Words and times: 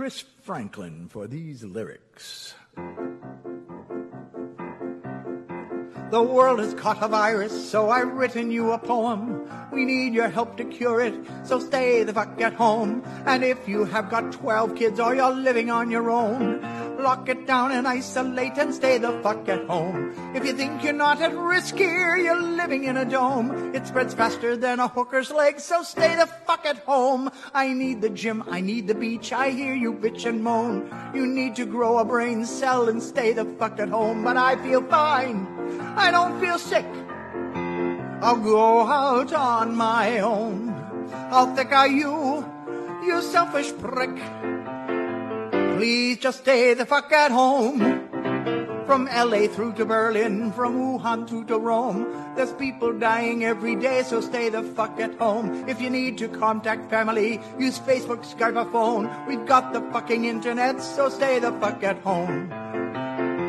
Chris 0.00 0.24
Franklin 0.40 1.08
for 1.10 1.26
these 1.26 1.62
lyrics. 1.62 2.54
The 6.10 6.22
world 6.22 6.60
has 6.60 6.72
caught 6.72 7.02
a 7.02 7.08
virus, 7.08 7.70
so 7.70 7.90
I've 7.90 8.14
written 8.14 8.50
you 8.50 8.72
a 8.72 8.78
poem. 8.78 9.46
We 9.72 9.84
need 9.84 10.14
your 10.14 10.28
help 10.28 10.56
to 10.56 10.64
cure 10.64 11.00
it, 11.00 11.14
so 11.44 11.60
stay 11.60 12.02
the 12.02 12.12
fuck 12.12 12.40
at 12.40 12.54
home. 12.54 13.02
And 13.26 13.44
if 13.44 13.68
you 13.68 13.84
have 13.84 14.10
got 14.10 14.32
12 14.32 14.74
kids 14.74 14.98
or 14.98 15.14
you're 15.14 15.30
living 15.30 15.70
on 15.70 15.90
your 15.90 16.10
own, 16.10 16.60
lock 17.00 17.28
it 17.28 17.46
down 17.46 17.72
and 17.72 17.86
isolate 17.86 18.58
and 18.58 18.74
stay 18.74 18.98
the 18.98 19.12
fuck 19.22 19.48
at 19.48 19.64
home. 19.66 20.12
If 20.34 20.44
you 20.44 20.52
think 20.52 20.82
you're 20.82 20.92
not 20.92 21.20
at 21.22 21.36
risk 21.36 21.76
here, 21.76 22.16
you're 22.16 22.42
living 22.42 22.84
in 22.84 22.96
a 22.96 23.04
dome. 23.04 23.74
It 23.74 23.86
spreads 23.86 24.12
faster 24.12 24.56
than 24.56 24.80
a 24.80 24.88
hooker's 24.88 25.30
leg, 25.30 25.60
so 25.60 25.82
stay 25.82 26.16
the 26.16 26.26
fuck 26.26 26.66
at 26.66 26.78
home. 26.78 27.30
I 27.54 27.72
need 27.72 28.00
the 28.00 28.10
gym, 28.10 28.42
I 28.48 28.60
need 28.60 28.88
the 28.88 28.94
beach, 28.94 29.32
I 29.32 29.50
hear 29.50 29.74
you 29.74 29.92
bitch 29.92 30.26
and 30.26 30.42
moan. 30.42 30.90
You 31.14 31.26
need 31.26 31.56
to 31.56 31.64
grow 31.64 31.98
a 31.98 32.04
brain 32.04 32.44
cell 32.44 32.88
and 32.88 33.02
stay 33.02 33.32
the 33.32 33.44
fuck 33.58 33.78
at 33.78 33.88
home, 33.88 34.24
but 34.24 34.36
I 34.36 34.56
feel 34.56 34.82
fine. 34.82 35.46
I 35.96 36.10
don't 36.10 36.40
feel 36.40 36.58
sick. 36.58 36.86
I'll 38.22 38.36
go 38.36 38.82
out 38.82 39.32
on 39.32 39.74
my 39.74 40.18
own. 40.18 40.68
How 41.30 41.54
thick 41.56 41.72
are 41.72 41.88
you, 41.88 42.44
you 43.02 43.22
selfish 43.22 43.72
prick? 43.78 44.14
Please 45.78 46.18
just 46.18 46.40
stay 46.40 46.74
the 46.74 46.84
fuck 46.84 47.10
at 47.12 47.30
home. 47.30 47.78
From 48.84 49.06
LA 49.06 49.46
through 49.46 49.72
to 49.74 49.86
Berlin, 49.86 50.52
from 50.52 50.76
Wuhan 50.76 51.26
through 51.26 51.46
to 51.46 51.58
Rome. 51.58 52.04
There's 52.36 52.52
people 52.52 52.92
dying 52.92 53.42
every 53.42 53.74
day, 53.74 54.02
so 54.02 54.20
stay 54.20 54.50
the 54.50 54.64
fuck 54.64 55.00
at 55.00 55.14
home. 55.14 55.66
If 55.66 55.80
you 55.80 55.88
need 55.88 56.18
to 56.18 56.28
contact 56.28 56.90
family, 56.90 57.40
use 57.58 57.78
Facebook, 57.78 58.26
Skype, 58.26 58.56
or 58.56 58.70
phone. 58.70 59.08
We've 59.28 59.46
got 59.46 59.72
the 59.72 59.80
fucking 59.92 60.26
internet, 60.26 60.82
so 60.82 61.08
stay 61.08 61.38
the 61.38 61.52
fuck 61.52 61.82
at 61.82 61.98
home. 62.00 62.50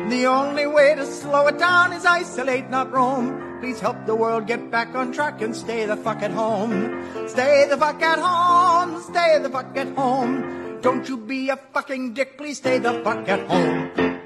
The 0.08 0.24
only 0.26 0.66
way 0.66 0.94
to 0.94 1.04
slow 1.04 1.48
it 1.48 1.58
down 1.58 1.92
is 1.92 2.06
isolate, 2.06 2.70
not 2.70 2.90
roam. 2.90 3.51
Please 3.62 3.78
help 3.78 4.06
the 4.06 4.16
world 4.16 4.48
get 4.48 4.72
back 4.72 4.92
on 4.96 5.12
track 5.12 5.40
and 5.40 5.54
stay 5.54 5.86
the 5.86 5.96
fuck 5.96 6.20
at 6.20 6.32
home. 6.32 7.28
Stay 7.28 7.64
the 7.70 7.76
fuck 7.76 8.02
at 8.02 8.18
home, 8.18 9.00
stay 9.00 9.38
the 9.40 9.48
fuck 9.48 9.76
at 9.76 9.86
home. 9.94 10.80
Don't 10.80 11.08
you 11.08 11.16
be 11.16 11.48
a 11.48 11.54
fucking 11.56 12.12
dick, 12.12 12.36
please 12.36 12.58
stay 12.58 12.78
the 12.78 12.94
fuck 13.04 13.28
at 13.28 13.46
home. 13.46 14.18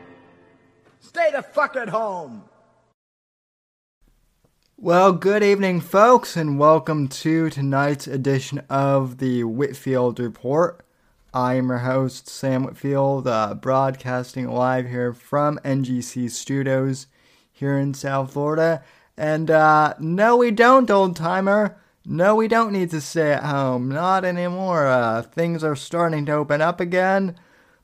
Stay 1.01 1.29
the 1.33 1.43
fuck 1.43 1.77
at 1.77 1.91
home. 1.91 2.45
Well, 4.79 5.13
good 5.13 5.43
evening, 5.43 5.83
folks, 5.83 6.35
and 6.35 6.59
welcome 6.59 7.07
to 7.09 7.51
tonight's 7.51 8.07
edition 8.07 8.63
of 8.71 9.19
the 9.19 9.45
Whitfield 9.45 10.19
Report. 10.19 10.83
I 11.35 11.57
am 11.57 11.69
your 11.69 11.79
host, 11.81 12.31
Sam 12.31 12.65
Whitfield, 12.65 13.29
uh, 13.29 13.53
broadcasting 13.53 14.49
live 14.49 14.89
here 14.89 15.13
from 15.13 15.59
NGC 15.63 16.31
Studios 16.31 17.07
here 17.53 17.77
in 17.77 17.93
South 17.93 18.33
Florida. 18.33 18.83
And 19.17 19.51
uh, 19.51 19.95
no, 19.99 20.37
we 20.37 20.51
don't, 20.51 20.91
old 20.91 21.17
timer. 21.17 21.77
No, 22.05 22.37
we 22.37 22.49
don't 22.49 22.73
need 22.73 22.91
to 22.91 23.01
stay 23.01 23.33
at 23.33 23.45
home. 23.45 23.89
Not 23.89 24.25
anymore. 24.25 24.87
Uh, 24.87 25.23
things 25.23 25.65
are 25.65 25.75
starting 25.75 26.27
to 26.27 26.33
open 26.33 26.61
up 26.61 26.81
again. 26.81 27.37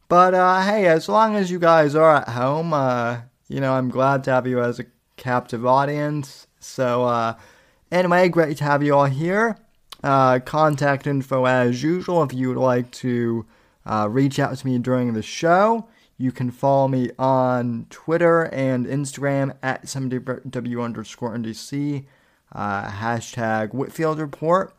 But 0.08 0.34
uh, 0.34 0.62
hey, 0.62 0.86
as 0.86 1.08
long 1.08 1.34
as 1.34 1.50
you 1.50 1.58
guys 1.58 1.94
are 1.94 2.16
at 2.16 2.28
home, 2.28 2.72
uh, 2.72 3.22
you 3.48 3.60
know, 3.60 3.72
I'm 3.72 3.88
glad 3.88 4.24
to 4.24 4.30
have 4.32 4.46
you 4.46 4.62
as 4.62 4.78
a 4.78 4.86
captive 5.16 5.66
audience. 5.66 6.46
So, 6.60 7.04
uh, 7.04 7.34
anyway, 7.90 8.28
great 8.28 8.58
to 8.58 8.64
have 8.64 8.82
you 8.82 8.94
all 8.94 9.06
here. 9.06 9.56
Uh, 10.04 10.38
contact 10.40 11.06
info 11.06 11.46
as 11.46 11.82
usual 11.82 12.22
if 12.22 12.34
you 12.34 12.48
would 12.48 12.56
like 12.56 12.90
to 12.90 13.46
uh, 13.86 14.08
reach 14.10 14.38
out 14.38 14.56
to 14.56 14.66
me 14.66 14.78
during 14.78 15.14
the 15.14 15.22
show. 15.22 15.88
You 16.22 16.30
can 16.30 16.52
follow 16.52 16.86
me 16.86 17.10
on 17.18 17.86
Twitter 17.90 18.42
and 18.54 18.86
Instagram 18.86 19.56
at 19.60 19.86
70W 19.86 20.80
underscore 20.80 21.36
NDC, 21.36 22.04
uh, 22.52 22.88
hashtag 22.88 23.74
Whitfield 23.74 24.20
Report. 24.20 24.72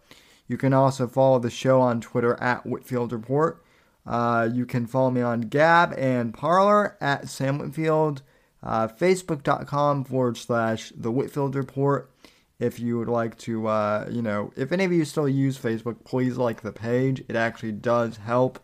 You 0.48 0.56
can 0.56 0.72
also 0.72 1.06
follow 1.06 1.40
the 1.40 1.50
show 1.50 1.82
on 1.82 2.00
Twitter 2.00 2.42
at 2.42 2.66
Whitfield 2.66 3.12
Report. 3.12 3.62
Uh, 4.08 4.48
you 4.54 4.66
can 4.66 4.88
follow 4.88 5.12
me 5.12 5.20
on 5.20 5.42
Gab 5.42 5.94
and 5.98 6.34
Parler 6.34 6.96
at 7.02 7.28
Sam 7.28 7.58
Whitfield, 7.58 8.22
uh, 8.64 8.88
Facebook.com 8.88 10.06
forward 10.06 10.38
slash 10.38 10.94
The 10.96 11.12
Whitfield 11.12 11.56
Report. 11.58 12.10
If 12.58 12.80
you 12.80 12.98
would 13.00 13.10
like 13.10 13.38
to, 13.40 13.68
uh, 13.68 14.08
you 14.10 14.22
know, 14.22 14.54
if 14.56 14.72
any 14.72 14.86
of 14.86 14.94
you 14.94 15.04
still 15.04 15.28
use 15.28 15.60
Facebook, 15.60 16.06
please 16.06 16.38
like 16.38 16.62
the 16.62 16.72
page. 16.72 17.22
It 17.28 17.36
actually 17.36 17.74
does 17.74 18.16
help. 18.16 18.60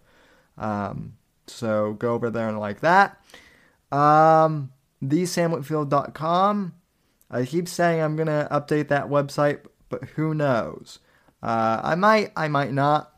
Um, 0.57 1.17
so 1.49 1.93
go 1.93 2.13
over 2.13 2.29
there 2.29 2.47
and 2.49 2.59
like 2.59 2.81
that. 2.81 3.21
Um, 3.91 4.71
thesamwhitfield.com. 5.03 6.73
I 7.31 7.45
keep 7.45 7.67
saying 7.67 8.01
I'm 8.01 8.15
gonna 8.15 8.47
update 8.51 8.87
that 8.87 9.09
website, 9.09 9.65
but 9.89 10.03
who 10.15 10.33
knows? 10.33 10.99
Uh, 11.41 11.79
I 11.83 11.95
might, 11.95 12.31
I 12.35 12.47
might 12.47 12.73
not. 12.73 13.13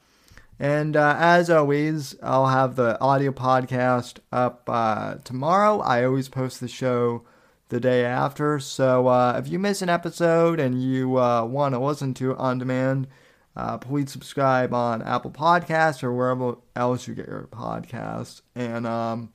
And 0.59 0.95
uh, 0.95 1.15
as 1.17 1.49
always, 1.49 2.15
I'll 2.21 2.47
have 2.47 2.75
the 2.75 2.99
audio 3.01 3.31
podcast 3.31 4.19
up 4.31 4.63
uh, 4.67 5.15
tomorrow. 5.23 5.79
I 5.79 6.05
always 6.05 6.29
post 6.29 6.59
the 6.59 6.67
show 6.67 7.23
the 7.69 7.79
day 7.79 8.05
after. 8.05 8.59
So 8.59 9.07
uh, 9.07 9.41
if 9.43 9.51
you 9.51 9.57
miss 9.57 9.81
an 9.81 9.89
episode 9.89 10.59
and 10.59 10.83
you 10.83 11.17
uh, 11.17 11.45
want 11.45 11.73
to 11.73 11.79
listen 11.79 12.13
to 12.15 12.31
it 12.31 12.37
on 12.37 12.59
demand, 12.59 13.07
uh, 13.55 13.77
please 13.77 14.11
subscribe 14.11 14.73
on 14.73 15.01
Apple 15.01 15.31
Podcasts 15.31 16.03
or 16.03 16.13
wherever 16.13 16.55
else 16.75 17.07
you 17.07 17.13
get 17.15 17.27
your 17.27 17.47
podcasts. 17.51 18.41
And 18.55 18.87
um, 18.87 19.33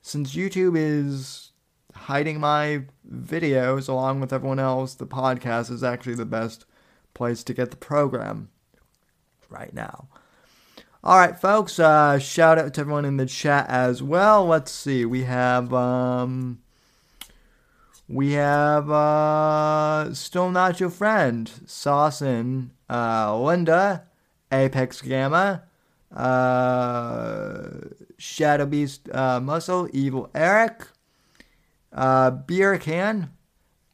since 0.00 0.34
YouTube 0.34 0.76
is 0.76 1.52
hiding 1.94 2.40
my 2.40 2.82
videos 3.10 3.88
along 3.88 4.20
with 4.20 4.32
everyone 4.32 4.60
else, 4.60 4.94
the 4.94 5.06
podcast 5.06 5.70
is 5.70 5.82
actually 5.82 6.14
the 6.14 6.24
best 6.24 6.64
place 7.14 7.42
to 7.44 7.54
get 7.54 7.70
the 7.70 7.76
program 7.76 8.50
right 9.48 9.74
now. 9.74 10.08
All 11.04 11.18
right, 11.18 11.38
folks. 11.38 11.80
Uh, 11.80 12.20
shout 12.20 12.58
out 12.58 12.74
to 12.74 12.80
everyone 12.80 13.04
in 13.04 13.16
the 13.16 13.26
chat 13.26 13.68
as 13.68 14.04
well. 14.04 14.46
Let's 14.46 14.70
see. 14.70 15.04
We 15.04 15.24
have 15.24 15.74
um, 15.74 16.60
we 18.08 18.32
have 18.32 18.88
uh, 18.88 20.14
still 20.14 20.52
not 20.52 20.78
your 20.78 20.90
friend, 20.90 21.50
Saucin, 21.66 22.70
uh, 22.88 23.38
Linda, 23.38 24.04
Apex 24.50 25.00
Gamma, 25.02 25.64
uh, 26.14 27.68
Shadow 28.18 28.66
Beast 28.66 29.08
uh, 29.12 29.40
Muscle, 29.40 29.88
Evil 29.92 30.30
Eric, 30.34 30.86
uh, 31.92 32.30
Beer 32.30 32.78
Can, 32.78 33.30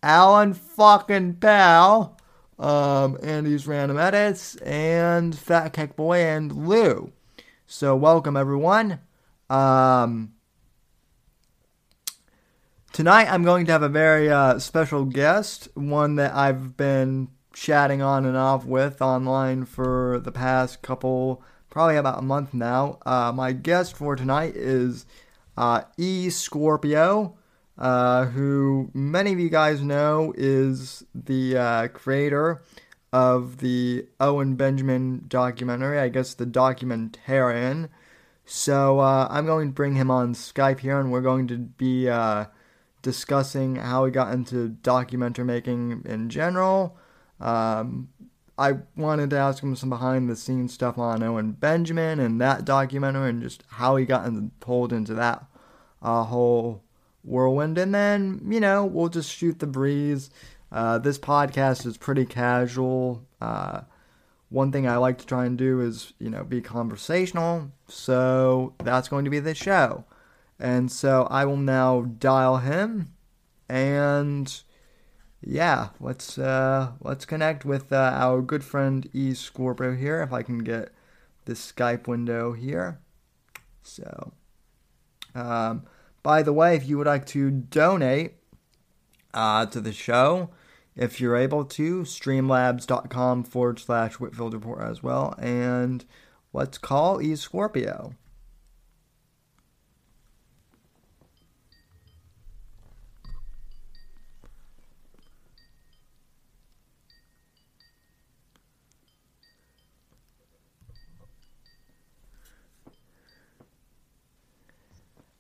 Alan 0.03 0.55
fucking 0.55 1.35
Pal, 1.35 2.19
um, 2.59 3.19
Andy's 3.23 3.67
Random 3.67 3.99
Edits, 3.99 4.57
and 4.57 5.37
Fat 5.37 5.73
Cake 5.73 5.97
Boy 5.97 6.19
and 6.19 6.67
Lou. 6.69 7.13
So 7.67 7.95
welcome 7.95 8.37
everyone. 8.37 9.01
Um, 9.49 10.33
Tonight, 12.99 13.29
I'm 13.31 13.45
going 13.45 13.67
to 13.67 13.73
have 13.73 13.83
a 13.83 13.89
very 13.89 14.29
uh, 14.29 14.59
special 14.59 15.05
guest, 15.05 15.69
one 15.75 16.17
that 16.17 16.35
I've 16.35 16.77
been 16.77 17.29
chatting 17.61 18.01
on 18.01 18.25
and 18.25 18.37
off 18.37 18.65
with 18.65 19.03
online 19.03 19.65
for 19.65 20.21
the 20.23 20.31
past 20.31 20.81
couple, 20.81 21.43
probably 21.69 21.97
about 21.97 22.19
a 22.19 22.23
month 22.23 22.55
now. 22.55 22.99
Uh, 23.05 23.33
my 23.35 23.53
guest 23.53 23.97
for 23.97 24.15
tonight 24.15 24.55
is 24.55 25.05
uh, 25.57 25.83
E 25.97 26.31
Scorpio, 26.31 27.37
uh, 27.77 28.27
who 28.27 28.91
many 28.95 29.33
of 29.33 29.41
you 29.41 29.49
guys 29.49 29.83
know 29.83 30.33
is 30.37 31.05
the 31.13 31.57
uh, 31.57 31.89
creator 31.89 32.63
of 33.13 33.59
the 33.59 34.07
Owen 34.21 34.55
Benjamin 34.55 35.25
documentary, 35.27 35.99
I 35.99 36.11
guess 36.11 36.35
the 36.35 36.47
documentarian. 36.47 37.89
So 38.45 39.01
uh, 39.01 39.27
I'm 39.31 39.47
going 39.47 39.69
to 39.69 39.75
bring 39.75 39.97
him 39.97 40.13
on 40.13 40.35
Skype 40.35 40.79
here, 40.79 41.01
and 41.01 41.11
we're 41.11 41.23
going 41.23 41.49
to 41.49 41.59
be 41.59 42.09
uh, 42.09 42.45
discussing 43.03 43.77
how 43.77 44.05
he 44.05 44.13
got 44.13 44.33
into 44.33 44.69
documentary 44.69 45.45
making 45.45 46.03
in 46.05 46.31
general. 46.31 46.97
Um, 47.41 48.09
I 48.59 48.79
wanted 48.97 49.31
to 49.31 49.39
ask 49.39 49.63
him 49.63 49.77
some 49.77 49.89
behind 49.89 50.29
the 50.29 50.35
scenes 50.35 50.75
stuff 50.75 50.99
on 50.99 51.23
Owen 51.23 51.53
Benjamin 51.53 52.19
and 52.19 52.41
that 52.41 52.65
documentary, 52.65 53.31
and 53.31 53.43
just 53.43 53.63
how 53.69 53.97
he 53.97 54.05
got 54.05 54.27
in, 54.27 54.51
pulled 54.59 54.93
into 54.93 55.15
that 55.15 55.45
uh, 56.03 56.25
whole 56.25 56.83
whirlwind. 57.23 57.79
And 57.79 57.95
then, 57.95 58.41
you 58.49 58.59
know, 58.59 58.85
we'll 58.85 59.09
just 59.09 59.31
shoot 59.31 59.61
the 59.61 59.67
breeze. 59.67 60.31
Uh, 60.73 60.99
this 60.99 61.19
podcast 61.19 61.87
is 61.87 61.97
pretty 61.97 62.27
casual. 62.27 63.25
Uh, 63.41 63.83
one 64.49 64.73
thing 64.73 64.89
I 64.89 64.97
like 64.97 65.19
to 65.19 65.27
try 65.27 65.47
and 65.47 65.57
do 65.57 65.81
is, 65.81 66.13
you 66.19 66.31
know, 66.31 66.43
be 66.43 66.61
conversational. 66.61 67.71
So 67.87 68.75
that's 68.83 69.09
going 69.09 69.25
to 69.25 69.31
be 69.31 69.41
the 69.41 69.55
show. 69.55 70.05
And 70.59 70.91
so 70.91 71.29
I 71.31 71.45
will 71.45 71.57
now 71.57 72.03
dial 72.03 72.57
him 72.57 73.13
and 73.69 74.63
yeah, 75.41 75.91
let's 76.01 76.39
uh 76.39 76.93
let's 77.01 77.25
connect 77.25 77.65
with 77.65 77.93
uh, 77.93 78.13
our 78.15 78.43
good 78.43 78.65
friend 78.65 79.09
E 79.13 79.35
Scorpio 79.35 79.95
here 79.95 80.23
if 80.23 80.33
I 80.33 80.43
can 80.43 80.59
get 80.59 80.91
this 81.45 81.73
Skype 81.73 82.07
window 82.07 82.53
here. 82.53 83.01
So 83.83 84.33
um 85.35 85.85
by 86.23 86.43
the 86.43 86.53
way, 86.53 86.77
if 86.77 86.87
you 86.87 86.99
would 86.99 87.07
like 87.07 87.27
to 87.27 87.51
donate 87.51 88.35
uh, 89.33 89.67
to 89.67 89.81
the 89.81 89.93
show, 89.93 90.51
if 90.97 91.21
you're 91.21 91.37
able 91.37 91.65
to, 91.65 92.03
streamlabs.com 92.03 93.45
forward 93.45 93.79
slash 93.79 94.15
Whitfield 94.15 94.53
Report 94.53 94.83
as 94.83 95.03
well. 95.03 95.35
And 95.39 96.05
let's 96.53 96.77
call 96.77 97.23
E 97.23 97.37
Scorpio. 97.37 98.15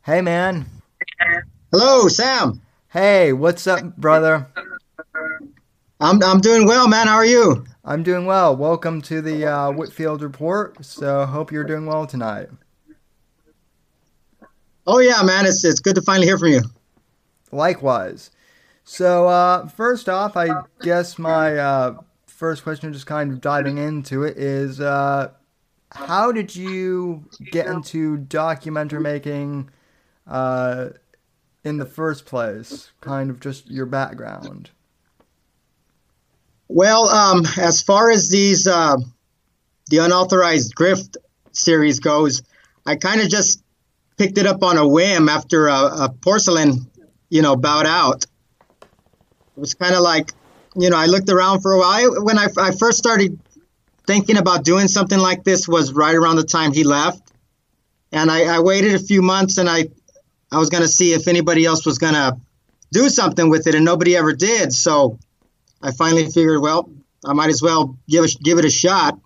Hey, 0.09 0.23
man. 0.23 0.65
Hello, 1.71 2.09
Sam. 2.09 2.63
Hey, 2.89 3.35
what's 3.35 3.67
up, 3.67 3.95
brother? 3.99 4.47
I'm 6.01 6.23
I'm 6.23 6.41
doing 6.41 6.67
well, 6.67 6.89
man. 6.89 7.09
How 7.09 7.17
are 7.17 7.27
you? 7.27 7.67
I'm 7.85 8.03
doing 8.05 8.25
well. 8.25 8.57
Welcome 8.57 9.03
to 9.03 9.21
the 9.21 9.45
uh, 9.45 9.71
Whitfield 9.71 10.23
Report. 10.23 10.83
So, 10.83 11.27
hope 11.27 11.53
you're 11.53 11.63
doing 11.63 11.85
well 11.85 12.07
tonight. 12.07 12.49
Oh 14.87 14.99
yeah, 14.99 15.23
man. 15.23 15.45
It's 15.45 15.63
it's 15.63 15.81
good 15.81 15.97
to 15.97 16.01
finally 16.01 16.27
hear 16.27 16.39
from 16.39 16.53
you. 16.53 16.63
Likewise. 17.53 18.31
So, 18.85 19.29
uh, 19.29 19.69
first 19.69 20.09
off, 20.09 20.39
I 20.39 20.63
guess 20.81 21.19
my 21.19 21.59
uh, 21.59 21.99
first 22.27 22.63
question, 22.63 22.95
just 22.95 23.07
kind 23.07 23.31
of 23.31 23.43
diving 23.43 23.77
into 23.77 24.23
it, 24.23 24.39
is 24.39 24.81
uh, 24.81 25.33
how 25.93 26.33
did 26.33 26.57
you 26.57 27.27
get 27.53 27.67
into 27.67 28.17
documentary 28.17 29.01
making? 29.01 29.69
Uh, 30.29 30.91
in 31.65 31.79
the 31.79 31.87
first 31.87 32.27
place? 32.27 32.91
Kind 33.01 33.31
of 33.31 33.41
just 33.41 33.71
your 33.71 33.87
background. 33.87 34.71
Well, 36.69 37.09
um, 37.09 37.45
as 37.57 37.81
far 37.81 38.11
as 38.11 38.29
these 38.29 38.67
uh, 38.67 38.97
the 39.89 39.99
unauthorized 39.99 40.75
grift 40.75 41.17
series 41.53 42.01
goes, 42.01 42.43
I 42.87 42.97
kind 42.97 43.21
of 43.21 43.29
just 43.29 43.63
picked 44.19 44.37
it 44.37 44.47
up 44.47 44.63
on 44.63 44.77
a 44.77 44.87
whim 44.87 45.29
after 45.29 45.69
a, 45.69 46.05
a 46.05 46.15
porcelain, 46.21 46.91
you 47.31 47.41
know, 47.41 47.57
bowed 47.57 47.87
out. 47.87 48.25
It 48.83 49.61
was 49.61 49.75
kind 49.75 49.95
of 49.95 50.03
like, 50.03 50.33
you 50.77 50.91
know, 50.91 50.97
I 50.97 51.07
looked 51.07 51.31
around 51.31 51.63
for 51.63 51.73
a 51.73 51.79
while. 51.79 52.23
When 52.23 52.39
I, 52.39 52.49
I 52.59 52.73
first 52.73 52.99
started 52.99 53.39
thinking 54.07 54.37
about 54.37 54.65
doing 54.65 54.89
something 54.89 55.19
like 55.19 55.45
this 55.45 55.67
was 55.67 55.93
right 55.93 56.15
around 56.15 56.37
the 56.37 56.45
time 56.45 56.73
he 56.73 56.85
left. 56.85 57.33
And 58.13 58.31
I, 58.31 58.57
I 58.57 58.61
waited 58.61 58.95
a 58.95 58.99
few 58.99 59.23
months 59.23 59.59
and 59.59 59.69
I 59.69 59.89
I 60.51 60.59
was 60.59 60.71
going 60.71 60.83
to 60.83 60.89
see 60.89 61.13
if 61.13 61.29
anybody 61.29 61.65
else 61.65 61.85
was 61.85 61.99
going 61.99 62.15
to 62.15 62.37
do 62.91 63.09
something 63.09 63.51
with 63.51 63.67
it, 63.67 63.75
and 63.75 63.85
nobody 63.85 64.17
ever 64.17 64.33
did. 64.33 64.73
So 64.73 65.19
I 65.83 65.93
finally 65.93 66.27
figured, 66.27 66.63
well, 66.63 66.91
I 67.25 67.33
might 67.33 67.51
as 67.51 67.63
well 67.63 67.99
give 68.09 68.25
it, 68.25 68.37
give 68.43 68.59
it 68.59 68.65
a 68.65 68.71
shot. 68.71 69.19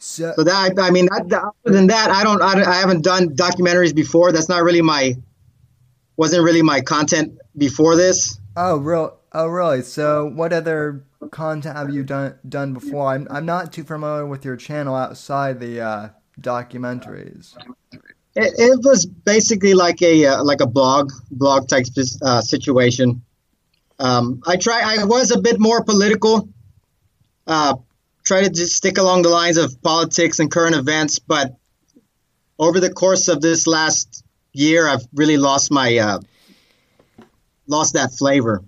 So, 0.00 0.32
so 0.36 0.44
that 0.44 0.78
I 0.78 0.90
mean, 0.90 1.06
that, 1.06 1.52
other 1.66 1.76
than 1.76 1.88
that, 1.88 2.10
I 2.10 2.22
don't, 2.22 2.40
I, 2.40 2.62
I 2.62 2.76
haven't 2.76 3.02
done 3.02 3.30
documentaries 3.30 3.94
before. 3.94 4.30
That's 4.30 4.48
not 4.48 4.62
really 4.62 4.82
my, 4.82 5.16
wasn't 6.16 6.44
really 6.44 6.62
my 6.62 6.80
content 6.80 7.36
before 7.56 7.96
this. 7.96 8.38
Oh, 8.56 8.76
real, 8.76 9.18
oh, 9.32 9.48
really? 9.48 9.82
So, 9.82 10.26
what 10.26 10.52
other 10.52 11.04
content 11.32 11.76
have 11.76 11.90
you 11.92 12.04
done 12.04 12.38
done 12.48 12.74
before? 12.74 13.08
I'm, 13.08 13.26
I'm 13.28 13.44
not 13.44 13.72
too 13.72 13.82
familiar 13.82 14.24
with 14.24 14.44
your 14.44 14.56
channel 14.56 14.94
outside 14.94 15.58
the 15.58 15.80
uh, 15.80 16.08
documentaries. 16.40 17.56
It, 18.40 18.54
it 18.56 18.80
was 18.84 19.04
basically 19.04 19.74
like 19.74 20.00
a 20.00 20.26
uh, 20.26 20.44
like 20.44 20.60
a 20.60 20.66
blog 20.66 21.10
blog 21.28 21.66
type 21.66 21.86
uh, 22.22 22.40
situation. 22.40 23.22
Um, 23.98 24.42
I 24.46 24.56
try. 24.56 24.80
I 25.00 25.04
was 25.04 25.32
a 25.32 25.40
bit 25.40 25.58
more 25.58 25.82
political. 25.82 26.48
Uh, 27.48 27.74
try 28.24 28.42
to 28.42 28.50
just 28.50 28.76
stick 28.76 28.98
along 28.98 29.22
the 29.22 29.28
lines 29.28 29.56
of 29.56 29.82
politics 29.82 30.38
and 30.38 30.52
current 30.52 30.76
events, 30.76 31.18
but 31.18 31.56
over 32.60 32.78
the 32.78 32.92
course 32.92 33.26
of 33.26 33.40
this 33.40 33.66
last 33.66 34.22
year, 34.52 34.86
I've 34.86 35.06
really 35.12 35.36
lost 35.36 35.72
my 35.72 35.96
uh, 35.98 36.18
lost 37.66 37.94
that 37.94 38.12
flavor. 38.12 38.62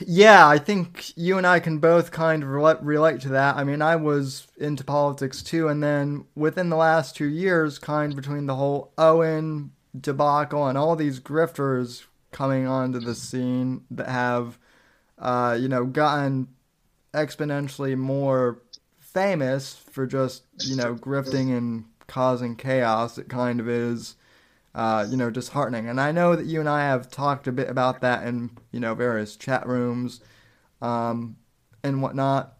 Yeah, 0.00 0.48
I 0.48 0.58
think 0.58 1.16
you 1.16 1.38
and 1.38 1.46
I 1.46 1.60
can 1.60 1.78
both 1.78 2.10
kind 2.10 2.42
of 2.42 2.48
relate, 2.48 2.82
relate 2.82 3.20
to 3.22 3.28
that. 3.30 3.56
I 3.56 3.64
mean, 3.64 3.82
I 3.82 3.96
was 3.96 4.48
into 4.56 4.84
politics 4.84 5.42
too, 5.42 5.68
and 5.68 5.82
then 5.82 6.24
within 6.34 6.68
the 6.68 6.76
last 6.76 7.16
two 7.16 7.26
years, 7.26 7.78
kind 7.78 8.12
of 8.12 8.16
between 8.16 8.46
the 8.46 8.56
whole 8.56 8.92
Owen 8.98 9.70
debacle 9.98 10.66
and 10.66 10.76
all 10.76 10.96
these 10.96 11.20
grifters 11.20 12.04
coming 12.32 12.66
onto 12.66 12.98
the 12.98 13.14
scene 13.14 13.82
that 13.90 14.08
have, 14.08 14.58
uh, 15.18 15.56
you 15.60 15.68
know, 15.68 15.84
gotten 15.84 16.48
exponentially 17.12 17.96
more 17.96 18.60
famous 18.98 19.74
for 19.92 20.06
just, 20.06 20.42
you 20.64 20.74
know, 20.76 20.94
grifting 20.96 21.56
and 21.56 21.84
causing 22.08 22.56
chaos, 22.56 23.18
it 23.18 23.28
kind 23.28 23.60
of 23.60 23.68
is 23.68 24.16
uh, 24.74 25.06
you 25.08 25.16
know, 25.16 25.30
disheartening. 25.30 25.88
And 25.88 26.00
I 26.00 26.12
know 26.12 26.34
that 26.34 26.46
you 26.46 26.60
and 26.60 26.68
I 26.68 26.82
have 26.82 27.10
talked 27.10 27.46
a 27.46 27.52
bit 27.52 27.68
about 27.68 28.00
that 28.00 28.26
in, 28.26 28.50
you 28.72 28.80
know, 28.80 28.94
various 28.94 29.36
chat 29.36 29.66
rooms 29.66 30.20
um, 30.82 31.36
and 31.82 32.02
whatnot. 32.02 32.58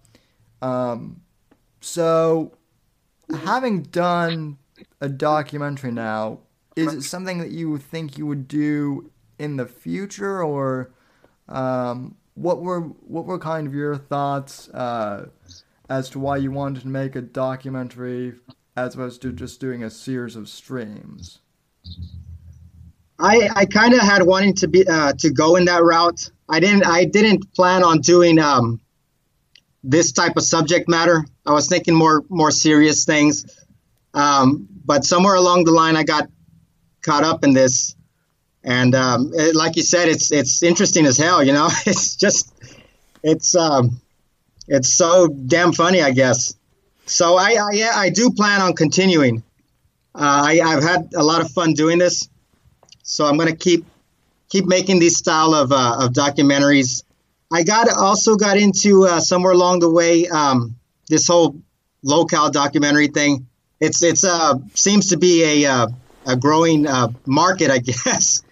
Um, 0.62 1.22
so, 1.80 2.56
having 3.42 3.82
done 3.82 4.58
a 5.00 5.08
documentary 5.08 5.90
now, 5.90 6.40
is 6.76 6.92
it 6.94 7.02
something 7.02 7.38
that 7.38 7.50
you 7.50 7.76
think 7.78 8.16
you 8.16 8.26
would 8.26 8.48
do 8.48 9.10
in 9.38 9.56
the 9.56 9.66
future, 9.66 10.42
or 10.42 10.92
um, 11.48 12.16
what 12.34 12.62
were 12.62 12.80
what 12.80 13.26
were 13.26 13.38
kind 13.38 13.66
of 13.66 13.74
your 13.74 13.96
thoughts 13.96 14.68
uh, 14.70 15.28
as 15.88 16.08
to 16.10 16.18
why 16.18 16.36
you 16.36 16.50
wanted 16.50 16.80
to 16.82 16.88
make 16.88 17.14
a 17.16 17.20
documentary 17.20 18.34
as 18.76 18.94
opposed 18.94 19.20
to 19.22 19.32
just 19.32 19.60
doing 19.60 19.82
a 19.82 19.90
series 19.90 20.36
of 20.36 20.48
streams? 20.48 21.40
I 23.18 23.48
I 23.54 23.64
kind 23.66 23.94
of 23.94 24.00
had 24.00 24.22
wanting 24.22 24.54
to 24.56 24.68
be 24.68 24.86
uh, 24.86 25.12
to 25.14 25.30
go 25.30 25.56
in 25.56 25.66
that 25.66 25.82
route. 25.82 26.30
I 26.48 26.60
didn't 26.60 26.84
I 26.84 27.04
didn't 27.04 27.54
plan 27.54 27.82
on 27.84 28.00
doing 28.00 28.38
um, 28.38 28.80
this 29.82 30.12
type 30.12 30.36
of 30.36 30.42
subject 30.42 30.88
matter. 30.88 31.24
I 31.46 31.52
was 31.52 31.68
thinking 31.68 31.94
more 31.94 32.24
more 32.28 32.50
serious 32.50 33.04
things. 33.04 33.44
Um, 34.12 34.68
but 34.84 35.04
somewhere 35.04 35.34
along 35.34 35.64
the 35.64 35.72
line, 35.72 35.96
I 35.96 36.04
got 36.04 36.28
caught 37.02 37.24
up 37.24 37.44
in 37.44 37.52
this, 37.52 37.96
and 38.62 38.94
um, 38.94 39.32
it, 39.34 39.54
like 39.54 39.76
you 39.76 39.82
said, 39.82 40.08
it's 40.08 40.32
it's 40.32 40.62
interesting 40.62 41.06
as 41.06 41.16
hell. 41.16 41.42
You 41.42 41.52
know, 41.52 41.68
it's 41.86 42.16
just 42.16 42.52
it's 43.22 43.54
um, 43.54 44.00
it's 44.68 44.94
so 44.94 45.28
damn 45.28 45.72
funny, 45.72 46.02
I 46.02 46.10
guess. 46.10 46.54
So 47.06 47.36
I 47.36 47.56
I, 47.60 47.68
yeah, 47.72 47.92
I 47.94 48.10
do 48.10 48.30
plan 48.30 48.60
on 48.60 48.74
continuing. 48.74 49.42
Uh, 50.14 50.44
I, 50.46 50.60
I've 50.64 50.82
had 50.82 51.12
a 51.14 51.22
lot 51.22 51.40
of 51.40 51.50
fun 51.50 51.72
doing 51.72 51.98
this, 51.98 52.28
so 53.02 53.26
I'm 53.26 53.36
going 53.36 53.48
to 53.48 53.56
keep 53.56 53.84
keep 54.48 54.66
making 54.66 55.00
these 55.00 55.16
style 55.16 55.54
of 55.54 55.72
uh, 55.72 55.96
of 56.00 56.12
documentaries. 56.12 57.02
I 57.52 57.62
got 57.62 57.88
also 57.92 58.36
got 58.36 58.56
into 58.56 59.04
uh, 59.04 59.20
somewhere 59.20 59.52
along 59.52 59.80
the 59.80 59.90
way 59.90 60.26
um, 60.28 60.76
this 61.08 61.26
whole 61.26 61.56
local 62.02 62.50
documentary 62.50 63.08
thing. 63.08 63.48
It's 63.80 64.02
it's 64.02 64.24
uh 64.24 64.54
seems 64.74 65.08
to 65.08 65.16
be 65.16 65.64
a 65.64 65.70
uh, 65.70 65.88
a 66.26 66.36
growing 66.36 66.86
uh, 66.86 67.08
market, 67.26 67.70
I 67.70 67.78
guess. 67.90 68.42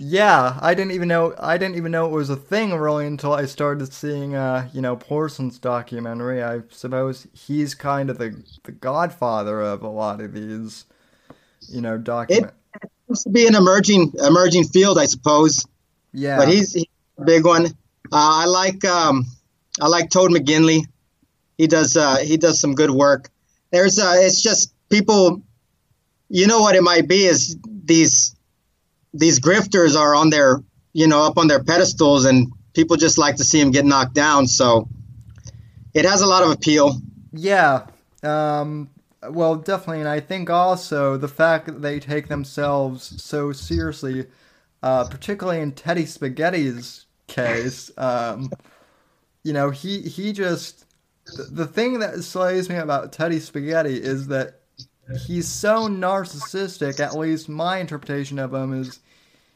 Yeah, 0.00 0.58
I 0.60 0.74
didn't 0.74 0.92
even 0.92 1.08
know 1.08 1.34
I 1.38 1.56
didn't 1.56 1.76
even 1.76 1.92
know 1.92 2.06
it 2.06 2.12
was 2.12 2.30
a 2.30 2.36
thing 2.36 2.74
really 2.74 3.06
until 3.06 3.32
I 3.32 3.46
started 3.46 3.92
seeing 3.92 4.34
uh, 4.34 4.68
you 4.72 4.80
know, 4.80 4.96
Porcelain's 4.96 5.58
documentary. 5.58 6.42
I 6.42 6.62
suppose 6.70 7.28
he's 7.32 7.74
kind 7.74 8.10
of 8.10 8.18
the 8.18 8.42
the 8.64 8.72
godfather 8.72 9.60
of 9.60 9.82
a 9.82 9.88
lot 9.88 10.20
of 10.20 10.32
these, 10.32 10.86
you 11.68 11.80
know, 11.80 11.98
document. 11.98 12.52
It 12.82 12.90
seems 13.06 13.24
to 13.24 13.30
be 13.30 13.46
an 13.46 13.54
emerging 13.54 14.12
emerging 14.24 14.64
field, 14.64 14.98
I 14.98 15.06
suppose. 15.06 15.66
Yeah. 16.12 16.38
But 16.38 16.48
he's, 16.48 16.72
he's 16.72 16.86
a 17.18 17.24
big 17.24 17.44
one. 17.44 17.66
Uh, 17.66 17.70
I 18.12 18.44
like 18.46 18.84
um, 18.84 19.26
I 19.80 19.88
like 19.88 20.10
Toad 20.10 20.30
McKinley. 20.30 20.86
He 21.58 21.66
does 21.66 21.96
uh, 21.96 22.16
he 22.16 22.36
does 22.36 22.60
some 22.60 22.74
good 22.74 22.90
work. 22.90 23.30
There's 23.70 23.98
uh, 23.98 24.14
it's 24.16 24.42
just 24.42 24.72
people. 24.88 25.42
You 26.28 26.46
know 26.46 26.60
what 26.60 26.74
it 26.74 26.82
might 26.82 27.06
be 27.06 27.24
is 27.24 27.56
these 27.64 28.34
these 29.12 29.40
grifters 29.40 29.96
are 29.96 30.14
on 30.14 30.30
their 30.30 30.62
you 30.92 31.06
know 31.06 31.22
up 31.22 31.38
on 31.38 31.48
their 31.48 31.62
pedestals 31.62 32.24
and 32.24 32.52
people 32.74 32.96
just 32.96 33.18
like 33.18 33.36
to 33.36 33.44
see 33.44 33.60
them 33.60 33.70
get 33.70 33.84
knocked 33.84 34.14
down. 34.14 34.46
So 34.46 34.88
it 35.92 36.04
has 36.04 36.22
a 36.22 36.26
lot 36.26 36.42
of 36.42 36.50
appeal. 36.50 37.00
Yeah. 37.32 37.86
Um, 38.22 38.90
well, 39.30 39.56
definitely, 39.56 40.00
and 40.00 40.08
I 40.08 40.20
think 40.20 40.50
also 40.50 41.16
the 41.16 41.28
fact 41.28 41.66
that 41.66 41.82
they 41.82 42.00
take 42.00 42.28
themselves 42.28 43.22
so 43.22 43.52
seriously, 43.52 44.26
uh, 44.82 45.08
particularly 45.08 45.60
in 45.60 45.72
Teddy 45.72 46.06
Spaghetti's 46.06 47.06
case. 47.26 47.90
Um, 47.96 48.50
you 49.42 49.52
know, 49.52 49.70
he 49.70 50.02
he 50.02 50.32
just 50.32 50.86
the 51.50 51.66
thing 51.66 52.00
that 52.00 52.22
slays 52.22 52.68
me 52.68 52.76
about 52.76 53.12
Teddy 53.12 53.40
Spaghetti 53.40 53.96
is 53.96 54.28
that 54.28 54.60
he's 55.26 55.48
so 55.48 55.88
narcissistic. 55.88 57.00
At 57.00 57.16
least 57.16 57.48
my 57.48 57.78
interpretation 57.78 58.38
of 58.38 58.52
him 58.52 58.72
is 58.72 59.00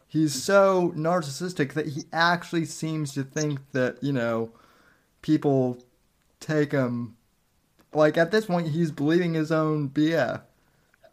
he's 0.06 0.34
so 0.34 0.92
narcissistic 0.96 1.74
that 1.74 1.88
he 1.88 2.04
actually 2.12 2.64
seems 2.64 3.12
to 3.14 3.22
think 3.22 3.60
that 3.72 4.02
you 4.02 4.12
know 4.12 4.50
people 5.22 5.78
take 6.40 6.72
him 6.72 7.16
like 7.98 8.16
at 8.16 8.30
this 8.30 8.46
point 8.46 8.68
he's 8.68 8.90
believing 8.90 9.34
his 9.34 9.52
own 9.52 9.88
BS. 9.90 10.40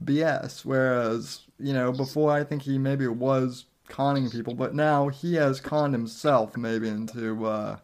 BS. 0.04 0.66
Whereas 0.66 1.42
you 1.60 1.74
know 1.74 1.92
before 1.92 2.32
I 2.32 2.44
think 2.44 2.62
he 2.62 2.78
maybe 2.78 3.08
was 3.08 3.66
conning 3.88 4.30
people, 4.30 4.54
but 4.54 4.74
now 4.74 5.10
he 5.10 5.36
has 5.36 5.60
conned 5.60 5.94
himself 5.94 6.58
maybe 6.58 6.88
into 6.88 7.46
uh, 7.46 7.78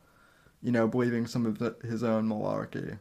you 0.61 0.71
know 0.71 0.87
believing 0.87 1.27
some 1.27 1.45
of 1.45 1.59
the, 1.59 1.75
his 1.83 2.03
own 2.03 2.27
malarkey. 2.27 2.97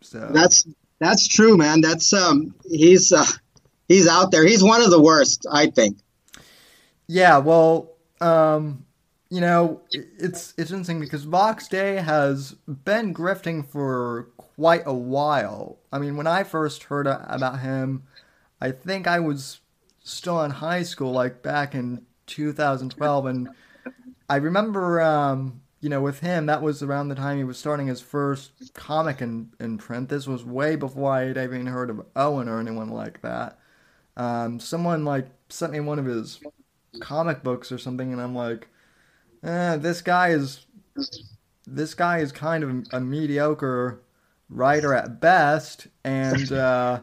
So 0.00 0.30
that's 0.32 0.66
that's 1.00 1.28
true, 1.28 1.56
man. 1.56 1.80
That's 1.80 2.12
um 2.12 2.54
he's 2.64 3.12
uh, 3.12 3.26
he's 3.88 4.08
out 4.08 4.30
there. 4.30 4.44
He's 4.46 4.62
one 4.62 4.82
of 4.82 4.90
the 4.90 5.00
worst, 5.00 5.46
I 5.50 5.66
think. 5.66 5.98
Yeah, 7.06 7.38
well, 7.38 7.92
um, 8.20 8.83
you 9.34 9.40
know, 9.40 9.80
it's 9.90 10.54
it's 10.56 10.70
interesting 10.70 11.00
because 11.00 11.24
Vox 11.24 11.66
Day 11.66 11.96
has 11.96 12.52
been 12.68 13.12
grifting 13.12 13.66
for 13.66 14.28
quite 14.36 14.84
a 14.86 14.94
while. 14.94 15.78
I 15.92 15.98
mean, 15.98 16.16
when 16.16 16.28
I 16.28 16.44
first 16.44 16.84
heard 16.84 17.08
about 17.08 17.58
him, 17.58 18.04
I 18.60 18.70
think 18.70 19.08
I 19.08 19.18
was 19.18 19.58
still 20.04 20.40
in 20.44 20.52
high 20.52 20.84
school, 20.84 21.10
like 21.10 21.42
back 21.42 21.74
in 21.74 22.06
2012, 22.26 23.26
and 23.26 23.48
I 24.30 24.36
remember, 24.36 25.00
um, 25.00 25.62
you 25.80 25.88
know, 25.88 26.00
with 26.00 26.20
him, 26.20 26.46
that 26.46 26.62
was 26.62 26.80
around 26.80 27.08
the 27.08 27.16
time 27.16 27.36
he 27.36 27.42
was 27.42 27.58
starting 27.58 27.88
his 27.88 28.00
first 28.00 28.52
comic 28.72 29.20
in, 29.20 29.50
in 29.58 29.78
print. 29.78 30.10
This 30.10 30.28
was 30.28 30.44
way 30.44 30.76
before 30.76 31.10
I 31.10 31.24
had 31.24 31.38
even 31.38 31.66
heard 31.66 31.90
of 31.90 32.06
Owen 32.14 32.48
or 32.48 32.60
anyone 32.60 32.90
like 32.90 33.20
that. 33.22 33.58
Um, 34.16 34.60
someone 34.60 35.04
like 35.04 35.26
sent 35.48 35.72
me 35.72 35.80
one 35.80 35.98
of 35.98 36.06
his 36.06 36.38
comic 37.00 37.42
books 37.42 37.72
or 37.72 37.78
something, 37.78 38.12
and 38.12 38.22
I'm 38.22 38.36
like, 38.36 38.68
eh, 39.44 39.76
this 39.76 40.00
guy 40.00 40.30
is 40.30 40.66
this 41.66 41.94
guy 41.94 42.18
is 42.18 42.32
kind 42.32 42.64
of 42.64 42.86
a 42.92 43.00
mediocre 43.00 44.02
writer 44.48 44.94
at 44.94 45.20
best, 45.20 45.86
and 46.04 46.52
uh, 46.52 47.00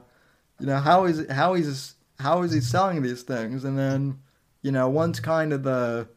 you 0.60 0.66
know 0.66 0.80
how 0.80 1.06
is 1.06 1.26
how 1.30 1.54
is 1.54 1.96
how 2.20 2.44
is 2.44 2.54
he 2.54 2.62
selling 2.62 3.02
these 3.02 3.24
things? 3.24 3.64
And 3.64 3.78
then 3.78 4.20
you 4.62 4.72
know 4.72 4.90
once 4.90 5.20
kind 5.20 5.54
of 5.54 5.64
the 5.64 6.08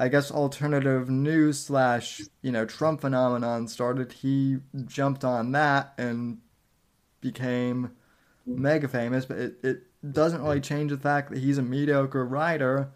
I 0.00 0.08
guess 0.08 0.30
alternative 0.30 1.10
news 1.10 1.60
slash 1.60 2.20
you 2.42 2.52
know 2.52 2.64
Trump 2.64 3.00
phenomenon 3.00 3.68
started, 3.68 4.12
he 4.12 4.58
jumped 4.86 5.24
on 5.24 5.52
that 5.52 5.94
and 5.98 6.38
became 7.20 7.92
mega 8.46 8.88
famous. 8.88 9.24
But 9.26 9.38
it, 9.38 9.58
it 9.62 10.12
doesn't 10.12 10.42
really 10.42 10.60
change 10.60 10.90
the 10.92 10.98
fact 10.98 11.30
that 11.30 11.38
he's 11.38 11.58
a 11.58 11.62
mediocre 11.62 12.24
writer, 12.24 12.90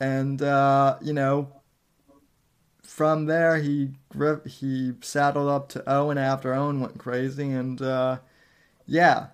and 0.00 0.42
uh, 0.42 0.96
you 1.00 1.12
know 1.12 1.52
from 2.86 3.26
there 3.26 3.58
he 3.58 3.90
he 4.46 4.92
saddled 5.00 5.48
up 5.48 5.68
to 5.70 5.90
Owen 5.90 6.18
after 6.18 6.54
Owen 6.54 6.80
went 6.80 6.98
crazy, 6.98 7.50
and 7.50 7.80
uh, 7.80 8.18
yeah, 8.86 9.28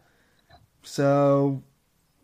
so 0.83 1.63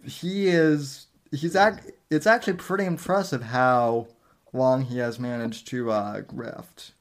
he 0.04 0.49
is 0.49 1.06
he's 1.30 1.56
act. 1.56 1.90
It's 2.11 2.26
actually 2.26 2.54
pretty 2.54 2.85
impressive 2.85 3.42
how 3.42 4.06
long 4.52 4.83
he 4.83 4.99
has 4.99 5.18
managed 5.18 5.66
to 5.68 5.90
uh, 5.90 6.23
grift. 6.23 6.92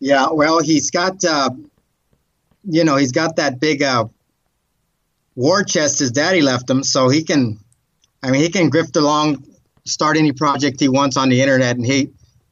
Yeah, 0.00 0.28
well, 0.32 0.60
he's 0.60 0.90
got 0.90 1.24
uh, 1.24 1.50
you 2.64 2.84
know 2.84 2.96
he's 2.96 3.12
got 3.12 3.36
that 3.36 3.60
big 3.60 3.82
uh, 3.82 4.06
war 5.34 5.62
chest 5.62 5.98
his 5.98 6.10
daddy 6.10 6.40
left 6.40 6.68
him, 6.68 6.82
so 6.82 7.08
he 7.08 7.22
can. 7.22 7.58
I 8.22 8.32
mean, 8.32 8.40
he 8.40 8.48
can 8.50 8.68
grift 8.68 8.96
along, 8.96 9.44
start 9.84 10.16
any 10.16 10.32
project 10.32 10.80
he 10.80 10.88
wants 10.88 11.16
on 11.16 11.28
the 11.28 11.40
internet, 11.40 11.76
and 11.76 11.86
he 11.86 12.10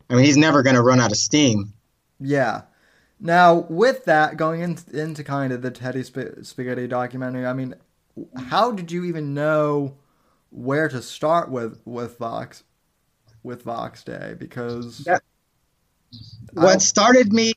I 0.09 0.15
mean, 0.15 0.25
he's 0.25 0.37
never 0.37 0.63
going 0.63 0.77
to 0.77 0.83
run 0.83 1.01
out 1.01 1.11
of 1.11 1.17
steam. 1.17 1.73
Yeah. 2.21 2.63
Now, 3.19 3.67
with 3.69 4.05
that, 4.05 4.37
going 4.37 4.61
in, 4.61 4.79
into 4.93 5.25
kind 5.25 5.53
of 5.53 5.63
the 5.63 5.71
Teddy 5.71 6.03
Sp- 6.05 6.43
Spaghetti 6.43 6.87
documentary, 6.87 7.47
I 7.47 7.55
mean, 7.55 7.75
how 8.49 8.73
did 8.73 8.93
you 8.93 9.05
even 9.05 9.35
know 9.35 9.97
where 10.51 10.89
to 10.89 11.03
start 11.03 11.51
with 11.51 11.81
with 11.85 12.19
Vox 12.19 12.63
with 13.43 13.63
Vox 13.63 14.05
Day? 14.05 14.35
Because 14.39 15.05
yeah. 15.07 15.19
what 16.53 16.83
started 16.83 17.33
me. 17.33 17.53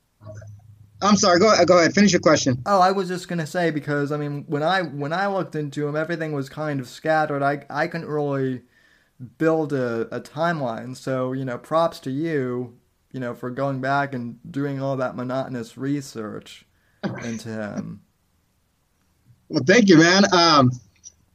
I'm 1.02 1.16
sorry. 1.16 1.40
Go 1.40 1.54
go 1.66 1.78
ahead. 1.78 1.94
Finish 1.94 2.12
your 2.12 2.22
question. 2.22 2.62
Oh, 2.66 2.82
I 2.82 2.92
was 2.92 3.08
just 3.08 3.28
gonna 3.28 3.48
say 3.48 3.72
because 3.72 4.12
I 4.12 4.18
mean, 4.18 4.44
when 4.48 4.64
I 4.64 4.82
when 4.82 5.14
I 5.14 5.28
looked 5.28 5.56
into 5.56 5.88
him, 5.88 5.96
everything 5.96 6.34
was 6.34 6.50
kind 6.50 6.80
of 6.80 6.88
scattered. 6.88 7.42
I 7.42 7.66
I 7.70 7.88
couldn't 7.88 8.08
really 8.08 8.62
build 9.38 9.74
a, 9.74 10.02
a 10.16 10.22
timeline. 10.22 10.96
So, 10.96 11.34
you 11.34 11.46
know, 11.46 11.58
props 11.58 12.00
to 12.02 12.12
you, 12.12 12.78
you 13.12 13.20
know, 13.20 13.34
for 13.34 13.50
going 13.50 13.82
back 13.82 14.14
and 14.14 14.40
doing 14.50 14.82
all 14.82 14.98
that 14.98 15.16
monotonous 15.16 15.78
research 15.78 16.66
into 17.24 17.50
him. 17.50 18.02
Well, 19.52 19.64
thank 19.66 19.90
you, 19.90 19.98
man. 19.98 20.32
Um, 20.32 20.70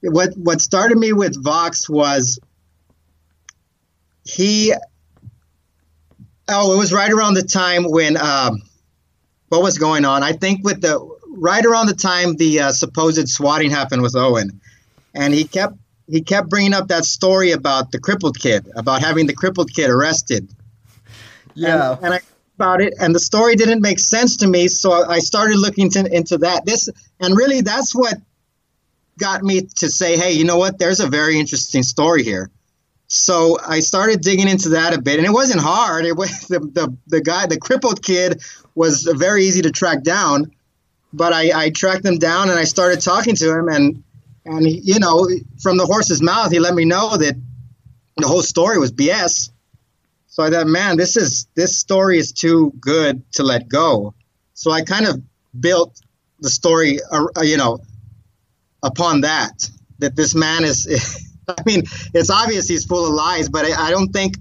what 0.01 0.35
what 0.37 0.61
started 0.61 0.97
me 0.97 1.13
with 1.13 1.43
Vox 1.43 1.91
was 1.91 2.39
he. 4.25 4.73
Oh, 6.47 6.75
it 6.75 6.79
was 6.79 6.93
right 6.93 7.11
around 7.11 7.35
the 7.35 7.43
time 7.43 7.91
when 7.91 8.17
um, 8.17 8.63
what 9.49 9.63
was 9.63 9.79
going 9.79 10.05
on. 10.05 10.23
I 10.23 10.31
think 10.31 10.63
with 10.63 10.81
the 10.81 11.01
right 11.29 11.67
around 11.67 11.87
the 11.87 11.95
time 11.95 12.37
the 12.37 12.61
uh, 12.61 12.73
supposed 12.73 13.29
swatting 13.29 13.73
happened 13.73 14.03
with 14.03 14.15
Owen, 14.15 14.61
and 15.13 15.35
he 15.35 15.43
kept 15.43 15.75
he 16.09 16.23
kept 16.23 16.49
bringing 16.49 16.75
up 16.75 16.89
that 16.89 17.05
story 17.05 17.53
about 17.53 17.93
the 17.93 17.99
crippled 17.99 18.39
kid, 18.39 18.69
about 18.77 19.01
having 19.01 19.27
the 19.27 19.35
crippled 19.35 19.73
kid 19.73 19.91
arrested. 19.91 20.49
Yeah. 21.55 21.93
And, 21.95 22.05
and 22.05 22.15
I 22.15 22.21
about 22.57 22.81
it, 22.81 22.95
and 23.01 23.15
the 23.15 23.21
story 23.21 23.57
didn't 23.57 23.81
make 23.81 23.99
sense 23.99 24.39
to 24.39 24.47
me, 24.47 24.69
so 24.69 24.93
I 24.93 25.19
started 25.19 25.59
looking 25.59 25.91
to, 25.91 26.07
into 26.15 26.39
that. 26.39 26.65
This 26.65 26.89
and 27.21 27.37
really, 27.37 27.61
that's 27.61 27.95
what 27.95 28.15
got 29.19 29.43
me 29.43 29.63
to 29.79 29.89
say, 29.89 30.17
"Hey, 30.17 30.33
you 30.33 30.45
know 30.45 30.59
what? 30.59 30.79
There's 30.79 31.01
a 31.01 31.09
very 31.09 31.39
interesting 31.39 31.83
story 31.83 32.23
here." 32.23 32.51
So 33.07 33.59
I 33.61 33.81
started 33.81 34.21
digging 34.21 34.49
into 34.49 34.71
that 34.71 34.95
a 34.95 35.01
bit, 35.01 35.19
and 35.19 35.27
it 35.27 35.33
wasn't 35.33 35.61
hard. 35.61 36.05
It 36.05 36.17
was 36.17 36.31
the 36.49 36.61
the, 36.61 36.97
the 37.07 37.21
guy, 37.21 37.47
the 37.47 37.59
crippled 37.59 38.03
kid, 38.03 38.43
was 38.75 39.03
very 39.03 39.45
easy 39.45 39.63
to 39.63 39.71
track 39.71 40.03
down. 40.03 40.53
But 41.13 41.33
I, 41.33 41.67
I 41.67 41.71
tracked 41.71 42.05
him 42.05 42.19
down, 42.19 42.51
and 42.51 42.59
I 42.59 42.65
started 42.65 43.01
talking 43.01 43.37
to 43.37 43.59
him, 43.59 43.69
and 43.69 44.03
and 44.45 44.67
he, 44.67 44.81
you 44.83 44.99
know, 44.99 45.29
from 45.61 45.77
the 45.77 45.87
horse's 45.87 46.23
mouth, 46.23 46.53
he 46.53 46.59
let 46.59 46.75
me 46.75 46.85
know 46.85 47.17
that 47.17 47.35
the 48.17 48.29
whole 48.29 48.43
story 48.43 48.79
was 48.79 48.93
BS. 48.93 49.51
So 50.27 50.43
I 50.43 50.51
thought, 50.51 50.67
man, 50.67 50.97
this 50.97 51.17
is 51.17 51.47
this 51.55 51.79
story 51.79 52.19
is 52.19 52.33
too 52.33 52.73
good 52.81 53.31
to 53.35 53.43
let 53.43 53.69
go. 53.69 54.15
So 54.55 54.71
I 54.71 54.83
kind 54.83 55.07
of 55.07 55.23
built 55.59 55.99
the 56.41 56.51
story, 56.51 56.99
uh, 57.11 57.27
uh 57.37 57.43
you 57.43 57.57
know, 57.57 57.79
upon 58.83 59.23
that. 59.23 59.71
That 60.01 60.17
this 60.17 60.35
man 60.35 60.65
is, 60.65 60.87
I 61.49 61.63
mean, 61.65 61.85
it's 62.13 62.31
obvious 62.31 62.67
he's 62.67 62.85
full 62.85 63.07
of 63.07 63.13
lies, 63.13 63.49
but 63.49 63.65
I, 63.65 63.87
I 63.87 63.91
don't 63.91 64.13
think 64.13 64.37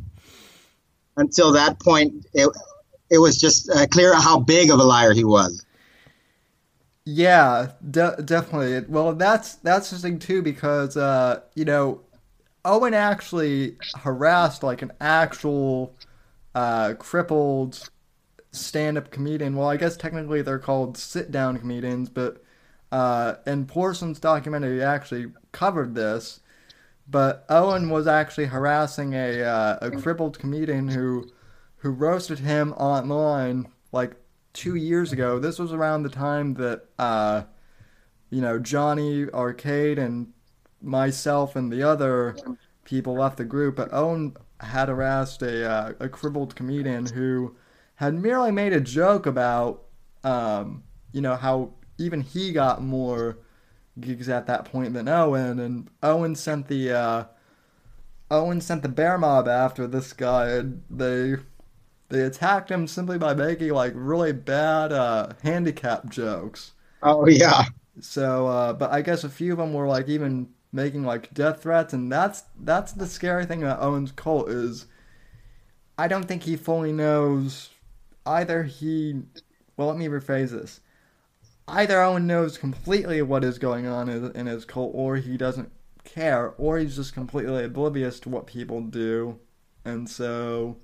until 1.16 1.54
that 1.54 1.80
point, 1.80 2.26
it 2.34 2.50
it 3.10 3.20
was 3.20 3.40
just 3.40 3.70
uh, 3.70 3.86
clear 3.88 4.16
how 4.16 4.40
big 4.40 4.72
of 4.72 4.80
a 4.80 4.84
liar 4.84 5.14
he 5.14 5.24
was. 5.24 5.63
Yeah, 7.06 7.74
de- 7.90 8.22
definitely. 8.24 8.86
Well, 8.88 9.14
that's 9.14 9.56
that's 9.56 9.88
interesting 9.92 10.20
too 10.20 10.42
because 10.42 10.96
uh, 10.96 11.42
you 11.56 11.66
know 11.66 12.02
Owen 12.66 12.94
actually 12.94 13.78
harassed 13.96 14.64
like 14.64 14.82
an 14.82 14.94
actual 15.02 15.96
uh, 16.56 16.96
crippled 17.00 17.90
stand-up 18.52 19.12
comedian. 19.12 19.56
Well, 19.56 19.70
I 19.70 19.78
guess 19.78 19.98
technically 19.98 20.42
they're 20.42 20.60
called 20.60 20.98
sit-down 20.98 21.60
comedians, 21.60 22.10
but 22.10 22.44
uh, 22.92 23.36
in 23.48 23.66
Porson's 23.68 24.20
documentary, 24.20 24.84
actually 24.84 25.34
covered 25.54 25.96
this. 25.96 26.42
But 27.10 27.46
Owen 27.50 27.90
was 27.90 28.08
actually 28.08 28.48
harassing 28.48 29.14
a 29.14 29.44
uh, 29.44 29.78
a 29.82 29.92
crippled 29.92 30.40
comedian 30.40 30.90
who 30.90 31.32
who 31.78 31.92
roasted 31.92 32.40
him 32.40 32.74
online 32.74 33.68
like 33.92 34.16
two 34.54 34.76
years 34.76 35.12
ago. 35.12 35.40
This 35.40 35.60
was 35.60 35.74
around 35.74 36.04
the 36.04 36.10
time 36.10 36.54
that 36.56 36.86
uh, 36.98 37.44
you 38.30 38.42
know 38.42 38.60
Johnny 38.60 39.28
Arcade 39.30 40.00
and 40.00 40.32
myself 40.82 41.56
and 41.56 41.72
the 41.72 41.84
other 41.84 42.36
people 42.86 43.16
left 43.16 43.38
the 43.38 43.46
group. 43.46 43.76
But 43.76 43.94
Owen 43.94 44.36
had 44.60 44.90
harassed 44.90 45.42
a 45.42 45.70
uh, 45.70 45.94
a 46.00 46.10
crippled 46.10 46.56
comedian 46.56 47.08
who 47.08 47.56
had 47.96 48.14
merely 48.14 48.52
made 48.52 48.74
a 48.74 48.82
joke 48.82 49.26
about 49.26 49.84
um, 50.24 50.84
you 51.12 51.22
know 51.22 51.36
how 51.36 51.74
even 51.98 52.22
he 52.22 52.52
got 52.52 52.82
more 52.82 53.38
gigs 54.00 54.30
at 54.30 54.48
that 54.48 54.66
point 54.66 54.94
than 54.94 55.08
Owen, 55.08 55.60
and 55.60 55.90
Owen 56.02 56.36
sent 56.36 56.68
the 56.68 56.92
uh, 56.92 57.24
Owen 58.32 58.62
sent 58.62 58.82
the 58.82 58.90
bear 58.90 59.18
mob 59.18 59.48
after 59.48 59.88
this 59.88 60.14
guy. 60.14 60.50
And 60.50 60.84
they 60.90 61.36
they 62.14 62.22
attacked 62.22 62.70
him 62.70 62.88
simply 62.88 63.18
by 63.18 63.34
making 63.34 63.70
like 63.70 63.94
really 63.96 64.32
bad 64.32 64.94
uh, 64.94 65.30
handicap 65.42 66.10
jokes. 66.10 66.74
Oh 67.02 67.28
yeah. 67.28 67.66
So, 68.00 68.48
uh, 68.48 68.74
but 68.74 68.92
I 68.92 69.02
guess 69.02 69.24
a 69.24 69.30
few 69.30 69.52
of 69.54 69.58
them 69.58 69.74
were 69.74 69.88
like 69.88 70.08
even 70.08 70.50
making 70.72 71.04
like 71.04 71.34
death 71.34 71.64
threats, 71.64 71.92
and 71.92 72.12
that's 72.12 72.44
that's 72.60 72.92
the 72.94 73.08
scary 73.08 73.46
thing 73.46 73.64
about 73.64 73.82
Owen's 73.82 74.12
cult 74.12 74.50
is 74.50 74.86
I 75.98 76.08
don't 76.08 76.26
think 76.26 76.44
he 76.44 76.56
fully 76.56 76.92
knows 76.92 77.72
either 78.28 78.64
he 78.64 79.24
well 79.76 79.88
let 79.88 79.98
me 79.98 80.08
rephrase 80.08 80.52
this 80.52 80.80
either 81.68 82.00
Owen 82.02 82.28
knows 82.28 82.58
completely 82.60 83.22
what 83.24 83.44
is 83.44 83.58
going 83.58 83.88
on 83.88 84.08
in 84.10 84.46
his 84.46 84.66
cult, 84.66 84.92
or 84.94 85.16
he 85.18 85.36
doesn't 85.38 85.72
care, 86.04 86.54
or 86.60 86.78
he's 86.78 86.96
just 86.96 87.14
completely 87.14 87.64
oblivious 87.64 88.20
to 88.22 88.30
what 88.30 88.46
people 88.48 88.82
do, 88.82 89.40
and 89.84 90.08
so 90.10 90.78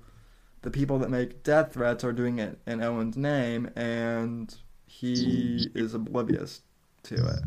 the 0.62 0.70
people 0.70 0.98
that 0.98 1.10
make 1.10 1.42
death 1.42 1.72
threats 1.72 2.04
are 2.04 2.12
doing 2.12 2.38
it 2.38 2.58
in 2.66 2.82
Owen's 2.82 3.16
name, 3.16 3.70
and 3.76 4.54
he 4.86 5.68
is 5.74 5.94
oblivious 5.94 6.62
to 7.04 7.14
it. 7.14 7.40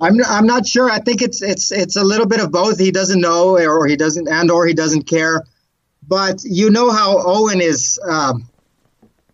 I'm 0.00 0.16
I'm 0.24 0.46
not 0.46 0.66
sure. 0.66 0.90
I 0.90 0.98
think 0.98 1.22
it's 1.22 1.42
it's 1.42 1.70
it's 1.70 1.96
a 1.96 2.04
little 2.04 2.26
bit 2.26 2.40
of 2.40 2.50
both. 2.50 2.78
He 2.78 2.90
doesn't 2.90 3.20
know, 3.20 3.58
or 3.58 3.86
he 3.86 3.96
doesn't, 3.96 4.28
and 4.28 4.50
or 4.50 4.66
he 4.66 4.74
doesn't 4.74 5.02
care. 5.02 5.42
But 6.06 6.42
you 6.42 6.70
know 6.70 6.90
how 6.90 7.22
Owen 7.24 7.60
is. 7.60 7.98
Um, 8.08 8.48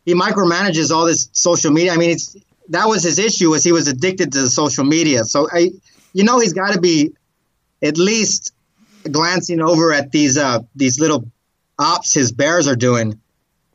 he 0.05 0.15
micromanages 0.15 0.91
all 0.91 1.05
this 1.05 1.29
social 1.33 1.73
media. 1.73 1.93
I 1.93 1.97
mean, 1.97 2.11
it's 2.11 2.37
that 2.69 2.87
was 2.87 3.03
his 3.03 3.19
issue 3.19 3.51
was 3.51 3.65
he 3.65 3.73
was 3.73 3.89
addicted 3.89 4.33
to 4.33 4.43
the 4.43 4.49
social 4.49 4.85
media. 4.85 5.25
So 5.25 5.49
I, 5.51 5.71
you 6.13 6.25
know, 6.25 6.41
he's 6.41 6.53
got 6.53 6.73
to 6.73 6.81
be 6.81 7.13
at 7.83 7.97
least 7.97 8.53
glancing 9.11 9.61
over 9.61 9.93
at 9.93 10.11
these 10.11 10.37
uh 10.37 10.61
these 10.75 10.99
little 10.99 11.31
ops 11.79 12.15
his 12.15 12.33
bears 12.33 12.69
are 12.69 12.77
doing. 12.77 13.21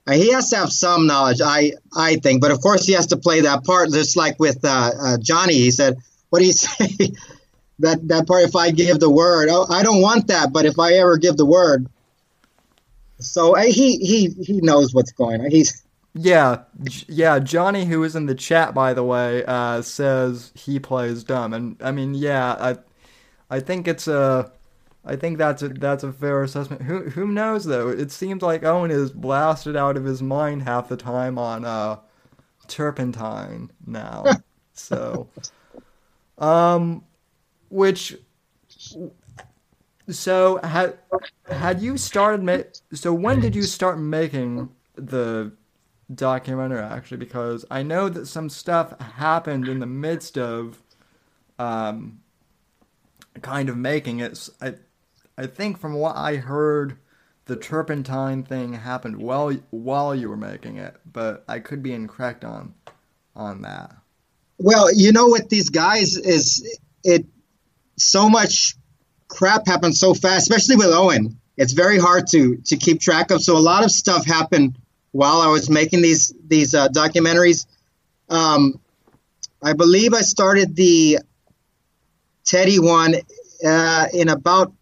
Uh, 0.08 0.14
he 0.14 0.32
has 0.32 0.50
to 0.50 0.58
have 0.58 0.72
some 0.72 1.08
knowledge, 1.08 1.42
I 1.44 1.74
I 1.96 2.16
think, 2.18 2.42
but 2.42 2.52
of 2.52 2.62
course 2.62 2.86
he 2.86 2.94
has 2.94 3.08
to 3.08 3.18
play 3.18 3.42
that 3.42 3.64
part. 3.64 3.92
Just 3.92 4.18
like 4.18 4.40
with 4.40 4.64
uh, 4.64 4.92
uh, 5.00 5.18
Johnny, 5.22 5.54
he 5.54 5.72
said, 5.72 5.98
"What 6.30 6.40
do 6.40 6.46
you 6.46 6.54
say?" 6.54 6.88
that 7.80 8.08
that 8.08 8.28
part. 8.28 8.44
If 8.44 8.56
I 8.56 8.72
give 8.72 9.00
the 9.00 9.10
word, 9.10 9.50
oh, 9.50 9.68
I 9.70 9.84
don't 9.84 10.02
want 10.02 10.28
that, 10.28 10.52
but 10.52 10.66
if 10.66 10.80
I 10.80 10.94
ever 10.94 11.18
give 11.18 11.38
the 11.38 11.46
word, 11.46 11.88
so 13.20 13.56
uh, 13.56 13.64
he 13.64 13.98
he 13.98 14.30
he 14.44 14.62
knows 14.62 14.94
what's 14.94 15.12
going 15.12 15.42
on. 15.42 15.52
He's 15.52 15.84
yeah, 16.14 16.64
yeah. 17.08 17.40
Johnny, 17.40 17.86
who 17.86 18.04
is 18.04 18.16
in 18.16 18.26
the 18.26 18.36
chat, 18.36 18.74
by 18.74 18.94
the 18.94 19.04
way, 19.04 19.46
uh, 19.46 19.82
says 19.82 20.52
he 20.56 20.78
plays 20.78 21.24
dumb, 21.24 21.54
and 21.54 21.78
I 21.82 21.92
mean, 21.92 22.16
yeah, 22.16 22.54
I, 22.60 22.78
I 23.50 23.60
think 23.62 23.88
it's 23.88 24.08
a, 24.10 24.52
I 25.04 25.16
think 25.16 25.38
that's 25.38 25.64
a 25.64 25.70
that's 25.70 26.04
a 26.04 26.14
fair 26.14 26.44
assessment. 26.44 26.84
Who 26.84 27.10
who 27.10 27.28
knows 27.28 27.66
though? 27.66 27.90
It 27.90 28.12
seems 28.12 28.42
like 28.44 28.64
Owen 28.64 28.92
is 28.92 29.12
blasted 29.12 29.76
out 29.76 29.98
of 29.98 30.06
his 30.06 30.22
mind 30.22 30.64
half 30.64 30.90
the 30.90 30.98
time 30.98 31.38
on 31.40 31.66
uh, 31.66 32.00
turpentine 32.68 33.72
now. 33.86 34.26
so, 34.74 35.28
um, 36.38 37.04
which, 37.70 38.16
so 40.08 40.60
had 40.64 41.00
had 41.48 41.82
you 41.82 41.98
started 41.98 42.44
ma- 42.44 42.70
So 42.94 43.12
when 43.12 43.40
did 43.40 43.56
you 43.56 43.64
start 43.64 43.98
making 43.98 44.70
the 44.96 45.52
documentary 46.14 46.80
actually 46.80 47.18
because 47.18 47.66
I 47.72 47.84
know 47.84 48.10
that 48.10 48.28
some 48.28 48.50
stuff 48.50 49.00
happened 49.00 49.68
in 49.68 49.80
the 49.80 49.86
midst 49.86 50.38
of 50.38 50.84
um, 51.58 52.20
kind 53.42 53.70
of 53.70 53.78
making 53.78 54.20
it. 54.20 54.50
I 54.62 54.76
I 55.38 55.48
think 55.48 55.80
from 55.80 55.94
what 55.94 56.16
I 56.16 56.36
heard, 56.36 56.98
the 57.46 57.56
turpentine 57.56 58.44
thing 58.44 58.74
happened 58.74 59.18
while 59.18 59.52
while 59.72 60.16
you 60.16 60.30
were 60.30 60.38
making 60.38 60.78
it, 60.78 60.96
but 61.12 61.44
I 61.48 61.60
could 61.60 61.82
be 61.84 61.94
incorrect 61.94 62.46
on 62.46 62.74
on 63.36 63.64
that. 63.64 63.96
Well, 64.58 64.94
you 64.94 65.12
know 65.12 65.28
what 65.28 65.50
these 65.50 65.70
guys 65.70 66.16
is 66.18 66.80
it 67.04 67.26
so 67.98 68.30
much 68.30 68.76
crap 69.28 69.66
happens 69.66 70.00
so 70.00 70.14
fast, 70.14 70.50
especially 70.50 70.76
with 70.76 70.88
Owen. 70.88 71.40
It's 71.58 71.74
very 71.74 72.00
hard 72.00 72.28
to 72.28 72.58
to 72.68 72.78
keep 72.78 73.02
track 73.02 73.32
of. 73.32 73.42
So 73.42 73.58
a 73.58 73.60
lot 73.60 73.84
of 73.84 73.92
stuff 73.92 74.26
happened 74.26 74.78
while 75.12 75.42
I 75.42 75.48
was 75.48 75.70
making 75.70 76.02
these 76.02 76.34
these 76.48 76.74
uh, 76.76 76.90
documentaries. 76.90 77.66
Um, 78.30 78.80
I 79.64 79.74
believe 79.74 80.14
I 80.14 80.22
started 80.22 80.76
the 80.76 81.20
Teddy 82.46 82.80
one 82.80 83.16
uh, 83.66 84.08
in 84.14 84.30
about. 84.30 84.74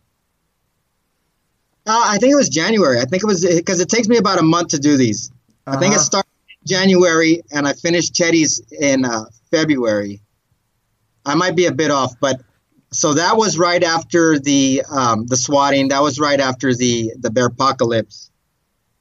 Uh, 1.89 2.04
I 2.06 2.19
think 2.19 2.32
it 2.32 2.36
was 2.36 2.49
January. 2.49 2.99
I 2.99 3.06
think 3.06 3.23
it 3.23 3.25
was 3.25 3.43
because 3.43 3.80
it 3.80 3.89
takes 3.89 4.08
me 4.08 4.17
about 4.17 4.38
a 4.38 4.43
month 4.43 4.69
to 4.69 4.78
do 4.78 4.95
these. 4.95 5.32
Uh-huh. 5.65 5.75
I 5.75 5.80
think 5.80 5.93
it 5.93 5.95
uh-huh. 5.95 6.04
started 6.04 6.30
January 6.63 7.41
and 7.52 7.67
I 7.67 7.73
finished 7.73 8.15
Teddy's 8.15 8.62
in 8.80 9.06
uh, 9.06 9.25
February. 9.49 10.21
I 11.25 11.34
might 11.34 11.56
be 11.56 11.65
a 11.65 11.71
bit 11.71 11.89
off, 11.89 12.13
but 12.19 12.41
so 12.91 13.15
that 13.15 13.38
was 13.38 13.58
right 13.58 13.84
after 13.84 14.38
the 14.38 14.84
um, 14.88 15.25
the 15.25 15.36
swatting. 15.36 15.88
That 15.88 16.04
was 16.04 16.19
right 16.19 16.39
after 16.39 16.75
the 16.75 17.12
the 17.17 17.32
bear 17.32 17.47
apocalypse, 17.47 18.30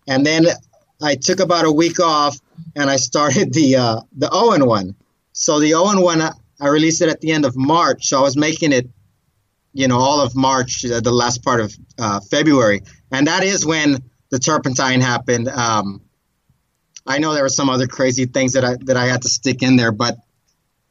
and 0.07 0.24
then 0.24 0.46
I 1.03 1.16
took 1.16 1.40
about 1.40 1.66
a 1.66 1.72
week 1.72 2.01
off 2.01 2.38
and 2.74 2.88
I 2.88 2.96
started 2.96 3.53
the 3.53 3.77
uh, 3.77 4.01
the 4.16 4.31
Owen 4.33 4.64
one. 4.64 4.94
So 5.33 5.61
the 5.61 5.74
Owen 5.74 6.01
one, 6.01 6.22
I 6.22 6.68
released 6.68 7.03
it 7.03 7.11
at 7.11 7.20
the 7.20 7.33
end 7.33 7.44
of 7.44 7.55
March. 7.55 8.07
So 8.07 8.18
I 8.18 8.22
was 8.22 8.37
making 8.37 8.72
it, 8.72 8.88
you 9.74 9.88
know, 9.88 9.98
all 9.98 10.22
of 10.22 10.35
March, 10.35 10.87
uh, 10.87 11.01
the 11.01 11.12
last 11.12 11.44
part 11.44 11.61
of 11.61 11.77
uh, 11.98 12.20
February, 12.20 12.82
and 13.11 13.26
that 13.26 13.42
is 13.42 13.64
when 13.64 13.98
the 14.30 14.38
turpentine 14.38 15.00
happened. 15.00 15.48
Um, 15.48 16.02
I 17.06 17.18
know 17.18 17.32
there 17.34 17.42
were 17.42 17.48
some 17.48 17.70
other 17.70 17.87
crazy 17.87 18.26
things 18.26 18.52
that 18.52 18.64
I 18.64 18.76
that 18.82 18.96
I 18.96 19.06
had 19.06 19.22
to 19.22 19.28
stick 19.28 19.62
in 19.62 19.76
there, 19.76 19.92
but 19.92 20.16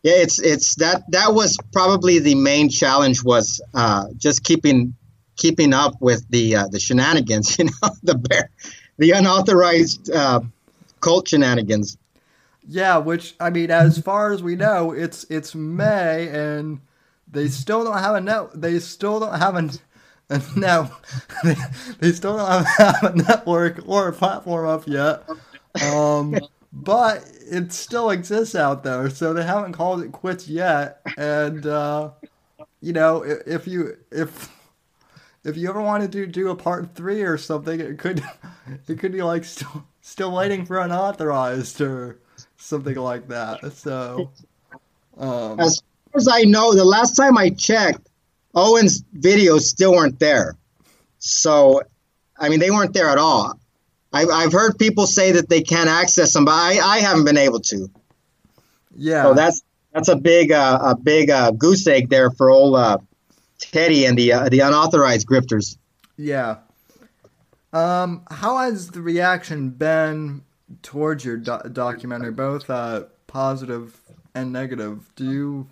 yeah, 0.04 0.16
it's 0.16 0.40
it's 0.40 0.76
that 0.76 1.04
that 1.12 1.34
was 1.34 1.58
probably 1.72 2.20
the 2.20 2.36
main 2.36 2.70
challenge 2.70 3.24
was 3.24 3.62
uh, 3.74 4.06
just 4.18 4.44
keeping 4.44 4.96
keeping 5.36 5.74
up 5.74 6.02
with 6.02 6.28
the 6.30 6.56
uh, 6.56 6.68
the 6.68 6.80
shenanigans, 6.80 7.58
you 7.60 7.66
know, 7.66 7.90
the 8.04 8.16
bear 8.16 8.50
the 8.98 9.12
unauthorized 9.12 10.10
uh, 10.12 10.42
cult 11.00 11.28
shenanigans. 11.28 11.98
Yeah, 12.68 12.98
which 12.98 13.36
I 13.40 13.50
mean, 13.50 13.72
as 13.72 13.98
far 14.00 14.34
as 14.34 14.44
we 14.44 14.56
know, 14.56 14.92
it's 14.92 15.26
it's 15.30 15.56
May 15.56 16.28
and 16.28 16.82
they 17.30 17.48
still 17.48 17.84
don't 17.84 17.98
have 17.98 18.16
a 18.16 18.22
net. 18.22 18.50
They 18.54 18.80
still 18.80 19.20
don't 19.20 19.40
have 19.40 19.56
a, 19.56 19.70
a 20.30 20.42
no. 20.56 20.90
They, 22.00 22.12
still 22.12 22.38
don't 22.38 22.48
have, 22.48 22.66
have, 23.02 23.04
a 23.04 23.16
network 23.16 23.88
or 23.88 24.10
a 24.10 24.14
platform 24.14 24.68
up 24.68 24.88
yet. 24.88 25.24
Um, 25.86 26.38
but 26.74 27.24
it 27.50 27.72
still 27.72 28.10
exists 28.10 28.56
out 28.56 28.84
there, 28.84 29.10
so 29.10 29.34
they 29.34 29.44
haven't 29.44 29.74
called 29.74 30.02
it 30.02 30.12
quits 30.12 30.48
yet. 30.48 31.02
And 31.18 31.66
uh, 31.66 32.12
you 32.82 32.94
know, 32.94 33.24
if, 33.24 33.48
if 33.48 33.68
you 33.68 33.98
if 34.12 34.52
if 35.44 35.56
you 35.56 35.70
ever 35.70 35.82
wanted 35.82 36.12
to 36.12 36.28
do 36.28 36.50
a 36.50 36.56
part 36.56 36.94
three 36.94 37.22
or 37.22 37.38
something, 37.38 37.80
it 37.80 37.98
could 37.98 38.22
it 38.88 39.00
could 39.00 39.14
be 39.14 39.24
like 39.24 39.46
still 39.46 39.86
still 40.02 40.32
waiting 40.32 40.66
for 40.66 40.80
unauthorized 40.80 41.80
or 41.80 42.20
something 42.58 42.96
like 42.96 43.30
that. 43.30 43.72
So, 43.74 44.32
um, 45.18 45.60
as 45.60 45.82
far 46.12 46.18
as 46.18 46.28
I 46.28 46.42
know, 46.44 46.74
the 46.74 46.84
last 46.84 47.14
time 47.16 47.38
I 47.38 47.50
checked, 47.52 48.07
Owen's 48.58 49.04
videos 49.16 49.62
still 49.62 49.94
weren't 49.94 50.20
there. 50.20 50.58
So 51.20 51.82
I 52.40 52.50
mean, 52.50 52.60
they 52.60 52.72
weren't 52.72 52.94
there 52.94 53.10
at 53.10 53.18
all. 53.18 53.60
I've, 54.14 54.30
I've 54.30 54.52
heard 54.52 54.78
people 54.78 55.06
say 55.06 55.34
that 55.34 55.50
they 55.50 55.62
can't 55.62 55.90
access 55.90 56.34
them, 56.34 56.46
but 56.46 56.54
I, 56.54 56.80
I 56.80 57.00
haven't 57.00 57.26
been 57.26 57.38
able 57.38 57.60
to. 57.60 57.90
Yeah. 58.96 59.24
So 59.24 59.34
that's 59.34 59.64
that's 59.94 60.08
a 60.08 60.16
big 60.16 60.52
uh, 60.52 60.80
a 60.82 60.96
big 60.96 61.30
uh, 61.30 61.52
goose 61.52 61.86
egg 61.88 62.10
there 62.10 62.32
for 62.32 62.50
old 62.50 62.76
uh, 62.76 62.98
Teddy 63.60 64.06
and 64.06 64.18
the 64.18 64.34
uh, 64.34 64.50
the 64.50 64.62
unauthorized 64.62 65.28
grifters. 65.28 65.78
Yeah. 66.18 66.58
Um, 67.74 68.24
how 68.32 68.58
has 68.58 68.92
the 68.92 69.02
reaction 69.02 69.70
been 69.70 70.42
towards 70.82 71.26
your 71.26 71.38
do- 71.38 71.70
documentary, 71.72 72.32
both 72.32 72.70
uh, 72.70 73.04
positive 73.28 74.00
and 74.34 74.52
negative? 74.52 75.12
Do 75.16 75.30
you 75.30 75.68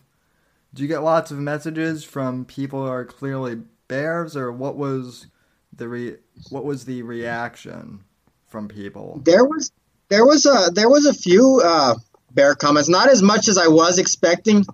do 0.76 0.84
you 0.84 0.90
get 0.90 1.04
lots 1.04 1.32
of 1.32 1.40
messages 1.40 2.04
from 2.04 2.44
people 2.46 2.84
who 2.84 2.92
are 2.92 3.06
clearly 3.06 3.62
bears, 3.88 4.36
or 4.36 4.52
what 4.52 4.76
was 4.76 5.28
the 5.74 5.88
re- 5.88 6.18
what 6.50 6.66
was 6.66 6.84
the 6.84 7.02
reaction 7.02 8.04
from 8.48 8.68
people? 8.68 9.22
There 9.24 9.46
was 9.46 9.72
there 10.10 10.26
was 10.26 10.46
a 10.46 10.72
there 10.72 10.90
was 10.90 11.06
a 11.06 11.14
few 11.14 11.62
uh, 11.64 11.96
bear 12.32 12.56
comments, 12.56 12.90
not 12.90 13.10
as 13.10 13.22
much 13.22 13.48
as 13.48 13.58
I 13.58 13.70
was 13.70 13.98
expecting, 13.98 14.66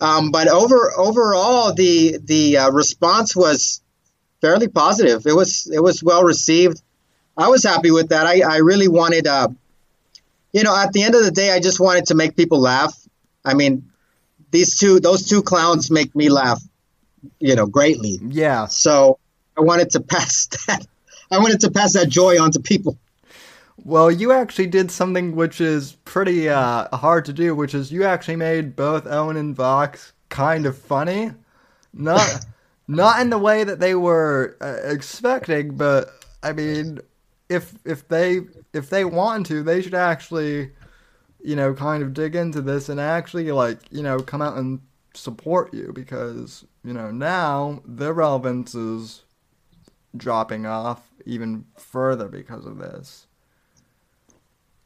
um, 0.00 0.30
but 0.30 0.48
over 0.48 0.92
overall 0.96 1.74
the 1.74 2.18
the 2.24 2.56
uh, 2.56 2.70
response 2.70 3.36
was 3.36 3.82
fairly 4.40 4.68
positive. 4.68 5.26
It 5.26 5.36
was 5.36 5.70
it 5.70 5.80
was 5.80 6.02
well 6.02 6.24
received. 6.24 6.80
I 7.36 7.48
was 7.48 7.62
happy 7.62 7.90
with 7.90 8.08
that. 8.10 8.26
I, 8.26 8.40
I 8.40 8.56
really 8.58 8.88
wanted, 8.88 9.26
uh, 9.26 9.48
you 10.52 10.62
know, 10.64 10.76
at 10.76 10.92
the 10.92 11.02
end 11.02 11.14
of 11.14 11.24
the 11.24 11.30
day, 11.30 11.50
I 11.50 11.60
just 11.60 11.80
wanted 11.80 12.06
to 12.06 12.14
make 12.14 12.36
people 12.36 12.60
laugh. 12.60 12.94
I 13.42 13.54
mean, 13.54 13.90
these 14.52 14.76
two, 14.78 15.00
those 15.00 15.28
two 15.28 15.42
clowns 15.42 15.90
make 15.90 16.14
me 16.14 16.28
laugh, 16.28 16.62
you 17.40 17.56
know, 17.56 17.66
greatly. 17.66 18.20
Yeah. 18.22 18.66
So 18.66 19.18
I 19.58 19.62
wanted 19.62 19.90
to 19.90 20.00
pass 20.00 20.46
that. 20.66 20.86
I 21.30 21.38
wanted 21.38 21.60
to 21.60 21.70
pass 21.70 21.94
that 21.94 22.08
joy 22.08 22.40
on 22.40 22.52
to 22.52 22.60
people. 22.60 22.96
Well, 23.84 24.10
you 24.10 24.32
actually 24.32 24.68
did 24.68 24.90
something 24.90 25.34
which 25.34 25.60
is 25.60 25.92
pretty 26.04 26.48
uh, 26.48 26.94
hard 26.96 27.24
to 27.24 27.32
do, 27.32 27.54
which 27.54 27.74
is 27.74 27.90
you 27.90 28.04
actually 28.04 28.36
made 28.36 28.76
both 28.76 29.06
Owen 29.06 29.36
and 29.36 29.56
Vox 29.56 30.12
kind 30.28 30.66
of 30.66 30.76
funny. 30.78 31.32
Not 31.92 32.44
not 32.88 33.20
in 33.20 33.30
the 33.30 33.38
way 33.38 33.64
that 33.64 33.80
they 33.80 33.94
were 33.94 34.56
uh, 34.60 34.76
expecting, 34.84 35.76
but 35.76 36.10
I 36.42 36.52
mean, 36.52 37.00
if 37.48 37.74
if 37.84 38.06
they 38.08 38.42
if 38.72 38.90
they 38.90 39.04
want 39.04 39.46
to, 39.46 39.62
they 39.62 39.82
should 39.82 39.94
actually, 39.94 40.70
you 41.44 41.56
know, 41.56 41.74
kind 41.74 42.02
of 42.02 42.14
dig 42.14 42.34
into 42.34 42.60
this 42.60 42.88
and 42.88 43.00
actually 43.00 43.50
like 43.52 43.78
you 43.90 44.02
know 44.02 44.20
come 44.20 44.42
out 44.42 44.56
and 44.56 44.80
support 45.14 45.74
you 45.74 45.92
because 45.94 46.64
you 46.84 46.92
know 46.92 47.10
now 47.10 47.82
their 47.84 48.12
relevance 48.12 48.74
is 48.74 49.22
dropping 50.16 50.66
off 50.66 51.08
even 51.26 51.64
further 51.76 52.28
because 52.28 52.66
of 52.66 52.78
this. 52.78 53.26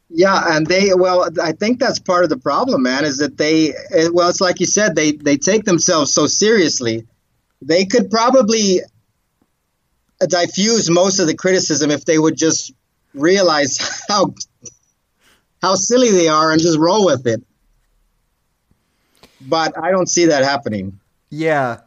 Yeah, 0.09 0.55
and 0.55 0.65
they 0.65 0.93
well, 0.93 1.29
I 1.41 1.51
think 1.51 1.79
that's 1.79 1.99
part 1.99 2.23
of 2.23 2.29
the 2.29 2.37
problem, 2.37 2.83
man, 2.83 3.03
is 3.03 3.17
that 3.17 3.37
they 3.37 3.73
well, 4.11 4.29
it's 4.29 4.41
like 4.41 4.59
you 4.59 4.65
said, 4.65 4.95
they 4.95 5.11
they 5.11 5.37
take 5.37 5.65
themselves 5.65 6.13
so 6.13 6.27
seriously. 6.27 7.05
They 7.61 7.85
could 7.85 8.09
probably 8.09 8.81
diffuse 10.25 10.89
most 10.89 11.19
of 11.19 11.27
the 11.27 11.35
criticism 11.35 11.91
if 11.91 12.05
they 12.05 12.17
would 12.17 12.37
just 12.37 12.73
realize 13.13 14.01
how 14.07 14.33
how 15.61 15.75
silly 15.75 16.11
they 16.11 16.27
are 16.27 16.51
and 16.51 16.61
just 16.61 16.77
roll 16.79 17.05
with 17.05 17.25
it. 17.27 17.43
But 19.41 19.77
I 19.77 19.91
don't 19.91 20.07
see 20.09 20.25
that 20.25 20.43
happening. 20.43 20.99
Yeah, 21.29 21.81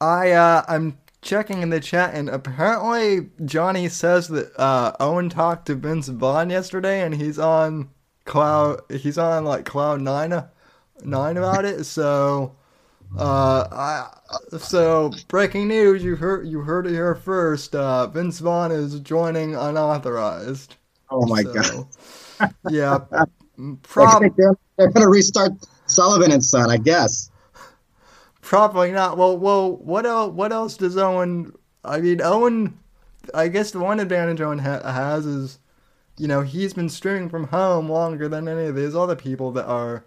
I 0.00 0.32
uh, 0.32 0.64
I'm 0.68 0.98
checking 1.22 1.62
in 1.62 1.70
the 1.70 1.80
chat, 1.80 2.14
and 2.14 2.28
apparently 2.28 3.30
Johnny 3.44 3.88
says 3.88 4.28
that 4.28 4.58
uh, 4.58 4.92
Owen 5.00 5.28
talked 5.28 5.66
to 5.66 5.74
Vince 5.74 6.08
Vaughn 6.08 6.50
yesterday, 6.50 7.00
and 7.00 7.14
he's 7.14 7.38
on 7.38 7.90
cloud. 8.24 8.80
He's 8.90 9.18
on 9.18 9.44
like 9.44 9.64
cloud 9.64 10.00
nine, 10.00 10.44
nine 11.04 11.36
about 11.36 11.64
it. 11.64 11.84
So, 11.84 12.56
uh, 13.18 13.66
I 13.72 14.58
so 14.58 15.12
breaking 15.28 15.68
news. 15.68 16.04
You 16.04 16.16
heard 16.16 16.46
you 16.46 16.60
heard 16.60 16.86
it 16.86 16.92
here 16.92 17.14
first. 17.14 17.74
Uh, 17.74 18.06
Vince 18.08 18.38
Vaughn 18.40 18.70
is 18.72 19.00
joining 19.00 19.54
unauthorized. 19.54 20.76
Oh 21.10 21.26
my 21.26 21.42
So, 21.42 21.52
god! 21.52 21.86
Yeah, 22.70 22.98
prob- 23.82 24.22
they're, 24.36 24.56
they're 24.76 24.90
going 24.90 25.02
to 25.02 25.08
restart 25.08 25.52
Sullivan 25.86 26.32
and 26.32 26.44
Son, 26.44 26.70
I 26.70 26.76
guess. 26.76 27.30
Probably 28.40 28.92
not. 28.92 29.16
Well, 29.16 29.38
well, 29.38 29.76
what 29.76 30.04
else? 30.04 30.32
What 30.32 30.52
else 30.52 30.76
does 30.76 30.96
Owen? 30.96 31.52
I 31.84 32.00
mean, 32.00 32.20
Owen. 32.20 32.78
I 33.32 33.46
guess 33.48 33.70
the 33.70 33.78
one 33.78 34.00
advantage 34.00 34.40
Owen 34.40 34.58
ha- 34.58 34.82
has 34.82 35.26
is, 35.26 35.60
you 36.18 36.26
know, 36.26 36.40
he's 36.40 36.74
been 36.74 36.88
streaming 36.88 37.28
from 37.28 37.44
home 37.48 37.88
longer 37.88 38.28
than 38.28 38.48
any 38.48 38.66
of 38.66 38.74
these 38.74 38.96
other 38.96 39.14
people 39.14 39.52
that 39.52 39.66
are 39.66 40.04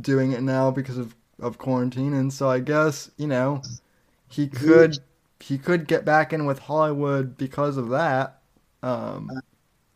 doing 0.00 0.32
it 0.32 0.42
now 0.42 0.70
because 0.70 0.98
of 0.98 1.14
of 1.40 1.58
quarantine, 1.58 2.14
and 2.14 2.32
so 2.32 2.48
I 2.48 2.60
guess 2.60 3.10
you 3.16 3.26
know, 3.26 3.62
he 4.28 4.46
could 4.46 4.98
he 5.40 5.58
could 5.58 5.86
get 5.86 6.04
back 6.04 6.32
in 6.32 6.46
with 6.46 6.58
Hollywood 6.58 7.36
because 7.36 7.76
of 7.76 7.88
that. 7.90 8.40
Um, 8.82 9.30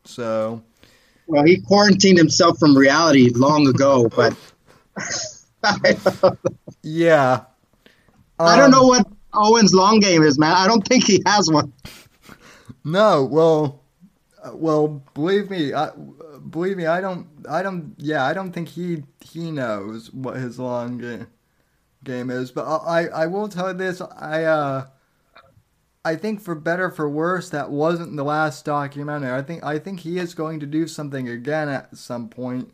so 0.04 0.62
Well, 1.28 1.44
he 1.44 1.60
quarantined 1.60 2.18
himself 2.18 2.58
from 2.58 2.76
reality 2.76 3.30
long 3.34 3.68
ago, 3.68 4.08
but 4.08 4.34
yeah. 6.82 7.42
I 8.38 8.56
don't 8.56 8.66
Um, 8.66 8.70
know 8.70 8.82
what 8.86 9.06
Owen's 9.34 9.74
long 9.74 10.00
game 10.00 10.22
is, 10.22 10.38
man. 10.38 10.52
I 10.54 10.66
don't 10.66 10.86
think 10.86 11.04
he 11.04 11.22
has 11.26 11.50
one. 11.50 11.72
No, 12.84 13.24
well, 13.24 13.82
uh, 14.42 14.52
well, 14.54 15.02
believe 15.14 15.50
me, 15.50 15.74
I, 15.74 15.90
believe 16.48 16.76
me, 16.78 16.86
I 16.86 17.00
don't, 17.00 17.26
I 17.48 17.62
don't, 17.62 17.94
yeah, 17.98 18.24
I 18.24 18.32
don't 18.32 18.52
think 18.52 18.68
he 18.68 19.04
he 19.20 19.50
knows 19.50 20.10
what 20.12 20.36
his 20.36 20.58
long 20.58 20.98
game 20.98 21.26
game 22.04 22.30
is. 22.30 22.50
But 22.52 22.64
I, 22.64 23.02
I, 23.02 23.06
I 23.22 23.26
will 23.26 23.48
tell 23.48 23.68
you 23.68 23.74
this, 23.74 24.00
I, 24.00 24.44
uh, 24.44 24.86
I 26.08 26.16
think 26.16 26.40
for 26.40 26.54
better 26.54 26.90
for 26.90 27.08
worse, 27.08 27.50
that 27.50 27.70
wasn't 27.70 28.16
the 28.16 28.24
last 28.24 28.64
documentary. 28.64 29.32
I 29.32 29.42
think, 29.42 29.64
I 29.64 29.78
think 29.78 30.00
he 30.00 30.18
is 30.18 30.34
going 30.34 30.60
to 30.60 30.66
do 30.66 30.86
something 30.88 31.28
again 31.28 31.68
at 31.68 31.96
some 31.96 32.28
point. 32.28 32.72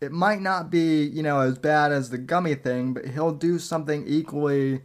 It 0.00 0.12
might 0.12 0.40
not 0.40 0.70
be, 0.70 1.04
you 1.04 1.22
know, 1.22 1.40
as 1.40 1.58
bad 1.58 1.92
as 1.92 2.10
the 2.10 2.18
gummy 2.18 2.54
thing, 2.54 2.92
but 2.94 3.06
he'll 3.06 3.32
do 3.32 3.58
something 3.58 4.06
equally 4.06 4.82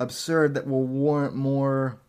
absurd 0.00 0.54
that 0.54 0.66
will 0.66 0.86
warrant 0.86 1.34
more 1.34 2.00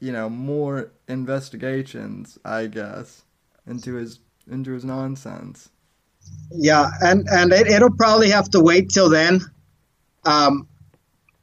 you 0.00 0.12
know 0.12 0.28
more 0.28 0.92
investigations 1.08 2.38
i 2.44 2.66
guess 2.66 3.24
into 3.66 3.94
his 3.94 4.20
into 4.50 4.72
his 4.72 4.84
nonsense 4.84 5.70
Yeah, 6.50 6.90
and 7.00 7.28
and 7.30 7.52
it, 7.52 7.66
it'll 7.68 7.92
probably 7.92 8.30
have 8.30 8.50
to 8.50 8.60
wait 8.60 8.90
till 8.90 9.10
then. 9.10 9.40
Um, 10.24 10.68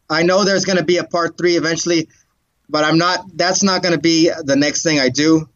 I 0.09 0.23
know 0.23 0.43
there's 0.43 0.65
going 0.65 0.77
to 0.77 0.83
be 0.83 0.97
a 0.97 1.03
part 1.03 1.37
three 1.37 1.55
eventually, 1.57 2.09
but 2.71 2.85
I'm 2.85 2.97
not. 2.97 3.25
That's 3.35 3.61
not 3.61 3.83
going 3.83 3.93
to 3.93 3.99
be 3.99 4.31
the 4.43 4.55
next 4.55 4.81
thing 4.81 4.99
I 4.99 5.09
do. 5.09 5.47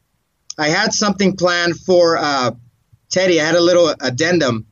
I 0.58 0.68
had 0.68 0.94
something 0.94 1.36
planned 1.36 1.80
for 1.80 2.18
uh, 2.18 2.52
Teddy. 3.10 3.40
I 3.42 3.46
had 3.46 3.56
a 3.56 3.62
little 3.62 3.96
addendum 4.02 4.68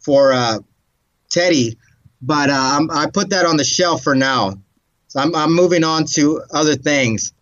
for 0.00 0.32
uh, 0.32 0.58
Teddy, 1.30 1.78
but 2.20 2.50
uh, 2.50 2.86
I 2.90 3.06
put 3.12 3.30
that 3.30 3.46
on 3.46 3.58
the 3.58 3.64
shelf 3.64 4.02
for 4.02 4.14
now. 4.14 4.54
So 5.08 5.20
I'm, 5.20 5.34
I'm 5.34 5.52
moving 5.52 5.84
on 5.84 6.06
to 6.14 6.42
other 6.50 6.74
things. 6.74 7.32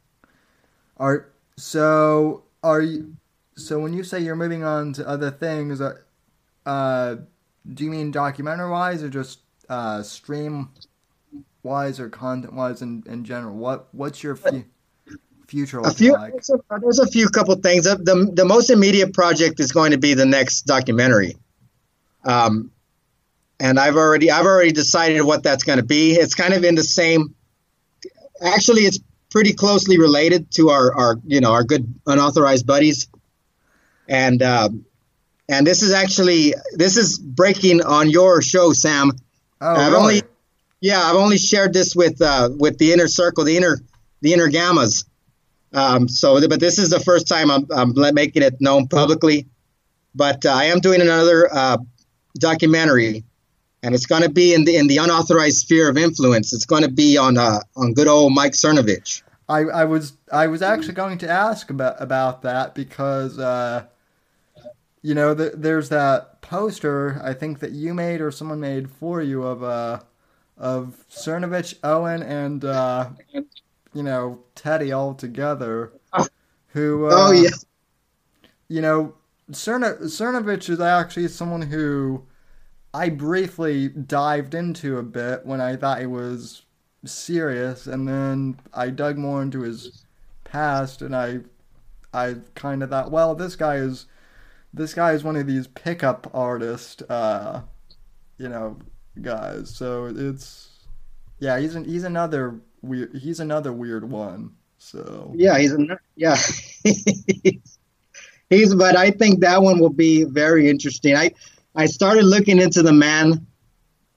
are 0.97 1.29
so 1.57 2.43
are 2.65 2.81
you 2.81 3.15
so 3.57 3.79
when 3.79 3.93
you 3.93 4.03
say 4.03 4.19
you're 4.19 4.35
moving 4.35 4.65
on 4.65 4.93
to 4.95 5.07
other 5.07 5.31
things 5.31 5.81
uh, 5.81 5.97
uh 6.67 7.17
do 7.75 7.85
you 7.85 7.91
mean 7.91 8.11
documentary 8.11 8.71
wise 8.71 9.03
or 9.03 9.09
just 9.09 9.41
uh 9.69 10.03
stream 10.03 10.71
wise 11.63 12.01
or 12.01 12.09
content 12.09 12.55
wise 12.55 12.83
in, 12.83 13.03
in 13.07 13.25
general? 13.25 13.57
What 13.57 13.89
what's 13.93 14.23
your 14.23 14.37
fu- 14.37 14.65
future 15.47 15.81
a 15.81 15.93
few 15.93 16.13
like? 16.13 16.33
there's, 16.33 16.51
a, 16.51 16.81
there's 16.81 16.99
a 16.99 17.07
few 17.09 17.29
couple 17.29 17.55
things. 17.57 17.85
The, 17.85 17.97
the, 17.97 18.31
the 18.33 18.45
most 18.45 18.71
immediate 18.71 19.13
project 19.13 19.61
is 19.61 19.73
going 19.73 19.91
to 19.93 19.99
be 19.99 20.15
the 20.15 20.27
next 20.27 20.63
documentary. 20.63 21.37
Um, 22.25 22.71
and 23.59 23.79
i've 23.79 23.97
already 23.97 24.31
i've 24.31 24.47
already 24.47 24.73
decided 24.73 25.23
what 25.23 25.43
that's 25.43 25.65
going 25.65 25.79
to 25.79 25.85
be. 25.85 26.13
It's 26.13 26.35
kind 26.35 26.55
of 26.55 26.65
in 26.65 26.75
the 26.75 26.83
same 26.83 27.35
actually 28.43 28.83
it's 28.83 28.99
pretty 29.31 29.53
closely 29.53 29.99
related 29.99 30.51
to 30.53 30.71
our 30.71 30.95
our 30.95 31.17
you 31.27 31.41
know 31.41 31.53
our 31.53 31.65
good 31.65 31.93
unauthorized 32.07 32.67
buddies. 32.67 33.09
And 34.09 34.43
um, 34.43 34.85
and 35.49 35.67
this 35.67 35.83
is 35.83 35.93
actually 35.93 36.55
this 36.73 36.97
is 36.97 37.19
breaking 37.19 37.83
on 37.83 38.11
your 38.11 38.43
show 38.43 38.73
sam. 38.73 39.13
Oh 39.61 39.75
I've 39.75 39.93
really? 39.93 39.97
only 39.97 40.23
yeah, 40.81 41.01
I've 41.03 41.17
only 41.17 41.39
shared 41.39 41.73
this 41.73 41.95
with 41.95 42.21
uh, 42.23 42.51
with 42.57 42.79
the 42.79 42.93
inner 42.93 43.09
circle, 43.09 43.45
the 43.45 43.57
inner 43.57 43.79
the 44.23 44.33
inner 44.33 44.49
gammas. 44.49 45.05
Um, 45.73 46.09
so, 46.09 46.41
but 46.49 46.59
this 46.59 46.79
is 46.79 46.91
the 46.91 47.01
first 47.01 47.29
time 47.29 47.51
I'm, 47.51 47.67
I'm 47.71 47.95
making 48.15 48.43
it 48.43 48.61
known 48.61 48.89
publicly. 48.89 49.47
But 50.15 50.45
uh, 50.45 50.51
I 50.51 50.65
am 50.65 50.81
doing 50.81 51.01
another 51.01 51.49
uh, 51.53 51.79
documentary, 52.35 53.25
and 53.83 53.95
it's 53.95 54.07
going 54.07 54.23
to 54.23 54.29
be 54.29 54.55
in 54.55 54.65
the 54.65 54.77
in 54.77 54.89
the 54.89 54.97
unauthorized 54.97 55.59
sphere 55.59 55.89
of 55.89 55.97
influence. 55.97 56.53
It's 56.53 56.67
going 56.67 56.83
to 56.83 56.91
be 56.91 57.17
on 57.17 57.39
uh, 57.39 57.61
on 57.77 57.95
good 57.95 58.09
old 58.09 58.35
Mike 58.35 58.53
Cernovich. 58.53 59.23
I, 59.49 59.61
I 59.61 59.85
was 59.85 60.15
I 60.33 60.47
was 60.47 60.63
actually 60.63 60.95
going 60.95 61.19
to 61.19 61.29
ask 61.29 61.71
about 61.71 62.01
about 62.01 62.43
that 62.43 62.75
because 62.75 63.39
uh, 63.39 63.85
you 65.03 65.15
know 65.15 65.35
the, 65.35 65.53
there's 65.55 65.91
that 65.91 66.41
poster 66.41 67.21
I 67.23 67.35
think 67.35 67.61
that 67.61 67.73
you 67.73 67.95
made 67.95 68.21
or 68.21 68.33
someone 68.33 68.59
made 68.59 68.91
for 68.91 69.23
you 69.23 69.45
of 69.45 69.63
uh 69.63 70.01
of 70.61 71.05
Cernovich, 71.11 71.75
Owen, 71.83 72.23
and 72.23 72.65
uh, 72.65 73.11
you 73.93 74.03
know 74.03 74.39
Teddy 74.55 74.93
all 74.93 75.15
together. 75.15 75.93
Who? 76.69 77.07
Uh, 77.07 77.11
oh 77.13 77.33
yeah. 77.33 77.51
You 78.69 78.83
know, 78.83 79.15
Cerno- 79.51 80.01
Cernovich 80.03 80.69
is 80.71 80.79
actually 80.79 81.27
someone 81.27 81.63
who 81.63 82.23
I 82.95 83.09
briefly 83.09 83.89
dived 83.89 84.55
into 84.55 84.99
a 84.99 85.03
bit 85.03 85.45
when 85.45 85.61
I 85.61 85.75
thought 85.77 86.01
he 86.01 86.07
was 86.07 86.63
serious, 87.05 87.87
and 87.87 88.07
then 88.07 88.61
I 88.73 88.91
dug 88.91 89.17
more 89.17 89.43
into 89.43 89.63
his 89.63 90.05
past, 90.45 91.03
and 91.03 91.17
I, 91.17 91.41
I 92.13 92.37
kind 92.55 92.83
of 92.83 92.91
thought, 92.91 93.11
well, 93.11 93.35
this 93.35 93.57
guy 93.57 93.77
is, 93.77 94.07
this 94.73 94.95
guy 94.95 95.13
is 95.13 95.25
one 95.25 95.37
of 95.37 95.47
these 95.47 95.67
pickup 95.67 96.31
artist, 96.35 97.03
uh, 97.09 97.63
you 98.39 98.49
know, 98.49 98.79
guys. 99.23 99.71
So 99.71 100.07
it's, 100.07 100.69
yeah, 101.39 101.59
he's 101.59 101.75
an, 101.75 101.85
he's 101.85 102.05
another 102.05 102.61
weird, 102.83 103.15
he's 103.17 103.41
another 103.41 103.73
weird 103.73 104.09
one. 104.09 104.53
So 104.79 105.33
yeah, 105.37 105.59
he's 105.59 105.73
a, 105.73 105.99
yeah, 106.17 106.37
he's, 108.51 108.75
but 108.75 108.97
I 108.97 109.11
think 109.11 109.41
that 109.41 109.63
one 109.63 109.79
will 109.79 109.91
be 109.91 110.25
very 110.25 110.69
interesting. 110.69 111.15
I, 111.17 111.33
I 111.75 111.87
started 111.87 112.25
looking 112.25 112.59
into 112.61 112.83
the 112.83 112.93
man, 112.93 113.47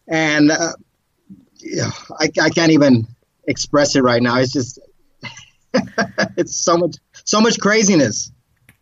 and. 0.08 0.52
Uh, 0.52 0.74
I, 2.20 2.30
I 2.42 2.50
can't 2.50 2.72
even 2.72 3.08
express 3.48 3.96
it 3.96 4.02
right 4.02 4.22
now. 4.22 4.38
It's 4.40 4.52
just 4.52 4.80
it's 6.38 6.56
so 6.56 6.78
much 6.78 6.98
so 7.24 7.42
much 7.42 7.60
craziness. 7.60 8.32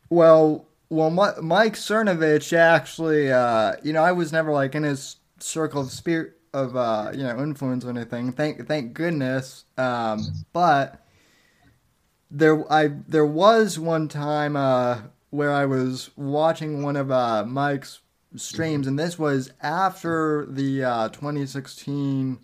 Well, 0.10 0.66
well, 0.90 1.10
Mike 1.10 1.76
Cernovich 1.76 2.54
actually, 2.54 3.32
uh, 3.32 3.74
you 3.82 3.94
know, 3.94 4.04
I 4.04 4.12
was 4.12 4.34
never 4.34 4.52
like 4.52 4.76
in 4.76 4.84
his 4.84 5.16
circle 5.44 5.82
of 5.82 5.92
spirit 5.92 6.34
of 6.54 6.76
uh, 6.76 7.12
you 7.14 7.24
know 7.24 7.40
influence 7.40 7.86
or 7.86 7.90
anything. 7.90 8.32
Thank 8.32 8.68
thank 8.68 8.94
goodness. 8.94 9.66
Um, 9.78 10.26
but 10.54 11.06
there 12.30 12.72
I 12.72 12.90
there 13.08 13.26
was 13.26 13.78
one 13.80 14.08
time 14.08 14.56
uh, 14.56 15.02
where 15.30 15.52
I 15.52 15.66
was 15.66 16.12
watching 16.16 16.84
one 16.84 16.96
of 16.96 17.12
uh, 17.12 17.46
Mike's 17.46 18.02
streams, 18.36 18.88
and 18.88 18.98
this 18.98 19.20
was 19.20 19.52
after 19.62 20.46
the 20.50 20.84
uh, 20.84 21.10
2016 21.10 22.40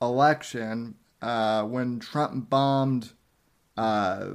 election 0.00 0.94
uh, 1.20 1.62
when 1.64 2.00
Trump 2.00 2.50
bombed 2.50 3.12
uh, 3.76 4.26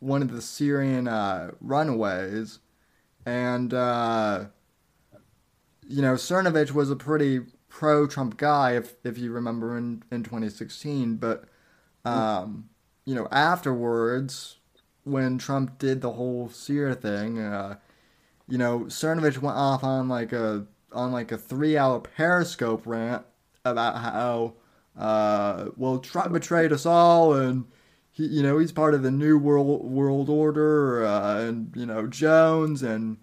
one 0.00 0.22
of 0.22 0.30
the 0.30 0.40
Syrian 0.40 1.08
uh, 1.08 1.52
runaways, 1.60 2.60
and 3.26 3.74
uh, 3.74 4.46
you 5.88 6.02
know 6.02 6.14
Cernovich 6.14 6.72
was 6.72 6.90
a 6.90 6.96
pretty 6.96 7.40
pro-Trump 7.68 8.36
guy, 8.36 8.72
if 8.76 8.94
if 9.04 9.18
you 9.18 9.32
remember 9.32 9.76
in 9.76 10.02
in 10.10 10.22
2016. 10.22 11.16
But 11.16 11.44
um, 12.04 12.68
you 13.04 13.14
know 13.14 13.28
afterwards, 13.30 14.58
when 15.04 15.38
Trump 15.38 15.78
did 15.78 16.00
the 16.00 16.12
whole 16.12 16.48
Syria 16.48 16.94
thing, 16.94 17.38
uh, 17.38 17.78
you 18.48 18.58
know 18.58 18.80
Cernovich 18.80 19.38
went 19.38 19.56
off 19.56 19.82
on 19.82 20.08
like 20.08 20.32
a 20.32 20.66
on 20.92 21.12
like 21.12 21.32
a 21.32 21.38
three-hour 21.38 22.00
Periscope 22.00 22.86
rant 22.86 23.24
about 23.64 23.96
how 23.98 24.54
uh, 24.98 25.66
well, 25.76 25.98
Trump 26.00 26.32
betrayed 26.32 26.72
us 26.72 26.84
all, 26.84 27.32
and 27.32 27.64
he, 28.10 28.26
you 28.26 28.42
know, 28.42 28.58
he's 28.58 28.72
part 28.72 28.94
of 28.94 29.02
the 29.02 29.10
new 29.10 29.38
world 29.38 29.84
world 29.84 30.28
order, 30.28 31.06
uh, 31.06 31.40
and 31.40 31.72
you 31.76 31.86
know, 31.86 32.06
Jones 32.08 32.82
and 32.82 33.18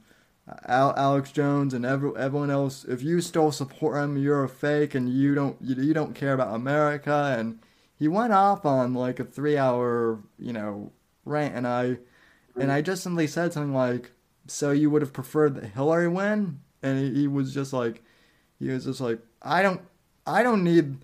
Alex 0.68 1.32
Jones 1.32 1.74
and 1.74 1.86
every, 1.86 2.12
everyone 2.18 2.52
else. 2.52 2.86
If 2.86 3.02
you 3.02 3.22
still 3.22 3.52
support 3.52 4.04
him, 4.04 4.18
you're 4.18 4.44
a 4.44 4.50
fake, 4.50 4.96
and 4.96 5.10
you 5.10 5.36
don't 5.36 5.58
you 5.62 5.94
don't 5.94 6.16
care 6.16 6.34
about 6.34 6.54
America. 6.54 7.36
And 7.38 7.60
he 7.98 8.08
went 8.08 8.34
off 8.34 8.66
on 8.66 8.94
like 8.94 9.20
a 9.20 9.26
three 9.26 9.58
hour, 9.58 10.20
you 10.38 10.54
know, 10.54 10.92
rant, 11.26 11.56
and 11.56 11.68
I 11.68 11.98
and 12.60 12.72
I 12.72 12.82
just 12.82 13.04
simply 13.04 13.28
said 13.28 13.54
something 13.54 13.74
like, 13.74 14.12
"So 14.48 14.72
you 14.72 14.90
would 14.90 15.02
have 15.02 15.14
preferred 15.14 15.56
that 15.56 15.74
Hillary 15.74 16.08
win?" 16.08 16.60
And 16.84 17.00
he, 17.00 17.22
he 17.22 17.28
was 17.28 17.54
just 17.54 17.74
like, 17.74 18.04
he 18.60 18.70
was 18.70 18.86
just 18.86 19.02
like, 19.02 19.20
"I 19.42 19.62
don't, 19.62 19.82
I 20.26 20.44
don't 20.44 20.64
need." 20.64 20.98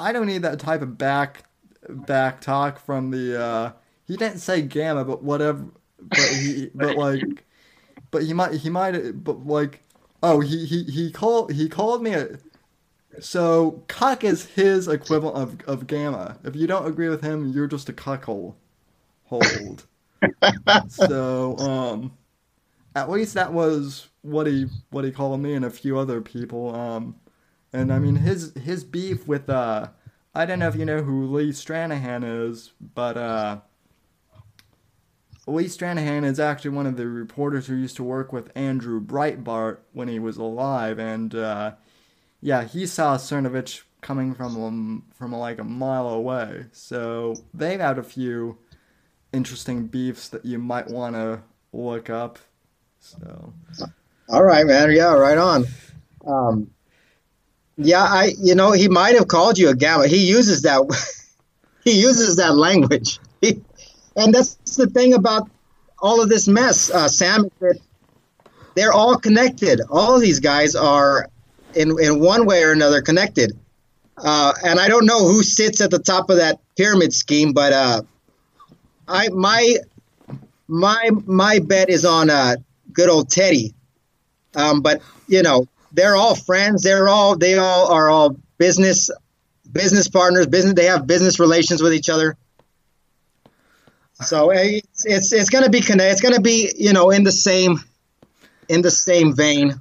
I 0.00 0.12
don't 0.12 0.26
need 0.28 0.42
that 0.42 0.60
type 0.60 0.80
of 0.80 0.96
back 0.96 1.44
back 1.88 2.40
talk 2.40 2.78
from 2.78 3.10
the. 3.10 3.40
Uh, 3.40 3.72
he 4.04 4.16
didn't 4.16 4.38
say 4.38 4.62
gamma, 4.62 5.04
but 5.04 5.22
whatever. 5.22 5.66
But 6.00 6.28
he, 6.40 6.70
but 6.74 6.96
like, 6.96 7.44
but 8.10 8.22
he 8.22 8.32
might, 8.32 8.54
he 8.54 8.70
might, 8.70 9.24
but 9.24 9.46
like, 9.46 9.82
oh, 10.22 10.40
he 10.40 10.64
he 10.66 10.84
he 10.84 11.10
called 11.10 11.52
he 11.52 11.68
called 11.68 12.02
me 12.02 12.14
a. 12.14 12.38
So 13.20 13.82
cuck 13.88 14.22
is 14.22 14.44
his 14.46 14.86
equivalent 14.88 15.36
of 15.36 15.68
of 15.68 15.86
gamma. 15.86 16.38
If 16.44 16.54
you 16.54 16.66
don't 16.66 16.86
agree 16.86 17.08
with 17.08 17.22
him, 17.22 17.48
you're 17.52 17.66
just 17.66 17.88
a 17.88 17.92
cuckold. 17.92 18.54
Hold. 19.24 19.86
so 20.88 21.56
um, 21.58 22.12
at 22.94 23.10
least 23.10 23.34
that 23.34 23.52
was 23.52 24.08
what 24.22 24.46
he 24.46 24.66
what 24.90 25.04
he 25.04 25.10
called 25.10 25.40
me 25.40 25.54
and 25.54 25.64
a 25.64 25.70
few 25.70 25.98
other 25.98 26.20
people. 26.20 26.74
Um, 26.74 27.16
and 27.72 27.92
I 27.92 27.98
mean 27.98 28.16
his 28.16 28.52
his 28.54 28.84
beef 28.84 29.26
with 29.26 29.48
uh 29.48 29.88
I 30.34 30.46
don't 30.46 30.58
know 30.58 30.68
if 30.68 30.76
you 30.76 30.84
know 30.84 31.02
who 31.02 31.26
Lee 31.26 31.50
Stranahan 31.50 32.48
is, 32.48 32.72
but 32.94 33.16
uh 33.16 33.60
Lee 35.48 35.64
Stranahan 35.64 36.24
is 36.24 36.38
actually 36.38 36.70
one 36.70 36.86
of 36.86 36.96
the 36.96 37.06
reporters 37.06 37.66
who 37.66 37.74
used 37.74 37.96
to 37.96 38.04
work 38.04 38.32
with 38.32 38.50
Andrew 38.54 39.00
Breitbart 39.00 39.78
when 39.92 40.08
he 40.08 40.18
was 40.18 40.36
alive, 40.36 40.98
and 40.98 41.34
uh, 41.34 41.72
yeah, 42.40 42.64
he 42.64 42.86
saw 42.86 43.16
Cernovich 43.16 43.82
coming 44.00 44.34
from 44.34 45.04
from 45.14 45.32
like 45.32 45.58
a 45.58 45.64
mile 45.64 46.08
away. 46.08 46.66
So 46.72 47.34
they've 47.54 47.80
had 47.80 47.98
a 47.98 48.02
few 48.02 48.58
interesting 49.32 49.86
beefs 49.86 50.28
that 50.28 50.44
you 50.44 50.58
might 50.58 50.88
want 50.88 51.14
to 51.16 51.42
look 51.72 52.10
up. 52.10 52.38
So, 53.00 53.52
all 54.28 54.44
right, 54.44 54.66
man. 54.66 54.92
Yeah, 54.92 55.14
right 55.14 55.38
on. 55.38 55.64
Um, 56.26 56.70
yeah, 57.76 58.02
I 58.02 58.32
you 58.38 58.54
know 58.54 58.72
he 58.72 58.88
might 58.88 59.14
have 59.14 59.28
called 59.28 59.58
you 59.58 59.70
a 59.70 59.74
gamma. 59.74 60.08
He 60.08 60.28
uses 60.28 60.62
that 60.62 60.82
he 61.84 62.00
uses 62.00 62.36
that 62.36 62.54
language, 62.54 63.18
and 64.18 64.34
that's 64.34 64.76
the 64.76 64.88
thing 64.88 65.14
about 65.14 65.48
all 66.00 66.20
of 66.20 66.28
this 66.28 66.48
mess, 66.48 66.90
uh, 66.90 67.08
Sam. 67.08 67.50
They're 68.74 68.92
all 68.92 69.16
connected. 69.16 69.80
All 69.90 70.14
of 70.14 70.20
these 70.20 70.40
guys 70.40 70.74
are 70.74 71.28
in 71.74 71.96
in 72.00 72.20
one 72.20 72.46
way 72.46 72.62
or 72.62 72.72
another 72.72 73.00
connected. 73.00 73.58
Uh, 74.16 74.52
and 74.64 74.80
I 74.80 74.88
don't 74.88 75.06
know 75.06 75.26
who 75.26 75.42
sits 75.42 75.80
at 75.80 75.90
the 75.90 75.98
top 75.98 76.30
of 76.30 76.36
that 76.36 76.60
pyramid 76.76 77.12
scheme, 77.12 77.52
but 77.52 77.72
uh, 77.72 78.02
I 79.06 79.28
my 79.28 79.76
my 80.66 81.10
my 81.24 81.60
bet 81.60 81.88
is 81.88 82.04
on 82.04 82.30
uh, 82.30 82.56
good 82.92 83.08
old 83.08 83.30
Teddy. 83.30 83.74
Um, 84.54 84.80
but 84.80 85.00
you 85.28 85.42
know, 85.42 85.66
they're 85.92 86.16
all 86.16 86.34
friends. 86.34 86.82
They're 86.82 87.08
all 87.08 87.36
they 87.36 87.56
all 87.56 87.92
are 87.92 88.08
all 88.08 88.36
business 88.58 89.10
business 89.70 90.08
partners. 90.08 90.46
Business 90.46 90.74
they 90.74 90.86
have 90.86 91.06
business 91.06 91.38
relations 91.38 91.82
with 91.82 91.94
each 91.94 92.10
other. 92.10 92.36
So 94.22 94.50
it's 94.50 95.04
it's, 95.04 95.32
it's 95.32 95.50
going 95.50 95.64
to 95.64 95.70
be 95.70 95.80
connect. 95.80 96.12
It's 96.12 96.20
going 96.20 96.34
to 96.34 96.40
be 96.40 96.72
you 96.76 96.92
know 96.92 97.10
in 97.10 97.24
the 97.24 97.32
same 97.32 97.78
in 98.68 98.82
the 98.82 98.90
same 98.90 99.34
vein. 99.34 99.80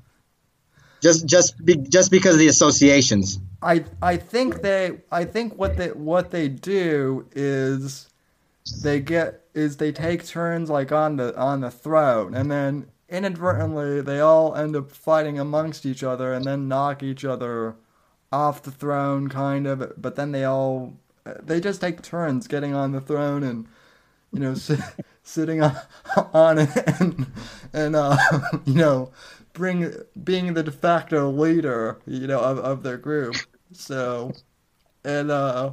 Just 1.01 1.25
just 1.25 1.63
be, 1.63 1.75
just 1.75 2.11
because 2.11 2.35
of 2.35 2.39
the 2.39 2.47
associations. 2.47 3.39
I 3.61 3.85
I 4.01 4.17
think 4.17 4.61
they 4.61 4.99
I 5.11 5.25
think 5.25 5.57
what 5.57 5.77
they 5.77 5.89
what 5.89 6.31
they 6.31 6.47
do 6.47 7.27
is 7.33 8.09
they 8.83 8.99
get 8.99 9.43
is 9.53 9.77
they 9.77 9.91
take 9.91 10.25
turns 10.25 10.69
like 10.69 10.91
on 10.91 11.15
the 11.17 11.37
on 11.37 11.61
the 11.61 11.71
throne 11.71 12.35
and 12.35 12.51
then 12.51 12.87
inadvertently 13.09 14.01
they 14.01 14.19
all 14.19 14.53
end 14.55 14.75
up 14.75 14.91
fighting 14.91 15.39
amongst 15.39 15.85
each 15.85 16.03
other 16.03 16.33
and 16.33 16.45
then 16.45 16.67
knock 16.67 17.01
each 17.01 17.23
other 17.23 17.75
off 18.31 18.61
the 18.63 18.71
throne 18.71 19.29
kind 19.29 19.65
of 19.65 19.93
but 19.99 20.15
then 20.15 20.31
they 20.31 20.43
all 20.43 20.93
they 21.41 21.59
just 21.59 21.79
take 21.79 22.01
turns 22.01 22.47
getting 22.47 22.73
on 22.73 22.91
the 22.91 23.01
throne 23.01 23.43
and 23.43 23.67
you 24.33 24.39
know 24.39 24.53
sit, 24.53 24.79
sitting 25.23 25.61
on, 25.61 25.75
on 26.33 26.57
it 26.59 26.69
and 26.99 27.27
and 27.73 27.95
uh, 27.95 28.17
you 28.65 28.75
know 28.75 29.11
bring 29.53 29.91
being 30.23 30.53
the 30.53 30.63
de 30.63 30.71
facto 30.71 31.29
leader 31.29 31.99
you 32.05 32.27
know 32.27 32.39
of, 32.39 32.59
of 32.59 32.83
their 32.83 32.97
group 32.97 33.35
so 33.71 34.31
and 35.03 35.31
uh 35.31 35.71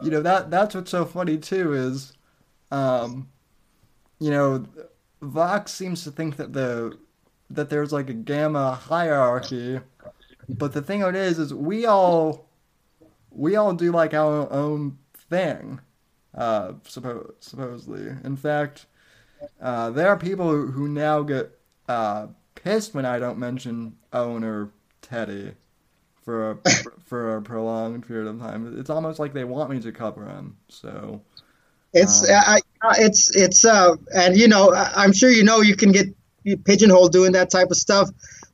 you 0.00 0.10
know 0.10 0.22
that 0.22 0.50
that's 0.50 0.74
what's 0.74 0.90
so 0.90 1.04
funny 1.04 1.36
too 1.36 1.72
is 1.74 2.12
um 2.70 3.28
you 4.18 4.30
know 4.30 4.64
Vox 5.22 5.72
seems 5.72 6.02
to 6.04 6.10
think 6.10 6.36
that 6.36 6.52
the 6.52 6.96
that 7.50 7.68
there's 7.68 7.92
like 7.92 8.08
a 8.08 8.14
gamma 8.14 8.72
hierarchy, 8.74 9.80
but 10.48 10.72
the 10.72 10.80
thing 10.80 11.02
it 11.02 11.16
is, 11.16 11.38
is 11.38 11.52
we 11.52 11.84
all 11.84 12.48
we 13.30 13.56
all 13.56 13.74
do 13.74 13.92
like 13.92 14.14
our 14.14 14.50
own 14.52 14.98
thing. 15.28 15.80
Uh, 16.34 16.72
suppo- 16.84 17.32
supposedly. 17.40 18.06
In 18.24 18.36
fact, 18.36 18.86
uh, 19.60 19.90
there 19.90 20.08
are 20.08 20.16
people 20.16 20.50
who, 20.50 20.66
who 20.68 20.88
now 20.88 21.22
get 21.22 21.58
uh, 21.88 22.28
pissed 22.54 22.94
when 22.94 23.04
I 23.04 23.18
don't 23.18 23.38
mention 23.38 23.96
Owen 24.12 24.44
or 24.44 24.70
Teddy 25.02 25.54
for 26.22 26.52
a, 26.52 26.58
for 27.04 27.36
a 27.36 27.42
prolonged 27.42 28.06
period 28.06 28.28
of 28.28 28.38
time. 28.38 28.78
It's 28.78 28.90
almost 28.90 29.18
like 29.18 29.32
they 29.32 29.44
want 29.44 29.70
me 29.70 29.80
to 29.80 29.92
cover 29.92 30.24
him. 30.26 30.56
So 30.68 31.22
It's 31.92 32.22
Um, 32.22 32.28
I, 32.30 32.60
it's 32.98 33.34
it's 33.34 33.64
uh 33.64 33.96
and 34.14 34.36
you 34.36 34.48
know 34.48 34.72
I'm 34.74 35.12
sure 35.12 35.30
you 35.30 35.42
know 35.44 35.60
you 35.60 35.76
can 35.76 35.92
get 35.92 36.08
pigeonholed 36.64 37.12
doing 37.12 37.32
that 37.32 37.50
type 37.50 37.70
of 37.70 37.76
stuff, 37.76 38.08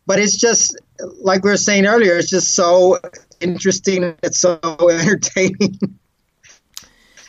but 0.07 0.19
it's 0.19 0.37
just 0.37 0.81
like 1.21 1.45
we 1.45 1.51
were 1.51 1.57
saying 1.57 1.87
earlier. 1.87 2.17
It's 2.17 2.31
just 2.31 2.55
so 2.55 2.99
interesting. 3.41 4.15
It's 4.23 4.39
so 4.41 4.59
entertaining. 4.91 5.79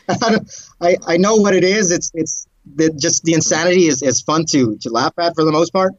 I, 0.80 0.96
I 1.06 1.16
know 1.16 1.36
what 1.36 1.54
it 1.54 1.64
is. 1.64 1.90
It's 1.90 2.10
it's 2.14 2.46
the, 2.74 2.90
just 2.90 3.24
the 3.24 3.34
insanity 3.34 3.86
is, 3.86 4.02
is 4.02 4.22
fun 4.22 4.44
to 4.46 4.76
to 4.78 4.90
laugh 4.90 5.12
at 5.18 5.34
for 5.34 5.44
the 5.44 5.52
most 5.52 5.72
part, 5.72 5.92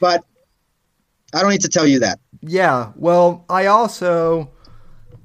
but 0.00 0.24
I 1.32 1.40
don't 1.40 1.50
need 1.50 1.62
to 1.62 1.68
tell 1.68 1.86
you 1.86 2.00
that. 2.00 2.18
Yeah, 2.40 2.92
well, 2.96 3.44
I 3.48 3.66
also 3.66 4.50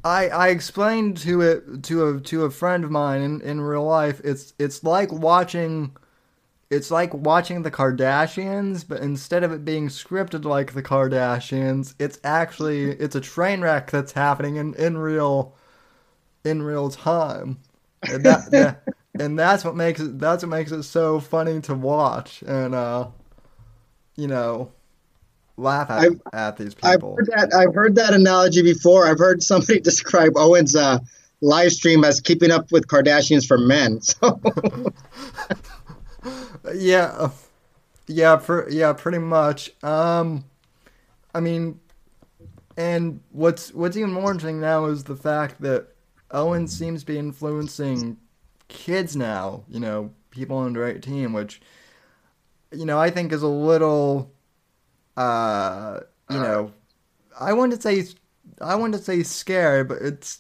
I 0.04 0.30
I 0.30 0.48
explained 0.50 1.18
to 1.18 1.42
it 1.42 1.84
to 1.84 2.08
a 2.08 2.22
to 2.22 2.46
a 2.46 2.52
friend 2.52 2.84
of 2.84 2.92
mine 2.92 3.22
in, 3.22 3.42
in 3.42 3.62
real 3.62 3.86
life. 3.86 4.22
It's 4.24 4.54
it's 4.60 4.84
like 4.84 5.12
watching 5.12 5.96
it's 6.70 6.92
like 6.92 7.14
watching 7.14 7.64
the 7.64 7.72
Kardashians, 7.72 8.86
but 8.88 9.02
instead 9.02 9.44
of 9.44 9.52
it 9.52 9.66
being 9.66 9.88
scripted 9.88 10.46
like 10.46 10.74
the 10.74 10.84
Kardashians, 10.84 11.96
it's 11.98 12.20
actually 12.24 12.92
it's 12.92 13.16
a 13.16 13.22
train 13.22 13.62
wreck 13.62 13.90
that's 13.90 14.12
happening 14.12 14.58
in, 14.58 14.76
in 14.76 14.98
real 14.98 15.56
in 16.44 16.62
real 16.62 16.90
time. 16.90 17.58
And 18.04 18.24
that, 18.26 18.52
that 18.52 18.84
and 19.20 19.38
that's 19.38 19.66
what 19.66 19.76
makes 19.76 20.00
it 20.00 20.20
that's 20.20 20.44
what 20.44 20.50
makes 20.50 20.72
it 20.72 20.84
so 20.84 21.20
funny 21.20 21.60
to 21.62 21.74
watch 21.74 22.42
and 22.48 22.74
uh 22.74 23.08
you 24.16 24.28
know 24.28 24.72
laugh 25.58 25.90
at, 25.90 26.00
I've- 26.00 26.20
at 26.34 26.58
these 26.58 26.74
people. 26.74 27.20
I've 27.20 27.28
heard 27.28 27.28
that. 27.52 27.54
I've 27.54 27.76
heard 27.76 27.96
that 27.96 28.14
analogy 28.14 28.62
before. 28.64 29.08
I've 29.08 29.20
heard 29.20 29.44
somebody 29.44 29.80
describe 29.82 30.38
Owen's 30.38 30.76
uh, 30.76 31.00
live 31.42 31.72
stream 31.74 32.04
as 32.04 32.22
keeping 32.22 32.52
up 32.52 32.72
with 32.72 32.88
Kardashians 32.88 33.46
for 33.46 33.58
men. 33.58 34.00
So 34.22 34.40
Yeah, 36.74 37.30
yeah, 38.08 38.36
per, 38.38 38.70
yeah, 38.70 38.94
pretty 38.94 39.20
much. 39.20 39.72
Um, 39.84 40.46
I 41.34 41.40
mean, 41.40 41.80
and 42.78 43.22
what's 43.32 43.74
what's 43.74 43.96
even 43.98 44.12
more 44.12 44.32
interesting 44.32 44.60
now 44.60 44.86
is 44.86 45.06
the 45.06 45.16
fact 45.16 45.62
that 45.62 45.88
Owen 46.32 46.68
seems 46.68 47.02
to 47.02 47.06
be 47.06 47.18
influencing 47.18 48.18
kids 48.68 49.16
now. 49.16 49.64
You 49.70 49.80
know, 49.80 50.12
people 50.32 50.58
under 50.60 50.88
eighteen, 50.88 51.34
which 51.34 51.62
you 52.72 52.86
know 52.86 53.00
I 53.00 53.10
think 53.10 53.32
is 53.32 53.42
a 53.42 53.48
little, 53.48 54.32
uh, 55.18 56.02
you 56.30 56.40
know, 56.40 56.72
I 57.40 57.54
wouldn't 57.54 57.82
say 57.82 58.06
I 58.62 58.76
wouldn't 58.76 59.04
say 59.04 59.24
scary, 59.24 59.84
but 59.84 60.02
it's 60.02 60.40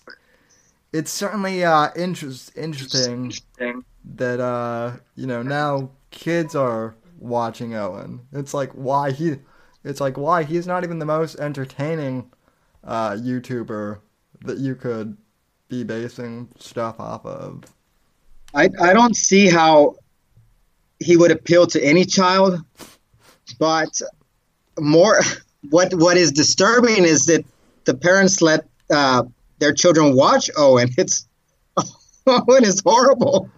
it's 0.93 1.11
certainly 1.11 1.63
uh 1.63 1.89
interest 1.95 2.51
interesting 2.55 3.33
that 4.15 4.39
uh 4.39 4.97
you 5.15 5.27
know 5.27 5.41
now 5.41 5.91
kids 6.11 6.55
are 6.55 6.95
watching 7.19 7.75
Owen. 7.75 8.21
It's 8.33 8.53
like 8.53 8.71
why 8.73 9.11
he 9.11 9.37
it's 9.83 10.01
like 10.01 10.17
why 10.17 10.43
he's 10.43 10.67
not 10.67 10.83
even 10.83 10.99
the 10.99 11.05
most 11.05 11.39
entertaining 11.39 12.31
uh 12.83 13.11
YouTuber 13.11 13.99
that 14.45 14.57
you 14.57 14.75
could 14.75 15.17
be 15.69 15.83
basing 15.83 16.49
stuff 16.57 16.99
off 16.99 17.25
of. 17.25 17.63
I, 18.53 18.69
I 18.81 18.93
don't 18.93 19.15
see 19.15 19.47
how 19.47 19.95
he 20.99 21.15
would 21.15 21.31
appeal 21.31 21.67
to 21.67 21.81
any 21.81 22.03
child, 22.03 22.61
but 23.59 24.01
more 24.79 25.21
what 25.69 25.93
what 25.93 26.17
is 26.17 26.31
disturbing 26.31 27.05
is 27.05 27.27
that 27.27 27.45
the 27.85 27.93
parents 27.93 28.41
let 28.41 28.65
uh, 28.91 29.23
their 29.59 29.73
children 29.73 30.15
watch 30.15 30.49
Owen. 30.57 30.89
It's 30.97 31.27
Owen 32.27 32.63
is 32.63 32.81
horrible. 32.85 33.49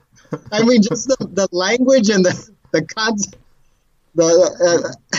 I 0.52 0.64
mean, 0.64 0.82
just 0.82 1.08
the, 1.08 1.18
the 1.20 1.48
language 1.52 2.10
and 2.10 2.24
the 2.24 2.50
the 2.72 2.84
concept. 2.84 3.38
The 4.16 4.94
uh, 5.14 5.18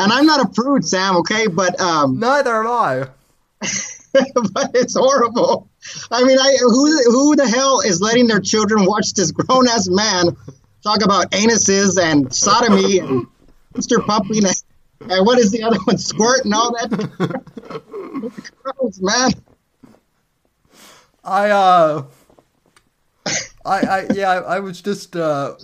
and 0.00 0.12
I'm 0.12 0.26
not 0.26 0.46
a 0.46 0.48
prude, 0.48 0.86
Sam. 0.86 1.16
Okay, 1.18 1.48
but 1.48 1.80
um, 1.80 2.20
Neither 2.20 2.54
am 2.54 2.66
I. 2.68 3.08
but 4.52 4.70
it's 4.74 4.96
horrible. 4.96 5.68
I 6.10 6.24
mean, 6.24 6.38
I 6.38 6.56
who 6.60 7.10
who 7.10 7.36
the 7.36 7.48
hell 7.48 7.80
is 7.80 8.00
letting 8.00 8.26
their 8.26 8.40
children 8.40 8.84
watch 8.84 9.12
this 9.14 9.30
grown 9.30 9.68
ass 9.68 9.88
man 9.88 10.36
talk 10.82 11.02
about 11.02 11.30
anuses 11.32 12.00
and 12.00 12.32
sodomy 12.34 12.98
and 12.98 13.26
Mr. 13.74 14.04
Pumping 14.04 14.44
and, 14.44 14.54
and 15.10 15.26
what 15.26 15.38
is 15.38 15.50
the 15.50 15.62
other 15.62 15.78
one, 15.84 15.98
squirt 15.98 16.44
and 16.44 16.54
all 16.54 16.72
that? 16.72 17.42
Gross, 18.62 19.00
man. 19.00 19.30
I 21.24 21.50
uh 21.50 22.04
I 23.64 23.80
I 23.80 24.06
yeah, 24.14 24.30
I, 24.30 24.56
I 24.56 24.60
was 24.60 24.80
just 24.80 25.14
uh 25.14 25.56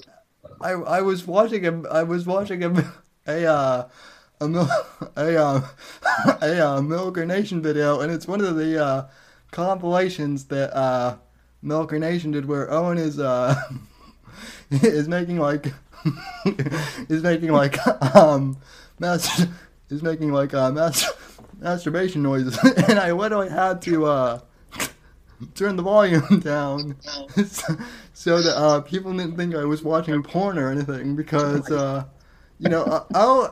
I 0.61 0.73
I 0.73 1.01
was 1.01 1.27
watching 1.27 1.63
him 1.63 1.87
I 1.91 2.03
was 2.03 2.27
watching 2.27 2.61
him 2.61 2.85
a 3.27 3.47
uh 3.47 3.89
a 4.41 4.49
mil- 4.49 4.69
a 5.17 5.37
uh, 5.37 5.61
a 6.43 6.69
uh, 6.69 6.83
Milker 6.83 7.27
Nation 7.27 7.63
video 7.63 8.01
and 8.01 8.13
it's 8.13 8.27
one 8.27 8.41
of 8.41 8.57
the 8.57 8.83
uh 8.83 9.09
compilations 9.51 10.47
that 10.47 10.75
uh 10.77 11.17
Milker 11.63 11.99
Nation 11.99 12.31
did 12.33 12.47
where 12.47 12.71
Owen 12.73 12.99
is 12.99 13.19
uh 13.19 13.55
is 14.71 15.09
making 15.09 15.39
like 15.39 15.73
is 17.09 17.23
making 17.23 17.53
like 17.53 17.79
um 18.17 18.57
mas- 18.99 19.47
is 19.91 20.03
making 20.03 20.33
like 20.33 20.53
uh 20.55 20.71
mas- 20.73 21.11
masturbation 21.61 22.23
noises. 22.23 22.59
And 22.89 22.99
I 22.99 23.13
literally 23.13 23.49
had 23.49 23.81
to 23.83 24.07
uh 24.07 24.41
turn 25.55 25.77
the 25.77 25.83
volume 25.83 26.41
down 26.41 26.97
so 28.13 28.41
that 28.41 28.57
uh, 28.57 28.81
people 28.81 29.13
didn't 29.13 29.37
think 29.37 29.55
I 29.55 29.65
was 29.65 29.83
watching 29.83 30.23
porn 30.23 30.59
or 30.59 30.71
anything 30.71 31.17
because 31.17 31.71
uh, 31.71 32.05
you 32.59 32.69
know 32.69 32.85
uh, 32.85 33.05
Owen, 33.15 33.51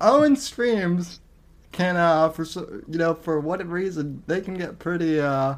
Owen 0.00 0.36
streams 0.36 1.20
can 1.72 1.96
uh 1.96 2.28
for 2.30 2.44
you 2.88 2.98
know 2.98 3.14
for 3.14 3.40
whatever 3.40 3.74
reason 3.74 4.22
they 4.26 4.40
can 4.40 4.54
get 4.54 4.78
pretty 4.78 5.20
uh 5.20 5.54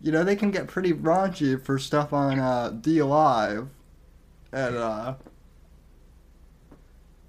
you 0.00 0.10
know 0.12 0.24
they 0.24 0.36
can 0.36 0.50
get 0.50 0.66
pretty 0.66 0.92
raunchy 0.92 1.62
for 1.62 1.78
stuff 1.78 2.12
on 2.12 2.38
uh 2.40 2.70
DLive 2.70 3.68
and 4.52 4.76
uh 4.76 5.14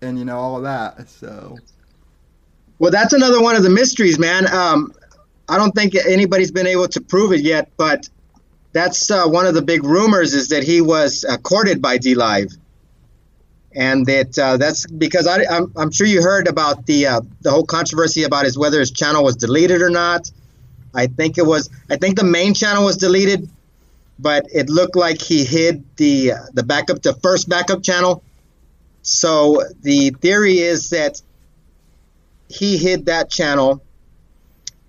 and 0.01 0.17
you 0.19 0.25
know 0.25 0.37
all 0.37 0.57
of 0.57 0.63
that 0.63 1.09
so 1.09 1.57
Well, 2.79 2.91
that's 2.91 3.13
another 3.13 3.41
one 3.41 3.55
of 3.55 3.63
the 3.63 3.69
mysteries, 3.69 4.19
man. 4.19 4.51
Um, 4.53 4.93
I 5.47 5.57
don't 5.57 5.71
think 5.73 5.95
anybody's 5.95 6.51
been 6.51 6.67
able 6.67 6.87
to 6.89 7.01
prove 7.01 7.31
it 7.31 7.41
yet, 7.41 7.71
but 7.77 8.09
that's 8.73 9.09
uh, 9.09 9.27
one 9.27 9.45
of 9.45 9.53
the 9.53 9.61
big 9.61 9.83
rumors 9.83 10.33
is 10.33 10.49
that 10.49 10.63
he 10.63 10.81
was 10.81 11.23
uh, 11.23 11.37
courted 11.37 11.81
by 11.81 11.97
DLive, 11.97 12.57
and 13.75 14.05
that 14.05 14.39
uh, 14.39 14.57
that's 14.57 14.87
because 14.87 15.27
I, 15.27 15.43
I'm, 15.49 15.71
I'm 15.75 15.91
sure 15.91 16.07
you 16.07 16.21
heard 16.21 16.47
about 16.47 16.85
the 16.85 17.07
uh, 17.07 17.21
the 17.41 17.51
whole 17.51 17.65
controversy 17.65 18.23
about 18.23 18.45
his 18.45 18.57
whether 18.57 18.79
his 18.79 18.91
channel 18.91 19.23
was 19.23 19.35
deleted 19.35 19.81
or 19.81 19.89
not. 19.89 20.31
I 20.93 21.07
think 21.07 21.37
it 21.37 21.45
was. 21.45 21.69
I 21.89 21.97
think 21.97 22.15
the 22.17 22.23
main 22.23 22.53
channel 22.53 22.85
was 22.85 22.95
deleted, 22.97 23.49
but 24.17 24.47
it 24.53 24.69
looked 24.69 24.95
like 24.95 25.21
he 25.21 25.43
hid 25.43 25.83
the 25.97 26.33
uh, 26.33 26.37
the 26.53 26.63
backup, 26.63 27.01
the 27.01 27.13
first 27.13 27.49
backup 27.49 27.83
channel. 27.83 28.23
So 29.01 29.61
the 29.81 30.11
theory 30.21 30.59
is 30.59 30.89
that 30.89 31.21
he 32.47 32.77
hid 32.77 33.07
that 33.07 33.29
channel 33.29 33.83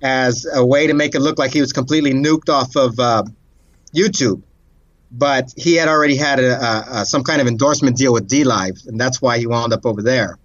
as 0.00 0.46
a 0.50 0.64
way 0.64 0.86
to 0.86 0.94
make 0.94 1.14
it 1.14 1.20
look 1.20 1.38
like 1.38 1.52
he 1.52 1.60
was 1.60 1.72
completely 1.72 2.12
nuked 2.12 2.48
off 2.48 2.76
of 2.76 2.98
uh, 3.00 3.24
YouTube. 3.94 4.42
But 5.12 5.52
he 5.56 5.74
had 5.74 5.88
already 5.88 6.16
had 6.16 6.40
a, 6.40 6.60
a, 6.60 6.84
a, 7.00 7.04
some 7.06 7.22
kind 7.22 7.40
of 7.40 7.46
endorsement 7.46 7.96
deal 7.96 8.12
with 8.12 8.28
DLive, 8.28 8.86
and 8.88 9.00
that's 9.00 9.22
why 9.22 9.38
he 9.38 9.46
wound 9.46 9.72
up 9.72 9.86
over 9.86 10.02
there. 10.02 10.38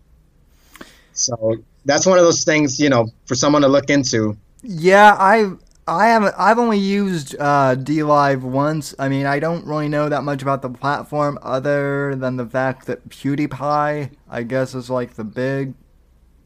So 1.13 1.57
that's 1.85 2.05
one 2.05 2.19
of 2.19 2.23
those 2.23 2.43
things, 2.43 2.79
you 2.79 2.89
know, 2.89 3.07
for 3.25 3.35
someone 3.35 3.63
to 3.63 3.67
look 3.67 3.89
into. 3.89 4.37
Yeah, 4.63 5.15
I 5.19 5.51
I 5.87 6.07
haven't 6.07 6.35
I've 6.37 6.59
only 6.59 6.77
used 6.77 7.35
uh, 7.39 7.75
DLive 7.75 8.41
once. 8.41 8.93
I 8.99 9.09
mean, 9.09 9.25
I 9.25 9.39
don't 9.39 9.65
really 9.65 9.89
know 9.89 10.09
that 10.09 10.23
much 10.23 10.41
about 10.41 10.61
the 10.61 10.69
platform 10.69 11.39
other 11.41 12.15
than 12.15 12.37
the 12.37 12.45
fact 12.45 12.85
that 12.85 13.09
PewDiePie, 13.09 14.11
I 14.29 14.43
guess, 14.43 14.75
is 14.75 14.89
like 14.89 15.15
the 15.15 15.23
big, 15.23 15.73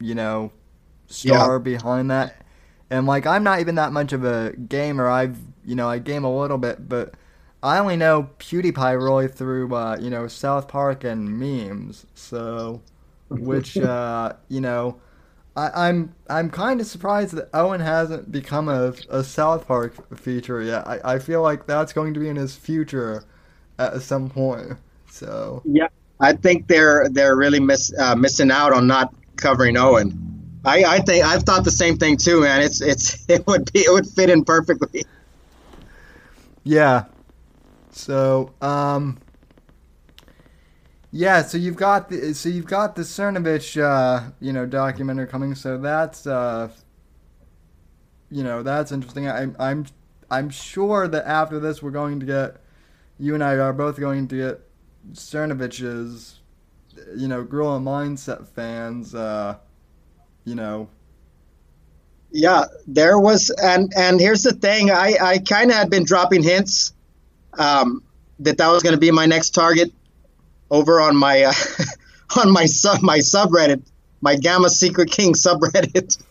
you 0.00 0.14
know, 0.14 0.52
star 1.06 1.58
behind 1.58 2.10
that. 2.10 2.36
And 2.88 3.06
like, 3.06 3.26
I'm 3.26 3.44
not 3.44 3.60
even 3.60 3.74
that 3.74 3.92
much 3.92 4.12
of 4.12 4.24
a 4.24 4.52
gamer. 4.52 5.08
I've 5.08 5.38
you 5.64 5.74
know 5.74 5.88
I 5.88 5.98
game 5.98 6.24
a 6.24 6.34
little 6.34 6.58
bit, 6.58 6.88
but 6.88 7.14
I 7.66 7.78
only 7.78 7.96
know 7.96 8.30
PewDiePie 8.38 9.02
really 9.02 9.28
through 9.28 9.74
uh, 9.74 9.98
you 10.00 10.08
know 10.08 10.28
South 10.28 10.68
Park 10.68 11.04
and 11.04 11.38
memes. 11.38 12.06
So, 12.14 12.80
which 13.28 13.76
uh, 13.76 14.34
you 14.48 14.60
know. 14.60 15.00
I, 15.58 15.88
I'm 15.88 16.14
I'm 16.28 16.50
kind 16.50 16.82
of 16.82 16.86
surprised 16.86 17.32
that 17.32 17.48
Owen 17.54 17.80
hasn't 17.80 18.30
become 18.30 18.68
a, 18.68 18.92
a 19.08 19.24
South 19.24 19.66
Park 19.66 20.18
feature 20.18 20.60
yet. 20.60 20.86
I, 20.86 21.14
I 21.14 21.18
feel 21.18 21.40
like 21.40 21.66
that's 21.66 21.94
going 21.94 22.12
to 22.12 22.20
be 22.20 22.28
in 22.28 22.36
his 22.36 22.54
future 22.54 23.24
at 23.78 24.02
some 24.02 24.28
point. 24.28 24.74
So 25.10 25.62
yeah, 25.64 25.88
I 26.20 26.34
think 26.34 26.66
they're 26.66 27.08
they're 27.08 27.36
really 27.36 27.60
miss, 27.60 27.90
uh, 27.98 28.14
missing 28.14 28.50
out 28.50 28.74
on 28.74 28.86
not 28.86 29.14
covering 29.36 29.78
Owen. 29.78 30.60
I, 30.64 30.84
I 30.84 30.98
think 30.98 31.24
I've 31.24 31.44
thought 31.44 31.64
the 31.64 31.70
same 31.70 31.96
thing 31.96 32.18
too, 32.18 32.42
man. 32.42 32.60
It's 32.60 32.80
it's 32.82 33.24
it 33.28 33.46
would 33.46 33.72
be 33.72 33.80
it 33.80 33.90
would 33.90 34.06
fit 34.06 34.28
in 34.30 34.44
perfectly. 34.44 35.04
Yeah. 36.64 37.04
So 37.96 38.52
um. 38.60 39.18
Yeah, 41.12 41.42
so 41.42 41.56
you've 41.56 41.76
got 41.76 42.10
the 42.10 42.34
so 42.34 42.48
you've 42.50 42.66
got 42.66 42.94
the 42.94 43.02
Cernovich, 43.02 43.80
uh, 43.80 44.32
you 44.38 44.52
know, 44.52 44.66
documentary 44.66 45.26
coming. 45.26 45.54
So 45.54 45.78
that's 45.78 46.26
uh, 46.26 46.68
you 48.30 48.42
know, 48.44 48.62
that's 48.62 48.92
interesting. 48.92 49.28
I'm 49.28 49.56
I'm 49.58 49.86
I'm 50.30 50.50
sure 50.50 51.08
that 51.08 51.26
after 51.26 51.58
this, 51.58 51.82
we're 51.82 51.90
going 51.90 52.20
to 52.20 52.26
get 52.26 52.56
you 53.18 53.34
and 53.34 53.42
I 53.42 53.56
are 53.56 53.72
both 53.72 53.98
going 53.98 54.28
to 54.28 54.36
get 54.36 54.60
Cernovich's, 55.12 56.40
you 57.16 57.28
know, 57.28 57.42
girl 57.44 57.78
Gorilla 57.78 57.80
Mindset 57.80 58.46
fans, 58.48 59.14
uh, 59.14 59.56
you 60.44 60.54
know. 60.54 60.90
Yeah, 62.30 62.64
there 62.86 63.18
was, 63.18 63.50
and 63.50 63.90
and 63.96 64.20
here's 64.20 64.42
the 64.42 64.52
thing. 64.52 64.90
I 64.90 65.16
I 65.20 65.38
kind 65.38 65.70
of 65.70 65.76
had 65.76 65.88
been 65.90 66.04
dropping 66.04 66.42
hints, 66.42 66.92
um, 67.58 68.02
that 68.40 68.58
that 68.58 68.68
was 68.68 68.82
going 68.82 68.94
to 68.94 69.00
be 69.00 69.10
my 69.10 69.26
next 69.26 69.50
target, 69.50 69.92
over 70.70 71.00
on 71.00 71.16
my 71.16 71.44
uh, 71.44 71.52
on 72.40 72.50
my 72.52 72.66
sub 72.66 73.02
my 73.02 73.18
subreddit, 73.18 73.82
my 74.20 74.36
Gamma 74.36 74.68
Secret 74.68 75.10
King 75.10 75.34
subreddit. 75.34 76.22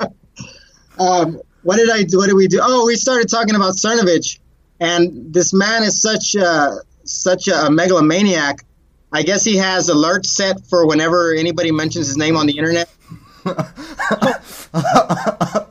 um, 0.98 1.40
what 1.62 1.76
did 1.76 1.90
I 1.90 2.02
do? 2.02 2.18
What 2.18 2.26
did 2.26 2.34
we 2.34 2.48
do? 2.48 2.60
Oh, 2.62 2.86
we 2.86 2.96
started 2.96 3.28
talking 3.28 3.54
about 3.54 3.74
Cernovich, 3.74 4.38
and 4.80 5.32
this 5.32 5.52
man 5.52 5.82
is 5.82 6.00
such 6.00 6.34
a 6.34 6.80
such 7.04 7.48
a, 7.48 7.70
megalomaniac. 7.70 8.64
I 9.12 9.22
guess 9.22 9.44
he 9.44 9.56
has 9.58 9.90
alerts 9.90 10.26
set 10.26 10.64
for 10.66 10.86
whenever 10.86 11.34
anybody 11.34 11.70
mentions 11.70 12.06
his 12.06 12.16
name 12.16 12.36
on 12.36 12.46
the 12.46 12.56
internet. 12.56 12.88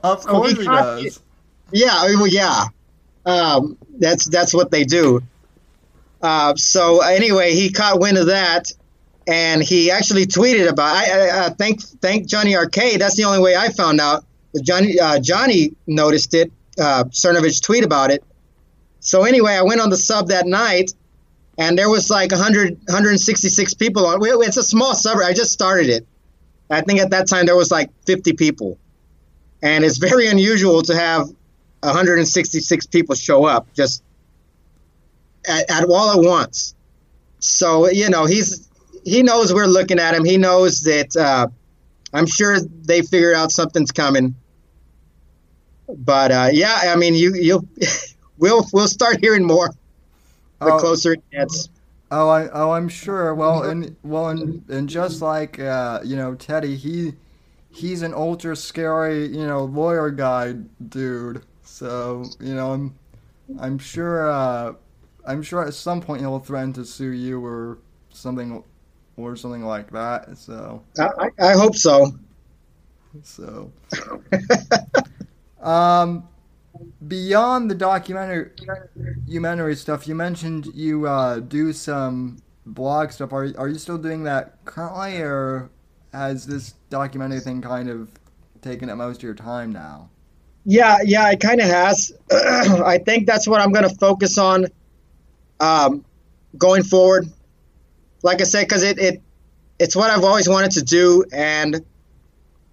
of 0.03 0.26
course 0.26 0.51
he, 0.51 0.57
he 0.59 0.66
does. 0.66 1.20
Yeah, 1.72 2.03
well, 2.16 2.28
yeah. 2.28 2.66
Um, 3.26 3.78
that's 3.99 4.26
that's 4.26 4.53
what 4.53 4.72
they 4.72 4.84
do. 4.84 5.22
Uh, 6.22 6.55
so 6.55 7.01
anyway, 7.01 7.53
he 7.53 7.72
caught 7.72 7.99
wind 7.99 8.17
of 8.17 8.28
that, 8.28 8.72
and 9.28 9.61
he 9.61 9.91
actually 9.91 10.26
tweeted 10.26 10.69
about. 10.69 10.95
I, 10.95 11.05
I 11.05 11.30
uh, 11.30 11.49
thank 11.51 11.82
thank 11.82 12.28
Johnny 12.28 12.55
Arcade. 12.55 13.01
That's 13.01 13.15
the 13.15 13.26
only 13.26 13.39
way 13.39 13.55
I 13.55 13.69
found 13.69 13.99
out. 13.99 14.26
Johnny 14.61 14.99
uh, 14.99 15.19
Johnny 15.19 15.74
noticed 15.88 16.34
it. 16.34 16.51
Uh, 16.80 17.05
Cernovich 17.05 17.61
tweet 17.63 17.84
about 17.84 18.11
it. 18.11 18.24
So 18.99 19.24
anyway, 19.24 19.53
I 19.53 19.63
went 19.63 19.82
on 19.82 19.89
the 19.89 19.97
sub 19.97 20.28
that 20.28 20.45
night, 20.45 20.93
and 21.57 21.78
there 21.78 21.89
was 21.89 22.09
like 22.09 22.32
100 22.32 22.78
166 22.88 23.74
people 23.76 24.05
on. 24.05 24.19
It's 24.22 24.57
a 24.57 24.63
small 24.63 24.93
sub. 24.93 25.17
I 25.17 25.34
just 25.34 25.51
started 25.51 25.89
it. 25.89 26.07
I 26.69 26.82
think 26.82 26.99
at 26.99 27.09
that 27.09 27.28
time 27.28 27.45
there 27.45 27.55
was 27.55 27.72
like 27.72 27.89
50 28.05 28.34
people, 28.34 28.78
and 29.61 29.84
it's 29.84 29.97
very 29.97 30.28
unusual 30.28 30.82
to 30.84 30.95
have 30.95 31.30
166 31.82 32.86
people 32.88 33.16
show 33.16 33.46
up 33.46 33.68
just 33.74 34.04
at, 35.48 35.70
at 35.70 35.84
all 35.86 36.20
at 36.20 36.26
once. 36.26 36.76
So 37.40 37.90
you 37.90 38.10
know 38.10 38.26
he's 38.26 38.70
he 39.04 39.24
knows 39.24 39.54
we're 39.54 39.66
looking 39.66 40.00
at 40.00 40.14
him. 40.14 40.24
He 40.24 40.38
knows 40.38 40.82
that 40.82 41.16
uh, 41.16 41.48
I'm 42.14 42.28
sure 42.28 42.60
they 42.60 43.02
figured 43.02 43.36
out 43.36 43.52
something's 43.52 43.92
coming. 43.92 44.36
But 45.88 46.32
uh, 46.32 46.50
yeah, 46.52 46.80
I 46.84 46.96
mean, 46.96 47.16
you 47.16 47.36
you 47.36 47.68
we'll 48.38 48.66
we'll 48.74 48.88
start 48.88 49.20
hearing 49.20 49.44
more 49.44 49.70
the 50.60 50.74
oh, 50.74 50.80
closer 50.80 51.14
it 51.14 51.30
gets. 51.32 51.70
Oh, 52.12 52.28
I, 52.28 52.50
oh, 52.50 52.72
I'm 52.72 52.90
sure. 52.90 53.34
Well, 53.34 53.64
and 53.64 53.96
well, 54.04 54.30
and, 54.30 54.64
and 54.70 54.90
just 54.90 55.22
like 55.22 55.60
uh, 55.60 56.02
you 56.04 56.16
know, 56.16 56.36
Teddy, 56.36 56.76
he 56.76 57.14
he's 57.70 58.02
an 58.02 58.14
ultra 58.14 58.56
scary, 58.56 59.28
you 59.28 59.48
know, 59.48 59.64
lawyer 59.64 60.10
guy 60.12 60.54
dude. 60.90 61.44
So 61.72 62.26
you 62.39 62.53
know, 62.53 62.74
I'm 62.74 62.95
I'm 63.59 63.80
sure 63.80 64.30
uh, 64.30 64.74
I'm 65.26 65.41
sure 65.41 65.65
at 65.65 65.74
some 65.74 66.01
point 66.01 66.22
he'll 66.22 66.39
threaten 66.39 66.74
to 66.74 66.86
sue 66.86 67.11
you 67.11 67.43
or 67.43 67.80
something 68.09 68.61
or 69.15 69.36
something 69.36 69.63
like 69.63 69.89
that. 69.91 70.38
So 70.38 70.84
I, 70.99 71.30
I 71.39 71.53
hope 71.53 71.76
so. 71.76 72.11
So, 73.24 73.72
um, 75.61 76.28
beyond 77.07 77.72
the 77.72 77.76
documentary, 77.76 78.51
documentary 79.26 79.76
stuff, 79.76 80.07
you 80.07 80.15
mentioned 80.15 80.67
you 80.74 81.07
uh, 81.07 81.39
do 81.39 81.74
some 81.74 82.38
blog 82.65 83.11
stuff. 83.11 83.34
Are 83.34 83.49
are 83.57 83.69
you 83.69 83.80
still 83.80 83.97
doing 83.97 84.24
that 84.24 84.63
currently, 84.65 85.22
or 85.22 85.69
has 86.13 86.45
this 86.45 86.76
documentary 86.89 87.39
thing 87.39 87.61
kind 87.61 87.89
of 87.89 88.11
taken 88.61 88.89
up 88.89 88.97
most 88.97 89.17
of 89.17 89.24
your 89.24 89.36
time 89.36 89.72
now? 89.72 90.09
Yeah, 90.64 90.97
yeah, 91.03 91.32
it 91.32 91.39
kind 91.39 91.59
of 91.59 91.68
has. 91.68 92.14
I 92.32 92.99
think 92.99 93.26
that's 93.26 93.47
what 93.47 93.62
I'm 93.62 93.72
going 93.72 93.88
to 93.88 93.95
focus 93.95 94.38
on 94.38 94.68
um, 95.59 96.05
going 96.57 96.84
forward. 96.84 97.28
Like 98.24 98.41
I 98.41 98.43
said, 98.43 98.68
because 98.68 98.84
it, 98.84 98.99
it 98.99 99.22
it's 99.80 99.95
what 99.95 100.12
I've 100.12 100.24
always 100.24 100.47
wanted 100.47 100.72
to 100.74 100.84
do, 100.84 101.26
and 101.34 101.84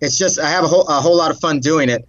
it's 0.00 0.18
just 0.18 0.38
I 0.38 0.50
have 0.50 0.64
a 0.64 0.68
whole, 0.68 0.86
a 0.86 1.00
whole 1.00 1.16
lot 1.16 1.30
of 1.30 1.40
fun 1.40 1.60
doing 1.60 1.88
it. 1.88 2.06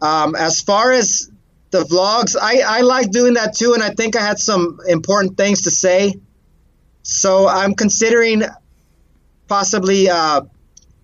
Um, 0.00 0.36
as 0.36 0.60
far 0.60 0.92
as 0.92 1.30
the 1.70 1.82
vlogs, 1.82 2.36
I, 2.40 2.62
I 2.64 2.80
like 2.82 3.10
doing 3.10 3.34
that 3.34 3.54
too, 3.54 3.74
and 3.74 3.82
I 3.82 3.90
think 3.90 4.14
I 4.14 4.24
had 4.24 4.38
some 4.38 4.78
important 4.86 5.36
things 5.36 5.62
to 5.62 5.70
say. 5.70 6.14
So 7.02 7.48
I'm 7.48 7.74
considering 7.74 8.42
possibly 9.48 10.08
uh, 10.08 10.42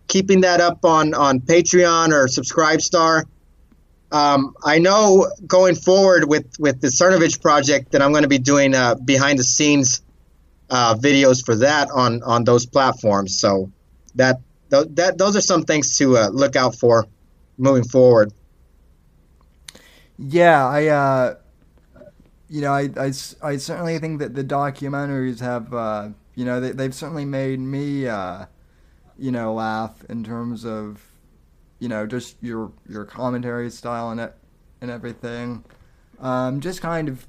keeping 0.08 0.42
that 0.42 0.60
up 0.60 0.84
on, 0.84 1.14
on 1.14 1.40
Patreon 1.40 2.10
or 2.10 2.26
Subscribestar. 2.26 3.24
Um, 4.12 4.54
I 4.62 4.78
know 4.78 5.26
going 5.46 5.74
forward 5.74 6.28
with, 6.28 6.46
with 6.58 6.82
the 6.82 6.88
Cernovich 6.88 7.40
project 7.40 7.92
that 7.92 8.02
I'm 8.02 8.12
going 8.12 8.24
to 8.24 8.28
be 8.28 8.38
doing 8.38 8.74
uh, 8.74 8.94
behind 8.94 9.38
the 9.38 9.44
scenes 9.44 10.02
uh, 10.68 10.94
videos 10.96 11.42
for 11.44 11.56
that 11.56 11.90
on, 11.90 12.22
on 12.22 12.44
those 12.44 12.66
platforms. 12.66 13.40
So 13.40 13.72
that, 14.16 14.40
that 14.68 15.16
those 15.16 15.34
are 15.34 15.40
some 15.40 15.62
things 15.62 15.96
to 15.96 16.18
uh, 16.18 16.28
look 16.28 16.56
out 16.56 16.74
for 16.76 17.06
moving 17.56 17.84
forward. 17.84 18.32
Yeah, 20.18 20.66
I, 20.66 20.86
uh, 20.88 21.34
you 22.50 22.60
know, 22.60 22.72
I, 22.72 22.90
I, 22.98 23.12
I 23.42 23.56
certainly 23.56 23.98
think 23.98 24.18
that 24.18 24.34
the 24.34 24.44
documentaries 24.44 25.40
have, 25.40 25.72
uh, 25.72 26.10
you 26.34 26.44
know, 26.44 26.60
they, 26.60 26.72
they've 26.72 26.94
certainly 26.94 27.24
made 27.24 27.60
me, 27.60 28.06
uh, 28.08 28.44
you 29.18 29.30
know, 29.30 29.54
laugh 29.54 30.04
in 30.10 30.22
terms 30.22 30.66
of, 30.66 31.11
you 31.82 31.88
know, 31.88 32.06
just 32.06 32.36
your 32.40 32.70
your 32.88 33.04
commentary 33.04 33.68
style 33.68 34.10
and 34.10 34.20
it 34.20 34.32
and 34.80 34.88
everything. 34.88 35.64
Um, 36.20 36.60
just 36.60 36.80
kind 36.80 37.08
of 37.08 37.26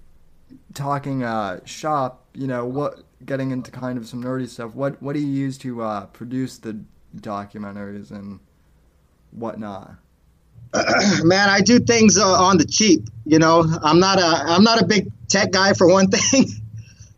talking 0.76 1.24
uh, 1.24 1.62
shop, 1.66 2.28
you 2.36 2.46
know, 2.46 2.64
what 2.64 3.00
getting 3.26 3.50
into 3.50 3.72
kind 3.72 3.98
of 3.98 4.08
some 4.08 4.24
nerdy 4.24 4.48
stuff. 4.48 4.76
What 4.76 5.02
what 5.02 5.14
do 5.14 5.20
you 5.20 5.28
use 5.28 5.58
to 5.60 5.82
uh, 5.82 6.06
produce 6.06 6.60
the 6.60 6.80
documentaries 7.16 8.12
and 8.12 8.40
whatnot? 9.32 9.96
man, 11.24 11.50
I 11.50 11.62
do 11.62 11.80
things 11.80 12.20
uh, 12.20 12.24
on 12.24 12.60
the 12.60 12.66
cheap. 12.66 13.10
You 13.26 13.40
know, 13.40 13.66
I'm 13.82 14.00
not 14.00 14.20
a 14.20 14.52
I'm 14.54 14.64
not 14.64 14.80
a 14.80 14.86
big 14.86 15.12
tech 15.30 15.52
guy 15.52 15.74
for 15.74 15.88
one 15.88 16.08
thing, 16.12 16.46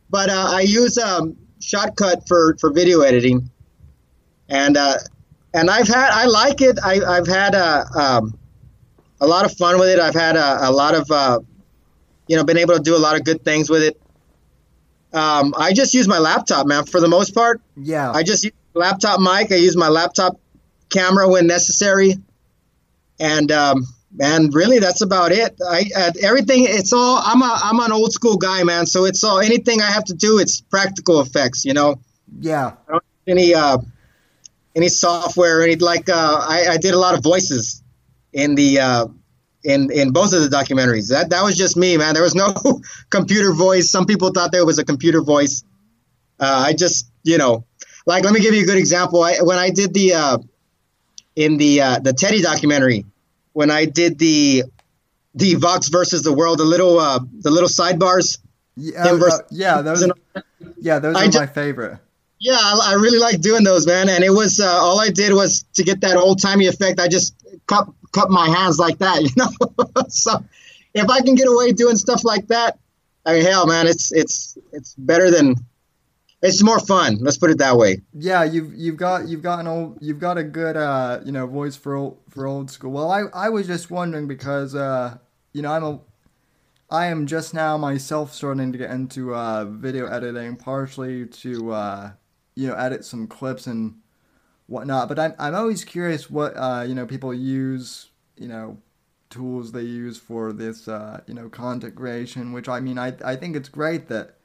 but 0.10 0.30
uh, 0.30 0.52
I 0.54 0.62
use 0.62 0.98
um, 0.98 1.36
Shotcut 1.60 2.30
for 2.30 2.56
for 2.62 2.72
video 2.72 3.02
editing, 3.02 3.50
and 4.48 4.78
uh, 4.78 5.00
and 5.56 5.70
I've 5.70 5.88
had 5.88 6.10
I 6.12 6.26
like 6.26 6.62
it. 6.62 6.78
I, 6.84 7.02
I've 7.02 7.28
had 7.28 7.56
a 7.56 7.86
um, 7.98 8.38
a 9.22 9.26
lot 9.26 9.46
of 9.46 9.56
fun 9.56 9.80
with 9.80 9.90
it. 9.90 10.00
I've 10.00 10.14
had 10.14 10.36
a, 10.36 10.70
a 10.70 10.72
lot 10.72 10.94
of 10.94 11.10
uh, 11.10 11.40
you 12.28 12.36
know 12.36 12.44
been 12.44 12.58
able 12.58 12.76
to 12.76 12.82
do 12.82 12.96
a 12.96 13.00
lot 13.00 13.16
of 13.16 13.24
good 13.24 13.44
things 13.44 13.70
with 13.70 13.82
it. 13.82 14.02
Um, 15.14 15.54
I 15.58 15.72
just 15.72 15.94
use 15.94 16.10
my 16.10 16.20
laptop, 16.20 16.68
man, 16.68 16.86
for 16.86 17.00
the 17.00 17.08
most 17.08 17.34
part. 17.34 17.62
Yeah. 17.78 18.12
I 18.12 18.24
just 18.24 18.44
use 18.44 18.54
laptop 18.74 19.22
mic. 19.22 19.52
I 19.52 19.56
use 19.56 19.78
my 19.78 19.88
laptop 19.88 20.38
camera 20.90 21.30
when 21.30 21.48
necessary 21.48 22.16
and 23.18 23.50
um, 23.50 23.86
and 24.20 24.54
really 24.54 24.80
that's 24.80 25.02
about 25.02 25.32
it. 25.32 25.58
I 25.66 25.86
uh, 25.96 26.12
everything 26.22 26.66
it's 26.68 26.92
all 26.92 27.22
I'm 27.24 27.42
a 27.42 27.60
I'm 27.64 27.80
an 27.80 27.94
old 27.94 28.12
school 28.12 28.36
guy, 28.36 28.64
man. 28.64 28.86
So 28.88 29.06
it's 29.06 29.24
all 29.24 29.40
anything 29.40 29.82
I 29.82 29.90
have 29.90 30.04
to 30.06 30.14
do. 30.14 30.38
It's 30.40 30.60
practical 30.60 31.22
effects, 31.22 31.64
you 31.64 31.74
know. 31.74 31.96
Yeah. 32.42 32.74
any 33.26 33.56
uh, 33.56 33.78
any 34.76 34.90
software, 34.90 35.64
any 35.64 35.76
like 35.76 36.10
uh, 36.10 36.40
I, 36.42 36.68
I 36.72 36.78
did 36.78 36.94
a 36.94 37.00
lot 37.00 37.16
of 37.16 37.24
voices 37.24 37.82
in 38.34 38.56
the 38.56 38.80
uh, 38.80 39.08
in 39.64 39.92
in 39.92 40.12
both 40.12 40.34
of 40.34 40.42
the 40.42 40.50
documentaries. 40.50 41.10
That 41.10 41.30
that 41.30 41.44
was 41.44 41.56
just 41.56 41.78
me, 41.78 41.98
man. 41.98 42.14
There 42.14 42.24
was 42.24 42.36
no 42.36 42.54
computer 43.10 43.54
voice. 43.54 43.90
Some 43.90 44.06
people 44.06 44.32
thought 44.32 44.52
there 44.52 44.66
was 44.66 44.80
a 44.80 44.86
computer 44.86 45.22
voice. 45.22 45.64
Uh, 46.40 46.66
I 46.68 46.74
just 46.74 47.10
you 47.24 47.38
know, 47.38 47.66
like 48.06 48.24
let 48.24 48.34
me 48.34 48.40
give 48.40 48.54
you 48.54 48.64
a 48.64 48.66
good 48.66 48.78
example. 48.78 49.24
I, 49.24 49.38
when 49.42 49.58
I 49.58 49.70
did 49.70 49.94
the 49.94 50.14
uh, 50.14 50.38
in 51.36 51.58
the 51.58 51.82
uh, 51.82 52.00
the 52.00 52.14
Teddy 52.14 52.42
documentary 52.42 53.06
when 53.54 53.72
I 53.72 53.86
did 53.86 54.20
the 54.20 54.64
the 55.34 55.56
Vox 55.56 55.88
versus 55.88 56.24
the 56.24 56.34
world, 56.34 56.60
the 56.60 56.66
little 56.66 57.00
uh, 57.00 57.20
the 57.40 57.50
little 57.50 57.70
sidebars 57.70 58.38
Yeah, 58.78 59.06
yeah, 59.50 59.82
those, 59.82 60.12
yeah, 60.78 61.00
those 61.00 61.16
are 61.16 61.26
just, 61.26 61.38
my 61.38 61.48
favorite. 61.48 62.00
Yeah, 62.46 62.60
I, 62.60 62.92
I, 62.92 62.94
really 62.94 63.18
like 63.18 63.42
doing 63.42 63.64
those, 63.64 63.88
man. 63.88 64.08
And 64.08 64.24
it 64.24 64.30
was 64.30 64.60
uh, 64.60 64.68
all 64.68 65.00
I 65.00 65.10
did 65.10 65.34
was 65.34 65.66
to 65.74 65.84
get 65.84 66.02
that 66.02 66.16
old 66.16 66.40
timey 66.40 66.68
effect. 66.68 67.00
I 67.00 67.08
just 67.08 67.34
cut 67.66 67.88
cut 68.12 68.30
my 68.30 68.48
hands 68.48 68.78
like 68.78 69.00
that, 69.00 69.24
you 69.24 69.32
know. 69.36 69.50
so 70.10 70.46
if 70.94 71.10
I 71.10 71.22
can 71.22 71.34
get 71.34 71.48
away 71.48 71.72
doing 71.72 71.96
stuff 71.96 72.24
like 72.24 72.46
that, 72.50 72.78
I 73.26 73.34
mean, 73.34 73.46
hell, 73.46 73.66
man, 73.66 73.88
it's 73.88 74.12
it's 74.12 74.60
it's 74.74 74.94
better 74.94 75.32
than 75.32 75.56
it's 76.44 76.62
more 76.62 76.80
fun. 76.80 77.18
Let's 77.20 77.40
put 77.40 77.50
it 77.50 77.58
that 77.58 77.78
way. 77.78 78.04
Yeah, 78.14 78.44
you've 78.44 78.76
you've 78.76 78.98
got 78.98 79.28
you've 79.28 79.42
got 79.42 79.60
an 79.62 79.66
old 79.66 79.98
you've 80.00 80.20
got 80.20 80.38
a 80.38 80.44
good 80.44 80.78
uh 80.78 81.22
you 81.26 81.32
know 81.32 81.48
voice 81.48 81.76
for 81.76 81.96
old, 81.96 82.20
for 82.30 82.46
old 82.46 82.70
school. 82.70 82.92
Well, 82.92 83.10
I 83.10 83.24
I 83.34 83.50
was 83.50 83.66
just 83.66 83.90
wondering 83.90 84.28
because 84.28 84.76
uh 84.76 85.18
you 85.52 85.64
know 85.64 85.72
I'm 85.72 85.84
a 85.84 86.00
I 86.92 87.08
am 87.08 87.26
just 87.26 87.56
now 87.56 87.76
myself 87.76 88.36
starting 88.36 88.72
to 88.72 88.78
get 88.78 88.92
into 88.92 89.34
uh 89.34 89.66
video 89.66 90.06
editing, 90.06 90.58
partially 90.58 91.26
to 91.26 91.72
uh 91.72 92.12
you 92.56 92.68
know 92.68 92.76
edit 92.76 93.06
some 93.06 93.28
clips 93.28 93.68
and 93.68 93.96
whatnot. 94.68 95.10
But 95.10 95.20
I'm 95.20 95.34
I'm 95.40 95.56
always 95.56 95.84
curious 95.84 96.30
what 96.30 96.54
uh 96.56 96.86
you 96.88 96.96
know 96.96 97.06
people 97.06 97.34
use 97.34 98.10
you 98.38 98.48
know 98.48 98.78
tools 99.30 99.72
they 99.72 99.82
use 99.82 100.18
for 100.18 100.54
this 100.54 100.88
uh 100.88 101.22
you 101.28 101.34
know 101.34 101.50
content 101.50 101.96
creation. 101.96 102.54
Which 102.54 102.70
I 102.70 102.80
mean 102.80 102.98
I 102.98 103.14
I 103.24 103.36
think 103.36 103.56
it's 103.56 103.70
great 103.70 104.08
that 104.10 104.36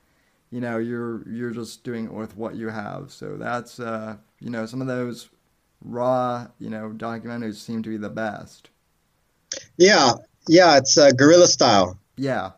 you 0.50 0.60
know 0.60 0.78
you're 0.78 1.26
you're 1.28 1.52
just 1.52 1.84
doing 1.84 2.06
it 2.06 2.12
with 2.12 2.36
what 2.36 2.56
you 2.56 2.68
have 2.68 3.10
so 3.10 3.36
that's 3.36 3.80
uh 3.80 4.16
you 4.40 4.50
know 4.50 4.66
some 4.66 4.80
of 4.80 4.86
those 4.86 5.28
raw 5.82 6.46
you 6.58 6.68
know 6.68 6.92
documentaries 6.94 7.54
seem 7.54 7.82
to 7.82 7.88
be 7.88 7.96
the 7.96 8.10
best 8.10 8.68
yeah 9.76 10.12
yeah 10.48 10.76
it's 10.76 10.98
uh, 10.98 11.10
guerrilla 11.12 11.46
style 11.46 11.98
yeah 12.16 12.50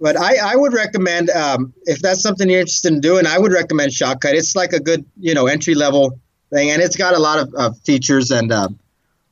but 0.00 0.16
I, 0.16 0.52
I 0.52 0.56
would 0.56 0.72
recommend 0.72 1.30
um, 1.30 1.74
if 1.84 2.00
that's 2.00 2.22
something 2.22 2.48
you're 2.48 2.60
interested 2.60 2.92
in 2.92 3.00
doing 3.00 3.26
i 3.26 3.38
would 3.38 3.52
recommend 3.52 3.92
shotcut. 3.92 4.34
It's 4.34 4.56
like 4.56 4.72
a 4.72 4.80
good 4.80 5.04
you 5.18 5.34
know 5.34 5.46
entry 5.46 5.74
level 5.74 6.18
thing 6.52 6.70
and 6.70 6.82
it's 6.82 6.96
got 6.96 7.14
a 7.14 7.18
lot 7.18 7.38
of, 7.38 7.54
of 7.54 7.78
features 7.80 8.30
and 8.30 8.50
uh, 8.50 8.68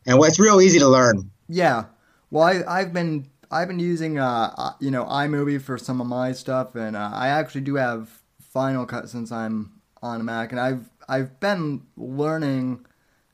and 0.07 0.23
it's 0.25 0.39
real 0.39 0.61
easy 0.61 0.79
to 0.79 0.89
learn. 0.89 1.31
Yeah. 1.49 1.85
Well 2.31 2.45
I, 2.45 2.81
i've 2.81 2.93
been 2.93 3.27
I've 3.51 3.69
been 3.69 3.79
using 3.79 4.19
uh, 4.19 4.55
uh, 4.57 4.73
you 4.81 4.91
know 4.91 5.05
iMovie 5.05 5.61
for 5.61 5.79
some 5.79 6.01
of 6.01 6.07
my 6.07 6.33
stuff, 6.33 6.75
and 6.75 6.95
uh, 6.97 7.11
I 7.13 7.29
actually 7.29 7.63
do 7.63 7.77
have 7.77 8.11
Final 8.41 8.85
Cut 8.85 9.09
since 9.09 9.33
I'm 9.33 9.81
on 10.03 10.21
a 10.21 10.25
Mac, 10.25 10.53
and 10.53 10.61
I've 10.61 10.89
I've 11.09 11.41
been 11.41 11.83
learning 11.97 12.85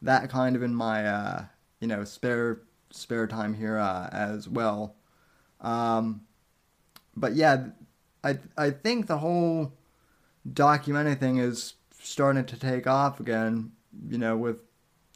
that 0.03 0.31
kind 0.31 0.55
of 0.55 0.63
in 0.63 0.75
my 0.75 1.07
uh, 1.07 1.45
you 1.81 1.89
know 1.89 2.05
spare 2.05 2.61
spare 2.91 3.27
time 3.27 3.55
here 3.55 3.79
uh, 3.79 4.09
as 4.13 4.49
well. 4.49 4.95
Um, 5.61 6.23
but 7.17 7.35
yeah, 7.35 7.67
I 8.23 8.39
I 8.57 8.71
think 8.71 9.07
the 9.07 9.19
whole 9.19 9.73
documentary 10.53 11.15
thing 11.15 11.39
is 11.39 11.75
starting 12.01 12.45
to 12.45 12.59
take 12.59 12.87
off 12.87 13.21
again. 13.21 13.73
You 14.09 14.19
know, 14.19 14.37
with 14.37 14.59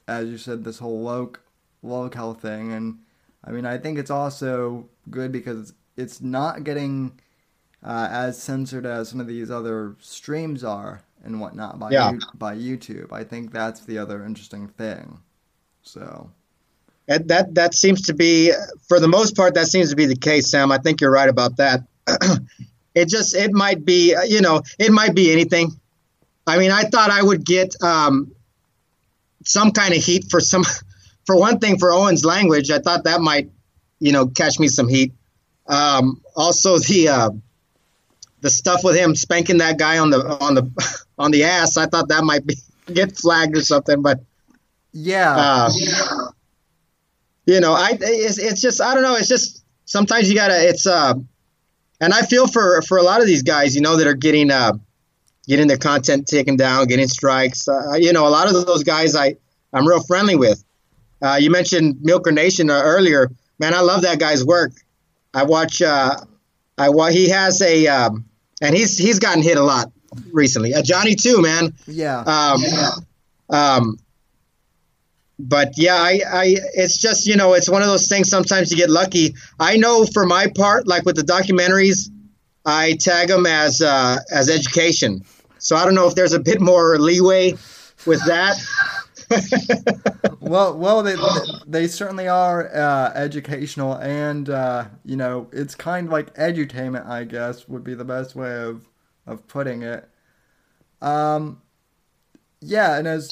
as 0.07 0.29
you 0.29 0.39
said, 0.39 0.65
this 0.65 0.79
whole 0.79 1.03
loc 1.03 1.41
locale 1.83 2.35
thing 2.35 2.73
and 2.73 2.99
I 3.45 3.51
mean, 3.51 3.65
I 3.65 3.79
think 3.79 3.99
it's 3.99 4.11
also 4.11 4.89
good 5.11 5.33
because 5.33 5.73
it's 5.97 6.21
not 6.21 6.65
getting 6.65 7.19
uh, 7.83 8.09
as 8.11 8.41
censored 8.41 8.85
as 8.85 9.09
some 9.09 9.21
of 9.21 9.27
these 9.27 9.51
other 9.51 9.97
streams 10.01 10.65
are 10.65 11.03
and 11.25 11.41
whatnot 11.41 11.79
by 11.79 11.91
yeah. 11.91 12.13
by 12.35 12.57
YouTube. 12.57 13.13
I 13.13 13.25
think 13.25 13.53
that's 13.53 13.81
the 13.81 13.99
other 13.99 14.25
interesting 14.25 14.69
thing. 14.69 15.21
So 15.83 16.31
that, 17.07 17.29
that 17.29 17.55
that 17.55 17.75
seems 17.75 18.03
to 18.03 18.15
be, 18.15 18.53
for 18.87 19.01
the 19.01 19.09
most 19.09 19.35
part, 19.37 19.55
that 19.55 19.67
seems 19.67 19.91
to 19.91 19.97
be 19.97 20.07
the 20.07 20.17
case, 20.17 20.51
Sam. 20.51 20.71
I 20.71 20.79
think 20.79 21.01
you're 21.01 21.11
right 21.11 21.29
about 21.29 21.57
that. 21.57 21.81
It 22.95 23.09
just 23.09 23.35
it 23.35 23.53
might 23.53 23.85
be, 23.85 24.15
you 24.27 24.41
know, 24.41 24.63
it 24.79 24.93
might 24.93 25.15
be 25.15 25.33
anything. 25.33 25.73
I 26.47 26.59
mean, 26.59 26.71
I 26.71 26.83
thought 26.83 27.11
I 27.11 27.23
would 27.23 27.45
get 27.45 27.75
um, 27.83 28.33
some 29.45 29.73
kind 29.73 29.95
of 29.95 30.03
heat 30.03 30.27
for 30.31 30.41
some 30.41 30.65
for 31.27 31.39
one 31.39 31.59
thing, 31.59 31.79
for 31.79 31.93
Owen's 31.93 32.25
language, 32.25 32.71
I 32.71 32.79
thought 32.79 33.05
that 33.05 33.21
might, 33.21 33.51
you 34.01 34.13
know, 34.13 34.27
catch 34.29 34.59
me 34.59 34.69
some 34.69 34.89
heat. 34.89 35.13
Um, 35.67 36.23
also, 36.35 36.79
the 36.79 37.09
uh, 37.09 37.31
the 38.41 38.51
stuff 38.51 38.83
with 38.83 38.97
him 38.97 39.15
spanking 39.15 39.59
that 39.59 39.79
guy 39.79 39.99
on 39.99 40.11
the 40.11 40.25
on 40.41 40.55
the 40.55 41.05
on 41.19 41.31
the 41.31 41.45
ass, 41.45 41.77
I 41.77 41.87
thought 41.87 42.09
that 42.09 42.25
might 42.25 42.47
be 42.47 42.57
get 42.93 43.17
flagged 43.17 43.57
or 43.57 43.61
something. 43.61 44.01
But 44.03 44.21
yeah, 44.93 45.35
uh, 45.37 45.71
yeah. 45.75 46.19
you 47.45 47.61
know, 47.61 47.75
I 47.75 47.99
it's, 48.01 48.39
it's 48.39 48.61
just 48.61 48.81
I 48.81 48.95
don't 48.95 49.03
know. 49.03 49.17
It's 49.17 49.29
just 49.29 49.63
sometimes 49.85 50.29
you 50.29 50.35
gotta. 50.35 50.67
It's 50.67 50.87
uh, 50.87 51.15
and 52.01 52.13
I 52.13 52.23
feel 52.23 52.47
for 52.47 52.83
for 52.83 52.99
a 52.99 53.03
lot 53.03 53.21
of 53.21 53.27
these 53.27 53.43
guys, 53.43 53.75
you 53.75 53.81
know, 53.81 53.97
that 53.97 54.07
are 54.07 54.15
getting 54.15 54.51
uh, 54.51 54.73
getting 55.47 55.67
their 55.67 55.79
content 55.79 56.27
taken 56.27 56.57
down, 56.57 56.87
getting 56.87 57.09
strikes. 57.09 57.69
Uh, 57.69 57.95
you 57.95 58.13
know, 58.13 58.27
a 58.27 58.31
lot 58.31 58.47
of 58.47 58.67
those 58.67 58.85
guys 58.85 59.17
I 59.17 59.37
I'm 59.73 59.87
real 59.87 60.03
friendly 60.03 60.37
with. 60.37 60.63
Uh, 61.21 61.39
you 61.41 61.51
mentioned 61.51 61.99
Milker 62.01 62.33
Nation 62.33 62.71
uh, 62.71 62.81
earlier. 62.83 63.31
Man, 63.59 63.75
I 63.75 63.81
love 63.81 64.03
that 64.03 64.21
guy's 64.21 64.45
work. 64.45 64.73
I 65.35 65.45
watch. 65.45 65.83
Uh, 65.83 66.17
I 66.77 66.91
watch. 66.91 67.13
He 67.13 67.29
has 67.31 67.61
a, 67.61 67.89
um, 67.89 68.25
and 68.63 68.75
he's 68.75 68.97
he's 68.97 69.19
gotten 69.19 69.43
hit 69.43 69.59
a 69.59 69.63
lot 69.63 69.91
recently. 70.33 70.75
Uh, 70.75 70.83
Johnny 70.83 71.15
too, 71.17 71.43
man. 71.43 71.75
Yeah. 71.87 72.21
Um, 72.21 72.63
um, 73.51 73.99
but 75.39 75.73
yeah, 75.77 75.97
I, 75.97 76.21
I, 76.31 76.57
it's 76.75 76.99
just 76.99 77.27
you 77.27 77.37
know, 77.37 77.55
it's 77.55 77.69
one 77.69 77.83
of 77.83 77.89
those 77.89 78.09
things. 78.09 78.29
Sometimes 78.29 78.71
you 78.71 78.77
get 78.77 78.91
lucky. 78.91 79.35
I 79.61 79.77
know 79.77 80.05
for 80.05 80.27
my 80.27 80.49
part, 80.57 80.87
like 80.87 81.05
with 81.05 81.17
the 81.17 81.23
documentaries, 81.23 82.11
I 82.65 82.97
tag 83.01 83.29
them 83.29 83.47
as 83.47 83.81
uh, 83.81 84.19
as 84.33 84.49
education. 84.49 85.25
So 85.59 85.77
I 85.77 85.85
don't 85.85 85.95
know 85.95 86.07
if 86.07 86.15
there's 86.15 86.33
a 86.33 86.41
bit 86.41 86.61
more 86.61 86.99
leeway 86.99 87.53
with 88.07 88.25
that. 88.27 88.59
well, 90.41 90.77
well, 90.77 91.03
they 91.03 91.17
they 91.67 91.87
certainly 91.87 92.29
are 92.29 92.75
uh, 92.75 93.13
educational, 93.15 93.95
and 93.95 94.51
uh, 94.51 94.87
you 95.05 95.17
know, 95.17 95.49
it's 95.53 95.75
kind 95.75 96.07
of 96.07 96.13
like 96.13 96.35
edutainment, 96.35 97.07
I 97.07 97.25
guess, 97.25 97.69
would 97.69 97.85
be 97.85 97.95
the 97.95 98.05
best 98.05 98.35
way 98.35 98.63
of 98.63 98.89
of 99.27 99.47
putting 99.47 99.83
it. 99.83 100.09
Um, 101.01 101.63
yeah, 102.61 102.99
and 102.99 103.07
as 103.07 103.31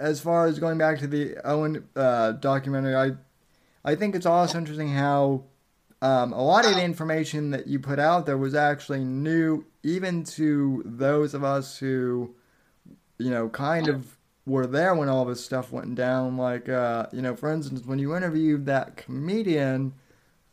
as 0.00 0.20
far 0.20 0.46
as 0.46 0.58
going 0.58 0.78
back 0.78 0.98
to 1.00 1.06
the 1.06 1.36
Owen 1.44 1.86
uh, 1.94 2.32
documentary, 2.32 2.96
I 2.96 3.12
I 3.84 3.94
think 3.94 4.14
it's 4.14 4.26
also 4.26 4.58
interesting 4.58 4.88
how 4.88 5.44
um, 6.02 6.32
a 6.32 6.42
lot 6.42 6.66
of 6.66 6.74
the 6.74 6.82
information 6.82 7.50
that 7.50 7.66
you 7.66 7.78
put 7.78 7.98
out 7.98 8.26
there 8.26 8.38
was 8.38 8.54
actually 8.54 9.04
new, 9.04 9.64
even 9.82 10.24
to 10.24 10.82
those 10.84 11.34
of 11.34 11.44
us 11.44 11.78
who, 11.78 12.34
you 13.18 13.30
know, 13.30 13.48
kind 13.48 13.88
of 13.88 14.16
were 14.46 14.66
there 14.66 14.94
when 14.94 15.08
all 15.08 15.24
this 15.24 15.44
stuff 15.44 15.72
went 15.72 15.94
down. 15.94 16.36
Like, 16.36 16.68
uh, 16.68 17.06
you 17.12 17.22
know, 17.22 17.36
for 17.36 17.52
instance, 17.52 17.82
when 17.84 17.98
you 17.98 18.16
interviewed 18.16 18.66
that 18.66 18.96
comedian, 18.96 19.94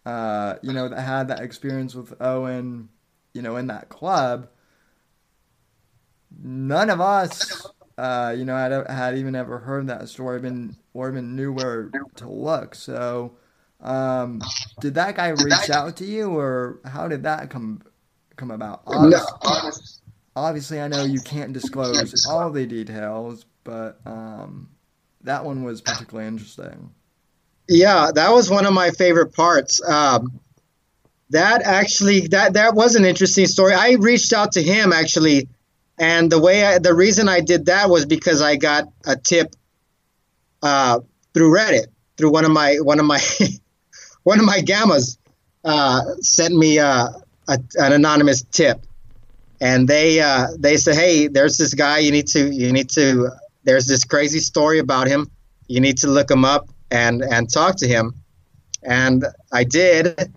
uh, 0.06 0.56
you 0.62 0.74
know, 0.74 0.90
that 0.90 1.02
had 1.02 1.28
that 1.30 1.42
experience 1.42 1.96
with 1.96 2.14
Owen, 2.22 2.90
you 3.34 3.42
know, 3.42 3.56
in 3.56 3.68
that 3.68 3.90
club, 3.90 4.50
none 6.42 6.90
of 6.90 7.02
us, 7.02 7.68
uh, 7.98 8.36
you 8.38 8.46
know, 8.46 8.56
I 8.56 8.92
had 8.94 9.18
even 9.18 9.36
ever 9.36 9.58
heard 9.60 9.88
that 9.88 10.08
story, 10.10 10.40
been 10.40 10.76
or 10.94 11.10
even 11.10 11.36
knew 11.36 11.52
where 11.52 11.90
to 12.16 12.30
look. 12.30 12.76
So, 12.76 13.38
um, 13.82 14.42
did 14.80 14.96
that 14.96 15.16
guy 15.16 15.30
reach 15.30 15.70
out 15.70 15.98
to 15.98 16.06
you, 16.06 16.30
or 16.30 16.80
how 16.86 17.08
did 17.08 17.24
that 17.24 17.50
come 17.50 17.82
come 18.36 18.52
about? 18.52 18.84
Obviously, 18.86 20.02
obviously 20.36 20.82
I 20.82 20.88
know 20.88 21.04
you 21.04 21.22
can't 21.22 21.54
disclose 21.54 22.26
all 22.30 22.52
the 22.52 22.66
details, 22.66 23.46
but 23.64 24.00
um, 24.06 24.70
that 25.24 25.44
one 25.44 25.64
was 25.64 25.82
particularly 25.82 26.28
interesting. 26.28 26.92
Yeah, 27.68 28.12
that 28.14 28.32
was 28.32 28.50
one 28.50 28.66
of 28.66 28.74
my 28.74 28.92
favorite 28.92 29.34
parts. 29.34 29.82
Um, 29.84 30.40
that 31.32 31.62
actually 31.64 32.28
that 32.28 32.54
that 32.54 32.76
was 32.76 32.96
an 32.96 33.04
interesting 33.04 33.48
story. 33.48 33.74
I 33.74 33.94
reached 34.00 34.32
out 34.32 34.54
to 34.54 34.64
him 34.64 34.94
actually, 34.94 35.50
and 35.98 36.32
the 36.32 36.40
way 36.40 36.64
I, 36.66 36.80
the 36.80 36.94
reason 36.94 37.28
I 37.28 37.42
did 37.42 37.66
that 37.66 37.90
was 37.90 38.06
because 38.06 38.42
I 38.42 38.56
got 38.56 38.86
a 39.06 39.16
tip 39.16 39.56
uh, 40.62 41.00
through 41.34 41.56
Reddit 41.56 41.88
through 42.18 42.32
one 42.32 42.46
of 42.46 42.52
my 42.52 42.76
one 42.76 43.00
of 43.00 43.06
my 43.06 43.20
one 44.24 44.40
of 44.40 44.46
my 44.46 44.60
gammas 44.60 45.18
uh, 45.64 46.02
sent 46.22 46.56
me 46.56 46.80
uh, 46.80 47.10
a, 47.48 47.60
an 47.76 47.94
anonymous 47.94 48.44
tip, 48.44 48.82
and 49.62 49.88
they 49.88 50.20
uh, 50.20 50.48
they 50.58 50.78
said, 50.78 50.96
"Hey, 50.96 51.28
there's 51.28 51.58
this 51.58 51.74
guy 51.74 52.00
you 52.00 52.12
need 52.12 52.28
to 52.28 52.52
you 52.52 52.72
need 52.72 52.90
to 52.92 53.30
there's 53.64 53.86
this 53.86 54.04
crazy 54.04 54.40
story 54.40 54.80
about 54.80 55.08
him. 55.08 55.30
You 55.68 55.82
need 55.82 55.98
to 56.00 56.08
look 56.08 56.32
him 56.32 56.46
up 56.46 56.70
and 56.90 57.22
and 57.22 57.52
talk 57.52 57.76
to 57.78 57.88
him. 57.88 58.16
And 58.84 59.26
I 59.52 59.64
did. 59.66 60.32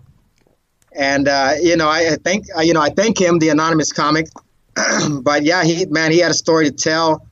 And 0.93 1.27
uh, 1.27 1.53
you 1.61 1.77
know, 1.77 1.87
I, 1.87 2.13
I 2.13 2.15
think 2.17 2.47
uh, 2.55 2.61
you 2.61 2.73
know 2.73 2.81
I 2.81 2.89
thank 2.89 3.19
him, 3.19 3.39
the 3.39 3.49
anonymous 3.49 3.93
comic. 3.93 4.27
but 5.21 5.43
yeah, 5.43 5.63
he 5.63 5.85
man, 5.85 6.11
he 6.11 6.19
had 6.19 6.31
a 6.31 6.35
story 6.35 6.65
to 6.65 6.71
tell. 6.71 7.27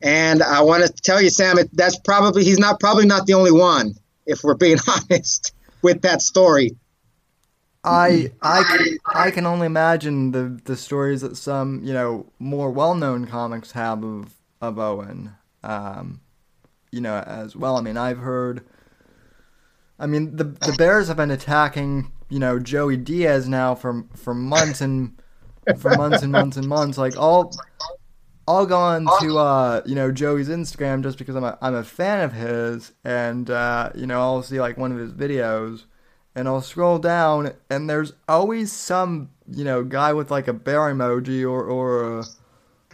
And 0.00 0.42
I 0.42 0.62
want 0.62 0.84
to 0.86 0.92
tell 0.92 1.20
you, 1.20 1.28
Sam, 1.28 1.58
it, 1.58 1.70
that's 1.72 1.98
probably 1.98 2.44
he's 2.44 2.58
not 2.58 2.78
probably 2.78 3.06
not 3.06 3.26
the 3.26 3.34
only 3.34 3.50
one, 3.50 3.94
if 4.26 4.44
we're 4.44 4.54
being 4.54 4.78
honest, 4.88 5.52
with 5.82 6.02
that 6.02 6.22
story. 6.22 6.76
I 7.84 8.32
I 8.42 8.96
I 9.06 9.30
can 9.30 9.46
only 9.46 9.66
imagine 9.66 10.32
the 10.32 10.60
the 10.64 10.76
stories 10.76 11.22
that 11.22 11.36
some 11.36 11.82
you 11.84 11.92
know 11.92 12.26
more 12.38 12.70
well 12.70 12.94
known 12.94 13.26
comics 13.26 13.72
have 13.72 14.04
of 14.04 14.34
of 14.60 14.78
Owen. 14.78 15.32
Um, 15.62 16.20
you 16.90 17.00
know 17.00 17.18
as 17.18 17.56
well. 17.56 17.76
I 17.76 17.80
mean, 17.80 17.96
I've 17.96 18.18
heard. 18.18 18.64
I 19.98 20.06
mean, 20.06 20.36
the 20.36 20.44
the 20.44 20.74
Bears 20.76 21.08
have 21.08 21.16
been 21.16 21.30
attacking 21.30 22.12
you 22.28 22.38
know 22.38 22.58
Joey 22.58 22.96
Diaz 22.96 23.48
now 23.48 23.74
for 23.74 24.04
for 24.14 24.34
months 24.34 24.80
and 24.80 25.20
for 25.76 25.90
months 25.96 26.22
and 26.22 26.32
months 26.32 26.56
and 26.56 26.66
months. 26.66 26.98
Like 26.98 27.16
all 27.16 27.52
I'll 28.48 28.64
go 28.64 28.78
on 28.78 29.06
to 29.20 29.38
uh, 29.38 29.82
you 29.84 29.94
know 29.94 30.10
Joey's 30.10 30.48
Instagram 30.48 31.02
just 31.02 31.18
because 31.18 31.36
I'm 31.36 31.44
a 31.44 31.58
I'm 31.60 31.74
a 31.74 31.84
fan 31.84 32.24
of 32.24 32.32
his, 32.32 32.92
and 33.04 33.50
uh, 33.50 33.90
you 33.94 34.06
know 34.06 34.20
I'll 34.20 34.42
see 34.42 34.58
like 34.60 34.78
one 34.78 34.90
of 34.90 34.98
his 34.98 35.12
videos, 35.12 35.84
and 36.34 36.48
I'll 36.48 36.62
scroll 36.62 36.98
down, 36.98 37.52
and 37.68 37.90
there's 37.90 38.14
always 38.26 38.72
some 38.72 39.30
you 39.52 39.64
know 39.64 39.84
guy 39.84 40.14
with 40.14 40.30
like 40.30 40.48
a 40.48 40.54
bear 40.54 40.80
emoji 40.80 41.42
or 41.42 41.62
or 41.64 42.20
a, 42.20 42.24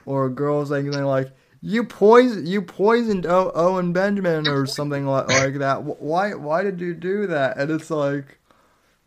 or 0.05 0.27
a 0.27 0.31
girl 0.31 0.67
saying 0.67 0.87
something 0.87 1.05
like 1.05 1.31
you 1.61 1.85
poison 1.85 2.45
you 2.47 2.61
poisoned 2.61 3.25
o- 3.25 3.53
Owen 3.55 3.93
Benjamin 3.93 4.49
or 4.49 4.67
something 4.67 5.07
like, 5.07 5.29
like 5.29 5.55
that. 5.55 5.85
Why 5.85 6.35
why 6.35 6.63
did 6.63 6.81
you 6.81 6.95
do 6.95 7.29
that? 7.29 7.57
And 7.57 7.71
it's 7.71 7.91
like, 7.91 8.39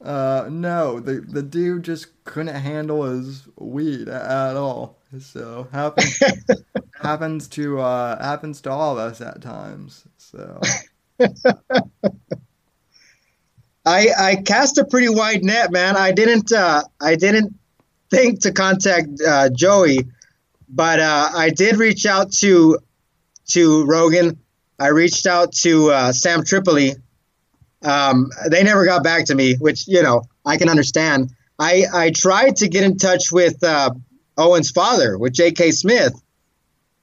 uh, 0.03 0.47
no, 0.51 0.99
the 0.99 1.21
the 1.21 1.41
dude 1.41 1.83
just 1.83 2.23
couldn't 2.23 2.53
handle 2.53 3.03
his 3.03 3.47
weed 3.57 4.07
at 4.09 4.55
all. 4.55 4.97
So 5.19 5.67
happens 5.71 6.21
happens 7.01 7.47
to 7.49 7.79
uh, 7.79 8.21
happens 8.21 8.61
to 8.61 8.71
all 8.71 8.93
of 8.93 8.99
us 8.99 9.21
at 9.21 9.41
times. 9.41 10.03
So 10.17 10.61
I 13.85 14.09
I 14.17 14.35
cast 14.45 14.77
a 14.77 14.85
pretty 14.85 15.09
wide 15.09 15.43
net, 15.43 15.71
man. 15.71 15.97
I 15.97 16.11
didn't 16.11 16.51
uh, 16.51 16.83
I 17.01 17.15
didn't 17.15 17.55
think 18.11 18.41
to 18.41 18.51
contact 18.51 19.07
uh, 19.25 19.49
Joey, 19.49 20.07
but 20.69 20.99
uh, 20.99 21.29
I 21.33 21.49
did 21.49 21.77
reach 21.77 22.05
out 22.05 22.31
to 22.33 22.77
to 23.51 23.85
Rogan. 23.85 24.37
I 24.79 24.89
reached 24.89 25.25
out 25.25 25.53
to 25.63 25.89
uh, 25.89 26.11
Sam 26.11 26.43
Tripoli. 26.43 26.93
Um, 27.84 28.32
they 28.49 28.63
never 28.63 28.86
got 28.86 29.03
back 29.03 29.25
to 29.25 29.36
me, 29.36 29.55
which 29.55 29.88
you 29.88 30.01
know 30.01 30.23
I 30.45 30.57
can 30.57 30.69
understand. 30.69 31.32
I 31.59 31.86
I 31.93 32.11
tried 32.11 32.57
to 32.57 32.67
get 32.67 32.84
in 32.84 32.97
touch 32.97 33.32
with 33.32 33.63
uh, 33.63 33.91
Owen's 34.38 34.71
father 34.71 35.17
with 35.17 35.34
J.K. 35.34 35.71
Smith, 35.71 36.13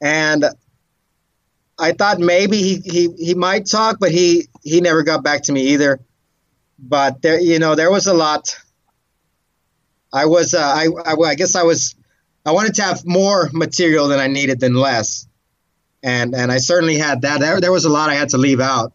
and 0.01 0.45
I 1.79 1.93
thought 1.93 2.19
maybe 2.19 2.59
he, 2.59 2.77
he, 2.79 3.09
he 3.19 3.35
might 3.35 3.67
talk, 3.67 3.99
but 3.99 4.11
he 4.11 4.49
he 4.63 4.81
never 4.81 5.03
got 5.03 5.25
back 5.25 5.45
to 5.45 5.53
me 5.53 5.69
either. 5.69 6.01
But 6.79 7.23
there, 7.23 7.41
you 7.41 7.59
know, 7.59 7.75
there 7.75 7.91
was 7.91 8.07
a 8.07 8.15
lot. 8.15 8.57
I 10.13 10.27
was, 10.27 10.55
uh, 10.55 10.61
I, 10.61 10.87
I, 11.05 11.15
I 11.15 11.35
guess 11.35 11.57
I 11.57 11.65
was, 11.65 11.97
I 12.47 12.53
wanted 12.53 12.75
to 12.77 12.83
have 12.83 13.05
more 13.05 13.51
material 13.53 14.07
than 14.07 14.21
I 14.21 14.29
needed 14.29 14.61
than 14.61 14.75
less, 14.75 15.27
and 16.03 16.35
and 16.35 16.53
I 16.53 16.59
certainly 16.59 16.97
had 16.97 17.23
that. 17.23 17.41
There, 17.41 17.61
there 17.61 17.73
was 17.73 17.85
a 17.85 17.91
lot 17.91 18.11
I 18.11 18.15
had 18.15 18.31
to 18.31 18.39
leave 18.39 18.61
out. 18.61 18.93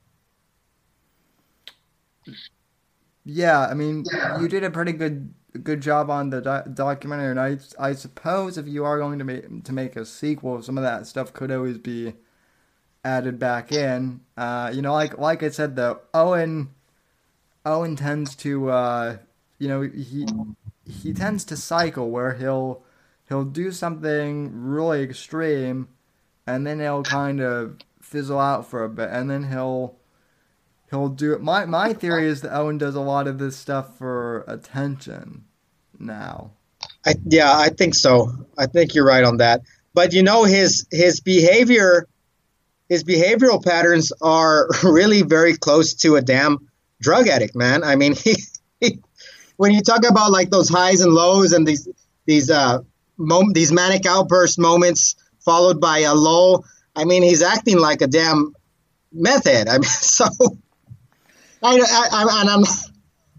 Yeah, 3.32 3.60
I 3.68 3.76
mean, 3.76 4.06
you 4.40 4.48
did 4.48 4.64
a 4.64 4.72
pretty 4.72 4.92
good 4.92 5.34
good 5.64 5.82
job 5.82 6.10
on 6.10 6.32
the 6.32 6.42
do- 6.42 6.72
documentary, 6.74 7.30
and 7.32 7.40
I, 7.40 7.58
I 7.80 7.94
suppose 7.94 8.58
if 8.58 8.68
you 8.68 8.86
are 8.86 8.98
going 8.98 9.20
to 9.20 9.26
make 9.26 9.64
to 9.66 9.72
make 9.72 9.96
a 9.96 10.06
sequel, 10.06 10.64
some 10.64 10.78
of 10.80 10.84
that 10.84 11.06
stuff 11.06 11.32
could 11.32 11.52
always 11.52 11.78
be 11.78 12.14
added 13.06 13.38
back 13.40 13.72
in. 13.72 14.22
Uh, 14.36 14.72
you 14.74 14.82
know, 14.82 14.94
like 14.94 15.18
like 15.20 15.44
I 15.44 15.50
said 15.50 15.76
though, 15.76 16.02
Owen 16.14 16.70
Owen 17.66 17.96
tends 17.96 18.36
to 18.38 18.70
uh, 18.72 19.18
you 19.60 19.68
know 19.68 19.82
he 19.84 20.26
he 20.86 21.14
tends 21.14 21.46
to 21.46 21.58
cycle 21.58 22.10
where 22.10 22.34
he'll 22.34 22.84
he'll 23.28 23.46
do 23.46 23.72
something 23.72 24.52
really 24.54 25.04
extreme, 25.04 25.90
and 26.48 26.66
then 26.66 26.80
he'll 26.80 27.04
kind 27.04 27.42
of 27.42 27.78
fizzle 28.02 28.40
out 28.40 28.66
for 28.68 28.84
a 28.84 28.90
bit, 28.90 29.10
and 29.12 29.30
then 29.30 29.52
he'll 29.52 29.99
he'll 30.90 31.10
do 31.10 31.34
it. 31.34 31.42
My 31.42 31.66
my 31.66 31.94
theory 31.94 32.28
is 32.28 32.42
that 32.42 32.56
Owen 32.56 32.78
does 32.78 32.96
a 32.96 33.02
lot 33.02 33.28
of 33.28 33.38
this 33.38 33.56
stuff 33.56 33.98
for 33.98 34.44
attention 34.48 35.46
now. 35.98 36.52
I, 37.06 37.16
yeah, 37.26 37.52
I 37.52 37.70
think 37.70 37.96
so. 37.96 38.32
I 38.58 38.66
think 38.66 38.94
you're 38.94 39.06
right 39.06 39.24
on 39.24 39.38
that. 39.38 39.62
But 39.94 40.14
you 40.14 40.24
know, 40.24 40.44
his 40.44 40.86
his 40.92 41.20
behavior, 41.20 42.08
his 42.88 43.04
behavioral 43.04 43.64
patterns 43.64 44.12
are 44.22 44.68
really 44.84 45.22
very 45.22 45.56
close 45.58 45.94
to 45.96 46.16
a 46.16 46.22
damn 46.22 46.70
drug 47.02 47.28
addict, 47.28 47.56
man. 47.56 47.84
I 47.84 47.96
mean, 47.96 48.16
he, 48.24 48.36
he 48.80 49.00
when 49.58 49.72
you 49.72 49.82
talk 49.82 50.08
about 50.08 50.32
like 50.32 50.50
those 50.50 50.70
highs 50.70 51.02
and 51.02 51.14
lows 51.14 51.54
and 51.54 51.68
these 51.68 51.88
these 52.26 52.50
uh 52.50 52.80
mom- 53.18 53.54
these 53.54 53.72
manic 53.72 54.06
outburst 54.06 54.60
moments 54.60 55.16
followed 55.44 55.82
by 55.82 56.00
a 56.00 56.14
lull, 56.14 56.66
I 56.96 57.06
mean, 57.06 57.24
he's 57.24 57.42
acting 57.42 57.80
like 57.80 58.02
a 58.02 58.08
damn 58.08 58.54
meth 59.12 59.46
head. 59.46 59.68
I 59.68 59.74
mean, 59.74 59.84
so 59.90 60.28
I, 61.64 61.78
I, 61.78 62.08
I 62.12 62.42
and 62.42 62.50
I'm 62.50 62.64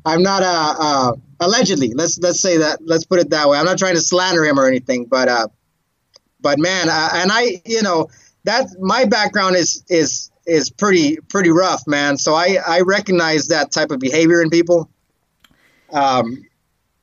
I'm 0.05 0.23
not 0.23 0.43
uh, 0.43 0.75
uh 0.79 1.13
allegedly 1.41 1.93
let's 1.95 2.19
let's 2.19 2.41
say 2.41 2.59
that 2.59 2.79
let's 2.85 3.05
put 3.05 3.19
it 3.19 3.31
that 3.31 3.49
way. 3.49 3.59
I'm 3.59 3.65
not 3.65 3.79
trying 3.79 3.95
to 3.95 4.01
slander 4.01 4.45
him 4.45 4.59
or 4.59 4.67
anything, 4.67 5.07
but 5.07 5.29
uh, 5.29 5.49
but 6.41 6.59
man, 6.59 6.89
uh, 6.89 7.09
and 7.15 7.31
I 7.33 7.63
you 7.65 7.83
know 7.83 8.09
that 8.45 8.67
my 8.79 9.05
background 9.05 9.57
is 9.57 9.85
is 9.89 10.31
is 10.47 10.71
pretty 10.71 11.19
pretty 11.29 11.51
rough, 11.51 11.87
man. 11.87 12.17
So 12.17 12.35
I 12.35 12.59
I 12.67 12.81
recognize 12.81 13.49
that 13.49 13.73
type 13.73 13.91
of 13.91 14.01
behavior 14.01 14.43
in 14.43 14.51
people. 14.51 14.91
Um, 15.93 16.47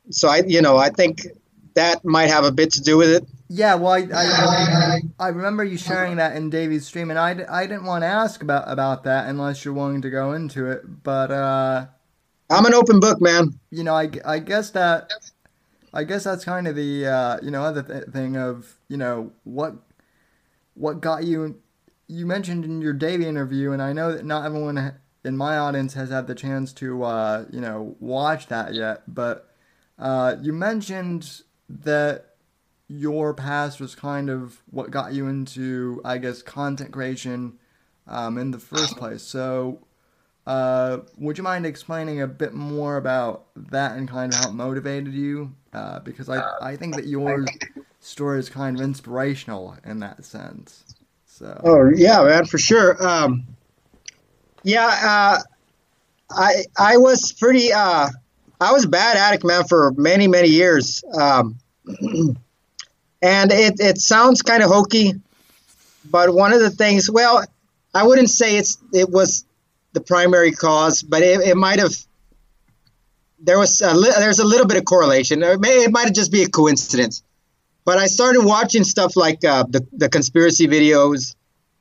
so 0.09 0.27
I 0.27 0.43
you 0.47 0.61
know 0.61 0.77
I 0.77 0.89
think 0.89 1.27
that 1.75 2.03
might 2.03 2.27
have 2.27 2.43
a 2.43 2.51
bit 2.51 2.73
to 2.73 2.81
do 2.81 2.97
with 2.97 3.09
it. 3.09 3.27
Yeah, 3.49 3.75
well, 3.75 3.93
I, 3.93 4.07
I, 4.13 4.99
I 5.19 5.27
remember 5.29 5.63
you 5.63 5.77
sharing 5.77 6.17
that 6.17 6.35
in 6.35 6.49
Davy's 6.49 6.85
stream, 6.85 7.09
and 7.09 7.17
I, 7.17 7.45
I 7.49 7.65
didn't 7.65 7.85
want 7.85 8.01
to 8.03 8.07
ask 8.07 8.41
about, 8.41 8.69
about 8.69 9.05
that 9.05 9.29
unless 9.29 9.63
you're 9.63 9.73
willing 9.73 10.01
to 10.01 10.09
go 10.09 10.33
into 10.33 10.69
it. 10.69 11.03
But 11.03 11.31
uh, 11.31 11.85
I'm 12.49 12.65
an 12.65 12.73
open 12.73 12.99
book, 12.99 13.21
man. 13.21 13.59
You 13.71 13.83
know, 13.83 13.95
I, 13.95 14.09
I 14.25 14.39
guess 14.39 14.71
that 14.71 15.11
I 15.93 16.03
guess 16.03 16.25
that's 16.25 16.45
kind 16.45 16.67
of 16.67 16.75
the 16.75 17.07
uh, 17.07 17.37
you 17.43 17.51
know 17.51 17.63
other 17.63 17.83
th- 17.83 18.05
thing 18.13 18.37
of 18.37 18.77
you 18.89 18.97
know 18.97 19.31
what 19.43 19.75
what 20.75 21.01
got 21.01 21.23
you. 21.23 21.61
You 22.07 22.25
mentioned 22.25 22.63
in 22.65 22.81
your 22.81 22.93
Davy 22.93 23.25
interview, 23.27 23.71
and 23.71 23.81
I 23.81 23.93
know 23.93 24.13
that 24.13 24.25
not 24.25 24.45
everyone 24.45 24.95
in 25.25 25.37
my 25.37 25.57
audience 25.57 25.93
has 25.93 26.09
had 26.09 26.27
the 26.27 26.35
chance 26.35 26.71
to 26.73 27.03
uh, 27.03 27.45
you 27.51 27.61
know 27.61 27.95
watch 27.99 28.47
that 28.47 28.73
yet, 28.73 29.03
but 29.07 29.53
uh, 29.99 30.35
you 30.41 30.53
mentioned 30.53 31.41
that 31.69 32.36
your 32.87 33.33
past 33.33 33.79
was 33.79 33.95
kind 33.95 34.29
of 34.29 34.61
what 34.71 34.91
got 34.91 35.13
you 35.13 35.27
into, 35.27 36.01
I 36.05 36.17
guess, 36.17 36.41
content 36.41 36.91
creation 36.91 37.59
um, 38.07 38.37
in 38.37 38.51
the 38.51 38.59
first 38.59 38.95
place. 38.97 39.21
So, 39.21 39.79
uh, 40.45 40.99
would 41.17 41.37
you 41.37 41.43
mind 41.43 41.65
explaining 41.65 42.21
a 42.21 42.27
bit 42.27 42.53
more 42.53 42.95
about 42.95 43.47
that 43.55 43.97
and 43.97 44.07
kind 44.07 44.31
of 44.31 44.39
how 44.39 44.49
it 44.49 44.53
motivated 44.53 45.13
you? 45.13 45.53
Uh, 45.73 45.99
because 45.99 46.29
I, 46.29 46.41
I 46.61 46.75
think 46.77 46.95
that 46.95 47.05
your 47.05 47.45
story 47.99 48.39
is 48.39 48.49
kind 48.49 48.77
of 48.77 48.81
inspirational 48.81 49.75
in 49.83 49.99
that 49.99 50.23
sense. 50.23 50.85
So. 51.25 51.59
Oh 51.63 51.91
yeah, 51.93 52.23
man, 52.23 52.45
for 52.45 52.57
sure. 52.57 53.05
Um, 53.05 53.45
yeah, 54.63 54.87
uh, 54.87 55.39
I 56.31 56.63
I 56.77 56.97
was 56.97 57.33
pretty. 57.33 57.73
Uh, 57.73 58.09
I 58.59 58.71
was 58.71 58.85
a 58.85 58.89
bad 58.89 59.17
addict, 59.17 59.43
man, 59.43 59.65
for 59.65 59.91
many 59.97 60.27
many 60.27 60.47
years. 60.47 61.03
Um, 61.13 61.59
and 63.21 63.51
it, 63.51 63.79
it 63.79 63.97
sounds 63.97 64.41
kind 64.41 64.63
of 64.63 64.69
hokey, 64.69 65.13
but 66.05 66.33
one 66.33 66.53
of 66.53 66.59
the 66.59 66.69
things, 66.69 67.09
well, 67.09 67.43
I 67.93 68.03
wouldn't 68.03 68.29
say 68.29 68.57
it's 68.57 68.77
it 68.93 69.09
was 69.09 69.45
the 69.93 70.01
primary 70.01 70.51
cause, 70.51 71.01
but 71.01 71.21
it, 71.21 71.41
it 71.41 71.57
might 71.57 71.79
have. 71.79 71.93
There 73.39 73.57
was 73.57 73.81
a 73.81 73.93
li- 73.93 74.13
there's 74.17 74.39
a 74.39 74.45
little 74.45 74.67
bit 74.67 74.77
of 74.77 74.85
correlation. 74.85 75.43
It, 75.43 75.59
it 75.63 75.91
might 75.91 76.13
just 76.13 76.31
be 76.31 76.43
a 76.43 76.49
coincidence, 76.49 77.23
but 77.85 77.97
I 77.97 78.07
started 78.07 78.41
watching 78.41 78.83
stuff 78.83 79.15
like 79.15 79.43
uh, 79.43 79.63
the 79.69 79.85
the 79.93 80.09
conspiracy 80.09 80.67
videos. 80.67 81.35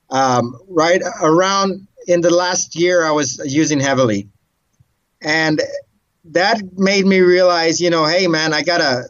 Um, 0.09 0.57
right 0.68 1.03
around 1.20 1.89
in 2.07 2.20
the 2.20 2.30
last 2.30 2.76
year, 2.76 3.05
I 3.05 3.11
was 3.11 3.41
using 3.45 3.80
heavily, 3.80 4.28
and 5.20 5.61
that 6.26 6.62
made 6.78 7.05
me 7.05 7.20
realize, 7.20 7.80
you 7.80 7.91
know, 7.91 8.07
hey 8.07 8.26
man, 8.26 8.55
I 8.55 8.62
gotta. 8.62 9.09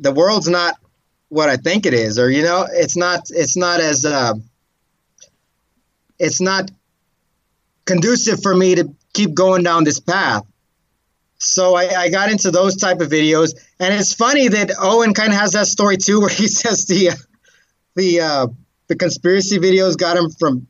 The 0.00 0.12
world's 0.12 0.48
not 0.48 0.74
what 1.34 1.48
I 1.48 1.56
think 1.56 1.84
it 1.84 1.94
is, 1.94 2.16
or 2.16 2.30
you 2.30 2.42
know, 2.42 2.64
it's 2.70 2.96
not 2.96 3.28
it's 3.30 3.56
not 3.56 3.80
as 3.80 4.04
uh, 4.04 4.34
it's 6.16 6.40
not 6.40 6.70
conducive 7.84 8.40
for 8.40 8.54
me 8.54 8.76
to 8.76 8.94
keep 9.12 9.34
going 9.34 9.64
down 9.64 9.82
this 9.82 9.98
path. 9.98 10.46
So 11.38 11.74
I, 11.74 11.88
I 12.02 12.08
got 12.08 12.30
into 12.30 12.52
those 12.52 12.76
type 12.76 13.00
of 13.00 13.08
videos, 13.10 13.50
and 13.80 13.92
it's 13.92 14.14
funny 14.14 14.46
that 14.46 14.70
Owen 14.78 15.12
kind 15.12 15.32
of 15.32 15.38
has 15.40 15.52
that 15.52 15.66
story 15.66 15.96
too, 15.96 16.20
where 16.22 16.30
he 16.30 16.46
says 16.46 16.86
the 16.86 17.10
the 17.96 18.20
uh, 18.20 18.46
the 18.86 18.94
conspiracy 18.94 19.58
videos 19.58 19.98
got 19.98 20.16
him 20.16 20.30
from 20.30 20.68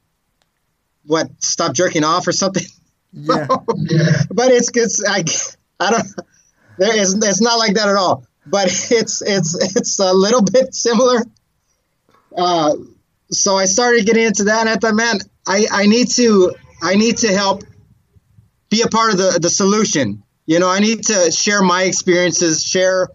what 1.06 1.28
stop 1.40 1.74
jerking 1.74 2.04
off 2.04 2.26
or 2.26 2.32
something. 2.32 2.64
Yeah. 3.12 3.46
but 4.30 4.50
it's 4.50 4.70
it's 4.74 5.04
I 5.06 5.24
I 5.78 5.90
don't 5.90 6.08
there 6.78 6.96
is 6.96 7.12
it's 7.14 7.42
not 7.42 7.58
like 7.58 7.74
that 7.74 7.90
at 7.90 7.96
all. 7.96 8.24
But 8.46 8.66
it's 8.90 9.22
it's 9.22 9.76
it's 9.76 9.98
a 9.98 10.12
little 10.12 10.42
bit 10.52 10.74
similar. 10.74 11.22
Uh, 12.36 12.74
so 13.30 13.56
I 13.56 13.64
started 13.64 14.06
getting 14.06 14.24
into 14.24 14.44
that, 14.44 14.60
and 14.60 14.68
I 14.68 14.76
thought, 14.76 14.94
man, 14.94 15.18
I, 15.46 15.66
I 15.70 15.86
need 15.86 16.08
to 16.12 16.54
I 16.82 16.96
need 16.96 17.18
to 17.18 17.32
help 17.32 17.64
be 18.70 18.82
a 18.82 18.88
part 18.88 19.12
of 19.12 19.18
the 19.18 19.38
the 19.40 19.50
solution. 19.50 20.22
You 20.46 20.58
know, 20.58 20.68
I 20.68 20.78
need 20.80 21.04
to 21.04 21.30
share 21.30 21.62
my 21.62 21.84
experiences, 21.84 22.62
share 22.62 23.08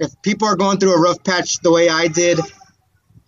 if 0.00 0.10
people 0.22 0.48
are 0.48 0.56
going 0.56 0.78
through 0.78 0.94
a 0.94 1.00
rough 1.00 1.22
patch 1.22 1.58
the 1.60 1.70
way 1.70 1.88
I 1.88 2.08
did, 2.08 2.40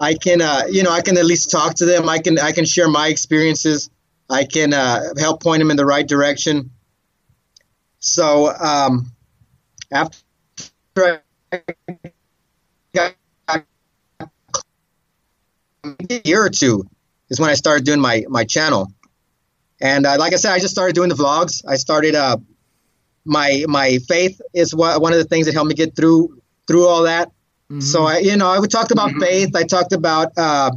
I 0.00 0.14
can 0.14 0.40
uh, 0.40 0.62
you 0.68 0.82
know 0.82 0.90
I 0.90 1.02
can 1.02 1.16
at 1.16 1.24
least 1.24 1.50
talk 1.50 1.74
to 1.76 1.84
them. 1.84 2.08
I 2.08 2.18
can 2.18 2.38
I 2.38 2.52
can 2.52 2.64
share 2.64 2.88
my 2.88 3.08
experiences. 3.08 3.90
I 4.28 4.44
can 4.44 4.72
uh, 4.72 5.00
help 5.18 5.42
point 5.42 5.60
them 5.60 5.70
in 5.70 5.76
the 5.76 5.84
right 5.84 6.06
direction. 6.06 6.70
So 7.98 8.50
um, 8.50 9.12
after 9.92 10.18
A 10.96 11.12
year 16.24 16.44
or 16.44 16.50
two 16.50 16.88
is 17.28 17.40
when 17.40 17.50
I 17.50 17.54
started 17.54 17.84
doing 17.84 18.00
my 18.00 18.24
my 18.28 18.44
channel, 18.44 18.92
and 19.80 20.06
uh, 20.06 20.16
like 20.18 20.32
I 20.32 20.36
said, 20.36 20.52
I 20.52 20.58
just 20.58 20.74
started 20.74 20.94
doing 20.94 21.08
the 21.08 21.14
vlogs. 21.14 21.64
I 21.66 21.76
started 21.76 22.14
uh, 22.14 22.36
my 23.24 23.64
my 23.68 23.98
faith 24.08 24.40
is 24.54 24.74
what, 24.74 25.00
one 25.00 25.12
of 25.12 25.18
the 25.18 25.24
things 25.24 25.46
that 25.46 25.54
helped 25.54 25.68
me 25.68 25.74
get 25.74 25.96
through 25.96 26.40
through 26.66 26.86
all 26.86 27.02
that. 27.04 27.28
Mm-hmm. 27.28 27.80
So 27.80 28.04
I, 28.04 28.18
you 28.18 28.36
know, 28.36 28.50
I 28.50 28.66
talked 28.66 28.90
about 28.90 29.10
mm-hmm. 29.10 29.20
faith. 29.20 29.56
I 29.56 29.64
talked 29.64 29.92
about, 29.92 30.32
uh, 30.36 30.70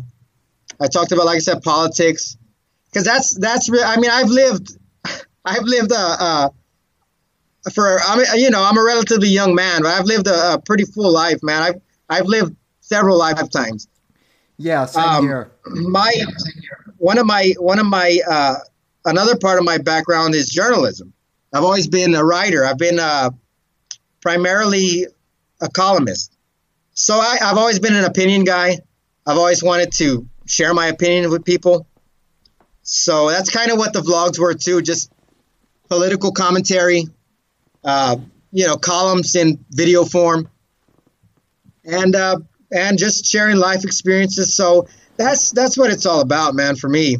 I 0.80 0.88
talked 0.88 1.12
about, 1.12 1.26
like 1.26 1.38
I 1.38 1.40
said, 1.40 1.62
politics, 1.62 2.38
because 2.86 3.04
that's 3.04 3.38
that's. 3.38 3.70
Re- 3.70 3.84
I 3.84 3.98
mean, 3.98 4.12
I've 4.12 4.30
lived, 4.30 4.78
I've 5.46 5.64
lived 5.64 5.92
a, 5.92 6.00
uh, 6.00 6.18
uh, 6.20 6.50
for 7.74 8.00
I 8.00 8.18
mean, 8.18 8.26
you 8.36 8.50
know, 8.50 8.64
I'm 8.64 8.78
a 8.78 8.84
relatively 8.84 9.30
young 9.30 9.56
man, 9.56 9.82
but 9.82 9.90
I've 9.90 10.06
lived 10.06 10.28
a, 10.28 10.54
a 10.54 10.62
pretty 10.62 10.86
full 10.86 11.12
life, 11.12 11.40
man. 11.42 11.62
I've 11.62 11.82
I've 12.10 12.26
lived 12.26 12.56
several 12.82 13.18
lifetimes. 13.18 13.88
Yeah, 14.58 14.86
same 14.86 15.04
um, 15.04 15.24
here. 15.26 15.52
My 15.66 16.12
one 16.98 17.18
of 17.18 17.26
my 17.26 17.54
one 17.58 17.80
of 17.80 17.86
my 17.86 18.20
uh, 18.30 18.56
another 19.04 19.36
part 19.38 19.60
of 19.60 19.66
my 19.66 19.78
background 19.78 20.36
is 20.36 20.50
journalism. 20.50 21.14
I've 21.54 21.64
always 21.64 21.88
been 21.88 22.16
a 22.16 22.24
writer. 22.24 22.66
I've 22.66 22.78
been 22.78 23.00
uh, 23.00 23.32
primarily 24.22 25.08
a 25.62 25.70
columnist. 25.70 26.36
So 26.94 27.16
I, 27.16 27.38
I've 27.42 27.58
always 27.58 27.80
been 27.80 27.96
an 27.96 28.06
opinion 28.06 28.44
guy. 28.44 28.80
I've 29.26 29.38
always 29.38 29.64
wanted 29.64 29.92
to 29.94 30.28
share 30.46 30.74
my 30.74 30.88
opinion 30.88 31.32
with 31.32 31.44
people. 31.44 31.88
So 32.84 33.30
that's 33.30 33.50
kind 33.50 33.72
of 33.72 33.78
what 33.78 33.94
the 33.94 34.02
vlogs 34.02 34.38
were 34.38 34.54
too, 34.54 34.82
just 34.82 35.12
political 35.90 36.32
commentary, 36.32 37.06
uh, 37.86 38.18
you 38.52 38.68
know, 38.68 38.76
columns 38.76 39.36
in 39.36 39.64
video 39.70 40.04
form, 40.04 40.50
and 41.86 42.16
uh, 42.16 42.38
and 42.72 42.98
just 42.98 43.26
sharing 43.26 43.58
life 43.58 43.84
experiences. 43.84 44.56
So 44.56 44.88
that's 45.18 45.52
that's 45.52 45.78
what 45.78 45.92
it's 45.92 46.06
all 46.06 46.20
about, 46.20 46.56
man, 46.56 46.76
for 46.76 46.90
me. 46.90 47.18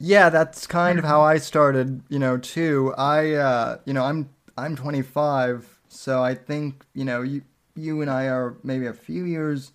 Yeah, 0.00 0.28
that's 0.28 0.66
kind 0.66 0.98
of 0.98 1.04
how 1.04 1.22
I 1.22 1.38
started, 1.38 2.02
you 2.08 2.20
know, 2.20 2.38
too. 2.38 2.94
I, 2.96 3.32
uh, 3.32 3.78
you 3.84 3.92
know, 3.92 4.04
I'm 4.04 4.28
I'm 4.56 4.76
25, 4.76 5.80
so 5.88 6.22
I 6.22 6.34
think 6.34 6.84
you 6.94 7.04
know 7.04 7.22
you 7.22 7.42
you 7.74 8.00
and 8.00 8.10
I 8.10 8.28
are 8.28 8.56
maybe 8.62 8.86
a 8.86 8.92
few 8.92 9.24
years 9.24 9.72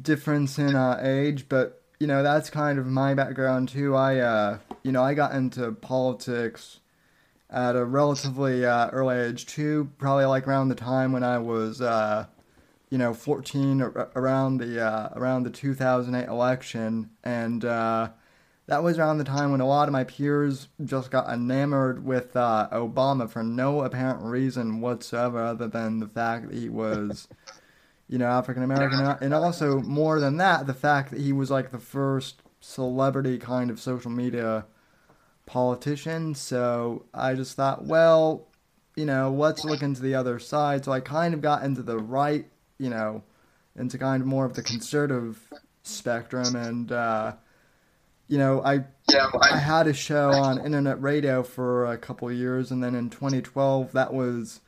difference 0.00 0.58
in 0.58 0.74
uh, 0.74 0.98
age, 1.02 1.48
but 1.48 1.82
you 1.98 2.06
know 2.06 2.22
that's 2.22 2.50
kind 2.50 2.78
of 2.78 2.86
my 2.86 3.14
background 3.14 3.68
too. 3.68 3.94
I 3.94 4.18
uh, 4.18 4.58
you 4.82 4.92
know 4.92 5.02
I 5.02 5.14
got 5.14 5.34
into 5.34 5.70
politics 5.72 6.79
at 7.50 7.76
a 7.76 7.84
relatively 7.84 8.64
uh, 8.64 8.88
early 8.90 9.16
age 9.16 9.46
too, 9.46 9.90
probably 9.98 10.24
like 10.24 10.46
around 10.46 10.68
the 10.68 10.74
time 10.74 11.12
when 11.12 11.24
I 11.24 11.38
was 11.38 11.80
uh, 11.80 12.26
you 12.90 12.98
know 12.98 13.12
14 13.12 13.82
around 14.14 14.58
the 14.58 14.80
uh, 14.84 15.08
around 15.14 15.42
the 15.42 15.50
2008 15.50 16.28
election. 16.28 17.10
And 17.24 17.64
uh, 17.64 18.10
that 18.66 18.82
was 18.82 18.98
around 18.98 19.18
the 19.18 19.24
time 19.24 19.50
when 19.50 19.60
a 19.60 19.66
lot 19.66 19.88
of 19.88 19.92
my 19.92 20.04
peers 20.04 20.68
just 20.84 21.10
got 21.10 21.28
enamored 21.28 22.04
with 22.04 22.36
uh, 22.36 22.68
Obama 22.70 23.28
for 23.28 23.42
no 23.42 23.82
apparent 23.82 24.22
reason 24.22 24.80
whatsoever, 24.80 25.42
other 25.42 25.66
than 25.66 25.98
the 25.98 26.06
fact 26.06 26.48
that 26.48 26.56
he 26.56 26.68
was, 26.68 27.26
you 28.08 28.18
know, 28.18 28.26
African 28.26 28.62
American, 28.62 29.00
and 29.20 29.34
also 29.34 29.80
more 29.80 30.20
than 30.20 30.36
that, 30.36 30.68
the 30.68 30.74
fact 30.74 31.10
that 31.10 31.20
he 31.20 31.32
was 31.32 31.50
like 31.50 31.72
the 31.72 31.78
first 31.78 32.42
celebrity 32.60 33.38
kind 33.38 33.70
of 33.70 33.80
social 33.80 34.10
media 34.10 34.66
politician. 35.50 36.34
So 36.34 37.04
I 37.12 37.34
just 37.34 37.56
thought, 37.56 37.84
well, 37.84 38.46
you 38.94 39.04
know, 39.04 39.32
let's 39.32 39.64
look 39.64 39.82
into 39.82 40.00
the 40.00 40.14
other 40.14 40.38
side. 40.38 40.84
So 40.84 40.92
I 40.92 41.00
kind 41.00 41.34
of 41.34 41.40
got 41.40 41.64
into 41.64 41.82
the 41.82 41.98
right, 41.98 42.46
you 42.78 42.88
know, 42.88 43.22
into 43.76 43.98
kind 43.98 44.22
of 44.22 44.28
more 44.28 44.44
of 44.44 44.54
the 44.54 44.62
conservative 44.62 45.38
spectrum 45.82 46.56
and. 46.56 46.92
Uh, 46.92 47.32
you 48.28 48.38
know, 48.38 48.62
I 48.62 48.84
I 49.42 49.58
had 49.58 49.88
a 49.88 49.92
show 49.92 50.30
on 50.30 50.64
internet 50.64 51.02
radio 51.02 51.42
for 51.42 51.86
a 51.86 51.98
couple 51.98 52.30
years, 52.30 52.70
and 52.70 52.80
then 52.80 52.94
in 52.94 53.10
2012, 53.10 53.90
that 53.90 54.14
was 54.14 54.60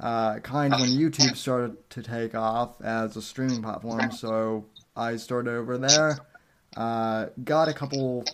uh, 0.00 0.38
kind 0.38 0.72
of 0.72 0.80
when 0.80 0.88
YouTube 0.88 1.36
started 1.36 1.76
to 1.90 2.02
take 2.02 2.34
off 2.34 2.80
as 2.80 3.14
a 3.18 3.20
streaming 3.20 3.62
platform. 3.62 4.10
So 4.10 4.64
I 4.96 5.16
started 5.16 5.50
over 5.50 5.76
there, 5.76 6.18
uh, 6.78 7.26
got 7.44 7.68
a 7.68 7.74
couple 7.74 8.24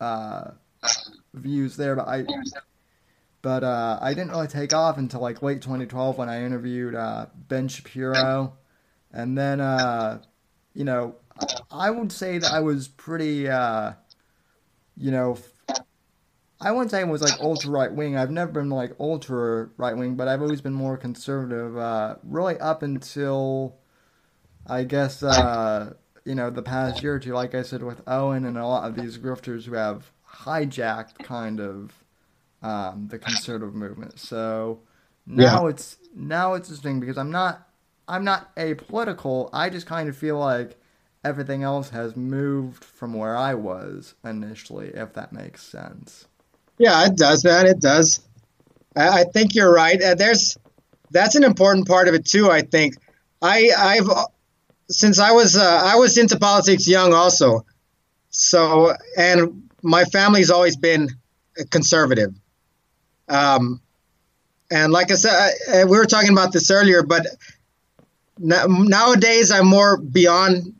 uh, 0.00 0.52
views 1.34 1.76
there, 1.76 1.96
but 1.96 2.08
I 2.08 2.24
but 3.42 3.62
uh, 3.62 3.98
I 4.00 4.14
didn't 4.14 4.30
really 4.30 4.48
take 4.48 4.72
off 4.72 4.96
until 4.96 5.20
like 5.20 5.42
late 5.42 5.60
2012 5.60 6.16
when 6.16 6.30
I 6.30 6.44
interviewed 6.44 6.94
uh, 6.94 7.26
Ben 7.36 7.68
Shapiro, 7.68 8.56
and 9.12 9.36
then 9.36 9.60
uh, 9.60 10.22
you 10.72 10.84
know 10.84 11.16
I 11.70 11.90
would 11.90 12.10
say 12.10 12.38
that 12.38 12.52
I 12.52 12.60
was 12.60 12.88
pretty 12.88 13.46
you 14.96 15.10
know, 15.10 15.38
I 16.60 16.70
wouldn't 16.72 16.90
say 16.90 17.00
it 17.00 17.08
was 17.08 17.22
like 17.22 17.40
ultra 17.40 17.70
right 17.70 17.92
wing. 17.92 18.16
I've 18.16 18.30
never 18.30 18.52
been 18.52 18.70
like 18.70 18.92
ultra 19.00 19.68
right 19.76 19.96
wing, 19.96 20.14
but 20.14 20.28
I've 20.28 20.40
always 20.40 20.60
been 20.60 20.74
more 20.74 20.96
conservative. 20.96 21.76
Uh, 21.76 22.16
really 22.22 22.58
up 22.58 22.82
until, 22.82 23.76
I 24.66 24.84
guess, 24.84 25.22
uh, 25.22 25.94
you 26.24 26.34
know, 26.34 26.50
the 26.50 26.62
past 26.62 27.02
year 27.02 27.14
or 27.14 27.18
two. 27.18 27.34
Like 27.34 27.54
I 27.54 27.62
said, 27.62 27.82
with 27.82 28.02
Owen 28.06 28.44
and 28.44 28.56
a 28.56 28.66
lot 28.66 28.88
of 28.88 28.96
these 28.96 29.18
grifters 29.18 29.64
who 29.64 29.74
have 29.74 30.10
hijacked 30.44 31.18
kind 31.22 31.60
of 31.60 31.92
um, 32.62 33.08
the 33.08 33.18
conservative 33.18 33.74
movement. 33.74 34.18
So 34.18 34.80
now 35.26 35.64
yeah. 35.64 35.70
it's 35.70 35.98
now 36.14 36.54
it's 36.54 36.68
interesting 36.68 37.00
because 37.00 37.18
I'm 37.18 37.30
not 37.30 37.68
I'm 38.08 38.24
not 38.24 38.54
apolitical. 38.56 39.50
I 39.52 39.70
just 39.70 39.86
kind 39.86 40.08
of 40.08 40.16
feel 40.16 40.38
like 40.38 40.76
everything 41.24 41.62
else 41.62 41.90
has 41.90 42.16
moved 42.16 42.84
from 42.84 43.14
where 43.14 43.36
I 43.36 43.54
was 43.54 44.14
initially, 44.24 44.88
if 44.88 45.14
that 45.14 45.32
makes 45.32 45.62
sense. 45.62 46.26
Yeah, 46.78 47.06
it 47.06 47.16
does, 47.16 47.44
man. 47.44 47.66
It 47.66 47.80
does. 47.80 48.20
I, 48.96 49.20
I 49.20 49.24
think 49.24 49.54
you're 49.54 49.72
right. 49.72 50.00
Uh, 50.00 50.14
there's 50.14 50.58
that's 51.10 51.34
an 51.34 51.44
important 51.44 51.86
part 51.86 52.08
of 52.08 52.14
it 52.14 52.26
too. 52.26 52.50
I 52.50 52.62
think 52.62 52.96
I 53.40 53.70
I've 53.76 54.08
since 54.90 55.18
I 55.18 55.32
was 55.32 55.56
uh, 55.56 55.82
I 55.84 55.96
was 55.96 56.18
into 56.18 56.38
politics 56.38 56.86
young 56.86 57.14
also, 57.14 57.64
so 58.30 58.94
and 59.16 59.63
my 59.84 60.04
family's 60.04 60.50
always 60.50 60.76
been 60.76 61.10
conservative. 61.70 62.34
Um, 63.28 63.80
and 64.70 64.92
like 64.92 65.12
I 65.12 65.14
said, 65.14 65.52
I, 65.72 65.84
we 65.84 65.96
were 65.98 66.06
talking 66.06 66.30
about 66.30 66.52
this 66.52 66.70
earlier, 66.70 67.02
but 67.02 67.26
nowadays 68.38 69.50
I'm 69.52 69.66
more 69.66 69.96
beyond 69.98 70.74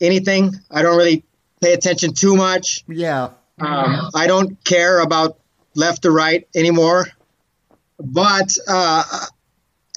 anything. 0.00 0.54
I 0.70 0.82
don't 0.82 0.96
really 0.96 1.24
pay 1.60 1.74
attention 1.74 2.14
too 2.14 2.34
much. 2.34 2.82
Yeah. 2.88 3.30
Um, 3.60 4.10
I 4.14 4.26
don't 4.26 4.62
care 4.64 5.00
about 5.00 5.38
left 5.74 6.06
or 6.06 6.12
right 6.12 6.48
anymore. 6.54 7.06
But 7.98 8.56
uh, 8.66 9.04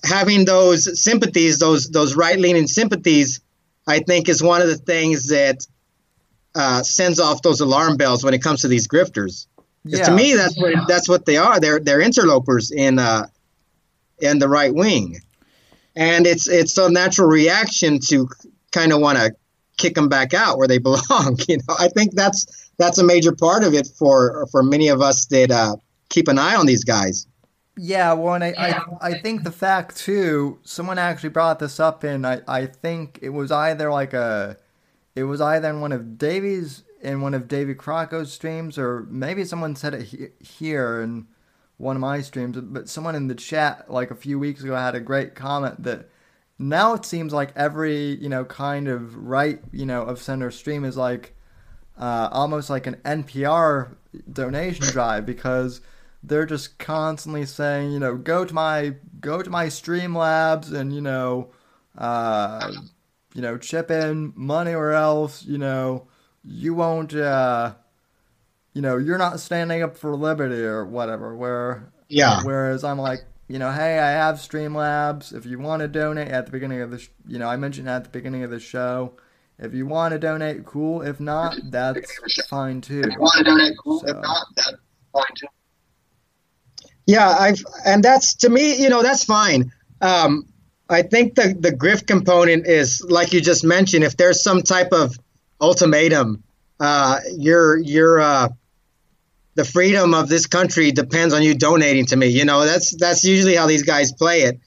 having 0.03 0.43
those 0.43 1.01
sympathies, 1.01 1.59
those 1.59 1.89
those 1.89 2.15
right 2.15 2.37
leaning 2.37 2.67
sympathies, 2.67 3.39
I 3.87 3.99
think 3.99 4.27
is 4.27 4.43
one 4.43 4.61
of 4.61 4.67
the 4.67 4.75
things 4.75 5.27
that 5.27 5.65
uh, 6.55 6.83
sends 6.83 7.19
off 7.19 7.41
those 7.41 7.59
alarm 7.61 7.97
bells 7.97 8.23
when 8.23 8.33
it 8.33 8.41
comes 8.41 8.61
to 8.61 8.67
these 8.67 8.87
grifters. 8.87 9.47
Yeah. 9.85 10.05
To 10.05 10.13
me, 10.13 10.33
that's 10.33 10.57
what 10.57 10.87
that's 10.87 11.09
what 11.09 11.25
they 11.25 11.37
are. 11.37 11.59
They're 11.59 11.79
they're 11.79 12.01
interlopers 12.01 12.71
in 12.71 12.99
uh, 12.99 13.27
in 14.19 14.39
the 14.39 14.47
right 14.47 14.73
wing, 14.73 15.19
and 15.95 16.25
it's 16.25 16.47
it's 16.47 16.77
a 16.77 16.89
natural 16.89 17.27
reaction 17.27 17.99
to 18.07 18.29
kind 18.71 18.93
of 18.93 19.01
want 19.01 19.17
to 19.17 19.35
kick 19.77 19.95
them 19.95 20.07
back 20.07 20.33
out 20.33 20.57
where 20.57 20.67
they 20.67 20.77
belong. 20.79 21.37
You 21.47 21.57
know, 21.57 21.75
I 21.77 21.89
think 21.89 22.13
that's 22.13 22.71
that's 22.77 22.97
a 22.97 23.03
major 23.03 23.33
part 23.33 23.63
of 23.63 23.73
it 23.73 23.87
for 23.87 24.47
for 24.51 24.63
many 24.63 24.87
of 24.87 25.01
us 25.01 25.25
that 25.27 25.51
uh, 25.51 25.75
keep 26.09 26.27
an 26.29 26.39
eye 26.39 26.55
on 26.55 26.65
these 26.65 26.83
guys. 26.85 27.27
Yeah, 27.75 28.13
well, 28.13 28.35
and 28.35 28.43
I, 28.43 28.53
I, 28.55 29.07
I 29.09 29.13
think 29.19 29.43
the 29.43 29.51
fact 29.51 29.97
too, 29.97 30.59
someone 30.63 30.99
actually 30.99 31.29
brought 31.29 31.57
this 31.57 31.79
up 31.79 32.03
in 32.03 32.23
I, 32.23 32.41
I 32.47 32.67
think 32.67 33.17
it 33.23 33.29
was 33.29 33.51
either 33.51 33.91
like 33.91 34.13
a, 34.13 34.57
it 35.15 35.23
was 35.23 35.41
either 35.41 35.69
in 35.69 35.81
one 35.81 35.91
of 35.91 36.17
Davies 36.17 36.83
in 37.01 37.21
one 37.21 37.33
of 37.33 37.47
Davy 37.47 37.75
Crocco's 37.75 38.31
streams 38.31 38.77
or 38.77 39.05
maybe 39.09 39.43
someone 39.43 39.75
said 39.75 39.93
it 39.93 40.03
he, 40.03 40.27
here 40.39 41.01
in 41.01 41.27
one 41.77 41.97
of 41.97 42.01
my 42.01 42.21
streams, 42.21 42.57
but 42.61 42.87
someone 42.87 43.15
in 43.15 43.27
the 43.27 43.35
chat 43.35 43.91
like 43.91 44.09
a 44.09 44.15
few 44.15 44.39
weeks 44.39 44.63
ago 44.63 44.75
had 44.75 44.95
a 44.95 45.01
great 45.01 45.35
comment 45.35 45.83
that 45.83 46.07
now 46.57 46.93
it 46.93 47.05
seems 47.05 47.33
like 47.33 47.51
every 47.55 48.15
you 48.21 48.29
know 48.29 48.45
kind 48.45 48.87
of 48.87 49.15
right 49.15 49.61
you 49.71 49.85
know 49.85 50.03
of 50.03 50.21
center 50.21 50.51
stream 50.51 50.85
is 50.85 50.95
like 50.95 51.35
uh, 51.97 52.29
almost 52.31 52.69
like 52.69 52.87
an 52.87 52.95
NPR 53.03 53.95
donation 54.31 54.85
drive 54.87 55.25
because 55.25 55.81
they're 56.23 56.45
just 56.45 56.79
constantly 56.79 57.45
saying 57.45 57.91
you 57.91 57.99
know 57.99 58.15
go 58.15 58.45
to 58.45 58.53
my 58.53 58.95
go 59.19 59.41
to 59.41 59.49
my 59.49 59.65
Streamlabs 59.65 60.71
and 60.71 60.93
you 60.93 61.01
know 61.01 61.49
uh, 61.97 62.71
you 63.33 63.41
know 63.41 63.57
chip 63.57 63.89
in 63.91 64.33
money 64.35 64.73
or 64.73 64.91
else 64.91 65.43
you 65.45 65.57
know 65.57 66.07
you 66.43 66.73
won't 66.73 67.13
uh, 67.15 67.73
you 68.73 68.81
know 68.81 68.97
you're 68.97 69.17
not 69.17 69.39
standing 69.39 69.81
up 69.81 69.97
for 69.97 70.15
liberty 70.15 70.63
or 70.63 70.85
whatever 70.85 71.35
where 71.35 71.91
yeah 72.09 72.41
whereas 72.43 72.83
I'm 72.83 72.99
like 72.99 73.25
you 73.47 73.59
know, 73.59 73.71
hey, 73.71 73.99
I 73.99 74.11
have 74.11 74.37
Streamlabs. 74.37 75.31
If 75.31 75.45
you 75.45 75.59
want 75.59 75.81
to 75.81 75.87
donate 75.87 76.29
at 76.29 76.45
the 76.45 76.51
beginning 76.51 76.81
of 76.81 76.91
the, 76.91 76.99
sh- 76.99 77.09
you 77.27 77.39
know, 77.39 77.47
I 77.47 77.57
mentioned 77.57 77.89
at 77.89 78.03
the 78.03 78.09
beginning 78.09 78.43
of 78.43 78.49
the 78.49 78.59
show. 78.59 79.13
If 79.59 79.73
you 79.73 79.85
want 79.85 80.13
to 80.13 80.19
donate, 80.19 80.65
cool. 80.65 81.01
If 81.01 81.19
not, 81.19 81.55
that's 81.69 82.47
fine 82.47 82.81
too. 82.81 83.01
If 83.01 83.13
you 83.13 83.19
want 83.19 83.33
to 83.37 83.43
donate, 83.43 83.73
cool. 83.83 83.99
So. 83.99 84.07
If 84.07 84.15
not, 84.15 84.45
that's 84.55 84.73
fine 85.11 85.23
too. 85.35 85.47
Yeah, 87.05 87.29
I've 87.29 87.63
and 87.85 88.03
that's 88.03 88.33
to 88.37 88.49
me, 88.49 88.81
you 88.81 88.89
know, 88.89 89.03
that's 89.03 89.25
fine. 89.25 89.71
Um, 90.01 90.47
I 90.93 91.01
think 91.01 91.35
the 91.35 91.55
the 91.59 91.71
grift 91.71 92.07
component 92.07 92.67
is 92.67 93.01
like 93.07 93.33
you 93.33 93.41
just 93.41 93.63
mentioned. 93.63 94.03
If 94.03 94.17
there's 94.17 94.43
some 94.43 94.61
type 94.61 94.91
of 94.91 95.17
ultimatum, 95.59 96.43
uh, 96.79 97.19
you're 97.37 97.77
you're 97.77 98.19
uh, 98.21 98.49
the 99.55 99.65
freedom 99.65 100.13
of 100.13 100.29
this 100.29 100.47
country 100.47 100.91
depends 100.91 101.33
on 101.33 101.43
you 101.43 101.53
donating 101.53 102.05
to 102.07 102.15
me. 102.15 102.27
You 102.27 102.45
know, 102.45 102.65
that's 102.65 102.95
that's 102.95 103.23
usually 103.23 103.55
how 103.55 103.67
these 103.67 103.83
guys 103.83 104.11
play 104.11 104.41
it. 104.41 104.59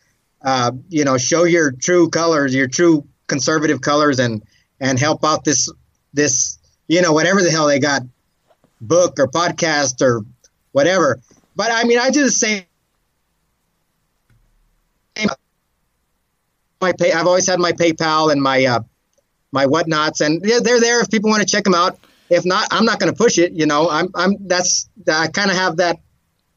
Uh, 0.43 0.72
you 0.89 1.05
know, 1.05 1.18
show 1.18 1.45
your 1.45 1.72
true 1.72 2.09
colors, 2.09 2.55
your 2.55 2.68
true 2.68 3.07
conservative 3.27 3.81
colors, 3.81 4.18
and 4.18 4.43
and 4.81 4.99
help 4.99 5.24
out 5.24 5.45
this 5.45 5.70
this 6.12 6.59
you 6.89 7.03
know 7.03 7.12
whatever 7.12 7.43
the 7.43 7.51
hell 7.51 7.66
they 7.66 7.81
got, 7.81 8.03
book 8.81 9.18
or 9.18 9.27
podcast 9.27 10.03
or 10.03 10.22
whatever. 10.72 11.20
But 11.57 11.72
I 11.72 11.85
mean, 11.85 11.99
I 11.99 12.11
do 12.11 12.22
the 12.22 12.31
same. 12.31 12.66
My 16.81 16.93
pay, 16.93 17.12
I've 17.12 17.27
always 17.27 17.49
had 17.49 17.59
my 17.59 17.72
PayPal 17.72 18.31
and 18.31 18.43
my 18.43 18.64
uh, 18.64 18.81
my 19.53 19.66
whatnots, 19.66 20.20
and 20.20 20.43
they're 20.43 20.81
there 20.81 21.01
if 21.01 21.11
people 21.11 21.31
want 21.31 21.41
to 21.41 21.49
check 21.49 21.64
them 21.64 21.74
out 21.74 21.99
if 22.29 22.45
not, 22.45 22.68
I'm 22.70 22.85
not 22.85 22.99
going 22.99 23.12
to 23.12 23.16
push 23.16 23.39
it. 23.39 23.53
You 23.53 23.66
know, 23.66 23.89
I'm 23.89 24.09
I'm 24.14 24.37
that's 24.47 24.89
I 25.09 25.29
kind 25.29 25.51
of 25.51 25.57
have 25.57 25.77
that 25.77 25.99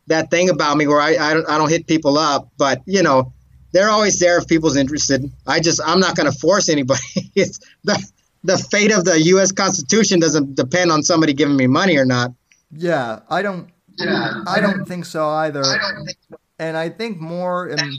that 0.08 0.32
thing 0.32 0.50
about 0.50 0.78
me 0.78 0.88
where 0.88 1.02
I 1.02 1.16
I 1.18 1.34
don't, 1.34 1.50
I 1.50 1.58
don't 1.58 1.70
hit 1.70 1.88
people 1.88 2.18
up, 2.18 2.50
but 2.58 2.82
you 2.86 3.04
know, 3.04 3.34
they're 3.72 3.90
always 3.90 4.20
there 4.20 4.38
if 4.38 4.48
people's 4.48 4.76
interested. 4.76 5.32
I 5.46 5.60
just 5.60 5.80
I'm 5.86 6.00
not 6.00 6.16
going 6.16 6.32
to 6.32 6.38
force 6.38 6.70
anybody. 6.70 7.02
it's 7.36 7.60
the 7.84 8.12
the 8.44 8.58
fate 8.58 8.92
of 8.92 9.06
the 9.06 9.22
U.S. 9.22 9.52
Constitution 9.52 10.20
doesn't 10.20 10.56
depend 10.56 10.92
on 10.92 11.04
somebody 11.04 11.34
giving 11.34 11.56
me 11.56 11.68
money 11.68 11.98
or 11.98 12.06
not. 12.06 12.32
Yeah, 12.72 13.20
I 13.30 13.42
don't. 13.42 13.70
Yeah, 13.98 14.44
I 14.48 14.62
don't 14.62 14.86
think 14.86 15.06
so 15.06 15.28
either. 15.28 15.64
I 15.64 16.06
think 16.06 16.18
so. 16.30 16.38
And 16.58 16.76
I 16.78 16.90
think 16.90 17.20
more 17.20 17.68
and 17.68 17.98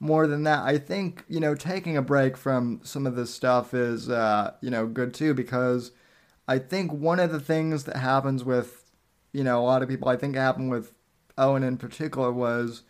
more 0.00 0.26
than 0.26 0.44
that, 0.44 0.62
I 0.64 0.78
think 0.78 1.24
you 1.28 1.40
know 1.40 1.54
taking 1.54 1.96
a 1.96 2.02
break 2.02 2.36
from 2.36 2.80
some 2.84 3.06
of 3.06 3.16
this 3.16 3.34
stuff 3.34 3.74
is 3.74 4.08
uh, 4.08 4.52
you 4.60 4.70
know 4.70 4.86
good 4.86 5.14
too 5.14 5.34
because 5.34 5.92
I 6.48 6.58
think 6.58 6.92
one 6.92 7.20
of 7.20 7.30
the 7.30 7.40
things 7.40 7.84
that 7.84 7.98
happens 7.98 8.42
with, 8.42 8.90
you 9.32 9.44
know, 9.44 9.60
a 9.60 9.66
lot 9.66 9.82
of 9.82 9.88
people, 9.90 10.08
I 10.08 10.16
think 10.16 10.34
happened 10.34 10.70
with 10.70 10.94
Owen 11.36 11.62
in 11.62 11.76
particular, 11.76 12.32
was 12.32 12.84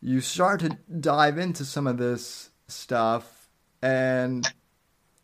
you 0.00 0.22
start 0.22 0.60
to 0.60 0.78
dive 0.98 1.36
into 1.36 1.66
some 1.66 1.86
of 1.86 1.98
this 1.98 2.48
stuff, 2.66 3.50
and 3.82 4.50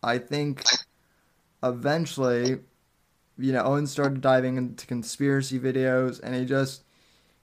I 0.02 0.18
think 0.18 0.62
eventually, 1.62 2.58
you 3.38 3.52
know, 3.52 3.64
Owen 3.64 3.86
started 3.86 4.20
diving 4.20 4.58
into 4.58 4.86
conspiracy 4.86 5.58
videos, 5.58 6.20
and 6.22 6.34
he 6.34 6.44
just 6.44 6.84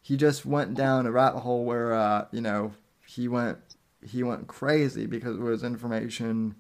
he 0.04 0.18
just 0.18 0.46
went 0.46 0.76
down 0.76 1.08
a 1.08 1.12
rabbit 1.12 1.40
hole 1.40 1.66
where, 1.66 1.94
uh, 1.94 2.26
you 2.32 2.42
know, 2.42 2.74
he 3.16 3.28
went 3.28 3.58
he 4.04 4.24
went 4.24 4.48
crazy 4.48 5.06
because 5.06 5.36
it 5.36 5.42
was 5.42 5.64
information 5.64 6.56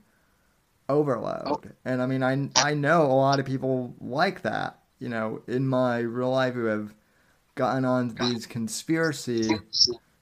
overload. 0.90 1.44
Oh. 1.46 1.62
And 1.86 2.02
I 2.02 2.06
mean, 2.06 2.24
I 2.24 2.50
I 2.56 2.74
know 2.74 3.04
a 3.04 3.14
lot 3.14 3.40
of 3.40 3.46
people 3.46 3.96
like 4.00 4.42
that. 4.42 4.80
You 5.00 5.10
know, 5.10 5.42
in 5.48 5.68
my 5.68 6.00
real 6.00 6.32
life, 6.32 6.54
who 6.54 6.66
have 6.66 6.94
gotten 7.56 7.86
on 7.86 8.10
these 8.20 8.46
conspiracy, 8.46 9.50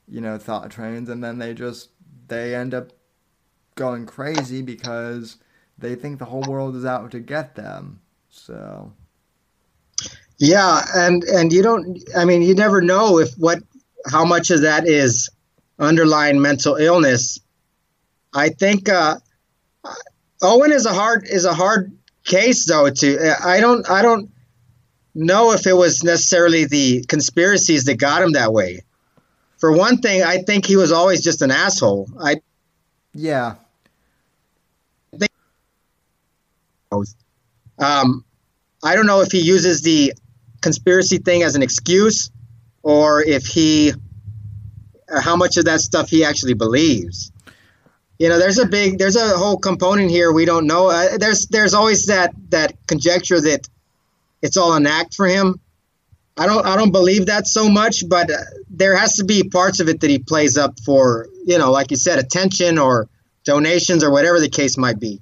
you 0.07 0.21
know, 0.21 0.37
thought 0.37 0.69
trains, 0.71 1.09
and 1.09 1.23
then 1.23 1.39
they 1.39 1.53
just 1.53 1.89
they 2.27 2.55
end 2.55 2.73
up 2.73 2.91
going 3.75 4.05
crazy 4.05 4.61
because 4.61 5.37
they 5.77 5.95
think 5.95 6.19
the 6.19 6.25
whole 6.25 6.43
world 6.43 6.75
is 6.75 6.85
out 6.85 7.11
to 7.11 7.19
get 7.19 7.55
them. 7.55 7.99
So. 8.29 8.93
Yeah, 10.37 10.85
and 10.95 11.23
and 11.25 11.51
you 11.51 11.61
don't. 11.61 12.01
I 12.15 12.23
mean, 12.23 12.41
you 12.41 12.53
never 12.53 12.81
know 12.81 13.19
if 13.19 13.33
what 13.33 13.59
how 14.05 14.23
much 14.23 14.51
of 14.51 14.61
that 14.61 14.87
is 14.87 15.29
underlying 15.79 16.41
mental 16.41 16.75
illness. 16.75 17.39
I 18.33 18.49
think 18.49 18.89
uh, 18.89 19.17
Owen 20.41 20.71
is 20.71 20.85
a 20.85 20.93
hard 20.93 21.27
is 21.27 21.45
a 21.45 21.53
hard 21.53 21.91
case 22.23 22.65
though. 22.67 22.89
To 22.89 23.35
I 23.43 23.59
don't 23.59 23.89
I 23.89 24.01
don't 24.01 24.31
know 25.15 25.53
if 25.53 25.65
it 25.65 25.73
was 25.73 26.03
necessarily 26.03 26.65
the 26.65 27.03
conspiracies 27.05 27.85
that 27.85 27.95
got 27.95 28.21
him 28.21 28.33
that 28.33 28.53
way. 28.53 28.81
For 29.57 29.75
one 29.75 29.97
thing, 29.97 30.23
I 30.23 30.37
think 30.37 30.65
he 30.65 30.77
was 30.77 30.91
always 30.91 31.21
just 31.21 31.41
an 31.41 31.51
asshole. 31.51 32.09
I 32.19 32.37
yeah. 33.13 33.55
Think, 35.17 35.31
um, 37.79 38.23
I 38.83 38.95
don't 38.95 39.07
know 39.07 39.21
if 39.21 39.31
he 39.31 39.41
uses 39.41 39.81
the 39.81 40.13
conspiracy 40.61 41.17
thing 41.17 41.43
as 41.43 41.55
an 41.55 41.61
excuse, 41.61 42.31
or 42.83 43.21
if 43.21 43.45
he, 43.45 43.93
how 45.21 45.35
much 45.35 45.57
of 45.57 45.65
that 45.65 45.81
stuff 45.81 46.09
he 46.09 46.23
actually 46.23 46.53
believes. 46.53 47.31
You 48.17 48.27
know 48.27 48.37
there's 48.37 48.59
a 48.59 48.65
big 48.65 48.97
there's 48.99 49.15
a 49.15 49.37
whole 49.37 49.57
component 49.57 50.09
here 50.09 50.31
we 50.31 50.45
don't 50.45 50.67
know. 50.67 50.89
Uh, 50.89 51.17
there's 51.17 51.47
there's 51.47 51.73
always 51.73 52.07
that 52.07 52.33
that 52.49 52.75
conjecture 52.85 53.39
that 53.39 53.67
it's 54.41 54.57
all 54.57 54.73
an 54.73 54.87
act 54.87 55.15
for 55.15 55.25
him. 55.25 55.59
I 56.37 56.45
don't 56.45 56.65
i 56.65 56.77
don't 56.77 56.91
believe 56.91 57.25
that 57.25 57.47
so 57.47 57.69
much 57.69 58.07
but 58.07 58.31
uh, 58.31 58.37
there 58.69 58.95
has 58.95 59.17
to 59.17 59.25
be 59.25 59.43
parts 59.43 59.81
of 59.81 59.89
it 59.89 59.99
that 59.99 60.09
he 60.09 60.19
plays 60.19 60.57
up 60.57 60.79
for 60.85 61.27
you 61.45 61.57
know 61.57 61.69
like 61.69 61.91
you 61.91 61.97
said 61.97 62.17
attention 62.17 62.77
or 62.77 63.09
donations 63.43 64.03
or 64.03 64.11
whatever 64.11 64.39
the 64.39 64.49
case 64.49 64.77
might 64.77 64.99
be. 64.99 65.21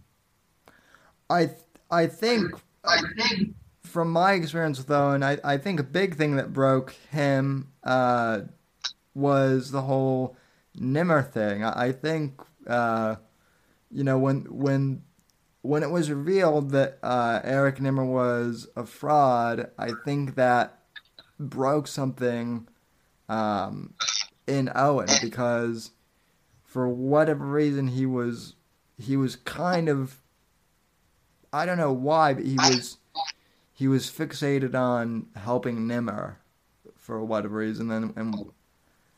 I 1.29 1.49
i 1.89 2.07
think 2.07 2.53
i 2.83 3.01
think 3.17 3.55
from 3.83 4.11
my 4.11 4.33
experience 4.33 4.77
with 4.77 4.91
owen 4.91 5.23
i, 5.23 5.37
I 5.43 5.57
think 5.57 5.79
a 5.79 5.83
big 5.83 6.15
thing 6.15 6.35
that 6.35 6.53
broke 6.53 6.95
him 7.11 7.69
uh, 7.83 8.41
was 9.17 9.71
the 9.71 9.81
whole 9.81 10.37
nimmer 10.75 11.21
thing. 11.21 11.63
I, 11.63 11.87
I 11.87 11.91
think 11.91 12.41
uh, 12.67 13.15
you 13.91 14.03
know, 14.03 14.17
when 14.17 14.41
when 14.49 15.03
when 15.61 15.83
it 15.83 15.89
was 15.89 16.09
revealed 16.09 16.71
that 16.71 16.99
uh, 17.03 17.41
Eric 17.43 17.81
Nimmer 17.81 18.05
was 18.05 18.67
a 18.75 18.85
fraud, 18.85 19.71
I 19.77 19.91
think 20.05 20.35
that 20.35 20.79
broke 21.39 21.87
something 21.87 22.67
um, 23.29 23.93
in 24.45 24.71
Owen 24.75 25.09
because 25.21 25.91
for 26.63 26.87
whatever 26.87 27.45
reason 27.45 27.87
he 27.87 28.05
was 28.05 28.55
he 28.97 29.17
was 29.17 29.35
kind 29.35 29.89
of 29.89 30.21
I 31.53 31.65
don't 31.65 31.77
know 31.77 31.93
why, 31.93 32.33
but 32.33 32.45
he 32.45 32.55
was 32.55 32.97
he 33.73 33.87
was 33.87 34.09
fixated 34.09 34.75
on 34.75 35.27
helping 35.35 35.87
Nimmer 35.87 36.39
for 36.95 37.23
whatever 37.23 37.57
reason, 37.57 37.89
and 37.91 38.15
and 38.17 38.51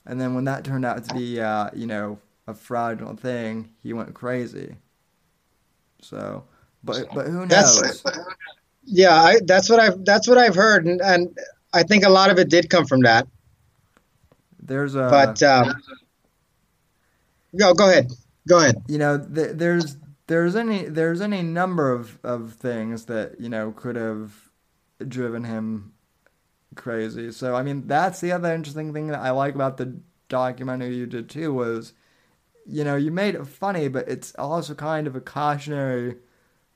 and 0.10 0.20
then 0.20 0.34
when 0.34 0.45
that 0.45 0.64
turned 0.64 0.86
out 0.86 1.03
to 1.05 1.14
be 1.14 1.39
uh, 1.39 1.70
you 1.74 1.86
know 1.86 2.18
a 2.47 2.53
fraudulent 2.53 3.20
thing, 3.20 3.70
he 3.82 3.93
went 3.93 4.14
crazy. 4.16 4.76
So, 6.01 6.43
but 6.84 7.05
but 7.14 7.28
who 7.28 7.45
knows? 7.45 8.01
That's, 8.01 8.03
yeah, 8.86 9.14
I, 9.14 9.39
that's 9.45 9.70
what 9.70 9.80
I've 9.80 10.03
that's 10.03 10.28
what 10.28 10.39
I've 10.39 10.55
heard, 10.55 10.86
and, 10.86 10.99
and 10.99 11.38
I 11.74 11.84
think 11.84 12.03
a 12.03 12.10
lot 12.10 12.32
of 12.32 12.39
it 12.39 12.49
did 12.49 12.72
come 12.72 12.88
from 12.88 13.01
that. 13.01 13.28
There's 14.62 14.95
a 14.95 15.07
but 15.10 15.43
um, 15.43 15.76
go 17.55 17.76
go 17.76 17.88
ahead, 17.88 18.12
go 18.47 18.57
ahead. 18.57 18.82
You 18.88 18.97
know, 18.97 19.20
th- 19.20 19.51
there's 19.53 19.95
there's 20.26 20.55
any 20.55 20.86
there's 20.86 21.22
any 21.22 21.43
number 21.43 21.91
of 21.91 22.18
of 22.24 22.53
things 22.53 23.05
that 23.05 23.39
you 23.39 23.49
know 23.49 23.72
could 23.72 23.95
have 23.95 24.49
driven 25.07 25.43
him 25.43 25.93
crazy. 26.80 27.32
So 27.32 27.56
I 27.56 27.64
mean, 27.64 27.88
that's 27.88 28.22
the 28.22 28.32
other 28.32 28.54
interesting 28.54 28.94
thing 28.94 29.08
that 29.08 29.20
I 29.20 29.30
like 29.32 29.56
about 29.56 29.78
the 29.78 30.00
documentary 30.28 30.96
you 30.96 31.06
did 31.06 31.30
too 31.30 31.54
was 31.54 31.94
you 32.70 32.84
know, 32.84 32.96
you 32.96 33.12
made 33.12 33.36
it 33.36 33.48
funny, 33.48 33.88
but 33.88 34.08
it's 34.08 34.34
also 34.38 34.76
kind 34.76 35.08
of 35.08 35.16
a 35.16 35.22
cautionary 35.22 36.16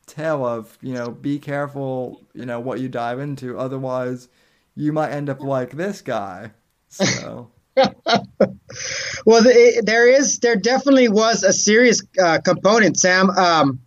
tale 0.07 0.45
of, 0.45 0.77
you 0.81 0.93
know, 0.93 1.11
be 1.11 1.39
careful, 1.39 2.25
you 2.33 2.45
know, 2.45 2.59
what 2.59 2.79
you 2.79 2.89
dive 2.89 3.19
into. 3.19 3.57
Otherwise, 3.57 4.27
you 4.75 4.91
might 4.91 5.11
end 5.11 5.29
up 5.29 5.41
like 5.41 5.71
this 5.71 6.01
guy. 6.01 6.51
So. 6.89 7.51
well, 7.75 9.41
the, 9.41 9.81
there 9.85 10.07
is, 10.07 10.39
there 10.39 10.55
definitely 10.55 11.09
was 11.09 11.43
a 11.43 11.53
serious 11.53 12.01
uh, 12.21 12.39
component, 12.39 12.97
Sam. 12.97 13.29
Um, 13.29 13.79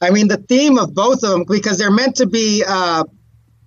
I 0.00 0.10
mean, 0.10 0.28
the 0.28 0.38
theme 0.38 0.78
of 0.78 0.94
both 0.94 1.22
of 1.22 1.30
them, 1.30 1.44
because 1.46 1.78
they're 1.78 1.90
meant 1.90 2.16
to 2.16 2.26
be 2.26 2.64
uh, 2.66 3.04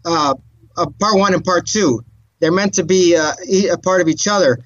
uh, 0.05 0.35
part 0.75 1.17
one 1.17 1.33
and 1.33 1.43
part 1.43 1.67
two. 1.67 2.03
They're 2.39 2.51
meant 2.51 2.73
to 2.75 2.83
be 2.83 3.15
uh, 3.15 3.33
a 3.71 3.77
part 3.77 4.01
of 4.01 4.07
each 4.07 4.27
other. 4.27 4.59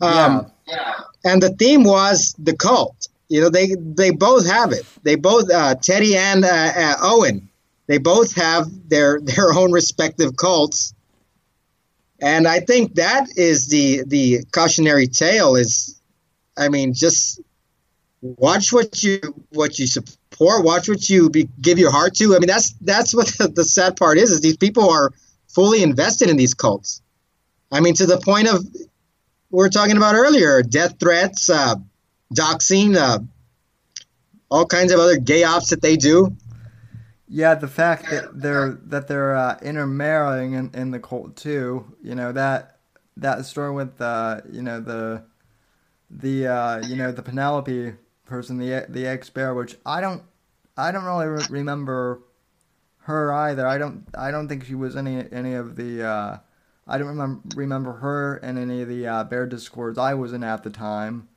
Um, 0.00 0.50
yeah. 0.66 1.00
And 1.24 1.42
the 1.42 1.50
theme 1.50 1.84
was 1.84 2.34
the 2.38 2.54
cult. 2.54 3.08
You 3.28 3.40
know, 3.40 3.48
they 3.48 3.74
they 3.74 4.10
both 4.10 4.46
have 4.46 4.72
it. 4.72 4.84
They 5.02 5.16
both 5.16 5.50
uh, 5.50 5.74
Teddy 5.76 6.16
and 6.16 6.44
uh, 6.44 6.48
uh, 6.48 6.96
Owen. 7.00 7.48
They 7.86 7.98
both 7.98 8.34
have 8.34 8.66
their 8.88 9.20
their 9.22 9.52
own 9.52 9.72
respective 9.72 10.36
cults. 10.36 10.94
And 12.20 12.46
I 12.46 12.60
think 12.60 12.94
that 12.94 13.28
is 13.36 13.68
the 13.68 14.04
the 14.06 14.44
cautionary 14.52 15.06
tale. 15.06 15.56
Is, 15.56 16.00
I 16.56 16.68
mean, 16.68 16.94
just 16.94 17.40
watch 18.20 18.72
what 18.72 19.02
you 19.02 19.18
what 19.50 19.78
you 19.78 19.86
support. 19.86 20.64
Watch 20.64 20.88
what 20.88 21.08
you 21.08 21.30
be, 21.30 21.48
give 21.60 21.78
your 21.78 21.90
heart 21.90 22.14
to. 22.16 22.36
I 22.36 22.38
mean, 22.38 22.48
that's 22.48 22.72
that's 22.80 23.14
what 23.14 23.26
the, 23.38 23.48
the 23.48 23.64
sad 23.64 23.96
part 23.96 24.18
is. 24.18 24.30
Is 24.30 24.40
these 24.40 24.56
people 24.56 24.90
are 24.90 25.12
fully 25.54 25.82
invested 25.82 26.28
in 26.28 26.36
these 26.36 26.54
cults. 26.54 27.00
I 27.70 27.80
mean, 27.80 27.94
to 27.94 28.06
the 28.06 28.18
point 28.18 28.48
of 28.48 28.64
we 29.50 29.58
were 29.58 29.68
talking 29.68 29.96
about 29.96 30.14
earlier, 30.14 30.62
death 30.62 30.98
threats, 30.98 31.48
uh, 31.48 31.76
doxing, 32.34 32.96
uh, 32.96 33.20
all 34.50 34.66
kinds 34.66 34.92
of 34.92 35.00
other 35.00 35.16
gay 35.16 35.44
ops 35.44 35.70
that 35.70 35.80
they 35.80 35.96
do. 35.96 36.36
Yeah, 37.28 37.54
the 37.54 37.68
fact 37.68 38.10
that 38.10 38.40
they're 38.40 38.78
that 38.86 39.08
they're 39.08 39.34
uh, 39.34 39.58
intermarrying 39.62 40.52
in, 40.52 40.70
in 40.74 40.90
the 40.90 41.00
cult 41.00 41.36
too. 41.36 41.96
You 42.02 42.14
know 42.14 42.32
that 42.32 42.78
that 43.16 43.46
story 43.46 43.72
with 43.72 44.00
uh, 44.00 44.42
you 44.50 44.62
know 44.62 44.80
the 44.80 45.24
the 46.10 46.46
uh, 46.46 46.86
you 46.86 46.96
know 46.96 47.12
the 47.12 47.22
Penelope 47.22 47.94
person, 48.26 48.58
the 48.58 48.86
the 48.88 49.06
ex 49.06 49.30
bear, 49.30 49.54
which 49.54 49.76
I 49.86 50.00
don't 50.00 50.22
I 50.76 50.92
don't 50.92 51.04
really 51.04 51.26
re- 51.26 51.46
remember 51.48 52.20
her 53.04 53.32
either. 53.32 53.66
I 53.66 53.78
don't 53.78 54.06
I 54.16 54.30
don't 54.30 54.48
think 54.48 54.64
she 54.64 54.74
was 54.74 54.96
any 54.96 55.24
any 55.30 55.54
of 55.54 55.76
the 55.76 56.02
uh, 56.02 56.38
I 56.86 56.98
don't 56.98 57.08
remember 57.08 57.42
remember 57.54 57.92
her 57.94 58.38
in 58.38 58.58
any 58.58 58.82
of 58.82 58.88
the 58.88 59.06
uh, 59.06 59.24
bear 59.24 59.46
discords 59.46 59.98
I 59.98 60.14
was 60.14 60.32
in 60.32 60.42
at 60.42 60.62
the 60.62 60.70
time. 60.70 61.28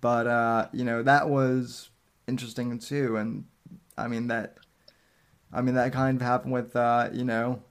But 0.00 0.26
uh, 0.26 0.68
you 0.72 0.84
know 0.84 1.02
that 1.02 1.28
was 1.28 1.90
interesting 2.26 2.78
too, 2.78 3.16
and 3.16 3.44
I 3.96 4.08
mean 4.08 4.28
that, 4.28 4.56
I 5.52 5.60
mean 5.60 5.74
that 5.74 5.92
kind 5.92 6.20
of 6.20 6.26
happened 6.26 6.52
with 6.52 6.74
uh, 6.74 7.10
you 7.12 7.24
know, 7.24 7.62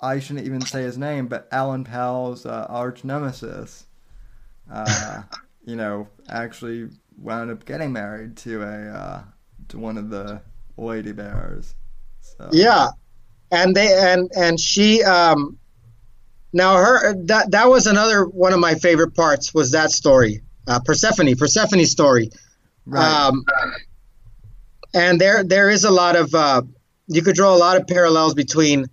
I 0.00 0.18
shouldn't 0.18 0.46
even 0.46 0.62
say 0.62 0.82
his 0.82 0.98
name, 0.98 1.28
but 1.28 1.46
Alan 1.52 1.84
Powell's 1.84 2.46
uh, 2.46 2.66
arch 2.68 3.04
nemesis, 3.04 3.86
uh, 4.72 5.22
you 5.64 5.76
know, 5.76 6.08
actually 6.28 6.88
wound 7.18 7.50
up 7.50 7.66
getting 7.66 7.92
married 7.92 8.36
to 8.38 8.62
a 8.62 8.88
uh, 8.88 9.22
to 9.68 9.78
one 9.78 9.98
of 9.98 10.08
the 10.08 10.40
lady 10.78 11.12
bears. 11.12 11.74
Yeah, 12.52 12.88
and 13.50 13.74
they 13.74 13.92
and 13.92 14.30
and 14.34 14.60
she 14.60 15.02
um 15.02 15.58
now 16.52 16.76
her 16.76 17.14
that 17.24 17.50
that 17.50 17.68
was 17.68 17.86
another 17.86 18.24
one 18.24 18.52
of 18.52 18.60
my 18.60 18.74
favorite 18.74 19.14
parts 19.14 19.52
was 19.52 19.72
that 19.72 19.90
story 19.90 20.42
uh, 20.68 20.80
Persephone, 20.80 21.34
Persephone's 21.34 21.90
story. 21.90 22.30
Right. 22.86 23.02
Um, 23.02 23.44
and 24.94 25.20
there 25.20 25.42
there 25.42 25.70
is 25.70 25.84
a 25.84 25.90
lot 25.90 26.16
of 26.16 26.34
uh, 26.34 26.62
you 27.08 27.22
could 27.22 27.34
draw 27.34 27.54
a 27.54 27.58
lot 27.58 27.76
of 27.78 27.86
parallels 27.86 28.34
between 28.34 28.86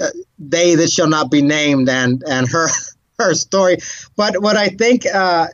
uh, 0.00 0.06
they 0.38 0.74
that 0.74 0.90
shall 0.90 1.08
not 1.08 1.30
be 1.30 1.42
named 1.42 1.88
and 1.88 2.22
and 2.28 2.48
her 2.48 2.68
her 3.18 3.34
story. 3.34 3.78
But 4.16 4.40
what 4.42 4.56
I 4.56 4.68
think 4.68 5.06
uh, 5.06 5.48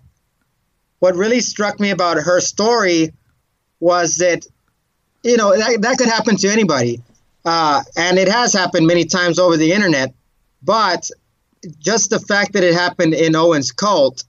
what 0.99 1.17
really 1.17 1.41
struck 1.41 1.79
me 1.79 1.91
about 1.91 2.17
her 2.17 2.41
story 2.41 3.13
was 3.79 4.17
that 4.17 4.47
you 5.23 5.37
know 5.37 5.57
that, 5.57 5.83
that 5.83 5.99
could 5.99 6.09
happen 6.09 6.37
to 6.37 6.49
anybody, 6.49 7.01
uh, 7.45 7.83
and 7.97 8.19
it 8.19 8.29
has 8.29 8.53
happened 8.53 8.87
many 8.87 9.05
times 9.05 9.39
over 9.39 9.57
the 9.57 9.73
internet. 9.73 10.15
But 10.63 11.11
just 11.79 12.11
the 12.11 12.21
fact 12.21 12.55
that 12.55 12.65
it 12.65 12.75
happened 12.75 13.15
in 13.15 13.37
Owen's 13.37 13.73
cult 13.73 14.25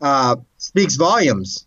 uh, 0.00 0.36
speaks 0.58 0.96
volumes 0.96 1.66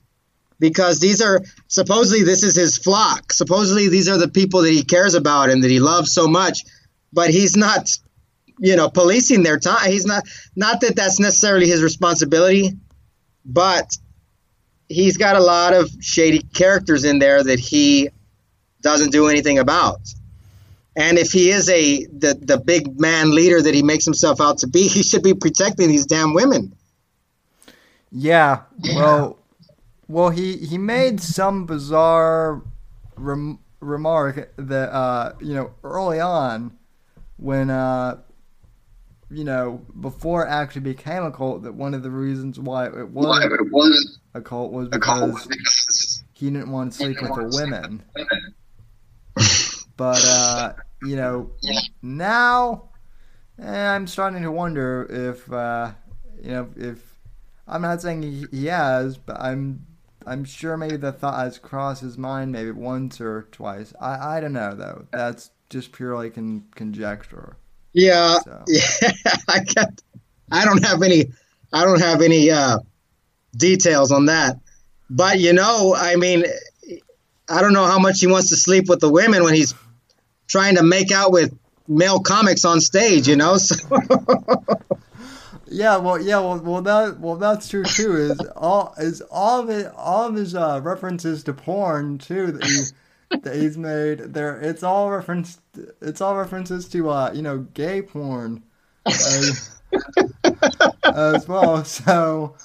because 0.59 0.99
these 0.99 1.21
are 1.21 1.41
supposedly 1.67 2.23
this 2.23 2.43
is 2.43 2.55
his 2.55 2.77
flock. 2.77 3.33
Supposedly 3.33 3.87
these 3.87 4.09
are 4.09 4.17
the 4.17 4.27
people 4.27 4.61
that 4.61 4.71
he 4.71 4.83
cares 4.83 5.15
about 5.15 5.49
and 5.49 5.63
that 5.63 5.71
he 5.71 5.79
loves 5.79 6.11
so 6.11 6.27
much, 6.27 6.65
but 7.13 7.29
he's 7.29 7.55
not, 7.55 7.89
you 8.59 8.75
know, 8.75 8.89
policing 8.89 9.43
their 9.43 9.57
time. 9.57 9.89
He's 9.89 10.05
not 10.05 10.23
not 10.55 10.81
that 10.81 10.95
that's 10.95 11.19
necessarily 11.19 11.67
his 11.67 11.81
responsibility, 11.81 12.73
but 13.45 13.97
he's 14.87 15.17
got 15.17 15.35
a 15.35 15.41
lot 15.41 15.73
of 15.73 15.89
shady 16.01 16.39
characters 16.39 17.05
in 17.05 17.19
there 17.19 17.43
that 17.43 17.59
he 17.59 18.09
doesn't 18.81 19.11
do 19.11 19.27
anything 19.27 19.59
about. 19.59 19.99
And 20.95 21.17
if 21.17 21.31
he 21.31 21.49
is 21.49 21.69
a 21.69 22.05
the, 22.05 22.37
the 22.39 22.57
big 22.57 22.99
man 22.99 23.33
leader 23.33 23.61
that 23.61 23.73
he 23.73 23.83
makes 23.83 24.05
himself 24.05 24.41
out 24.41 24.59
to 24.59 24.67
be, 24.67 24.87
he 24.87 25.03
should 25.03 25.23
be 25.23 25.33
protecting 25.33 25.87
these 25.87 26.05
damn 26.05 26.33
women. 26.33 26.75
Yeah. 28.11 28.61
Well, 28.95 29.37
well, 30.07 30.29
he 30.29 30.57
he 30.57 30.77
made 30.77 31.21
some 31.21 31.65
bizarre 31.65 32.61
rem- 33.15 33.59
remark 33.79 34.51
that 34.57 34.91
uh, 34.91 35.33
you 35.39 35.53
know 35.53 35.71
early 35.83 36.19
on 36.19 36.77
when 37.37 37.69
uh, 37.69 38.17
you 39.29 39.43
know 39.43 39.81
before 39.99 40.45
it 40.45 40.49
actually 40.49 40.81
became 40.81 41.23
a 41.23 41.31
cult 41.31 41.63
that 41.63 41.73
one 41.75 41.93
of 41.93 42.03
the 42.03 42.09
reasons 42.09 42.59
why 42.59 42.87
it 42.87 43.09
was, 43.09 43.43
it 43.43 43.71
was 43.71 44.17
a 44.33 44.41
cult 44.41 44.71
was 44.71 44.89
because 44.89 46.23
he 46.33 46.49
didn't 46.49 46.71
want 46.71 46.91
to 46.91 46.97
sleep 46.97 47.21
with 47.21 47.35
the 47.35 47.61
women. 47.61 48.03
But 49.97 50.23
uh, 50.25 50.73
you 51.03 51.15
know 51.15 51.51
now 52.01 52.89
eh, 53.61 53.87
I'm 53.87 54.07
starting 54.07 54.43
to 54.43 54.51
wonder 54.51 55.07
if 55.09 55.51
uh, 55.51 55.91
you 56.41 56.51
know 56.51 56.69
if 56.75 57.01
I'm 57.67 57.81
not 57.81 58.01
saying 58.01 58.23
he, 58.23 58.45
he 58.51 58.65
has, 58.67 59.17
but 59.17 59.39
I'm 59.39 59.85
I'm 60.25 60.43
sure 60.43 60.77
maybe 60.77 60.97
the 60.97 61.11
thought 61.11 61.39
has 61.39 61.57
crossed 61.57 62.01
his 62.01 62.17
mind 62.17 62.51
maybe 62.51 62.71
once 62.71 63.21
or 63.21 63.47
twice. 63.51 63.93
I, 63.99 64.37
I 64.37 64.39
don't 64.39 64.53
know 64.53 64.75
though. 64.75 65.05
That's 65.11 65.51
just 65.69 65.91
purely 65.91 66.29
con- 66.29 66.65
conjecture. 66.75 67.57
Yeah, 67.93 68.39
so. 68.39 68.63
yeah. 68.67 69.11
I 69.47 69.63
got. 69.63 70.01
I 70.51 70.65
don't 70.65 70.83
have 70.85 71.01
any. 71.03 71.31
I 71.71 71.85
don't 71.85 72.01
have 72.01 72.21
any 72.21 72.49
uh, 72.49 72.79
details 73.55 74.11
on 74.11 74.25
that. 74.25 74.59
But 75.09 75.39
you 75.39 75.53
know, 75.53 75.95
I 75.95 76.15
mean, 76.15 76.43
I 77.49 77.61
don't 77.61 77.73
know 77.73 77.85
how 77.85 77.99
much 77.99 78.19
he 78.19 78.27
wants 78.27 78.49
to 78.49 78.55
sleep 78.55 78.87
with 78.87 78.99
the 78.99 79.09
women 79.09 79.43
when 79.43 79.53
he's 79.53 79.73
trying 80.47 80.75
to 80.75 80.83
make 80.83 81.11
out 81.11 81.31
with 81.31 81.57
male 81.87 82.19
comics 82.19 82.65
on 82.65 82.81
stage. 82.81 83.27
You 83.27 83.35
know, 83.35 83.57
so. 83.57 83.75
Yeah, 85.71 85.97
well, 85.97 86.19
yeah, 86.19 86.39
well, 86.39 86.59
well, 86.59 86.81
that, 86.81 87.19
well, 87.19 87.35
that's 87.35 87.69
true 87.69 87.83
too. 87.83 88.15
Is 88.15 88.39
all 88.55 88.93
is 88.97 89.21
all 89.29 89.61
of 89.61 89.69
it, 89.69 89.91
all 89.95 90.27
of 90.27 90.35
his 90.35 90.55
uh, 90.55 90.81
references 90.83 91.43
to 91.43 91.53
porn 91.53 92.17
too 92.17 92.51
that 92.51 92.63
he 92.63 93.37
that 93.37 93.55
he's 93.55 93.77
made 93.77 94.19
there. 94.33 94.59
It's 94.59 94.81
all 94.81 95.11
reference. 95.11 95.59
It's 96.01 96.21
all 96.21 96.35
references 96.35 96.87
to 96.89 97.09
uh, 97.09 97.31
you 97.33 97.43
know, 97.43 97.59
gay 97.73 98.01
porn 98.01 98.63
as, 99.05 99.79
as 101.03 101.47
well. 101.47 101.83
So 101.85 102.55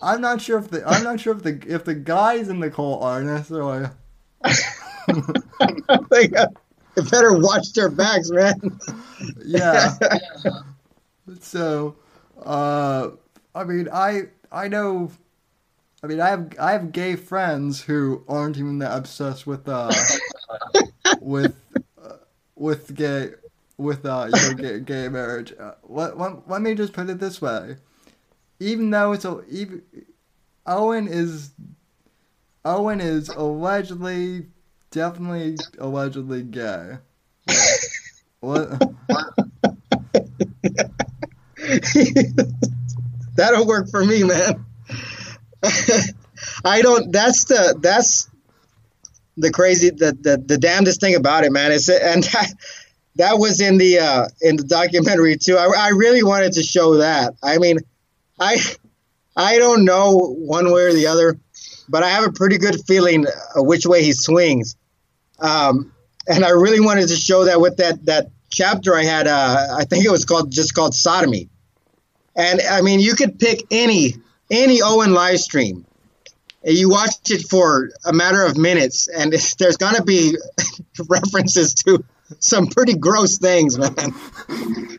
I'm 0.00 0.20
not 0.20 0.40
sure 0.40 0.58
if 0.58 0.68
the 0.68 0.88
I'm 0.88 1.04
not 1.04 1.20
sure 1.20 1.36
if 1.36 1.42
the 1.42 1.62
if 1.66 1.84
the 1.84 1.94
guys 1.94 2.48
in 2.48 2.60
the 2.60 2.70
cult 2.70 3.02
are 3.02 3.22
necessarily. 3.22 3.88
They, 6.10 6.28
they 6.28 7.02
better 7.10 7.38
watch 7.38 7.72
their 7.72 7.88
backs, 7.88 8.30
man. 8.30 8.78
yeah. 9.44 9.94
So 11.40 11.96
uh, 12.44 13.10
I 13.54 13.64
mean, 13.64 13.88
I 13.92 14.24
I 14.52 14.68
know. 14.68 15.10
I 16.02 16.06
mean, 16.06 16.20
I 16.20 16.28
have 16.28 16.52
I 16.60 16.72
have 16.72 16.92
gay 16.92 17.16
friends 17.16 17.82
who 17.82 18.24
aren't 18.28 18.58
even 18.58 18.78
that 18.80 18.94
obsessed 18.94 19.46
with 19.46 19.66
uh 19.68 19.90
with 21.20 21.56
uh, 22.02 22.16
with 22.56 22.94
gay 22.94 23.30
with 23.78 24.04
uh 24.04 24.28
you 24.32 24.42
know, 24.42 24.54
gay, 24.54 24.80
gay 24.80 25.08
marriage. 25.08 25.54
Uh, 25.58 25.72
let, 25.84 26.18
let, 26.18 26.48
let 26.48 26.60
me 26.62 26.74
just 26.74 26.92
put 26.92 27.08
it 27.08 27.18
this 27.20 27.40
way: 27.40 27.76
even 28.60 28.90
though 28.90 29.12
it's 29.12 29.24
a 29.24 29.42
even 29.48 29.82
Owen 30.66 31.08
is 31.08 31.52
Owen 32.64 33.00
is 33.00 33.28
allegedly 33.28 34.46
definitely 34.90 35.56
allegedly 35.78 36.42
gay. 36.42 36.98
what? 38.40 38.80
That'll 43.36 43.66
work 43.66 43.90
for 43.90 44.04
me, 44.04 44.22
man. 44.22 44.64
I 46.64 46.82
don't. 46.82 47.12
That's 47.12 47.44
the 47.44 47.78
that's 47.80 48.30
the 49.36 49.50
crazy 49.50 49.90
the 49.90 50.16
the, 50.18 50.42
the 50.44 50.58
damnedest 50.58 51.00
thing 51.00 51.14
about 51.14 51.44
it, 51.44 51.52
man. 51.52 51.72
Is 51.72 51.88
and 51.88 52.24
that 53.16 53.38
was 53.38 53.60
in 53.60 53.78
the 53.78 53.98
uh, 53.98 54.28
in 54.40 54.56
the 54.56 54.64
documentary 54.64 55.36
too. 55.36 55.56
I, 55.56 55.70
I 55.76 55.88
really 55.90 56.22
wanted 56.22 56.52
to 56.54 56.62
show 56.62 56.96
that. 56.96 57.34
I 57.42 57.58
mean, 57.58 57.78
I 58.38 58.56
I 59.36 59.58
don't 59.58 59.84
know 59.84 60.16
one 60.16 60.72
way 60.72 60.82
or 60.82 60.92
the 60.92 61.08
other, 61.08 61.38
but 61.88 62.02
I 62.02 62.10
have 62.10 62.26
a 62.26 62.32
pretty 62.32 62.58
good 62.58 62.76
feeling 62.86 63.26
uh, 63.26 63.62
which 63.62 63.86
way 63.86 64.02
he 64.02 64.12
swings. 64.12 64.76
Um, 65.38 65.92
and 66.26 66.44
I 66.44 66.50
really 66.50 66.80
wanted 66.80 67.08
to 67.08 67.16
show 67.16 67.44
that 67.44 67.60
with 67.60 67.76
that 67.78 68.04
that 68.06 68.30
chapter 68.50 68.96
I 68.96 69.04
had. 69.04 69.26
Uh, 69.26 69.76
I 69.76 69.84
think 69.84 70.04
it 70.04 70.10
was 70.10 70.24
called 70.24 70.50
just 70.50 70.74
called 70.74 70.94
sodomy. 70.94 71.48
And 72.36 72.60
I 72.62 72.80
mean, 72.80 73.00
you 73.00 73.14
could 73.14 73.38
pick 73.38 73.64
any 73.70 74.14
any 74.50 74.80
Owen 74.82 75.12
live 75.12 75.38
stream. 75.38 75.86
And 76.62 76.74
you 76.74 76.88
watch 76.88 77.30
it 77.30 77.46
for 77.48 77.90
a 78.06 78.12
matter 78.12 78.42
of 78.42 78.56
minutes, 78.56 79.06
and 79.06 79.32
there's 79.58 79.76
gonna 79.76 80.02
be 80.02 80.36
references 81.08 81.74
to 81.74 82.04
some 82.38 82.68
pretty 82.68 82.94
gross 82.94 83.36
things, 83.36 83.78
man. 83.78 84.14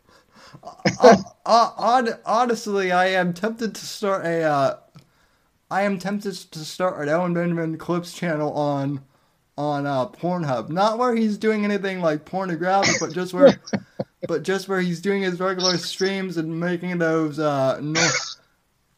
uh, 1.00 1.18
uh, 1.44 2.12
honestly, 2.26 2.92
I 2.92 3.08
am 3.08 3.34
tempted 3.34 3.74
to 3.76 3.86
start 3.86 4.26
a. 4.26 4.85
I 5.70 5.82
am 5.82 5.98
tempted 5.98 6.34
to 6.36 6.60
start 6.60 7.02
an 7.02 7.10
Owen 7.10 7.34
Benjamin 7.34 7.78
Clips 7.78 8.14
channel 8.14 8.54
on 8.54 9.04
on 9.58 9.86
uh, 9.86 10.08
Pornhub. 10.08 10.70
Not 10.70 10.98
where 10.98 11.16
he's 11.16 11.38
doing 11.38 11.64
anything 11.64 12.02
like 12.02 12.26
pornographic, 12.26 12.96
but 13.00 13.14
just 13.14 13.34
where, 13.34 13.60
but 14.28 14.44
just 14.44 14.68
where 14.68 14.82
he's 14.82 15.02
doing 15.02 15.24
his 15.24 15.40
regular 15.40 15.78
streams 15.78 16.38
and 16.38 16.60
making 16.60 16.98
those 16.98 17.40
uh, 17.40 17.80
no- 17.82 18.10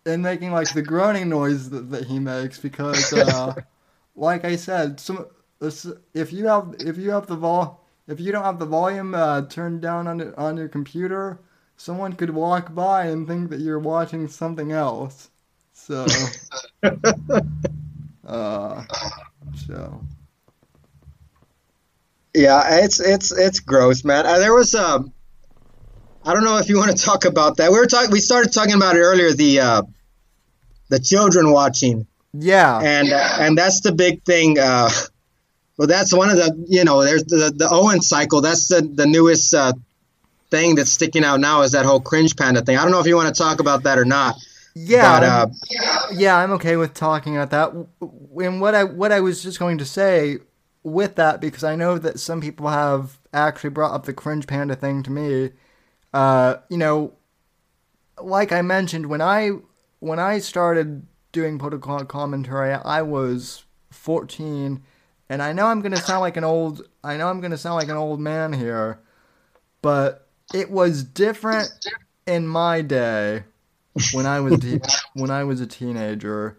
and 0.05 0.22
making 0.24 0.51
like 0.51 0.74
the 0.74 0.82
groaning 0.82 1.30
noise 1.30 1.70
that, 1.70 1.91
that 1.91 2.05
he 2.05 2.20
makes 2.20 2.57
because, 2.57 3.13
uh, 3.13 3.53
like 4.15 4.43
I 4.43 4.55
said, 4.55 4.99
some 4.99 5.26
if 5.61 6.34
you 6.34 6.47
have 6.47 6.76
if 6.80 6.97
you 6.97 7.11
have 7.11 7.28
the 7.28 7.36
vol 7.36 7.84
if 8.07 8.20
you 8.20 8.32
don't 8.32 8.43
have 8.43 8.59
the 8.59 8.65
volume 8.65 9.13
uh, 9.15 9.43
turned 9.43 9.82
down 9.82 10.07
on 10.07 10.34
on 10.36 10.57
your 10.57 10.68
computer, 10.68 11.39
someone 11.78 12.13
could 12.13 12.32
walk 12.32 12.76
by 12.76 13.05
and 13.05 13.26
think 13.26 13.49
that 13.51 13.61
you're 13.61 13.80
watching 13.80 14.28
something 14.28 14.72
else. 14.74 15.30
So, 15.88 16.05
uh, 18.27 18.83
so. 19.65 20.01
Yeah, 22.33 22.83
it's 22.83 22.99
it's 22.99 23.31
it's 23.31 23.61
gross, 23.61 24.03
man. 24.03 24.25
Uh, 24.25 24.38
there 24.38 24.53
was 24.53 24.75
um, 24.75 25.13
I 26.25 26.33
don't 26.33 26.43
know 26.43 26.57
if 26.57 26.67
you 26.67 26.75
want 26.75 26.97
to 26.97 27.01
talk 27.01 27.23
about 27.23 27.55
that. 27.57 27.71
We 27.71 27.79
were 27.79 27.85
talking. 27.85 28.11
We 28.11 28.19
started 28.19 28.51
talking 28.51 28.73
about 28.73 28.97
it 28.97 28.99
earlier. 28.99 29.31
The 29.31 29.61
uh, 29.61 29.81
the 30.89 30.99
children 30.99 31.53
watching. 31.53 32.05
Yeah. 32.33 32.81
And 32.83 33.13
uh, 33.13 33.38
and 33.39 33.57
that's 33.57 33.79
the 33.79 33.93
big 33.93 34.25
thing. 34.25 34.59
Uh, 34.59 34.89
well, 35.77 35.88
that's 35.88 36.13
one 36.13 36.29
of 36.29 36.35
the 36.35 36.65
you 36.67 36.83
know 36.83 37.01
there's 37.01 37.23
the 37.23 37.53
the 37.55 37.69
Owen 37.71 38.01
cycle. 38.01 38.41
That's 38.41 38.67
the 38.67 38.81
the 38.81 39.05
newest 39.05 39.53
uh, 39.53 39.71
thing 40.51 40.75
that's 40.75 40.91
sticking 40.91 41.23
out 41.23 41.39
now 41.39 41.61
is 41.61 41.71
that 41.71 41.85
whole 41.85 42.01
cringe 42.01 42.35
panda 42.35 42.61
thing. 42.61 42.77
I 42.77 42.83
don't 42.83 42.91
know 42.91 42.99
if 42.99 43.07
you 43.07 43.15
want 43.15 43.33
to 43.33 43.41
talk 43.41 43.61
about 43.61 43.83
that 43.83 43.97
or 43.97 44.03
not. 44.03 44.35
Yeah, 44.86 45.19
but, 45.19 45.23
uh, 45.25 45.47
yeah, 46.13 46.38
I'm 46.38 46.51
okay 46.53 46.78
with 46.78 46.93
talking 46.93 47.36
about 47.36 47.49
that. 47.51 47.88
And 48.43 48.61
what 48.61 48.75
I 48.75 48.84
what 48.84 49.11
I 49.11 49.19
was 49.21 49.41
just 49.41 49.59
going 49.59 49.80
to 49.80 49.86
say 49.86 50.38
with 50.84 51.15
that 51.15 51.41
because 51.41 51.63
I 51.63 51.75
know 51.75 51.97
that 51.97 52.19
some 52.19 52.41
people 52.41 52.67
have 52.67 53.17
actually 53.34 53.71
brought 53.71 53.93
up 53.93 54.05
the 54.05 54.13
cringe 54.13 54.45
panda 54.45 54.75
thing 54.75 55.01
to 55.03 55.11
me. 55.11 55.51
Uh, 56.13 56.57
you 56.69 56.78
know, 56.78 57.13
like 58.21 58.51
I 58.51 58.61
mentioned 58.61 59.07
when 59.07 59.21
I 59.21 59.51
when 59.99 60.19
I 60.19 60.39
started 60.39 61.07
doing 61.32 61.57
political 61.57 62.05
commentary, 62.05 62.73
I 62.73 63.01
was 63.01 63.65
14, 63.89 64.84
and 65.30 65.41
I 65.41 65.53
know 65.53 65.65
I'm 65.65 65.82
gonna 65.82 65.97
sound 65.97 66.21
like 66.21 66.38
an 66.38 66.43
old 66.43 66.88
I 67.03 67.17
know 67.17 67.30
I'm 67.30 67.41
gonna 67.41 67.57
sound 67.57 67.75
like 67.78 67.89
an 67.89 67.97
old 67.97 68.19
man 68.19 68.53
here, 68.53 68.99
but 69.82 70.28
it 70.53 70.69
was 70.69 71.03
different 71.03 71.69
in 72.28 72.47
my 72.47 72.82
day 72.82 73.43
when 74.13 74.25
I 74.25 74.39
was 74.39 74.59
te- 74.59 74.79
when 75.13 75.31
I 75.31 75.43
was 75.43 75.61
a 75.61 75.67
teenager 75.67 76.57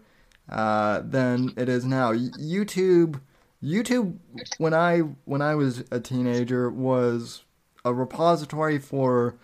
uh, 0.49 1.01
than 1.03 1.53
it 1.57 1.69
is 1.69 1.85
now. 1.85 2.13
YouTube 2.13 3.19
YouTube 3.63 4.17
when 4.57 4.73
I 4.73 4.99
when 5.25 5.41
I 5.41 5.55
was 5.55 5.83
a 5.91 5.99
teenager 5.99 6.69
was 6.69 7.43
a 7.83 7.93
repository 7.93 8.79
for 8.79 9.35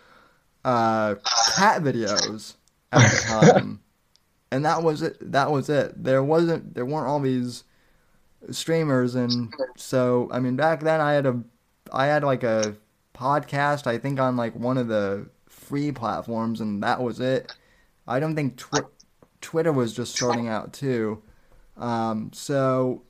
uh, 0.63 1.15
cat 1.55 1.83
videos 1.83 2.55
at 2.91 3.11
the 3.11 3.17
time, 3.27 3.81
and 4.51 4.65
that 4.65 4.83
was 4.83 5.01
it. 5.01 5.17
That 5.31 5.51
was 5.51 5.69
it. 5.69 6.01
There 6.01 6.23
wasn't 6.23 6.75
there 6.75 6.85
weren't 6.85 7.07
all 7.07 7.19
these 7.19 7.65
streamers, 8.51 9.15
and 9.15 9.53
so 9.75 10.29
I 10.31 10.39
mean 10.39 10.55
back 10.55 10.81
then 10.81 11.01
I 11.01 11.13
had 11.13 11.25
a 11.25 11.41
I 11.91 12.07
had 12.07 12.23
like 12.23 12.43
a 12.43 12.75
podcast 13.13 13.87
I 13.87 13.97
think 13.97 14.19
on 14.19 14.35
like 14.35 14.55
one 14.55 14.77
of 14.77 14.87
the 14.87 15.27
free 15.49 15.91
platforms, 15.91 16.61
and 16.61 16.81
that 16.83 17.01
was 17.01 17.19
it. 17.19 17.53
I 18.08 18.20
don't 18.20 18.36
think 18.36 18.58
tw- 18.58 18.91
Twitter 19.41 19.72
was 19.72 19.93
just 19.93 20.16
starting 20.16 20.47
out 20.47 20.74
too. 20.74 21.22
Um, 21.78 22.32
so 22.34 23.03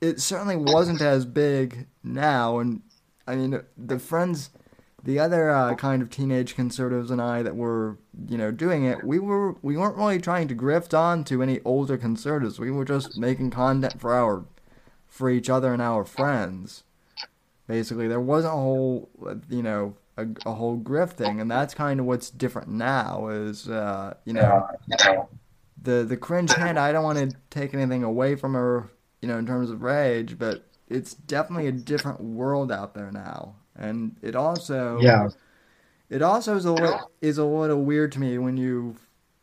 it 0.00 0.20
certainly 0.20 0.56
wasn't 0.56 1.00
as 1.00 1.24
big 1.24 1.86
now. 2.02 2.58
And 2.58 2.82
I 3.26 3.36
mean, 3.36 3.62
the 3.76 3.98
friends, 3.98 4.50
the 5.02 5.18
other 5.18 5.50
uh, 5.50 5.74
kind 5.76 6.02
of 6.02 6.10
teenage 6.10 6.54
conservatives 6.54 7.10
and 7.10 7.22
I 7.22 7.42
that 7.42 7.56
were, 7.56 7.98
you 8.28 8.36
know, 8.36 8.50
doing 8.50 8.84
it, 8.84 9.04
we 9.04 9.18
were 9.18 9.56
we 9.62 9.76
weren't 9.76 9.96
really 9.96 10.20
trying 10.20 10.48
to 10.48 10.54
grift 10.54 10.96
on 10.96 11.24
to 11.24 11.42
any 11.42 11.60
older 11.64 11.96
conservatives. 11.96 12.58
We 12.58 12.70
were 12.70 12.84
just 12.84 13.16
making 13.16 13.50
content 13.50 14.00
for 14.00 14.12
our, 14.12 14.44
for 15.06 15.30
each 15.30 15.48
other 15.48 15.72
and 15.72 15.80
our 15.80 16.04
friends. 16.04 16.84
Basically, 17.68 18.08
there 18.08 18.20
wasn't 18.20 18.54
a 18.54 18.56
whole, 18.56 19.08
you 19.48 19.62
know, 19.62 19.94
a, 20.22 20.48
a 20.48 20.52
whole 20.52 20.78
grifting, 20.78 21.40
and 21.40 21.50
that's 21.50 21.74
kind 21.74 22.00
of 22.00 22.06
what's 22.06 22.30
different 22.30 22.68
now. 22.68 23.28
Is 23.28 23.68
uh, 23.68 24.14
you 24.24 24.32
know, 24.32 24.68
the 25.82 26.04
the 26.04 26.16
cringe 26.16 26.50
panda. 26.50 26.80
I 26.80 26.92
don't 26.92 27.04
want 27.04 27.18
to 27.18 27.36
take 27.50 27.74
anything 27.74 28.02
away 28.02 28.36
from 28.36 28.54
her 28.54 28.90
you 29.22 29.28
know, 29.28 29.38
in 29.38 29.46
terms 29.46 29.70
of 29.70 29.82
rage, 29.82 30.38
but 30.38 30.66
it's 30.88 31.14
definitely 31.14 31.68
a 31.68 31.72
different 31.72 32.20
world 32.20 32.70
out 32.70 32.92
there 32.92 33.10
now. 33.10 33.54
And 33.76 34.16
it 34.20 34.36
also 34.36 34.98
Yeah. 35.00 35.28
It 36.10 36.20
also 36.20 36.56
is 36.56 36.66
a 36.66 36.72
little, 36.72 37.10
is 37.22 37.38
a 37.38 37.44
little 37.44 37.82
weird 37.82 38.12
to 38.12 38.20
me 38.20 38.36
when 38.36 38.58
you 38.58 38.96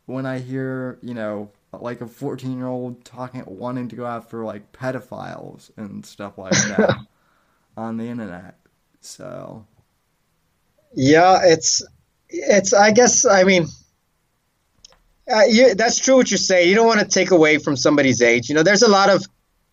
when 0.06 0.24
I 0.24 0.38
hear, 0.38 0.98
you 1.02 1.14
know, 1.14 1.50
like 1.72 2.00
a 2.00 2.04
14-year-old 2.04 3.04
talking 3.04 3.42
wanting 3.46 3.88
to 3.88 3.96
go 3.96 4.06
after 4.06 4.44
like 4.44 4.70
pedophiles 4.72 5.70
and 5.76 6.04
stuff 6.06 6.38
like 6.38 6.52
that 6.52 6.96
on 7.76 7.96
the 7.96 8.04
internet. 8.04 8.56
So 9.00 9.66
yeah, 10.94 11.40
it's 11.44 11.82
it's 12.28 12.72
I 12.72 12.92
guess 12.92 13.24
I 13.24 13.44
mean 13.44 13.66
uh, 15.30 15.42
you, 15.48 15.74
that's 15.74 15.98
true 15.98 16.16
what 16.16 16.30
you're 16.30 16.38
saying. 16.38 16.68
You 16.68 16.74
don't 16.74 16.86
want 16.86 17.00
to 17.00 17.06
take 17.06 17.30
away 17.30 17.58
from 17.58 17.76
somebody's 17.76 18.20
age. 18.20 18.48
You 18.48 18.54
know, 18.54 18.62
there's 18.62 18.82
a 18.82 18.88
lot 18.88 19.10
of 19.10 19.24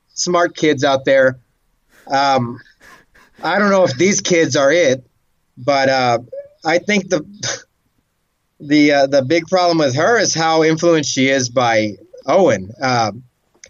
smart 0.10 0.56
kids 0.56 0.84
out 0.84 1.06
there. 1.06 1.39
Um, 2.07 2.60
I 3.44 3.57
don't 3.60 3.72
know 3.72 3.84
if 3.84 3.98
these 3.98 4.22
kids 4.22 4.56
are 4.56 4.72
it, 4.72 5.06
but 5.57 5.89
uh, 5.89 6.19
I 6.64 6.77
think 6.80 7.10
the 7.10 7.26
the 8.60 8.91
uh, 8.91 9.07
the 9.07 9.23
big 9.23 9.48
problem 9.48 9.80
with 9.80 9.95
her 9.95 10.19
is 10.19 10.34
how 10.34 10.64
influenced 10.64 11.11
she 11.11 11.30
is 11.30 11.49
by 11.49 11.98
Owen. 12.26 12.72
Um, 12.81 13.23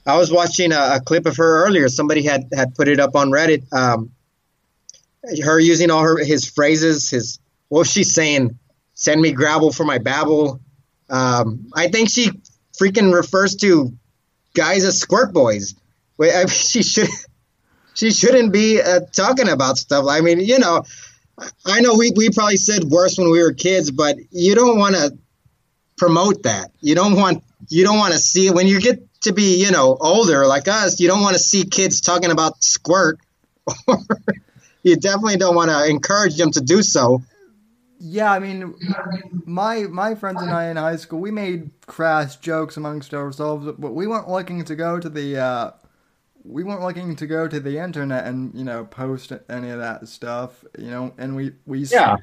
I 0.06 0.18
was 0.18 0.32
watching 0.32 0.72
a, 0.72 0.95
a, 0.95 1.02
clip 1.02 1.26
of 1.26 1.36
her 1.38 1.65
earlier. 1.65 1.90
Somebody 1.90 2.24
had 2.24 2.49
had 2.53 2.76
put 2.76 2.88
it 2.88 2.99
up 2.99 3.15
on 3.15 3.30
Reddit. 3.30 3.72
Um, 3.74 4.11
her 5.43 5.59
using 5.59 5.91
all 5.91 6.01
her 6.01 6.17
his 6.17 6.45
phrases, 6.45 7.09
his 7.09 7.39
what 7.69 7.79
was 7.79 7.91
she 7.91 8.03
saying? 8.03 8.57
Send 8.93 9.21
me 9.21 9.31
gravel 9.31 9.71
for 9.71 9.83
my 9.83 9.97
babble. 9.97 10.59
Um, 11.09 11.69
I 11.73 11.87
think 11.89 12.09
she 12.09 12.31
freaking 12.79 13.13
refers 13.13 13.55
to 13.57 13.93
guys 14.53 14.85
as 14.85 14.99
squirt 14.99 15.33
boys. 15.33 15.75
I 16.21 16.23
mean, 16.23 16.47
she 16.47 16.83
should 16.83 17.09
she 17.93 18.11
shouldn't 18.11 18.53
be 18.53 18.81
uh, 18.81 19.01
talking 19.11 19.49
about 19.49 19.77
stuff. 19.77 20.05
I 20.07 20.21
mean, 20.21 20.39
you 20.39 20.59
know, 20.59 20.83
I 21.65 21.81
know 21.81 21.95
we, 21.95 22.11
we 22.15 22.29
probably 22.29 22.57
said 22.57 22.83
worse 22.83 23.17
when 23.17 23.29
we 23.29 23.41
were 23.41 23.53
kids, 23.53 23.91
but 23.91 24.17
you 24.31 24.55
don't 24.55 24.77
want 24.77 24.95
to 24.95 25.17
promote 25.97 26.43
that. 26.43 26.71
You 26.81 26.95
don't 26.95 27.15
want 27.15 27.43
you 27.69 27.83
don't 27.83 27.97
want 27.97 28.13
to 28.13 28.19
see 28.19 28.49
when 28.51 28.67
you 28.67 28.79
get 28.79 29.03
to 29.21 29.33
be 29.33 29.63
you 29.63 29.71
know 29.71 29.97
older 29.99 30.45
like 30.47 30.67
us. 30.67 30.99
You 30.99 31.07
don't 31.07 31.21
want 31.21 31.35
to 31.35 31.41
see 31.41 31.65
kids 31.65 32.01
talking 32.01 32.31
about 32.31 32.63
squirt. 32.63 33.19
you 34.83 34.95
definitely 34.95 35.37
don't 35.37 35.55
want 35.55 35.69
to 35.69 35.89
encourage 35.89 36.37
them 36.37 36.51
to 36.51 36.61
do 36.61 36.81
so. 36.81 37.21
Yeah, 37.99 38.31
I 38.31 38.39
mean, 38.39 38.75
my 39.45 39.81
my 39.83 40.13
friends 40.13 40.41
and 40.41 40.51
I 40.51 40.67
in 40.69 40.77
high 40.77 40.97
school, 40.97 41.19
we 41.19 41.31
made 41.31 41.71
crass 41.87 42.35
jokes 42.35 42.77
amongst 42.77 43.13
ourselves, 43.13 43.67
but 43.77 43.93
we 43.93 44.05
weren't 44.05 44.29
looking 44.29 44.63
to 44.65 44.75
go 44.75 44.99
to 44.99 45.09
the 45.09 45.37
uh, 45.37 45.71
we 46.47 46.63
weren't 46.63 46.81
looking 46.81 47.15
to 47.15 47.27
go 47.27 47.47
to 47.47 47.59
the 47.59 47.77
internet 47.77 48.25
and 48.25 48.53
you 48.55 48.63
know 48.63 48.85
post 48.85 49.31
any 49.49 49.69
of 49.69 49.79
that 49.79 50.07
stuff 50.07 50.63
you 50.77 50.89
know 50.89 51.13
and 51.17 51.35
we 51.35 51.51
we 51.65 51.79
yeah. 51.79 52.17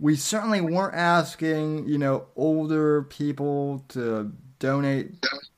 we 0.00 0.16
certainly 0.16 0.60
weren't 0.60 0.94
asking 0.94 1.86
you 1.86 1.98
know 1.98 2.26
older 2.34 3.02
people 3.02 3.84
to 3.88 4.32
donate 4.58 5.14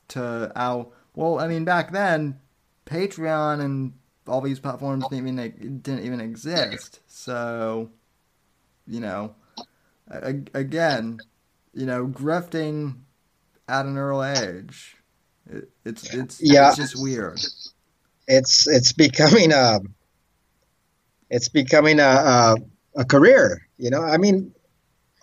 to 0.08 0.50
our 0.56 0.86
well 1.14 1.38
i 1.38 1.46
mean 1.46 1.64
back 1.64 1.92
then 1.92 2.38
patreon 2.84 3.60
and 3.60 3.92
all 4.26 4.40
these 4.40 4.60
platforms 4.60 5.04
didn't 5.08 5.28
even 5.28 5.80
didn't 5.80 6.04
even 6.04 6.20
exist. 6.20 7.00
So, 7.06 7.90
you 8.86 9.00
know, 9.00 9.34
again, 10.08 11.18
you 11.74 11.86
know, 11.86 12.06
grifting 12.06 12.96
at 13.68 13.86
an 13.86 13.96
early 13.96 14.30
age, 14.30 14.96
it, 15.48 15.70
it's 15.84 16.14
it's 16.14 16.40
yeah. 16.42 16.68
it's 16.68 16.76
just 16.76 17.00
weird. 17.00 17.40
It's 18.28 18.68
it's 18.68 18.92
becoming 18.92 19.52
a 19.52 19.80
it's 21.30 21.48
becoming 21.48 22.00
a, 22.00 22.02
a 22.02 22.56
a 22.96 23.04
career. 23.04 23.66
You 23.78 23.90
know, 23.90 24.02
I 24.02 24.18
mean, 24.18 24.52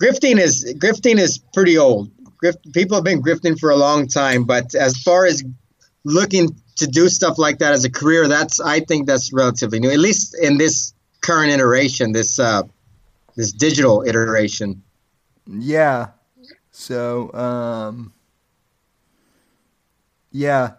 grifting 0.02 0.40
is 0.40 0.74
grifting 0.80 1.18
is 1.18 1.38
pretty 1.53 1.78
old. 1.78 2.11
Grift, 2.44 2.72
people 2.74 2.95
have 2.95 3.03
been 3.03 3.22
grifting 3.22 3.60
for 3.60 3.72
a 3.72 3.76
long 3.76 4.07
time, 4.07 4.44
but 4.44 4.76
as 4.76 4.98
far 5.02 5.26
as 5.26 5.44
looking 6.03 6.56
to 6.78 6.88
do 6.88 7.10
stuff 7.10 7.38
like 7.38 7.60
that 7.60 7.74
as 7.74 7.86
a 7.86 7.91
career, 7.91 8.28
that's 8.28 8.60
I 8.60 8.80
think 8.80 9.08
that's 9.08 9.34
relatively 9.34 9.80
new. 9.80 9.91
At 9.91 9.99
least 9.99 10.36
in 10.41 10.58
this 10.58 10.94
current 11.22 11.52
iteration, 11.52 12.12
this 12.12 12.40
uh, 12.40 12.64
this 13.36 13.52
digital 13.52 14.04
iteration. 14.06 14.84
Yeah. 15.48 16.08
So, 16.72 17.34
um, 17.34 18.14
yeah, 20.32 20.74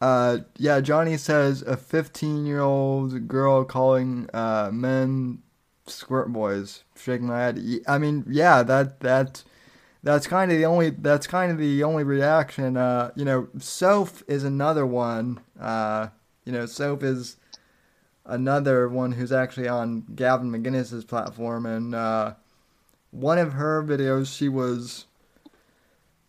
uh, 0.00 0.38
yeah. 0.56 0.80
Johnny 0.80 1.16
says 1.16 1.62
a 1.62 1.76
15 1.76 2.46
year 2.46 2.60
old 2.60 3.28
girl 3.28 3.64
calling 3.64 4.28
uh, 4.34 4.70
men 4.72 5.42
squirt 5.86 6.32
boys. 6.32 6.82
Shaking 6.96 7.28
my 7.28 7.38
head. 7.38 7.62
I 7.86 7.98
mean, 7.98 8.24
yeah, 8.28 8.62
that 8.64 9.00
that 9.00 9.44
that's 10.02 10.26
kind 10.26 10.50
of 10.50 10.58
the 10.58 10.66
only 10.66 10.90
that's 10.90 11.26
kind 11.26 11.52
of 11.52 11.58
the 11.58 11.84
only 11.84 12.04
reaction. 12.04 12.76
Uh, 12.76 13.10
you 13.14 13.24
know, 13.24 13.48
Soph 13.58 14.22
is 14.26 14.44
another 14.44 14.84
one. 14.86 15.40
Uh, 15.58 16.08
you 16.44 16.52
know, 16.52 16.66
Soph 16.66 17.02
is 17.02 17.36
another 18.26 18.88
one 18.88 19.12
who's 19.12 19.32
actually 19.32 19.68
on 19.68 20.04
Gavin 20.14 20.50
McInnes's 20.50 21.04
platform, 21.04 21.66
and 21.66 21.94
uh, 21.94 22.34
one 23.10 23.38
of 23.38 23.52
her 23.54 23.82
videos, 23.82 24.36
she 24.36 24.48
was 24.48 25.06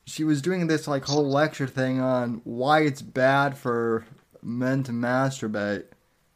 she 0.05 0.23
was 0.23 0.41
doing 0.41 0.67
this 0.67 0.87
like 0.87 1.05
whole 1.05 1.27
lecture 1.27 1.67
thing 1.67 1.99
on 1.99 2.41
why 2.43 2.81
it's 2.81 3.01
bad 3.01 3.57
for 3.57 4.05
men 4.41 4.83
to 4.83 4.91
masturbate, 4.91 5.85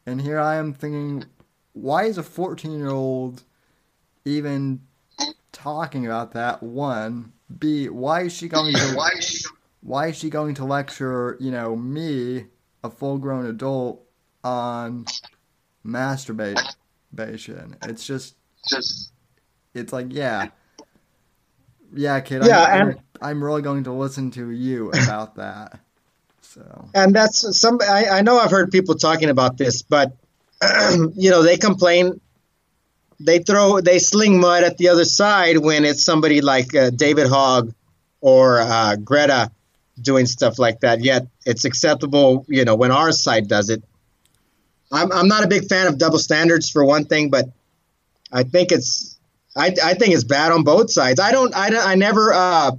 and 0.06 0.20
here 0.20 0.38
I 0.38 0.56
am 0.56 0.74
thinking, 0.74 1.24
why 1.72 2.04
is 2.04 2.18
a 2.18 2.22
fourteen 2.22 2.78
year 2.78 2.90
old 2.90 3.42
even 4.24 4.80
talking 5.52 6.06
about 6.06 6.32
that? 6.32 6.62
One, 6.62 7.32
B, 7.58 7.88
why 7.88 8.22
is 8.22 8.32
she 8.32 8.48
going 8.48 8.74
to 8.74 8.92
why 8.94 9.10
is 9.16 9.24
she, 9.24 9.44
why 9.82 10.08
is 10.08 10.18
she 10.18 10.30
going 10.30 10.54
to 10.56 10.64
lecture, 10.64 11.36
you 11.40 11.50
know, 11.50 11.76
me, 11.76 12.46
a 12.82 12.90
full 12.90 13.18
grown 13.18 13.46
adult, 13.46 14.02
on 14.44 15.06
masturbation? 15.84 16.64
It's 17.82 18.06
just 18.06 18.36
just 18.68 19.12
it's 19.74 19.92
like 19.92 20.06
yeah. 20.10 20.48
Yeah, 21.92 22.20
kid. 22.20 22.44
Yeah, 22.44 22.62
I'm, 22.62 22.88
and 22.88 22.98
I'm, 23.20 23.30
I'm 23.30 23.44
really 23.44 23.62
going 23.62 23.84
to 23.84 23.92
listen 23.92 24.30
to 24.32 24.50
you 24.50 24.90
about 24.90 25.36
that. 25.36 25.80
So. 26.42 26.88
And 26.94 27.14
that's 27.14 27.60
some. 27.60 27.78
I, 27.82 28.06
I 28.10 28.22
know 28.22 28.38
I've 28.38 28.50
heard 28.50 28.70
people 28.70 28.94
talking 28.94 29.28
about 29.28 29.56
this, 29.56 29.82
but 29.82 30.16
you 31.14 31.30
know 31.30 31.42
they 31.42 31.56
complain 31.56 32.20
they 33.20 33.38
throw 33.38 33.80
they 33.80 33.98
sling 33.98 34.40
mud 34.40 34.64
at 34.64 34.78
the 34.78 34.88
other 34.88 35.04
side 35.04 35.58
when 35.58 35.84
it's 35.84 36.04
somebody 36.04 36.40
like 36.40 36.74
uh, 36.74 36.90
David 36.90 37.28
Hogg 37.28 37.72
or 38.20 38.60
uh, 38.60 38.96
Greta 38.96 39.50
doing 40.02 40.26
stuff 40.26 40.58
like 40.58 40.80
that. 40.80 41.02
Yet 41.02 41.26
it's 41.46 41.64
acceptable, 41.64 42.44
you 42.48 42.64
know, 42.64 42.74
when 42.74 42.90
our 42.90 43.12
side 43.12 43.48
does 43.48 43.70
it. 43.70 43.82
I'm 44.92 45.12
I'm 45.12 45.28
not 45.28 45.44
a 45.44 45.48
big 45.48 45.68
fan 45.68 45.86
of 45.86 45.98
double 45.98 46.18
standards 46.18 46.68
for 46.68 46.84
one 46.84 47.04
thing, 47.04 47.30
but 47.30 47.46
I 48.32 48.42
think 48.42 48.72
it's 48.72 49.18
I, 49.56 49.74
I 49.82 49.94
think 49.94 50.14
it's 50.14 50.24
bad 50.24 50.52
on 50.52 50.64
both 50.64 50.90
sides. 50.90 51.20
I 51.20 51.32
don't 51.32 51.54
I, 51.54 51.92
I 51.92 51.94
never 51.94 52.32
uh, 52.32 52.72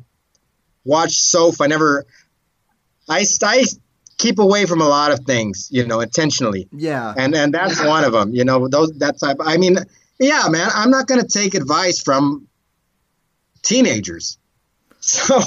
watch 0.84 1.14
Soph. 1.14 1.62
I 1.62 1.68
never 1.68 2.06
I, 3.08 3.26
I 3.44 3.64
keep 4.18 4.40
away 4.40 4.66
from 4.66 4.82
a 4.82 4.88
lot 4.88 5.12
of 5.12 5.22
things, 5.22 5.70
you 5.72 5.86
know, 5.86 6.00
intentionally. 6.00 6.68
Yeah. 6.72 7.14
And 7.18 7.36
and 7.36 7.54
that's 7.54 7.84
one 7.84 8.04
of 8.04 8.14
them. 8.14 8.34
You 8.34 8.46
know, 8.46 8.68
those 8.68 8.92
that 9.00 9.20
type. 9.20 9.38
I 9.40 9.58
mean, 9.58 9.78
yeah, 10.20 10.48
man, 10.50 10.70
I'm 10.74 10.92
not 10.92 11.08
going 11.08 11.22
to 11.22 11.28
take 11.28 11.56
advice 11.56 12.02
from 12.02 12.48
teenagers. 13.62 14.38
So, 15.04 15.40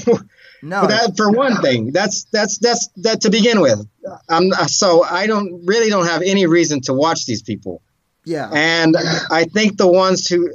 no, 0.64 0.86
that 0.86 1.14
for 1.16 1.30
one 1.30 1.60
thing, 1.60 1.92
that's 1.92 2.24
that's 2.32 2.56
that's 2.58 2.88
that 2.96 3.20
to 3.20 3.30
begin 3.30 3.60
with. 3.60 3.86
I'm 4.30 4.50
so 4.66 5.04
I 5.04 5.26
don't 5.26 5.66
really 5.66 5.90
don't 5.90 6.06
have 6.06 6.22
any 6.22 6.46
reason 6.46 6.80
to 6.82 6.94
watch 6.94 7.26
these 7.26 7.42
people. 7.42 7.82
Yeah, 8.24 8.48
and 8.50 8.96
I 9.30 9.44
think 9.44 9.76
the 9.76 9.86
ones 9.86 10.26
who 10.26 10.54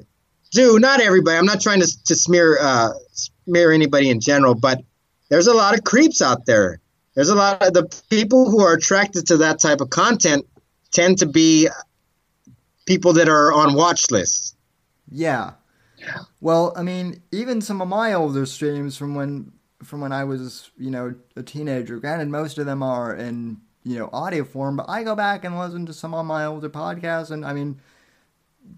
do, 0.51 0.79
not 0.79 0.99
everybody. 0.99 1.37
I'm 1.37 1.45
not 1.45 1.61
trying 1.61 1.81
to 1.81 2.03
to 2.05 2.15
smear 2.15 2.57
uh, 2.59 2.89
smear 3.11 3.71
anybody 3.71 4.09
in 4.09 4.19
general, 4.19 4.55
but 4.55 4.81
there's 5.29 5.45
a 5.45 5.53
lot 5.53 5.75
of 5.77 5.83
creeps 5.83 6.23
out 6.23 6.47
there. 6.47 6.79
There's 7.13 7.29
a 7.29 7.35
lot 7.35 7.61
of 7.61 7.73
the 7.73 8.03
people 8.09 8.49
who 8.49 8.61
are 8.61 8.73
attracted 8.73 9.27
to 9.27 9.37
that 9.37 9.59
type 9.59 9.79
of 9.79 9.91
content 9.91 10.47
tend 10.91 11.19
to 11.19 11.27
be 11.27 11.69
people 12.87 13.13
that 13.13 13.29
are 13.29 13.53
on 13.53 13.75
watch 13.75 14.09
lists. 14.09 14.55
Yeah. 15.11 15.51
Well, 16.41 16.73
I 16.75 16.81
mean, 16.81 17.21
even 17.31 17.61
some 17.61 17.81
of 17.81 17.87
my 17.87 18.13
older 18.13 18.47
streams 18.47 18.97
from 18.97 19.13
when 19.13 19.51
from 19.83 20.01
when 20.01 20.11
I 20.11 20.23
was, 20.23 20.71
you 20.77 20.91
know, 20.91 21.15
a 21.35 21.43
teenager. 21.43 21.99
Granted, 21.99 22.29
most 22.29 22.57
of 22.57 22.65
them 22.65 22.83
are 22.83 23.13
in 23.13 23.61
you 23.83 23.97
know 23.97 24.09
audio 24.11 24.43
form, 24.43 24.77
but 24.77 24.89
I 24.89 25.03
go 25.03 25.15
back 25.15 25.43
and 25.43 25.57
listen 25.57 25.85
to 25.85 25.93
some 25.93 26.13
of 26.13 26.25
my 26.25 26.45
older 26.45 26.69
podcasts, 26.69 27.31
and 27.31 27.45
I 27.45 27.53
mean, 27.53 27.79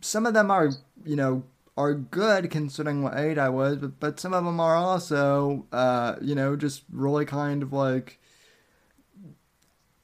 some 0.01 0.25
of 0.25 0.33
them 0.33 0.51
are 0.51 0.71
you 1.05 1.15
know 1.15 1.43
are 1.77 1.93
good 1.93 2.51
considering 2.51 3.01
what 3.01 3.17
age 3.17 3.37
I 3.37 3.49
was, 3.49 3.77
but 3.77 3.99
but 3.99 4.19
some 4.19 4.33
of 4.33 4.45
them 4.45 4.59
are 4.59 4.75
also 4.75 5.65
uh, 5.71 6.15
you 6.21 6.35
know 6.35 6.55
just 6.55 6.83
really 6.91 7.25
kind 7.25 7.63
of 7.63 7.73
like 7.73 8.19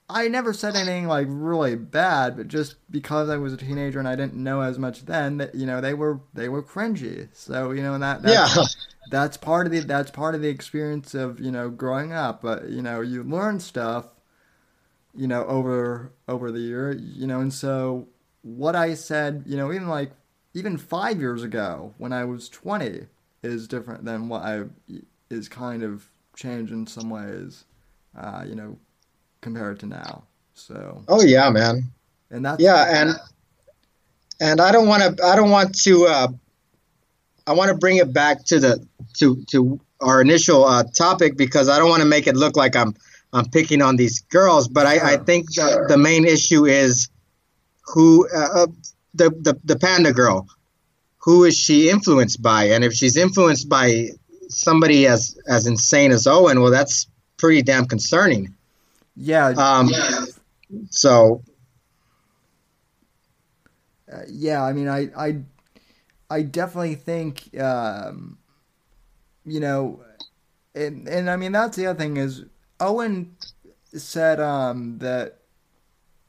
I 0.09 0.29
never 0.29 0.53
said 0.53 0.75
anything 0.75 1.07
like 1.07 1.27
really 1.29 1.75
bad, 1.75 2.37
but 2.37 2.47
just 2.47 2.75
because 2.89 3.29
I 3.29 3.37
was 3.37 3.51
a 3.51 3.57
teenager 3.57 3.99
and 3.99 4.07
I 4.07 4.15
didn't 4.15 4.35
know 4.35 4.61
as 4.61 4.79
much 4.79 5.05
then, 5.05 5.37
that 5.37 5.53
you 5.53 5.65
know 5.65 5.81
they 5.81 5.93
were 5.93 6.21
they 6.33 6.47
were 6.47 6.63
cringy. 6.63 7.27
So 7.33 7.71
you 7.71 7.81
know 7.81 7.97
that 7.97 8.21
that's, 8.21 8.55
yeah, 8.55 8.63
that's 9.09 9.37
part 9.37 9.65
of 9.65 9.71
the 9.71 9.79
that's 9.79 10.11
part 10.11 10.35
of 10.35 10.41
the 10.41 10.49
experience 10.49 11.13
of 11.13 11.39
you 11.39 11.51
know 11.51 11.69
growing 11.69 12.13
up. 12.13 12.41
But 12.41 12.69
you 12.69 12.81
know 12.81 13.01
you 13.01 13.23
learn 13.23 13.59
stuff, 13.59 14.07
you 15.15 15.27
know 15.27 15.45
over 15.45 16.11
over 16.27 16.51
the 16.51 16.59
year, 16.59 16.91
you 16.93 17.27
know, 17.27 17.39
and 17.39 17.53
so 17.53 18.07
what 18.41 18.75
I 18.75 18.93
said, 18.93 19.43
you 19.45 19.57
know, 19.57 19.71
even 19.71 19.87
like 19.87 20.11
even 20.53 20.77
five 20.77 21.19
years 21.19 21.43
ago 21.43 21.93
when 21.97 22.13
I 22.13 22.25
was 22.25 22.49
twenty 22.49 23.07
is 23.43 23.67
different 23.67 24.05
than 24.05 24.29
what 24.29 24.41
I 24.43 24.63
is 25.29 25.49
kind 25.49 25.83
of 25.83 26.07
changed 26.35 26.71
in 26.71 26.87
some 26.87 27.09
ways. 27.09 27.65
Uh, 28.17 28.43
you 28.47 28.55
know, 28.55 28.77
compared 29.41 29.79
to 29.79 29.85
now. 29.85 30.23
So. 30.53 31.03
Oh 31.07 31.21
yeah, 31.21 31.49
man. 31.49 31.83
And 32.31 32.45
that's 32.45 32.61
yeah, 32.61 33.01
and 33.01 33.11
and 34.39 34.59
I 34.59 34.71
don't 34.71 34.87
want 34.87 35.17
to. 35.17 35.23
I 35.23 35.35
don't 35.35 35.51
want 35.51 35.77
to. 35.83 36.05
Uh, 36.07 36.27
I 37.47 37.53
want 37.53 37.69
to 37.69 37.75
bring 37.75 37.97
it 37.97 38.13
back 38.13 38.43
to 38.45 38.59
the 38.59 38.85
to 39.15 39.43
to 39.51 39.79
our 40.01 40.21
initial 40.21 40.65
uh, 40.65 40.83
topic 40.83 41.37
because 41.37 41.69
I 41.69 41.79
don't 41.79 41.89
want 41.89 42.01
to 42.01 42.07
make 42.07 42.27
it 42.27 42.35
look 42.35 42.57
like 42.57 42.75
I'm 42.75 42.93
I'm 43.33 43.49
picking 43.49 43.81
on 43.81 43.95
these 43.95 44.19
girls, 44.21 44.67
but 44.67 44.85
I, 44.85 45.13
I 45.13 45.17
think 45.17 45.53
the, 45.53 45.85
the 45.87 45.97
main 45.97 46.25
issue 46.25 46.65
is 46.65 47.09
who 47.85 48.27
uh, 48.29 48.63
uh, 48.63 48.67
the, 49.13 49.29
the 49.29 49.59
the 49.63 49.79
panda 49.79 50.13
girl. 50.13 50.47
Who 51.19 51.43
is 51.43 51.57
she 51.57 51.89
influenced 51.89 52.41
by? 52.41 52.65
And 52.65 52.83
if 52.83 52.93
she's 52.93 53.17
influenced 53.17 53.67
by 53.67 54.09
somebody 54.49 55.07
as 55.07 55.37
as 55.47 55.67
insane 55.67 56.11
as 56.11 56.27
Owen, 56.27 56.61
well, 56.61 56.71
that's 56.71 57.07
pretty 57.37 57.61
damn 57.61 57.85
concerning. 57.85 58.53
Yeah. 59.15 59.47
Um, 59.47 59.89
so. 60.89 61.43
Uh, 64.11 64.21
yeah, 64.29 64.63
I 64.63 64.71
mean, 64.71 64.87
I, 64.87 65.09
I, 65.17 65.41
I 66.29 66.41
definitely 66.41 66.95
think, 66.95 67.57
um, 67.59 68.37
you 69.45 69.59
know, 69.59 70.01
and, 70.75 71.07
and 71.07 71.29
I 71.29 71.35
mean 71.37 71.51
that's 71.51 71.77
the 71.77 71.87
other 71.87 71.99
thing 71.99 72.17
is 72.17 72.45
Owen 72.79 73.35
said 73.93 74.39
um, 74.39 74.99
that 74.99 75.39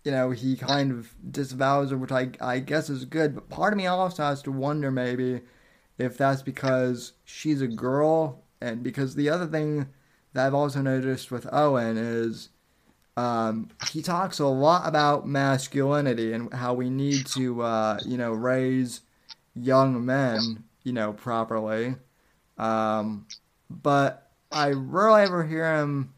you 0.05 0.11
know 0.11 0.31
he 0.31 0.57
kind 0.57 0.93
of 0.93 1.15
disavows 1.31 1.91
her, 1.91 1.99
which 1.99 2.13
I 2.13 2.31
I 2.41 2.61
guess 2.61 2.89
is 2.89 3.05
good. 3.05 3.35
But 3.35 3.49
part 3.49 3.73
of 3.73 3.77
me 3.77 3.87
also 3.87 4.23
has 4.23 4.43
to 4.43 4.53
wonder 4.53 4.91
maybe 4.91 5.43
if 5.99 6.17
that's 6.17 6.43
because 6.43 7.13
she's 7.25 7.61
a 7.61 7.69
girl, 7.69 8.45
and 8.61 8.83
because 8.83 9.15
the 9.15 9.29
other 9.29 9.47
thing 9.47 9.89
that 10.33 10.47
I've 10.47 10.55
also 10.55 10.81
noticed 10.81 11.31
with 11.31 11.53
Owen 11.53 11.97
is 11.99 12.51
um, 13.17 13.71
he 13.91 14.01
talks 14.01 14.39
a 14.39 14.47
lot 14.47 14.87
about 14.87 15.27
masculinity 15.27 16.33
and 16.33 16.55
how 16.55 16.73
we 16.73 16.89
need 16.89 17.27
to, 17.27 17.63
uh, 17.63 17.99
you 18.07 18.17
know, 18.17 18.31
raise 18.33 19.01
young 19.63 20.05
men, 20.05 20.65
you 20.85 20.93
know, 20.93 21.13
properly. 21.13 21.97
Um, 22.57 23.27
but 23.71 24.31
I 24.51 24.71
rarely 24.71 25.23
ever 25.23 25.45
hear 25.45 25.77
him, 25.77 26.15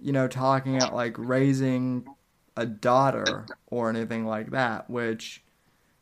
you 0.00 0.12
know, 0.12 0.28
talking 0.28 0.76
about 0.76 0.94
like 0.94 1.14
raising 1.18 2.06
a 2.56 2.66
daughter 2.66 3.50
or 3.66 3.90
anything 3.90 4.26
like 4.26 4.50
that, 4.50 4.88
which 4.88 5.42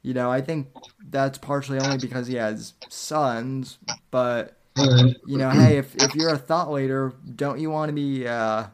you 0.03 0.13
know, 0.13 0.31
I 0.31 0.43
think 0.43 0.69
that's 1.09 1.39
partially 1.39 1.79
only 1.79 1.99
because 1.99 2.27
he 2.27 2.35
has 2.35 2.75
sons, 2.89 3.79
but 4.11 4.59
you 5.27 5.39
know, 5.39 5.51
hey, 5.51 5.79
if 5.79 5.97
if 5.97 6.15
you're 6.15 6.33
a 6.33 6.39
thought 6.39 6.71
leader, 6.71 7.15
don't 7.35 7.59
you 7.59 7.71
want 7.71 7.89
to 7.89 7.95
be 7.95 8.27
uh, 8.27 8.67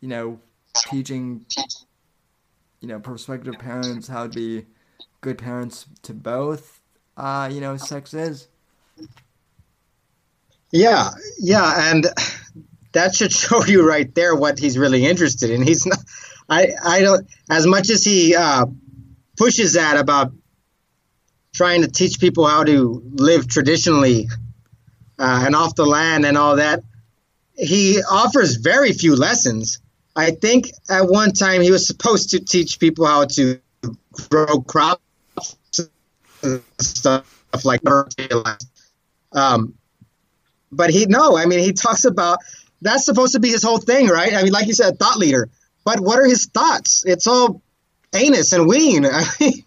you 0.00 0.08
know, 0.08 0.40
teaching 0.84 1.44
you 2.84 2.88
know, 2.88 3.00
prospective 3.00 3.58
parents 3.58 4.08
how 4.08 4.26
to 4.26 4.28
be 4.28 4.66
good 5.22 5.38
parents 5.38 5.86
to 6.02 6.12
both 6.12 6.80
uh, 7.16 7.50
you 7.52 7.60
know, 7.60 7.76
sex 7.76 8.14
is. 8.14 8.48
Yeah, 10.70 11.10
yeah, 11.38 11.92
and 11.92 12.06
that 12.92 13.14
should 13.14 13.32
show 13.44 13.64
you 13.64 13.86
right 13.88 14.12
there 14.14 14.34
what 14.34 14.58
he's 14.58 14.78
really 14.78 15.06
interested 15.06 15.50
in. 15.50 15.62
He's 15.62 15.86
not. 15.86 15.98
I 16.48 16.72
I 16.84 17.00
don't 17.00 17.26
as 17.50 17.66
much 17.66 17.90
as 17.90 18.04
he 18.04 18.34
uh, 18.34 18.66
pushes 19.36 19.74
that 19.74 19.96
about 19.96 20.32
trying 21.54 21.82
to 21.82 21.88
teach 21.88 22.18
people 22.18 22.46
how 22.46 22.64
to 22.64 23.02
live 23.14 23.48
traditionally 23.48 24.28
uh, 25.18 25.44
and 25.46 25.54
off 25.54 25.74
the 25.76 25.86
land 25.86 26.26
and 26.26 26.36
all 26.36 26.56
that. 26.56 26.82
He 27.56 28.02
offers 28.02 28.56
very 28.56 28.92
few 28.92 29.14
lessons. 29.14 29.80
I 30.16 30.32
think 30.32 30.70
at 30.90 31.08
one 31.08 31.32
time 31.32 31.62
he 31.62 31.70
was 31.70 31.86
supposed 31.86 32.30
to 32.30 32.40
teach 32.40 32.80
people 32.80 33.06
how 33.06 33.26
to 33.26 33.60
grow 34.28 34.60
crops, 34.60 35.02
stuff 36.80 37.64
like. 37.64 37.80
Um, 39.32 39.74
but 40.70 40.90
he 40.90 41.06
no, 41.06 41.36
I 41.36 41.46
mean 41.46 41.60
he 41.60 41.72
talks 41.72 42.04
about 42.04 42.38
that's 42.82 43.04
supposed 43.04 43.32
to 43.32 43.40
be 43.40 43.48
his 43.48 43.62
whole 43.62 43.78
thing, 43.78 44.08
right? 44.08 44.34
I 44.34 44.42
mean, 44.42 44.52
like 44.52 44.66
you 44.66 44.74
said, 44.74 44.98
thought 44.98 45.18
leader. 45.18 45.48
But 45.84 46.00
what 46.00 46.18
are 46.18 46.26
his 46.26 46.46
thoughts? 46.46 47.04
It's 47.06 47.26
all 47.26 47.62
anus 48.14 48.52
and 48.52 48.66
ween. 48.66 49.06
I 49.10 49.24
mean, 49.40 49.64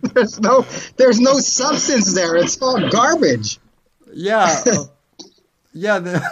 there's 0.00 0.40
no 0.40 0.66
there's 0.96 1.20
no 1.20 1.38
substance 1.38 2.14
there. 2.14 2.36
It's 2.36 2.60
all 2.60 2.88
garbage. 2.90 3.58
Yeah. 4.12 4.62
Yeah. 5.74 6.00
The, 6.00 6.22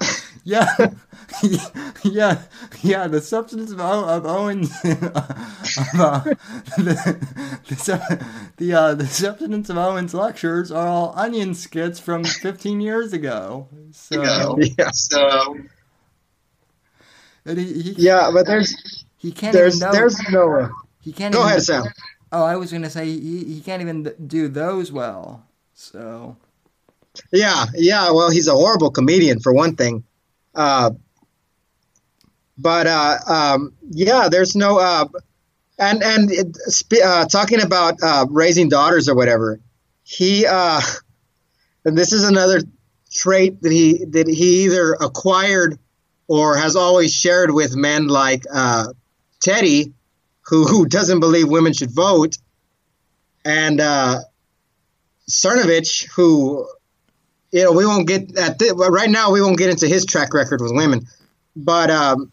yeah. 0.44 0.66
yeah, 2.04 2.42
yeah, 2.82 3.06
the 3.06 3.20
substance 3.20 3.70
of, 3.70 3.80
of 3.80 4.24
Owen's 4.26 4.70
of, 4.84 5.02
uh, 5.04 6.20
the 6.76 7.18
the, 7.68 8.26
the, 8.56 8.72
uh, 8.72 8.94
the 8.94 9.06
substance 9.06 9.68
of 9.68 9.76
Owen's 9.76 10.14
lectures 10.14 10.72
are 10.72 10.86
all 10.86 11.12
onion 11.16 11.54
skits 11.54 12.00
from 12.00 12.24
15 12.24 12.80
years 12.80 13.12
ago. 13.12 13.68
So 13.92 14.58
yeah, 14.78 14.90
so 14.90 15.58
he, 17.44 17.82
he, 17.82 17.94
yeah, 17.98 18.30
but 18.32 18.46
there's 18.46 19.04
he 19.18 19.32
can't 19.32 19.52
there's 19.52 19.76
even 19.76 19.88
know, 19.88 19.92
there's 19.92 20.30
no. 20.30 20.70
he 21.02 21.12
can't 21.12 21.32
Go 21.34 21.40
even, 21.40 21.50
ahead, 21.50 21.62
Sam. 21.62 21.84
Oh, 22.32 22.44
I 22.44 22.56
was 22.56 22.72
gonna 22.72 22.90
say 22.90 23.06
he 23.06 23.44
he 23.44 23.60
can't 23.60 23.82
even 23.82 24.14
do 24.26 24.48
those 24.48 24.90
well. 24.90 25.46
So 25.74 26.36
Yeah, 27.32 27.66
yeah. 27.74 28.10
Well, 28.10 28.30
he's 28.30 28.48
a 28.48 28.54
horrible 28.54 28.90
comedian 28.90 29.40
for 29.40 29.52
one 29.52 29.76
thing. 29.76 30.04
Uh, 30.54 30.90
but 32.58 32.86
uh, 32.86 33.18
um, 33.26 33.72
yeah, 33.88 34.28
there's 34.28 34.56
no 34.56 34.78
uh, 34.78 35.06
and 35.78 36.02
and 36.02 36.30
it, 36.30 36.56
uh, 37.02 37.26
talking 37.26 37.62
about 37.62 37.94
uh, 38.02 38.26
raising 38.28 38.68
daughters 38.68 39.08
or 39.08 39.14
whatever. 39.14 39.60
He 40.02 40.44
uh, 40.46 40.80
and 41.84 41.96
this 41.96 42.12
is 42.12 42.24
another 42.24 42.60
trait 43.10 43.62
that 43.62 43.72
he 43.72 44.04
that 44.06 44.28
he 44.28 44.64
either 44.64 44.94
acquired 44.94 45.78
or 46.26 46.56
has 46.56 46.76
always 46.76 47.14
shared 47.14 47.50
with 47.50 47.76
men 47.76 48.08
like 48.08 48.42
uh, 48.52 48.86
Teddy, 49.40 49.92
who 50.42 50.64
who 50.64 50.86
doesn't 50.86 51.20
believe 51.20 51.48
women 51.48 51.72
should 51.72 51.92
vote, 51.92 52.36
and 53.44 53.80
uh, 53.80 54.18
Cernovich, 55.30 56.08
who 56.16 56.66
you 57.52 57.62
know 57.62 57.72
we 57.72 57.86
won't 57.86 58.08
get 58.08 58.36
at 58.36 58.58
th- 58.58 58.72
right 58.74 59.10
now 59.10 59.30
we 59.30 59.40
won't 59.40 59.58
get 59.58 59.70
into 59.70 59.86
his 59.86 60.04
track 60.04 60.34
record 60.34 60.60
with 60.60 60.72
women, 60.74 61.06
but 61.54 61.90
um, 61.90 62.32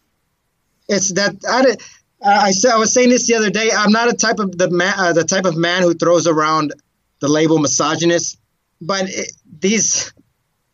it's 0.88 1.14
that 1.14 1.36
I, 1.48 1.76
I 2.24 2.52
said 2.52 2.72
I 2.72 2.78
was 2.78 2.94
saying 2.94 3.10
this 3.10 3.28
the 3.28 3.36
other 3.36 3.50
day. 3.50 3.70
I'm 3.76 3.92
not 3.92 4.10
a 4.10 4.14
type 4.14 4.40
of 4.40 4.58
the 4.58 4.70
man, 4.70 4.94
uh, 4.98 5.14
the 5.14 5.24
type 5.24 5.46
of 5.46 5.56
man 5.56 5.82
who 5.82 5.94
throws 5.94 6.28
around 6.28 6.74
the 7.20 7.28
label 7.28 7.60
misogynist, 7.60 8.40
but 8.82 9.10
it, 9.10 9.32
these 9.60 10.14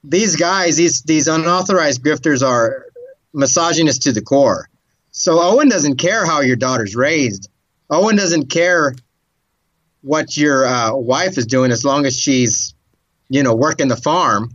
these 0.04 0.36
guys, 0.36 0.78
these 0.78 1.04
these 1.04 1.28
unauthorized 1.28 2.04
grifters 2.04 2.46
are 2.46 2.86
misogynist 3.34 4.04
to 4.04 4.12
the 4.12 4.22
core. 4.22 4.70
So 5.12 5.40
Owen 5.42 5.70
doesn't 5.70 5.98
care 5.98 6.26
how 6.26 6.42
your 6.42 6.56
daughter's 6.56 6.96
raised. 6.96 7.50
Owen 7.90 8.16
doesn't 8.16 8.50
care 8.50 8.96
what 10.02 10.36
your 10.38 10.66
uh, 10.66 10.96
wife 10.96 11.38
is 11.38 11.46
doing 11.46 11.72
as 11.72 11.86
long 11.86 12.06
as 12.06 12.18
she's, 12.18 12.74
you 13.30 13.44
know, 13.44 13.54
working 13.54 13.88
the 13.88 13.96
farm. 13.96 14.52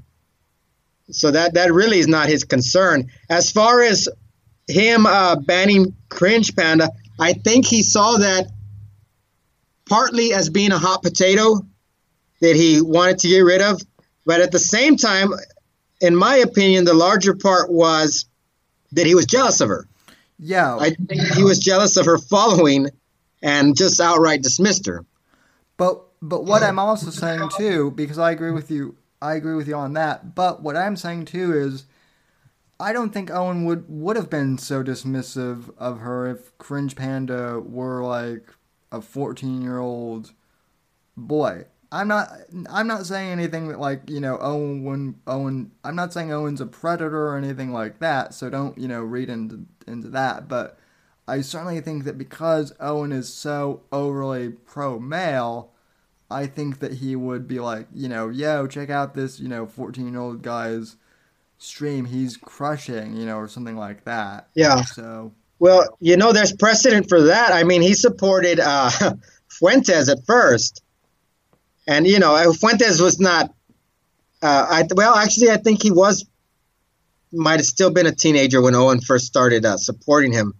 So 1.10 1.30
that 1.30 1.54
that 1.54 1.72
really 1.72 1.98
is 1.98 2.08
not 2.08 2.28
his 2.28 2.44
concern. 2.44 3.10
As 3.30 3.50
far 3.50 3.82
as 3.82 4.08
him 4.66 5.06
uh, 5.06 5.36
banning 5.36 5.94
Cringe 6.08 6.54
Panda, 6.54 6.90
I 7.18 7.32
think 7.32 7.66
he 7.66 7.82
saw 7.82 8.18
that 8.18 8.48
partly 9.88 10.32
as 10.32 10.50
being 10.50 10.72
a 10.72 10.78
hot 10.78 11.02
potato 11.02 11.64
that 12.40 12.56
he 12.56 12.82
wanted 12.82 13.18
to 13.20 13.28
get 13.28 13.40
rid 13.40 13.62
of, 13.62 13.80
but 14.24 14.40
at 14.40 14.52
the 14.52 14.58
same 14.58 14.96
time, 14.96 15.32
in 16.00 16.14
my 16.14 16.36
opinion, 16.36 16.84
the 16.84 16.94
larger 16.94 17.34
part 17.34 17.70
was 17.70 18.26
that 18.92 19.06
he 19.06 19.14
was 19.14 19.26
jealous 19.26 19.60
of 19.60 19.68
her. 19.68 19.86
yeah, 20.38 20.76
I 20.76 20.90
think 20.90 21.22
he 21.34 21.42
was 21.42 21.58
jealous 21.58 21.96
of 21.96 22.06
her 22.06 22.18
following 22.18 22.90
and 23.42 23.76
just 23.76 24.00
outright 24.00 24.42
dismissed 24.42 24.86
her. 24.86 25.04
But 25.76 26.02
but 26.20 26.44
what 26.44 26.62
I'm 26.62 26.78
also 26.78 27.10
saying 27.10 27.50
too, 27.56 27.92
because 27.92 28.18
I 28.18 28.32
agree 28.32 28.50
with 28.50 28.70
you, 28.70 28.96
I 29.22 29.34
agree 29.34 29.54
with 29.54 29.68
you 29.68 29.74
on 29.74 29.94
that. 29.94 30.34
But 30.34 30.62
what 30.62 30.76
I'm 30.76 30.96
saying 30.96 31.26
too 31.26 31.52
is, 31.56 31.84
I 32.78 32.92
don't 32.92 33.12
think 33.12 33.30
Owen 33.30 33.64
would 33.64 33.86
would 33.88 34.16
have 34.16 34.28
been 34.28 34.58
so 34.58 34.82
dismissive 34.82 35.74
of 35.78 36.00
her 36.00 36.26
if 36.26 36.56
Cringe 36.58 36.94
Panda 36.94 37.60
were 37.60 38.02
like 38.02 38.48
a 38.92 39.00
14 39.00 39.62
year 39.62 39.78
old 39.78 40.32
boy. 41.16 41.64
I'm 41.90 42.08
not 42.08 42.30
I'm 42.70 42.86
not 42.86 43.06
saying 43.06 43.30
anything 43.30 43.68
that 43.68 43.80
like 43.80 44.10
you 44.10 44.20
know 44.20 44.38
Owen 44.40 45.20
Owen 45.26 45.70
I'm 45.84 45.96
not 45.96 46.12
saying 46.12 46.32
Owen's 46.32 46.60
a 46.60 46.66
predator 46.66 47.28
or 47.28 47.38
anything 47.38 47.72
like 47.72 47.98
that. 48.00 48.34
So 48.34 48.50
don't 48.50 48.76
you 48.76 48.88
know 48.88 49.02
read 49.02 49.30
into 49.30 49.64
into 49.86 50.08
that. 50.10 50.48
But 50.48 50.78
I 51.28 51.40
certainly 51.40 51.80
think 51.80 52.04
that 52.04 52.18
because 52.18 52.72
Owen 52.78 53.12
is 53.12 53.32
so 53.32 53.82
overly 53.90 54.50
pro 54.50 54.98
male, 54.98 55.72
I 56.30 56.46
think 56.46 56.78
that 56.80 56.94
he 56.94 57.16
would 57.16 57.48
be 57.48 57.58
like, 57.58 57.88
you 57.92 58.08
know, 58.08 58.28
yo, 58.28 58.66
check 58.66 58.90
out 58.90 59.14
this, 59.14 59.40
you 59.40 59.48
know, 59.48 59.66
14 59.66 60.12
year 60.12 60.20
old 60.20 60.42
guy's 60.42 60.96
stream. 61.58 62.04
He's 62.04 62.36
crushing, 62.36 63.16
you 63.16 63.26
know, 63.26 63.38
or 63.38 63.48
something 63.48 63.76
like 63.76 64.04
that. 64.04 64.48
Yeah. 64.54 64.82
So, 64.82 65.32
Well, 65.58 65.96
you 66.00 66.16
know, 66.16 66.32
there's 66.32 66.52
precedent 66.52 67.08
for 67.08 67.22
that. 67.22 67.52
I 67.52 67.64
mean, 67.64 67.82
he 67.82 67.94
supported 67.94 68.60
uh, 68.60 68.90
Fuentes 69.48 70.08
at 70.08 70.24
first, 70.26 70.82
and 71.86 72.06
you 72.06 72.18
know, 72.18 72.52
Fuentes 72.52 73.00
was 73.00 73.18
not. 73.20 73.52
Uh, 74.42 74.66
I 74.68 74.84
well, 74.94 75.14
actually, 75.14 75.50
I 75.50 75.56
think 75.56 75.82
he 75.82 75.90
was 75.90 76.26
might 77.32 77.60
have 77.60 77.66
still 77.66 77.90
been 77.90 78.06
a 78.06 78.14
teenager 78.14 78.60
when 78.60 78.74
Owen 78.74 79.00
first 79.00 79.26
started 79.26 79.64
uh, 79.64 79.76
supporting 79.76 80.32
him. 80.32 80.54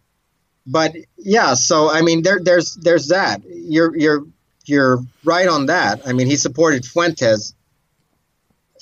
But 0.66 0.94
yeah, 1.16 1.54
so 1.54 1.90
I 1.90 2.02
mean, 2.02 2.22
there, 2.22 2.40
there's 2.42 2.74
there's 2.74 3.08
that. 3.08 3.42
You're 3.46 3.96
you're 3.96 4.26
you're 4.64 4.98
right 5.24 5.46
on 5.46 5.66
that. 5.66 6.06
I 6.06 6.12
mean, 6.12 6.26
he 6.26 6.36
supported 6.36 6.84
Fuentes 6.84 7.54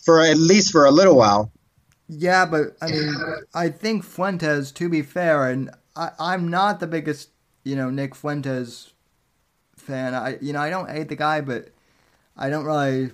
for 0.04 0.20
at 0.20 0.38
least 0.38 0.72
for 0.72 0.86
a 0.86 0.90
little 0.90 1.16
while. 1.16 1.50
Yeah, 2.08 2.44
but 2.44 2.76
I 2.80 2.90
mean, 2.90 3.14
I 3.54 3.68
think 3.68 4.04
Fuentes, 4.04 4.72
to 4.72 4.88
be 4.88 5.02
fair, 5.02 5.48
and 5.48 5.70
I, 5.96 6.10
I'm 6.18 6.48
not 6.48 6.80
the 6.80 6.86
biggest, 6.86 7.30
you 7.64 7.76
know, 7.76 7.90
Nick 7.90 8.14
Fuentes 8.14 8.92
fan. 9.76 10.14
I, 10.14 10.38
you 10.40 10.52
know, 10.52 10.60
I 10.60 10.70
don't 10.70 10.90
hate 10.90 11.08
the 11.08 11.16
guy, 11.16 11.40
but 11.40 11.70
I 12.36 12.50
don't 12.50 12.64
really, 12.64 13.12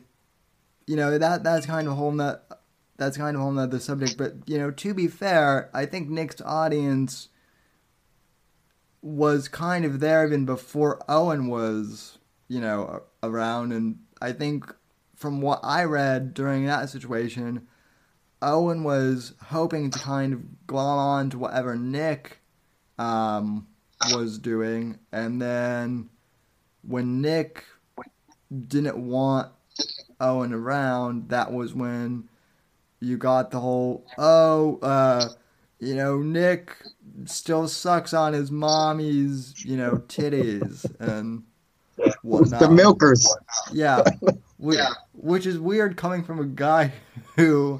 you 0.86 0.96
know, 0.96 1.18
that 1.18 1.44
that's 1.44 1.66
kind 1.66 1.86
of 1.86 1.92
a 1.92 1.96
whole 1.96 2.12
nut. 2.12 2.46
That's 2.96 3.16
kind 3.16 3.36
of 3.36 3.40
a 3.40 3.44
whole 3.44 3.52
nother 3.52 3.78
subject. 3.78 4.16
But 4.18 4.34
you 4.46 4.58
know, 4.58 4.70
to 4.72 4.94
be 4.94 5.06
fair, 5.06 5.70
I 5.72 5.86
think 5.86 6.08
Nick's 6.08 6.40
audience 6.40 7.28
was 9.02 9.48
kind 9.48 9.84
of 9.84 10.00
there 10.00 10.26
even 10.26 10.44
before 10.44 11.00
Owen 11.08 11.46
was, 11.46 12.18
you 12.48 12.60
know, 12.60 13.04
around, 13.22 13.72
and 13.72 14.00
I 14.20 14.32
think 14.32 14.74
from 15.14 15.40
what 15.40 15.60
I 15.62 15.84
read 15.84 16.34
during 16.34 16.66
that 16.66 16.90
situation, 16.90 17.66
Owen 18.42 18.84
was 18.84 19.34
hoping 19.42 19.90
to 19.90 19.98
kind 19.98 20.32
of 20.32 20.66
glom 20.66 20.98
on 20.98 21.30
to 21.30 21.38
whatever 21.38 21.76
Nick 21.76 22.38
um, 22.98 23.66
was 24.12 24.38
doing, 24.38 24.98
and 25.12 25.40
then 25.40 26.08
when 26.82 27.20
Nick 27.20 27.64
didn't 28.68 28.96
want 28.96 29.52
Owen 30.20 30.52
around, 30.52 31.28
that 31.28 31.52
was 31.52 31.74
when 31.74 32.28
you 33.00 33.16
got 33.16 33.50
the 33.50 33.60
whole 33.60 34.06
oh, 34.18 34.78
uh, 34.82 35.28
you 35.80 35.94
know, 35.94 36.18
Nick 36.18 36.76
still 37.24 37.66
sucks 37.66 38.12
on 38.12 38.32
his 38.32 38.50
mommy's, 38.50 39.54
you 39.64 39.76
know, 39.76 40.02
titties 40.08 40.84
and 41.00 41.42
whatnot. 42.22 42.60
The 42.60 42.70
milkers. 42.70 43.26
Yeah. 43.72 44.02
Which, 44.60 44.78
which 45.14 45.46
is 45.46 45.58
weird 45.58 45.96
coming 45.96 46.22
from 46.22 46.38
a 46.38 46.44
guy 46.44 46.92
who 47.36 47.78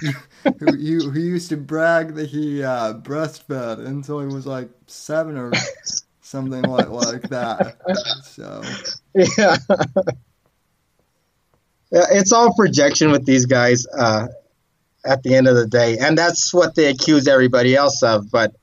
who, 0.00 0.12
who, 0.58 1.10
who 1.10 1.20
used 1.20 1.50
to 1.50 1.56
brag 1.56 2.14
that 2.14 2.30
he 2.30 2.64
uh, 2.64 2.94
breastfed 2.94 3.86
until 3.86 4.20
he 4.20 4.26
was 4.26 4.46
like 4.46 4.70
seven 4.86 5.36
or 5.36 5.52
something 6.22 6.62
like, 6.62 6.88
like 6.88 7.22
that. 7.28 7.76
So 8.24 8.62
Yeah. 9.14 9.56
Yeah, 11.92 12.06
it's 12.10 12.32
all 12.32 12.54
projection 12.54 13.10
with 13.10 13.26
these 13.26 13.44
guys 13.44 13.86
uh, 13.86 14.28
at 15.04 15.22
the 15.22 15.34
end 15.34 15.46
of 15.46 15.56
the 15.56 15.66
day, 15.66 15.98
and 15.98 16.16
that's 16.16 16.52
what 16.52 16.74
they 16.74 16.86
accuse 16.86 17.28
everybody 17.28 17.76
else 17.76 18.02
of. 18.02 18.30
But 18.30 18.54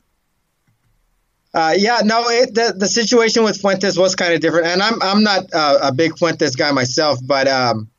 uh, 1.54 1.74
yeah, 1.78 2.02
no, 2.04 2.24
it, 2.30 2.54
the 2.54 2.74
the 2.78 2.88
situation 2.88 3.44
with 3.44 3.60
Fuentes 3.60 3.98
was 3.98 4.16
kind 4.16 4.34
of 4.34 4.42
different, 4.42 4.68
and 4.68 4.82
I'm 4.82 5.02
I'm 5.02 5.24
not 5.24 5.52
uh, 5.54 5.80
a 5.84 5.94
big 5.94 6.18
Fuentes 6.18 6.56
guy 6.56 6.72
myself, 6.72 7.20
but 7.26 7.48
um, 7.48 7.90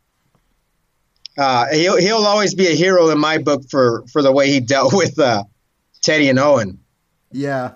uh, 1.37 1.67
he'll 1.73 1.97
he'll 1.97 2.27
always 2.27 2.55
be 2.55 2.69
a 2.69 2.75
hero 2.75 3.11
in 3.11 3.19
my 3.19 3.39
book 3.39 3.63
for 3.69 4.05
for 4.13 4.23
the 4.23 4.31
way 4.31 4.51
he 4.51 4.61
dealt 4.61 4.93
with 4.93 5.19
uh, 5.19 5.45
Teddy 6.03 6.29
and 6.29 6.39
Owen. 6.39 6.81
yeah. 7.33 7.73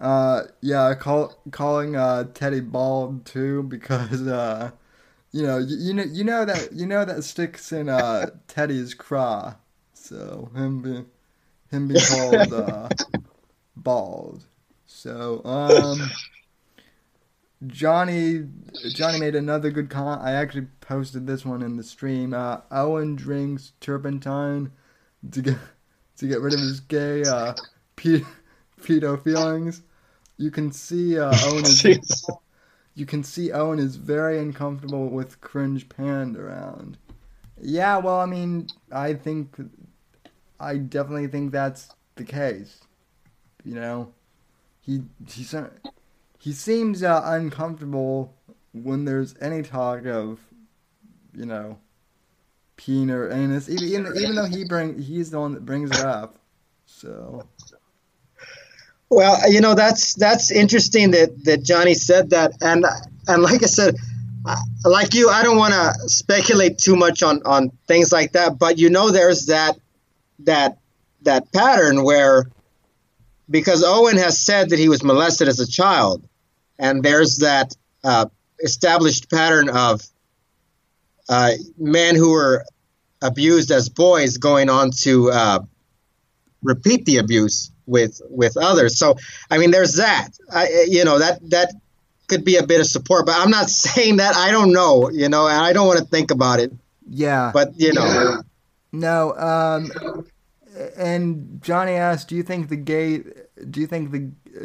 Uh, 0.00 0.44
yeah, 0.60 0.94
call, 0.94 1.34
calling 1.50 1.96
uh, 1.96 2.22
Teddy 2.32 2.60
bald 2.60 3.26
too 3.26 3.64
because 3.64 4.26
uh, 4.28 4.70
you 5.32 5.42
know 5.42 5.58
you, 5.58 5.76
you 5.76 5.94
know 5.94 6.04
you 6.04 6.24
know 6.24 6.44
that 6.44 6.72
you 6.72 6.86
know 6.86 7.04
that 7.04 7.24
sticks 7.24 7.72
in 7.72 7.88
uh, 7.88 8.26
Teddy's 8.46 8.94
craw. 8.94 9.54
So 9.94 10.50
him 10.54 10.82
be, 10.82 11.04
him 11.70 11.88
being 11.88 12.00
called 12.00 12.52
uh, 12.52 12.88
bald. 13.88 14.44
So 14.84 15.40
um, 15.46 16.10
Johnny 17.66 18.46
Johnny 18.90 19.18
made 19.18 19.34
another 19.34 19.70
good 19.70 19.88
comment. 19.88 20.20
I 20.20 20.32
actually 20.32 20.66
posted 20.82 21.26
this 21.26 21.46
one 21.46 21.62
in 21.62 21.78
the 21.78 21.82
stream. 21.82 22.34
Uh, 22.34 22.58
Owen 22.70 23.16
drinks 23.16 23.72
turpentine 23.80 24.72
to 25.30 25.40
get 25.40 25.56
to 26.18 26.28
get 26.28 26.42
rid 26.42 26.52
of 26.52 26.60
his 26.60 26.80
gay 26.80 27.22
uh, 27.24 27.54
pe- 27.96 28.26
pedo 28.82 29.22
feelings. 29.24 29.80
You 30.36 30.50
can 30.50 30.70
see 30.70 31.18
uh, 31.18 31.34
Owen 31.46 31.64
is 31.64 32.26
you 32.94 33.06
can 33.06 33.24
see 33.24 33.52
Owen 33.52 33.78
is 33.78 33.96
very 33.96 34.38
uncomfortable 34.38 35.08
with 35.08 35.40
cringe 35.40 35.88
panda 35.88 36.40
around. 36.40 36.98
Yeah, 37.58 37.96
well, 37.96 38.20
I 38.20 38.26
mean, 38.26 38.68
I 38.92 39.14
think 39.14 39.56
I 40.60 40.76
definitely 40.76 41.28
think 41.28 41.52
that's 41.52 41.88
the 42.16 42.24
case. 42.24 42.82
You 43.68 43.74
know, 43.74 44.12
he 44.80 45.02
he 45.30 45.44
se- 45.44 45.76
he 46.38 46.52
seems 46.52 47.02
uh, 47.02 47.20
uncomfortable 47.22 48.34
when 48.72 49.04
there's 49.04 49.34
any 49.42 49.62
talk 49.62 50.06
of, 50.06 50.40
you 51.34 51.44
know, 51.44 51.76
peen 52.78 53.10
or 53.10 53.30
anus. 53.30 53.68
Even 53.68 53.84
even, 53.84 54.16
even 54.16 54.34
though 54.36 54.46
he 54.46 54.64
bring 54.64 54.98
he's 54.98 55.30
the 55.30 55.38
one 55.38 55.52
that 55.52 55.66
brings 55.66 55.90
it 55.90 56.00
up. 56.00 56.38
So 56.86 57.46
Well, 59.10 59.38
you 59.52 59.60
know 59.60 59.74
that's 59.74 60.14
that's 60.14 60.50
interesting 60.50 61.10
that 61.10 61.44
that 61.44 61.62
Johnny 61.62 61.92
said 61.92 62.30
that, 62.30 62.52
and 62.62 62.86
and 63.26 63.42
like 63.42 63.62
I 63.62 63.66
said, 63.66 63.96
like 64.86 65.12
you, 65.12 65.28
I 65.28 65.42
don't 65.42 65.58
want 65.58 65.74
to 65.74 66.08
speculate 66.08 66.78
too 66.78 66.96
much 66.96 67.22
on 67.22 67.42
on 67.44 67.68
things 67.86 68.12
like 68.12 68.32
that. 68.32 68.58
But 68.58 68.78
you 68.78 68.88
know, 68.88 69.10
there's 69.10 69.44
that 69.46 69.76
that 70.38 70.78
that 71.20 71.52
pattern 71.52 72.02
where 72.02 72.46
because 73.50 73.82
Owen 73.84 74.16
has 74.16 74.38
said 74.38 74.70
that 74.70 74.78
he 74.78 74.88
was 74.88 75.02
molested 75.02 75.48
as 75.48 75.60
a 75.60 75.66
child, 75.66 76.26
and 76.78 77.02
there's 77.02 77.38
that 77.38 77.74
uh, 78.04 78.26
established 78.60 79.30
pattern 79.30 79.68
of 79.68 80.02
uh, 81.28 81.52
men 81.76 82.14
who 82.14 82.30
were 82.30 82.64
abused 83.20 83.70
as 83.70 83.88
boys 83.88 84.36
going 84.36 84.70
on 84.70 84.90
to 84.90 85.30
uh, 85.30 85.58
repeat 86.62 87.04
the 87.04 87.18
abuse 87.18 87.70
with 87.86 88.20
with 88.28 88.56
others. 88.56 88.98
So 88.98 89.16
I 89.50 89.58
mean, 89.58 89.70
there's 89.70 89.96
that. 89.96 90.30
I, 90.52 90.86
you 90.88 91.04
know 91.04 91.18
that 91.18 91.40
that 91.50 91.72
could 92.28 92.44
be 92.44 92.56
a 92.56 92.66
bit 92.66 92.80
of 92.80 92.86
support, 92.86 93.26
but 93.26 93.34
I'm 93.36 93.50
not 93.50 93.70
saying 93.70 94.16
that. 94.16 94.36
I 94.36 94.50
don't 94.50 94.72
know. 94.72 95.10
You 95.10 95.28
know, 95.28 95.48
and 95.48 95.56
I 95.56 95.72
don't 95.72 95.86
want 95.86 95.98
to 95.98 96.04
think 96.04 96.30
about 96.30 96.60
it. 96.60 96.72
yeah, 97.08 97.50
But 97.52 97.72
you 97.80 97.92
know, 97.92 98.42
no. 98.92 99.34
Um, 99.34 100.26
and 100.96 101.60
Johnny 101.62 101.92
asked, 101.92 102.28
"Do 102.28 102.36
you 102.36 102.42
think 102.42 102.68
the 102.68 102.76
gay? 102.76 103.18
Do 103.70 103.80
you 103.80 103.86
think 103.86 104.10
the? 104.12 104.20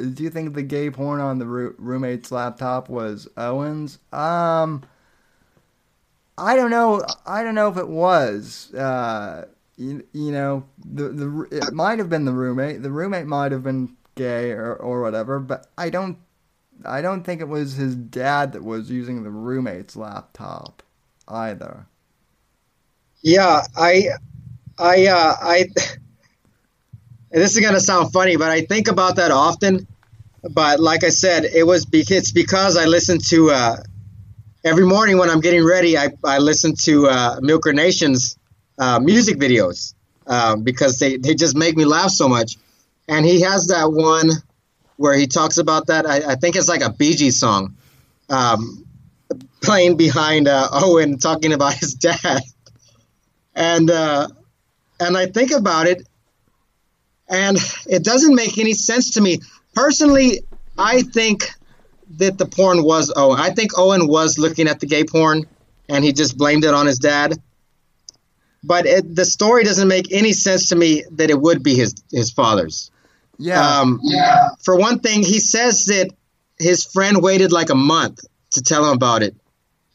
Do 0.09 0.23
you 0.23 0.29
think 0.29 0.53
the 0.53 0.63
gay 0.63 0.89
porn 0.89 1.19
on 1.21 1.39
the 1.39 1.45
roo- 1.45 1.75
roommate's 1.77 2.31
laptop 2.31 2.89
was 2.89 3.27
Owen's? 3.37 3.99
Um, 4.11 4.83
I 6.37 6.55
don't 6.55 6.71
know. 6.71 7.03
I 7.25 7.43
don't 7.43 7.55
know 7.55 7.69
if 7.69 7.77
it 7.77 7.87
was. 7.87 8.73
Uh, 8.73 9.47
you, 9.77 10.05
you 10.13 10.31
know, 10.31 10.65
the 10.83 11.09
the 11.09 11.47
it 11.51 11.73
might 11.73 11.99
have 11.99 12.09
been 12.09 12.25
the 12.25 12.33
roommate. 12.33 12.81
The 12.83 12.91
roommate 12.91 13.27
might 13.27 13.51
have 13.51 13.63
been 13.63 13.95
gay 14.15 14.51
or 14.51 14.75
or 14.75 15.01
whatever, 15.01 15.39
but 15.39 15.67
I 15.77 15.89
don't. 15.89 16.17
I 16.85 17.01
don't 17.01 17.23
think 17.23 17.41
it 17.41 17.47
was 17.47 17.73
his 17.75 17.95
dad 17.95 18.53
that 18.53 18.63
was 18.63 18.89
using 18.91 19.23
the 19.23 19.29
roommate's 19.31 19.95
laptop 19.95 20.83
either. 21.27 21.87
yeah, 23.21 23.61
I, 23.75 24.09
I, 24.77 25.07
uh, 25.07 25.35
I. 25.41 25.65
This 27.33 27.55
is 27.55 27.61
gonna 27.65 27.79
sound 27.79 28.13
funny, 28.13 28.35
but 28.37 28.51
I 28.51 28.61
think 28.61 28.87
about 28.87 29.15
that 29.15 29.31
often. 29.31 29.87
But 30.51 30.79
like 30.79 31.03
I 31.03 31.09
said, 31.09 31.45
it 31.45 31.65
was 31.65 31.85
be- 31.85 32.05
it's 32.07 32.31
because 32.31 32.77
I 32.77 32.85
listen 32.85 33.17
to 33.29 33.51
uh, 33.51 33.77
every 34.63 34.85
morning 34.85 35.17
when 35.17 35.29
I'm 35.29 35.41
getting 35.41 35.65
ready. 35.65 35.97
I, 35.97 36.09
I 36.23 36.37
listen 36.37 36.75
to 36.83 37.07
uh, 37.07 37.39
Milker 37.41 37.73
Nation's 37.73 38.37
uh, 38.77 38.99
music 38.99 39.37
videos 39.37 39.95
um, 40.27 40.63
because 40.63 40.99
they, 40.99 41.17
they 41.17 41.33
just 41.35 41.55
make 41.55 41.75
me 41.75 41.85
laugh 41.85 42.11
so 42.11 42.29
much. 42.29 42.57
And 43.07 43.25
he 43.25 43.41
has 43.41 43.67
that 43.67 43.91
one 43.91 44.29
where 44.97 45.15
he 45.15 45.27
talks 45.27 45.57
about 45.57 45.87
that. 45.87 46.05
I, 46.05 46.33
I 46.33 46.35
think 46.35 46.55
it's 46.55 46.69
like 46.69 46.81
a 46.81 46.93
Gees 46.93 47.39
song 47.39 47.75
um, 48.29 48.85
playing 49.61 49.97
behind 49.97 50.47
uh, 50.47 50.69
Owen 50.71 51.17
talking 51.17 51.53
about 51.53 51.73
his 51.73 51.93
dad. 51.95 52.41
And 53.55 53.89
uh, 53.89 54.27
and 54.99 55.17
I 55.17 55.27
think 55.27 55.51
about 55.51 55.87
it, 55.87 56.07
and 57.33 57.57
it 57.87 58.03
doesn't 58.03 58.35
make 58.35 58.59
any 58.59 58.73
sense 58.73 59.11
to 59.11 59.21
me 59.21 59.39
personally. 59.73 60.41
I 60.77 61.01
think 61.01 61.49
that 62.17 62.37
the 62.37 62.45
porn 62.45 62.83
was 62.83 63.11
Owen. 63.15 63.39
I 63.39 63.49
think 63.49 63.77
Owen 63.77 64.07
was 64.07 64.37
looking 64.37 64.67
at 64.67 64.79
the 64.79 64.85
gay 64.85 65.03
porn, 65.03 65.45
and 65.89 66.05
he 66.05 66.13
just 66.13 66.37
blamed 66.37 66.63
it 66.63 66.73
on 66.73 66.85
his 66.85 66.99
dad. 66.99 67.33
But 68.63 68.85
it, 68.85 69.15
the 69.15 69.25
story 69.25 69.63
doesn't 69.63 69.87
make 69.87 70.11
any 70.11 70.31
sense 70.31 70.69
to 70.69 70.75
me 70.75 71.03
that 71.11 71.29
it 71.29 71.39
would 71.39 71.63
be 71.63 71.75
his 71.75 71.95
his 72.11 72.31
father's. 72.31 72.91
Yeah. 73.39 73.79
Um, 73.79 73.99
For 74.61 74.77
one 74.77 74.99
thing, 74.99 75.23
he 75.23 75.39
says 75.39 75.85
that 75.85 76.11
his 76.59 76.85
friend 76.85 77.21
waited 77.21 77.51
like 77.51 77.71
a 77.71 77.75
month 77.75 78.21
to 78.51 78.61
tell 78.61 78.85
him 78.85 78.95
about 78.95 79.23
it. 79.23 79.35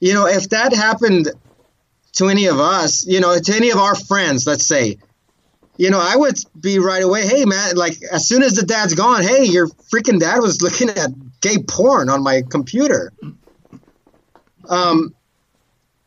You 0.00 0.12
know, 0.12 0.26
if 0.26 0.50
that 0.50 0.74
happened 0.74 1.30
to 2.14 2.26
any 2.26 2.46
of 2.46 2.58
us, 2.58 3.06
you 3.06 3.20
know, 3.20 3.38
to 3.38 3.54
any 3.54 3.70
of 3.70 3.78
our 3.78 3.94
friends, 3.94 4.44
let's 4.46 4.66
say, 4.66 4.98
you 5.78 5.90
know, 5.90 6.00
I 6.02 6.16
would 6.16 6.36
be 6.60 6.80
right 6.80 7.02
away, 7.02 7.26
hey, 7.26 7.44
man, 7.44 7.76
like 7.76 7.94
as 8.10 8.26
soon 8.26 8.42
as 8.42 8.54
the 8.54 8.64
dad's 8.64 8.94
gone, 8.94 9.22
hey, 9.22 9.44
your 9.44 9.68
freaking 9.94 10.18
dad 10.18 10.40
was 10.40 10.60
looking 10.60 10.90
at 10.90 11.10
gay 11.40 11.58
porn 11.66 12.10
on 12.10 12.22
my 12.24 12.42
computer. 12.50 13.12
Um, 14.68 15.14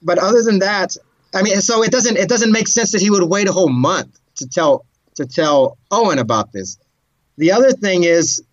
but 0.02 0.20
other 0.20 0.44
than 0.44 0.60
that, 0.60 0.98
I 1.34 1.42
mean, 1.42 1.62
so 1.62 1.84
it 1.84 1.92
doesn't 1.92 2.18
it 2.18 2.28
doesn't 2.28 2.52
make 2.52 2.68
sense 2.68 2.92
that 2.92 3.02
he 3.02 3.10
would 3.10 3.24
wait 3.24 3.48
a 3.48 3.54
whole 3.54 3.70
month 3.70 4.20
to 4.36 4.48
tell 4.48 4.86
to 5.16 5.26
tell 5.26 5.78
Owen 5.90 6.20
about 6.20 6.52
this. 6.52 6.78
The 7.38 7.54
other 7.54 7.72
thing 7.72 8.04
is, 8.04 8.44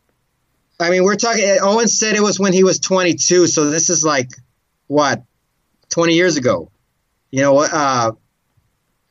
I 0.79 0.91
mean, 0.91 1.03
we're 1.03 1.17
talking. 1.17 1.45
Owen 1.61 1.89
said 1.89 2.15
it 2.15 2.23
was 2.23 2.39
when 2.39 2.53
he 2.53 2.63
was 2.63 2.79
22, 2.79 3.49
so 3.49 3.71
this 3.71 3.91
is 3.91 4.05
like 4.05 4.29
what 4.87 5.25
20 5.89 6.15
years 6.15 6.37
ago. 6.37 6.71
You 7.33 7.43
know, 7.43 7.59
uh, 7.59 8.13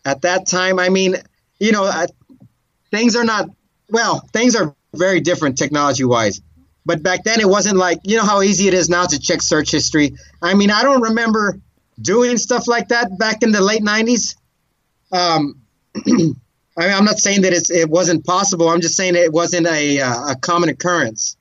at 0.06 0.22
that 0.22 0.48
time, 0.48 0.80
I 0.80 0.88
mean, 0.88 1.18
you 1.60 1.72
know, 1.72 1.84
I, 1.84 2.08
things 2.92 3.16
are 3.16 3.24
not 3.24 3.50
well. 3.90 4.20
Things 4.34 4.56
are 4.56 4.76
very 4.94 5.20
different 5.20 5.58
technology 5.58 6.04
wise. 6.04 6.42
But 6.86 7.04
back 7.04 7.24
then, 7.24 7.42
it 7.42 7.50
wasn't 7.50 7.78
like 7.78 8.00
you 8.04 8.18
know 8.18 8.26
how 8.26 8.42
easy 8.42 8.68
it 8.68 8.74
is 8.74 8.90
now 8.90 9.06
to 9.06 9.20
check 9.20 9.42
search 9.42 9.72
history. 9.72 10.16
I 10.42 10.54
mean, 10.54 10.72
I 10.72 10.84
don't 10.84 11.02
remember 11.02 11.60
doing 12.02 12.38
stuff 12.38 12.68
like 12.68 12.90
that 12.90 13.18
back 13.18 13.44
in 13.44 13.52
the 13.52 13.62
late 13.62 13.82
90s. 13.82 14.36
Um, 15.12 15.62
I 15.96 16.02
mean, 16.06 16.36
I'm 16.78 17.06
not 17.06 17.18
saying 17.18 17.42
that 17.42 17.54
it's, 17.54 17.72
it 17.72 17.90
wasn't 17.90 18.26
possible. 18.26 18.70
I'm 18.70 18.82
just 18.82 18.96
saying 18.96 19.16
it 19.16 19.34
wasn't 19.34 19.66
a, 19.66 20.00
uh, 20.00 20.32
a 20.32 20.36
common 20.36 20.70
occurrence. 20.70 21.36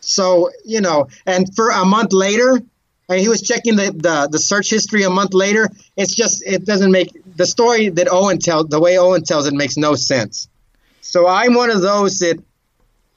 So, 0.00 0.50
you 0.64 0.80
know, 0.80 1.08
and 1.26 1.54
for 1.54 1.68
a 1.70 1.84
month 1.84 2.12
later, 2.12 2.62
and 3.08 3.20
he 3.20 3.28
was 3.28 3.42
checking 3.42 3.76
the, 3.76 3.92
the, 3.92 4.28
the 4.30 4.38
search 4.38 4.70
history 4.70 5.02
a 5.02 5.10
month 5.10 5.32
later. 5.34 5.68
It's 5.96 6.14
just, 6.14 6.42
it 6.46 6.64
doesn't 6.64 6.92
make 6.92 7.10
the 7.36 7.46
story 7.46 7.88
that 7.88 8.08
Owen 8.10 8.38
tells, 8.38 8.68
the 8.68 8.80
way 8.80 8.98
Owen 8.98 9.22
tells 9.22 9.46
it 9.46 9.54
makes 9.54 9.76
no 9.76 9.94
sense. 9.94 10.48
so 11.00 11.26
I'm 11.26 11.54
one 11.54 11.70
of 11.70 11.80
those 11.80 12.18
that 12.18 12.38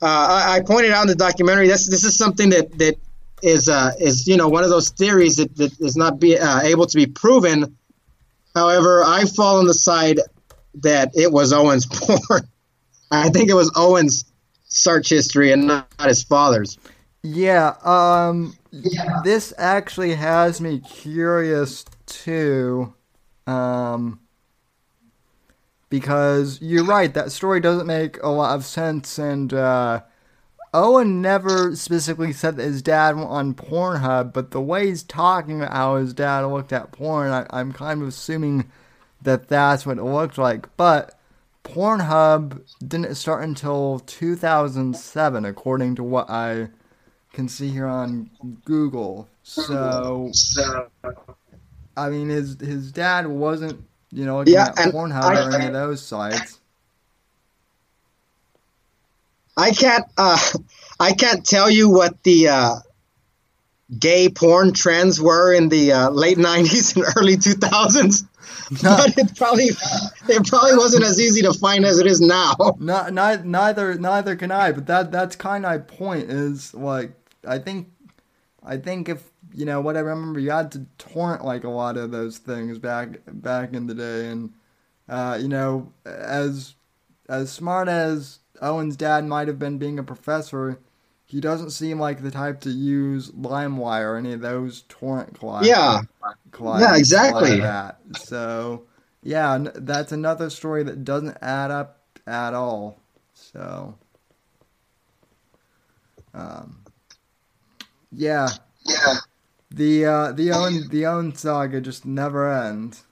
uh, 0.01 0.05
I, 0.05 0.55
I 0.55 0.59
pointed 0.61 0.91
out 0.91 1.03
in 1.03 1.07
the 1.09 1.15
documentary. 1.15 1.67
This 1.67 1.87
this 1.87 2.03
is 2.03 2.17
something 2.17 2.49
that 2.49 2.77
that 2.79 2.95
is 3.43 3.69
uh, 3.69 3.91
is 3.99 4.27
you 4.27 4.37
know 4.37 4.49
one 4.49 4.63
of 4.63 4.69
those 4.69 4.89
theories 4.89 5.35
that, 5.35 5.55
that 5.57 5.79
is 5.79 5.95
not 5.95 6.19
be 6.19 6.37
uh, 6.37 6.61
able 6.61 6.87
to 6.87 6.97
be 6.97 7.05
proven. 7.05 7.77
However, 8.55 9.03
I 9.05 9.25
fall 9.25 9.59
on 9.59 9.65
the 9.65 9.73
side 9.73 10.19
that 10.75 11.11
it 11.15 11.31
was 11.31 11.53
Owen's 11.53 11.85
porn. 11.91 12.47
I 13.11 13.29
think 13.29 13.49
it 13.49 13.53
was 13.53 13.71
Owen's 13.75 14.25
search 14.67 15.09
history 15.09 15.51
and 15.51 15.67
not 15.67 15.87
his 15.99 16.23
father's. 16.23 16.77
Yeah, 17.23 17.75
um, 17.83 18.57
this 19.23 19.53
actually 19.57 20.15
has 20.15 20.61
me 20.61 20.79
curious 20.79 21.85
too, 22.05 22.93
um, 23.45 24.19
because 25.89 26.61
you're 26.61 26.85
right, 26.85 27.13
that 27.13 27.31
story 27.31 27.59
doesn't 27.59 27.87
make 27.87 28.21
a 28.23 28.29
lot 28.29 28.55
of 28.55 28.65
sense, 28.65 29.17
and 29.17 29.53
uh, 29.53 30.01
Owen 30.73 31.21
never 31.21 31.75
specifically 31.75 32.31
said 32.31 32.55
that 32.55 32.63
his 32.63 32.81
dad 32.81 33.17
went 33.17 33.29
on 33.29 33.53
Pornhub, 33.53 34.31
but 34.31 34.51
the 34.51 34.61
way 34.61 34.87
he's 34.87 35.03
talking 35.03 35.61
about 35.61 35.73
how 35.73 35.97
his 35.97 36.13
dad 36.13 36.41
looked 36.45 36.71
at 36.71 36.93
porn, 36.93 37.31
I, 37.31 37.45
I'm 37.49 37.73
kind 37.73 38.01
of 38.01 38.07
assuming 38.07 38.71
that 39.21 39.49
that's 39.49 39.85
what 39.85 39.97
it 39.97 40.03
looked 40.03 40.37
like, 40.37 40.75
but 40.77 41.19
Pornhub 41.65 42.61
didn't 42.79 43.15
start 43.15 43.43
until 43.43 43.99
2007, 43.99 45.45
according 45.45 45.95
to 45.95 46.03
what 46.03 46.29
I 46.29 46.69
can 47.33 47.47
see 47.47 47.69
here 47.69 47.87
on 47.87 48.29
Google. 48.65 49.27
So, 49.43 50.31
I 51.97 52.09
mean, 52.09 52.29
his 52.29 52.59
his 52.59 52.91
dad 52.91 53.27
wasn't, 53.27 53.83
you 54.11 54.25
know, 54.25 54.39
looking 54.39 54.53
yeah, 54.53 54.69
at 54.77 54.93
Pornhub 54.93 55.23
I, 55.23 55.45
or 55.45 55.55
any 55.55 55.67
of 55.67 55.73
those 55.73 56.03
sites. 56.05 56.59
I 59.57 59.71
can't, 59.71 60.05
uh, 60.17 60.37
I 60.99 61.13
can't 61.13 61.45
tell 61.45 61.69
you 61.69 61.89
what 61.89 62.23
the 62.23 62.47
uh, 62.47 62.75
gay 63.97 64.29
porn 64.29 64.73
trends 64.73 65.19
were 65.19 65.53
in 65.53 65.69
the 65.69 65.91
uh, 65.91 66.09
late 66.09 66.37
'90s 66.37 66.95
and 66.95 67.05
early 67.17 67.35
2000s. 67.35 68.27
but 68.83 69.17
it 69.17 69.35
probably 69.35 69.65
it 70.29 70.47
probably 70.47 70.77
wasn't 70.77 71.03
as 71.03 71.19
easy 71.19 71.41
to 71.41 71.53
find 71.53 71.83
as 71.83 71.99
it 71.99 72.07
is 72.07 72.21
now. 72.21 72.55
Not 72.79 73.13
neither 73.13 73.95
neither 73.95 74.35
can 74.37 74.51
I. 74.51 74.71
But 74.71 74.87
that 74.87 75.11
that's 75.11 75.35
kind 75.35 75.65
of 75.65 75.71
my 75.71 75.77
point. 75.79 76.31
Is 76.31 76.73
like 76.73 77.11
I 77.45 77.57
think 77.57 77.91
I 78.63 78.77
think 78.77 79.09
if 79.09 79.31
you 79.53 79.65
know 79.65 79.81
what 79.81 79.97
I 79.97 80.01
remember, 80.01 80.39
you 80.39 80.51
had 80.51 80.71
to 80.73 80.85
torrent 80.97 81.43
like 81.43 81.63
a 81.63 81.69
lot 81.69 81.97
of 81.97 82.11
those 82.11 82.37
things 82.37 82.77
back 82.77 83.19
back 83.27 83.73
in 83.73 83.87
the 83.87 83.95
day, 83.95 84.27
and 84.27 84.53
uh, 85.09 85.37
you 85.41 85.47
know 85.47 85.91
as 86.05 86.75
as 87.27 87.51
smart 87.51 87.87
as 87.87 88.39
Owen's 88.61 88.95
dad 88.95 89.25
might 89.25 89.47
have 89.47 89.57
been 89.57 89.77
being 89.77 89.97
a 89.97 90.03
professor, 90.03 90.79
he 91.25 91.41
doesn't 91.41 91.71
seem 91.71 91.99
like 91.99 92.21
the 92.21 92.31
type 92.31 92.61
to 92.61 92.69
use 92.69 93.31
LimeWire 93.31 94.13
or 94.13 94.17
any 94.17 94.33
of 94.33 94.41
those 94.41 94.83
torrent 94.87 95.39
clients. 95.39 95.67
Yeah, 95.67 96.01
clients 96.51 96.87
yeah, 96.87 96.97
exactly. 96.97 97.51
Like 97.51 97.61
that. 97.61 97.99
So 98.13 98.83
yeah, 99.23 99.57
that's 99.75 100.11
another 100.11 100.49
story 100.51 100.83
that 100.83 101.03
doesn't 101.03 101.37
add 101.41 101.71
up 101.71 102.01
at 102.27 102.53
all. 102.53 102.99
So. 103.33 103.95
Um, 106.33 106.80
yeah. 108.11 108.49
Yeah. 108.85 109.15
The 109.71 110.05
uh, 110.05 110.31
the 110.33 110.51
Owen 110.51 110.87
the 110.89 111.05
Owen 111.05 111.33
saga 111.33 111.79
just 111.79 112.05
never 112.05 112.51
ends. 112.51 113.03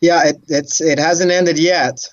Yeah, 0.00 0.28
it, 0.28 0.36
it's 0.48 0.80
it 0.82 0.98
hasn't 0.98 1.30
ended 1.30 1.58
yet. 1.58 2.06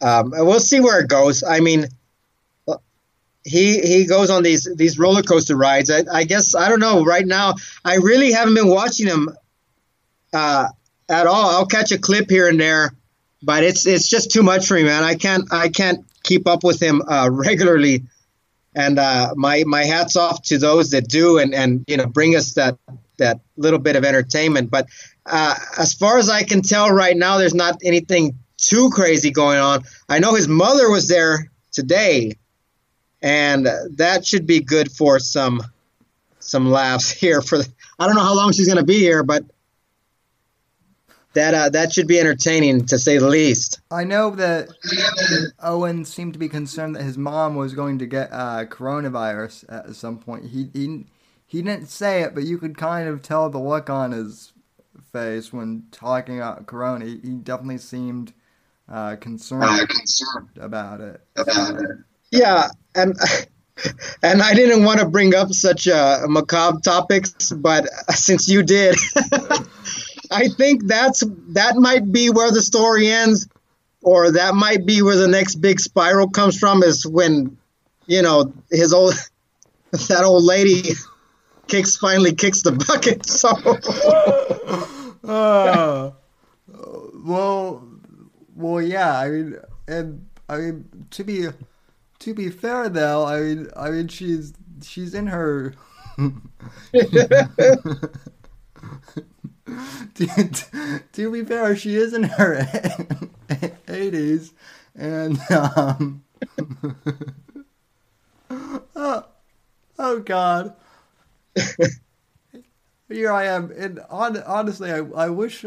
Um, 0.00 0.32
we'll 0.34 0.60
see 0.60 0.80
where 0.80 1.00
it 1.00 1.08
goes. 1.08 1.42
I 1.42 1.60
mean, 1.60 1.86
he 3.44 3.80
he 3.80 4.06
goes 4.06 4.30
on 4.30 4.42
these 4.42 4.68
these 4.74 4.98
roller 4.98 5.22
coaster 5.22 5.56
rides. 5.56 5.90
I, 5.90 6.04
I 6.10 6.24
guess 6.24 6.54
I 6.54 6.68
don't 6.70 6.80
know. 6.80 7.04
Right 7.04 7.26
now, 7.26 7.54
I 7.84 7.96
really 7.96 8.32
haven't 8.32 8.54
been 8.54 8.68
watching 8.68 9.06
him 9.06 9.28
uh, 10.32 10.68
at 11.08 11.26
all. 11.26 11.50
I'll 11.50 11.66
catch 11.66 11.92
a 11.92 11.98
clip 11.98 12.30
here 12.30 12.48
and 12.48 12.58
there, 12.58 12.94
but 13.42 13.64
it's 13.64 13.86
it's 13.86 14.08
just 14.08 14.30
too 14.30 14.42
much 14.42 14.66
for 14.66 14.74
me, 14.74 14.84
man. 14.84 15.04
I 15.04 15.14
can't 15.14 15.52
I 15.52 15.68
can't 15.68 16.06
keep 16.22 16.46
up 16.46 16.64
with 16.64 16.80
him 16.80 17.02
uh, 17.02 17.28
regularly 17.30 18.04
and 18.78 18.96
uh, 19.00 19.34
my 19.36 19.64
my 19.66 19.84
hats 19.84 20.16
off 20.16 20.40
to 20.42 20.56
those 20.56 20.90
that 20.90 21.08
do 21.08 21.38
and 21.38 21.52
and 21.52 21.84
you 21.88 21.96
know 21.96 22.06
bring 22.06 22.36
us 22.36 22.52
that 22.54 22.78
that 23.18 23.40
little 23.56 23.80
bit 23.80 23.96
of 23.96 24.04
entertainment. 24.04 24.70
But 24.70 24.86
uh, 25.26 25.56
as 25.76 25.92
far 25.92 26.18
as 26.18 26.30
I 26.30 26.44
can 26.44 26.62
tell 26.62 26.88
right 26.90 27.16
now, 27.16 27.38
there's 27.38 27.54
not 27.54 27.80
anything 27.84 28.38
too 28.56 28.90
crazy 28.90 29.32
going 29.32 29.58
on. 29.58 29.82
I 30.08 30.20
know 30.20 30.34
his 30.34 30.46
mother 30.46 30.88
was 30.90 31.08
there 31.08 31.50
today, 31.72 32.38
and 33.20 33.66
that 33.96 34.24
should 34.24 34.46
be 34.46 34.60
good 34.60 34.92
for 34.92 35.18
some 35.18 35.60
some 36.38 36.70
laughs 36.70 37.10
here. 37.20 37.42
For 37.42 37.58
I 37.98 38.06
don't 38.06 38.14
know 38.14 38.22
how 38.22 38.36
long 38.36 38.52
she's 38.52 38.68
going 38.68 38.78
to 38.78 38.84
be 38.84 39.00
here, 39.00 39.24
but 39.24 39.42
that 41.38 41.54
uh, 41.54 41.68
that 41.70 41.92
should 41.92 42.08
be 42.08 42.18
entertaining 42.18 42.84
to 42.86 42.98
say 42.98 43.18
the 43.18 43.28
least. 43.28 43.80
I 43.90 44.04
know 44.04 44.30
that 44.30 44.68
Owen 45.60 46.04
seemed 46.04 46.32
to 46.32 46.38
be 46.38 46.48
concerned 46.48 46.96
that 46.96 47.04
his 47.04 47.16
mom 47.16 47.54
was 47.54 47.74
going 47.74 47.98
to 48.00 48.06
get 48.06 48.30
uh, 48.32 48.64
coronavirus 48.64 49.64
at 49.68 49.94
some 49.94 50.18
point. 50.18 50.46
He, 50.46 50.68
he 50.72 51.06
he 51.46 51.62
didn't 51.62 51.86
say 51.86 52.22
it, 52.22 52.34
but 52.34 52.42
you 52.42 52.58
could 52.58 52.76
kind 52.76 53.08
of 53.08 53.22
tell 53.22 53.48
the 53.48 53.58
look 53.58 53.88
on 53.88 54.10
his 54.10 54.52
face 55.12 55.52
when 55.52 55.84
talking 55.92 56.38
about 56.38 56.66
corona. 56.66 57.04
He, 57.04 57.20
he 57.22 57.30
definitely 57.30 57.78
seemed 57.78 58.32
uh, 58.88 59.16
concerned, 59.16 59.64
uh, 59.64 59.86
concerned 59.86 60.58
about 60.60 61.00
it. 61.00 61.20
About 61.36 61.80
it. 61.80 61.90
Yeah, 62.30 62.68
and. 62.94 63.16
and 64.24 64.42
I 64.42 64.54
didn't 64.54 64.84
want 64.84 64.98
to 64.98 65.06
bring 65.06 65.36
up 65.36 65.52
such 65.52 65.86
uh, 65.86 66.22
macabre 66.28 66.80
topics, 66.80 67.52
but 67.52 67.86
since 68.10 68.48
you 68.48 68.64
did, 68.64 68.96
I 70.30 70.48
think 70.48 70.86
that's 70.86 71.22
that 71.48 71.76
might 71.76 72.10
be 72.12 72.30
where 72.30 72.50
the 72.50 72.62
story 72.62 73.08
ends, 73.08 73.48
or 74.02 74.32
that 74.32 74.54
might 74.54 74.86
be 74.86 75.02
where 75.02 75.16
the 75.16 75.28
next 75.28 75.56
big 75.56 75.80
spiral 75.80 76.28
comes 76.28 76.58
from. 76.58 76.82
Is 76.82 77.06
when, 77.06 77.56
you 78.06 78.22
know, 78.22 78.52
his 78.70 78.92
old 78.92 79.14
that 79.90 80.24
old 80.24 80.44
lady 80.44 80.90
kicks 81.66 81.96
finally 81.96 82.34
kicks 82.34 82.62
the 82.62 82.72
bucket. 82.72 83.26
So, 83.28 83.50
uh, 85.28 86.12
well, 87.24 87.84
well, 88.56 88.82
yeah. 88.82 89.18
I 89.18 89.28
mean, 89.28 89.56
and 89.86 90.26
I 90.48 90.56
mean 90.58 91.06
to 91.10 91.24
be 91.24 91.48
to 92.20 92.34
be 92.34 92.50
fair 92.50 92.88
though, 92.88 93.24
I 93.24 93.40
mean, 93.40 93.68
I 93.76 93.90
mean 93.90 94.08
she's 94.08 94.52
she's 94.82 95.14
in 95.14 95.26
her. 95.28 95.74
to, 100.14 101.02
to, 101.12 101.30
be 101.30 101.44
fair, 101.44 101.76
she 101.76 101.96
is 101.96 102.14
in 102.14 102.24
her 102.24 102.60
80s, 103.48 104.52
and 104.94 105.38
um, 105.50 106.24
oh, 108.96 109.24
oh 109.98 110.20
God, 110.20 110.74
here 113.08 113.32
I 113.32 113.44
am, 113.44 113.72
and 113.76 114.00
on, 114.10 114.42
honestly, 114.42 114.90
I, 114.90 114.98
I 114.98 115.28
wish, 115.28 115.64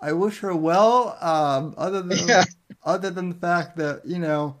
I 0.00 0.12
wish 0.12 0.40
her 0.40 0.54
well. 0.54 1.16
Um, 1.20 1.74
other 1.76 2.02
than 2.02 2.28
yeah. 2.28 2.44
other 2.84 3.10
than 3.10 3.30
the 3.30 3.36
fact 3.36 3.76
that 3.76 4.04
you 4.04 4.18
know, 4.18 4.56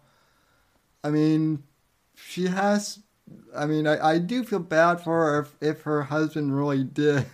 I 1.04 1.10
mean, 1.10 1.62
she 2.14 2.46
has. 2.46 3.00
I 3.56 3.66
mean, 3.66 3.86
I, 3.86 4.14
I 4.14 4.18
do 4.18 4.44
feel 4.44 4.58
bad 4.58 5.00
for 5.00 5.24
her 5.24 5.40
if, 5.40 5.56
if 5.60 5.82
her 5.82 6.02
husband 6.02 6.54
really 6.54 6.84
did 6.84 7.24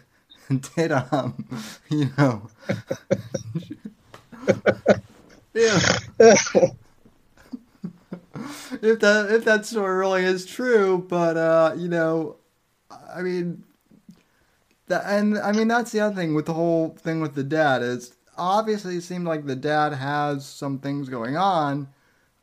did 0.76 0.92
um 0.92 1.44
you 1.90 2.10
know. 2.16 2.48
Yeah. 5.54 5.80
If 8.80 9.00
that 9.00 9.26
if 9.30 9.44
that 9.44 9.66
story 9.66 9.98
really 9.98 10.24
is 10.24 10.46
true 10.46 11.04
but 11.08 11.36
uh 11.36 11.74
you 11.76 11.88
know 11.88 12.36
i 13.12 13.22
mean 13.22 13.64
that 14.86 15.02
and 15.06 15.36
i 15.38 15.50
mean 15.50 15.66
that's 15.66 15.90
the 15.90 15.98
other 15.98 16.14
thing 16.14 16.34
with 16.34 16.46
the 16.46 16.52
whole 16.52 16.90
thing 17.00 17.20
with 17.20 17.34
the 17.34 17.42
dad 17.42 17.82
is 17.82 18.14
obviously 18.36 18.96
it 18.96 19.02
seemed 19.02 19.26
like 19.26 19.46
the 19.46 19.56
dad 19.56 19.92
has 19.94 20.46
some 20.46 20.78
things 20.78 21.08
going 21.08 21.36
on 21.36 21.88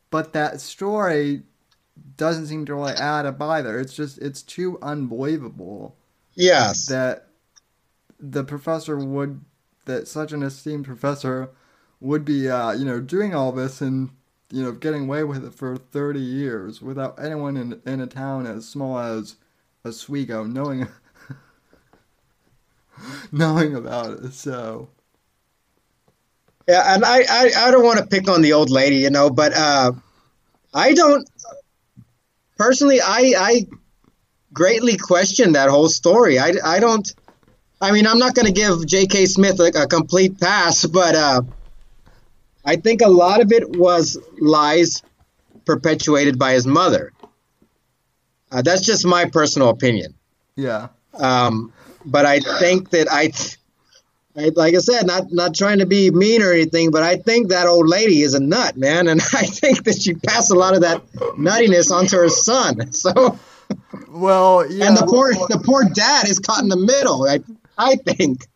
but 0.09 0.33
that 0.33 0.59
story 0.59 1.43
doesn't 2.17 2.47
seem 2.47 2.65
to 2.65 2.75
really 2.75 2.93
add 2.93 3.25
up 3.25 3.41
either. 3.41 3.79
It's 3.79 3.93
just 3.93 4.17
it's 4.19 4.41
too 4.41 4.77
unbelievable 4.81 5.95
yes. 6.35 6.87
that 6.87 7.27
the 8.31 8.43
professor 8.43 8.97
would 8.97 9.41
that 9.85 10.07
such 10.07 10.31
an 10.31 10.43
esteemed 10.43 10.85
professor 10.85 11.49
would 11.99 12.25
be 12.25 12.49
uh, 12.49 12.71
you 12.71 12.85
know 12.85 12.99
doing 12.99 13.33
all 13.35 13.51
this 13.51 13.81
and 13.81 14.09
you 14.51 14.63
know 14.63 14.71
getting 14.71 15.03
away 15.03 15.23
with 15.23 15.45
it 15.45 15.53
for 15.53 15.77
30 15.77 16.19
years 16.19 16.81
without 16.81 17.19
anyone 17.23 17.57
in 17.57 17.81
in 17.85 18.01
a 18.01 18.07
town 18.07 18.47
as 18.47 18.67
small 18.67 18.99
as 18.99 19.35
Oswego 19.85 20.43
knowing 20.43 20.87
knowing 23.31 23.75
about 23.75 24.11
it 24.23 24.33
so 24.33 24.89
Yeah, 26.67 26.95
and 26.95 27.05
I, 27.05 27.23
I, 27.29 27.51
I 27.67 27.71
don't 27.71 27.83
want 27.83 27.99
to 27.99 28.07
pick 28.07 28.27
on 28.29 28.41
the 28.41 28.53
old 28.53 28.69
lady, 28.69 28.97
you 28.97 29.09
know, 29.11 29.29
but 29.29 29.53
uh, 29.53 29.91
I 30.73 30.93
don't 30.93 31.29
personally. 32.57 32.99
I, 33.01 33.33
I 33.37 33.67
greatly 34.53 34.97
question 34.97 35.53
that 35.53 35.69
whole 35.69 35.89
story. 35.89 36.39
I, 36.39 36.53
I 36.63 36.79
don't. 36.79 37.11
I 37.85 37.91
mean, 37.91 38.07
I'm 38.07 38.17
not 38.17 38.33
going 38.35 38.47
to 38.47 38.51
give 38.51 38.85
J.K. 38.85 39.27
Smith 39.27 39.59
a, 39.59 39.83
a 39.83 39.87
complete 39.87 40.39
pass, 40.39 40.85
but 40.85 41.15
uh, 41.15 41.41
I 42.65 42.77
think 42.77 43.01
a 43.01 43.07
lot 43.09 43.41
of 43.41 43.51
it 43.51 43.69
was 43.77 44.17
lies 44.39 45.03
perpetuated 45.65 46.39
by 46.39 46.53
his 46.53 46.65
mother. 46.65 47.11
Uh, 48.51 48.61
that's 48.61 48.81
just 48.85 49.05
my 49.05 49.25
personal 49.25 49.69
opinion. 49.69 50.15
Yeah. 50.55 50.87
Um, 51.13 51.71
but 52.05 52.25
I 52.25 52.39
think 52.39 52.89
that 52.91 53.07
I, 53.11 53.31
I, 54.39 54.49
like 54.55 54.73
I 54.75 54.79
said, 54.79 55.05
not 55.05 55.31
not 55.31 55.55
trying 55.55 55.79
to 55.79 55.85
be 55.85 56.09
mean 56.11 56.41
or 56.41 56.51
anything, 56.51 56.91
but 56.91 57.03
I 57.03 57.17
think 57.17 57.49
that 57.49 57.67
old 57.67 57.87
lady 57.87 58.21
is 58.21 58.33
a 58.33 58.39
nut, 58.39 58.77
man, 58.77 59.07
and 59.07 59.21
I 59.33 59.45
think 59.45 59.83
that 59.85 60.01
she 60.01 60.13
passed 60.13 60.51
a 60.51 60.55
lot 60.55 60.73
of 60.75 60.81
that 60.81 61.05
nuttiness 61.37 61.91
onto 61.91 62.17
her 62.17 62.29
son. 62.29 62.91
So, 62.93 63.37
Well, 64.09 64.69
yeah. 64.71 64.87
and 64.87 64.97
the 64.97 65.05
poor 65.05 65.33
the 65.33 65.61
poor 65.63 65.83
dad 65.85 66.27
is 66.27 66.39
caught 66.39 66.61
in 66.63 66.69
the 66.69 66.77
middle. 66.77 67.27
I 67.27 67.39
I 67.77 67.95
think. 67.95 68.47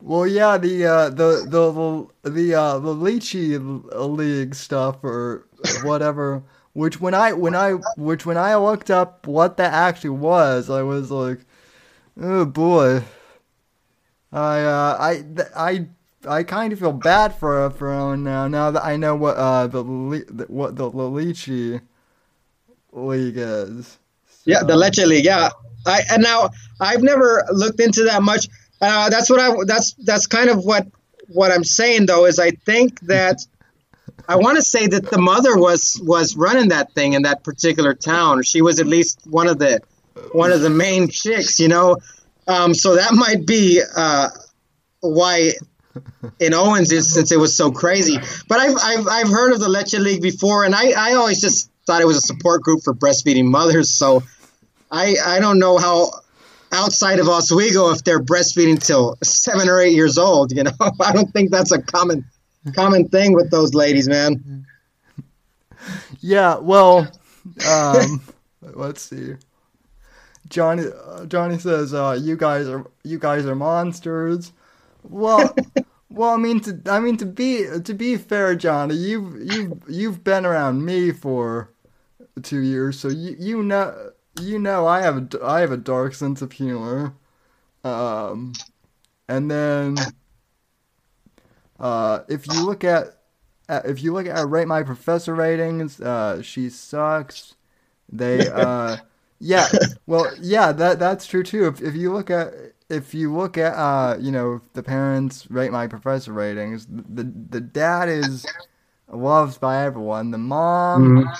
Well, 0.00 0.26
yeah, 0.26 0.58
the 0.58 0.84
uh, 0.84 1.08
the 1.10 1.46
the 1.48 1.72
the 1.72 2.30
the 2.30 2.54
uh, 2.54 2.78
the 2.78 2.94
lychee 2.94 3.58
league 3.94 4.54
stuff 4.54 5.02
or 5.02 5.46
whatever. 5.82 6.42
Which 6.74 7.00
when 7.00 7.14
I 7.14 7.32
when 7.32 7.54
I 7.54 7.72
which 7.96 8.26
when 8.26 8.36
I 8.36 8.56
looked 8.56 8.90
up 8.90 9.26
what 9.26 9.56
that 9.56 9.72
actually 9.72 10.10
was, 10.10 10.68
I 10.68 10.82
was 10.82 11.10
like, 11.10 11.40
oh 12.20 12.44
boy. 12.44 13.04
I 14.32 14.60
uh, 14.62 14.96
I 14.98 15.14
th- 15.22 15.48
I 15.56 15.86
I 16.28 16.42
kind 16.42 16.72
of 16.72 16.80
feel 16.80 16.92
bad 16.92 17.34
for 17.34 17.70
for 17.70 17.92
Owen 17.92 18.24
now. 18.24 18.48
Now 18.48 18.70
that 18.72 18.84
I 18.84 18.96
know 18.96 19.14
what 19.14 19.36
uh 19.36 19.68
the, 19.68 19.82
le- 19.82 20.46
what 20.48 20.76
the, 20.76 20.90
lychee 20.90 21.80
league 22.92 23.36
is. 23.36 23.98
Yeah, 24.44 24.62
the 24.62 24.76
Leche 24.76 24.98
League. 24.98 25.24
Yeah, 25.24 25.50
I 25.86 26.02
and 26.10 26.22
now 26.22 26.50
I've 26.80 27.02
never 27.02 27.44
looked 27.52 27.80
into 27.80 28.04
that 28.04 28.22
much. 28.22 28.48
Uh, 28.80 29.08
that's 29.10 29.30
what 29.30 29.40
I. 29.40 29.64
That's 29.66 29.94
that's 29.94 30.26
kind 30.26 30.50
of 30.50 30.64
what 30.64 30.86
what 31.28 31.50
I'm 31.50 31.64
saying 31.64 32.06
though 32.06 32.26
is 32.26 32.38
I 32.38 32.50
think 32.50 33.00
that 33.02 33.44
I 34.28 34.36
want 34.36 34.56
to 34.56 34.62
say 34.62 34.86
that 34.86 35.10
the 35.10 35.18
mother 35.18 35.56
was 35.56 36.00
was 36.02 36.36
running 36.36 36.68
that 36.68 36.92
thing 36.92 37.12
in 37.12 37.22
that 37.22 37.44
particular 37.44 37.94
town. 37.94 38.42
She 38.42 38.62
was 38.62 38.80
at 38.80 38.86
least 38.86 39.20
one 39.24 39.48
of 39.48 39.58
the 39.58 39.80
one 40.32 40.52
of 40.52 40.60
the 40.60 40.70
main 40.70 41.08
chicks, 41.08 41.58
you 41.58 41.68
know. 41.68 41.98
Um, 42.46 42.74
so 42.74 42.96
that 42.96 43.14
might 43.14 43.46
be 43.46 43.82
uh, 43.96 44.28
why 45.00 45.52
in 46.40 46.54
Owens 46.54 46.92
instance 46.92 47.32
it 47.32 47.38
was 47.38 47.56
so 47.56 47.70
crazy. 47.70 48.18
But 48.48 48.60
I've, 48.60 48.76
I've 48.82 49.08
I've 49.08 49.28
heard 49.28 49.52
of 49.52 49.60
the 49.60 49.68
Leche 49.68 49.94
League 49.94 50.22
before, 50.22 50.64
and 50.64 50.74
I 50.74 50.92
I 50.96 51.14
always 51.14 51.40
just 51.40 51.70
thought 51.86 52.00
it 52.00 52.06
was 52.06 52.16
a 52.16 52.22
support 52.22 52.62
group 52.62 52.82
for 52.82 52.94
breastfeeding 52.94 53.44
mothers. 53.44 53.90
So 53.90 54.22
I 54.94 55.16
I 55.26 55.40
don't 55.40 55.58
know 55.58 55.76
how 55.78 56.10
outside 56.72 57.18
of 57.18 57.28
Oswego 57.28 57.90
if 57.90 58.04
they're 58.04 58.22
breastfeeding 58.22 58.84
till 58.84 59.16
seven 59.22 59.68
or 59.68 59.80
eight 59.80 59.92
years 59.92 60.18
old. 60.18 60.52
You 60.52 60.64
know, 60.64 60.72
I 61.00 61.12
don't 61.12 61.32
think 61.32 61.50
that's 61.50 61.72
a 61.72 61.82
common 61.82 62.24
common 62.74 63.08
thing 63.08 63.32
with 63.34 63.50
those 63.50 63.74
ladies, 63.74 64.08
man. 64.08 64.66
Yeah, 66.20 66.56
well, 66.58 67.10
um, 67.68 68.22
let's 68.62 69.02
see. 69.02 69.34
Johnny 70.48 70.84
uh, 71.06 71.26
Johnny 71.26 71.58
says, 71.58 71.92
uh, 71.92 72.16
"You 72.20 72.36
guys 72.36 72.68
are 72.68 72.86
you 73.02 73.18
guys 73.18 73.46
are 73.46 73.56
monsters." 73.56 74.52
Well, 75.02 75.54
well, 76.10 76.30
I 76.30 76.36
mean 76.36 76.60
to 76.60 76.80
I 76.86 77.00
mean 77.00 77.16
to 77.16 77.26
be 77.26 77.66
to 77.82 77.94
be 77.94 78.16
fair, 78.16 78.54
Johnny, 78.54 78.94
you've 78.94 79.52
you've 79.52 79.82
you've 79.88 80.24
been 80.24 80.46
around 80.46 80.84
me 80.84 81.10
for 81.10 81.70
two 82.42 82.60
years, 82.60 82.98
so 82.98 83.08
you 83.08 83.36
you 83.38 83.62
know 83.62 84.12
you 84.34 84.58
know 84.58 84.86
I 84.86 85.02
have 85.02 85.34
a, 85.34 85.44
I 85.44 85.60
have 85.60 85.72
a 85.72 85.76
dark 85.76 86.14
sense 86.14 86.42
of 86.42 86.52
humor. 86.52 87.14
Um, 87.84 88.60
and 89.28 89.50
then 89.50 90.14
uh, 91.78 92.20
if 92.28 92.46
you 92.48 92.64
look 92.64 92.84
at 92.84 93.18
uh, 93.68 93.80
if 93.84 94.02
you 94.02 94.12
look 94.12 94.26
at 94.26 94.48
rate 94.48 94.68
my 94.68 94.82
professor 94.82 95.34
ratings, 95.34 96.00
uh, 96.00 96.42
she 96.42 96.68
sucks. 96.70 97.54
They 98.10 98.48
uh, 98.48 98.98
yeah, 99.40 99.76
well 100.06 100.34
yeah, 100.40 100.72
that 100.72 100.98
that's 100.98 101.26
true 101.26 101.42
too. 101.42 101.66
If 101.66 101.82
if 101.82 101.94
you 101.96 102.12
look 102.12 102.30
at 102.30 102.52
if 102.90 103.14
you 103.14 103.34
look 103.34 103.58
at 103.58 103.74
uh, 103.74 104.16
you 104.20 104.32
know 104.32 104.60
the 104.74 104.82
parents 104.82 105.50
rate 105.50 105.72
my 105.72 105.86
professor 105.86 106.32
ratings, 106.32 106.86
the 106.88 107.24
the 107.24 107.60
dad 107.60 108.08
is 108.08 108.48
loved 109.10 109.60
by 109.60 109.84
everyone. 109.84 110.30
The 110.30 110.38
mom. 110.38 111.34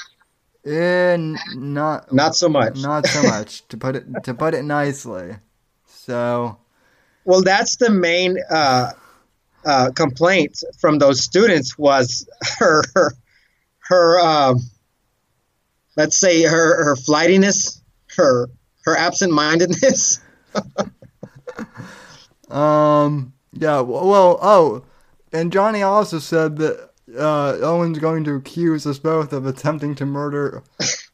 Eh, 0.67 1.17
not 1.55 2.11
Not 2.13 2.35
so 2.35 2.49
much. 2.49 2.81
not 2.81 3.07
so 3.07 3.23
much 3.23 3.67
to 3.69 3.77
put 3.77 3.97
it 3.97 4.07
to 4.25 4.33
put 4.33 4.55
it 4.55 4.65
nicely. 4.65 5.37
So 5.87 6.57
Well, 7.25 7.43
that's 7.43 7.77
the 7.77 7.91
main 7.91 8.39
uh, 8.51 8.93
uh, 9.67 9.91
complaint 9.95 10.59
from 10.81 10.99
those 10.99 11.23
students 11.23 11.77
was 11.77 12.27
her 12.59 12.83
her, 12.95 13.13
her 13.89 14.21
um, 14.21 14.59
let's 15.97 16.19
say 16.19 16.43
her 16.45 16.85
her 16.85 16.97
flightiness, 16.97 17.83
her 18.17 18.49
her 18.87 18.97
absent-mindedness. 18.97 20.21
um 22.51 23.33
yeah 23.53 23.81
well 23.81 24.39
oh 24.41 24.85
and 25.33 25.53
Johnny 25.53 25.83
also 25.83 26.19
said 26.19 26.57
that 26.59 26.91
uh, 27.17 27.59
Owen's 27.63 27.99
going 27.99 28.25
to 28.25 28.35
accuse 28.35 28.87
us 28.87 28.99
both 28.99 29.33
of 29.33 29.47
attempting 29.47 29.95
to 29.97 30.07
murder 30.07 30.63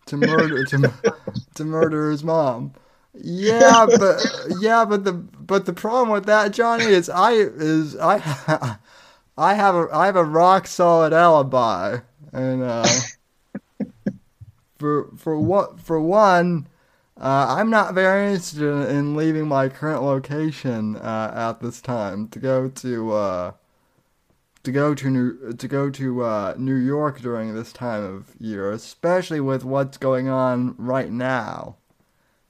to 0.06 0.16
murder 0.16 0.64
to, 0.64 0.92
to 1.54 1.64
murder 1.64 2.10
his 2.10 2.24
mom. 2.24 2.72
Yeah, 3.14 3.86
but 3.86 4.24
yeah, 4.60 4.84
but 4.84 5.04
the 5.04 5.12
but 5.12 5.66
the 5.66 5.72
problem 5.72 6.10
with 6.10 6.26
that, 6.26 6.52
Johnny, 6.52 6.84
is 6.84 7.08
I 7.08 7.32
is 7.32 7.96
I 7.96 8.78
I 9.38 9.54
have 9.54 9.74
a 9.74 9.88
I 9.92 10.06
have 10.06 10.16
a 10.16 10.24
rock 10.24 10.66
solid 10.66 11.12
alibi, 11.12 11.98
and 12.32 12.62
uh, 12.62 12.86
for 14.78 15.10
for 15.16 15.38
what 15.38 15.80
for 15.80 16.00
one, 16.00 16.68
uh, 17.20 17.56
I'm 17.58 17.68
not 17.68 17.94
very 17.94 18.28
interested 18.28 18.62
in 18.62 19.16
leaving 19.16 19.48
my 19.48 19.68
current 19.68 20.02
location 20.02 20.96
uh, 20.96 21.32
at 21.34 21.60
this 21.60 21.80
time 21.80 22.28
to 22.28 22.38
go 22.38 22.68
to 22.68 23.12
uh, 23.12 23.52
to 24.62 24.72
go 24.72 24.94
to 24.94 25.10
New 25.10 25.52
to 25.54 25.68
go 25.68 25.90
to 25.90 26.22
uh, 26.22 26.54
New 26.58 26.74
York 26.74 27.20
during 27.20 27.54
this 27.54 27.72
time 27.72 28.02
of 28.02 28.34
year, 28.38 28.70
especially 28.72 29.40
with 29.40 29.64
what's 29.64 29.96
going 29.96 30.28
on 30.28 30.74
right 30.78 31.10
now. 31.10 31.76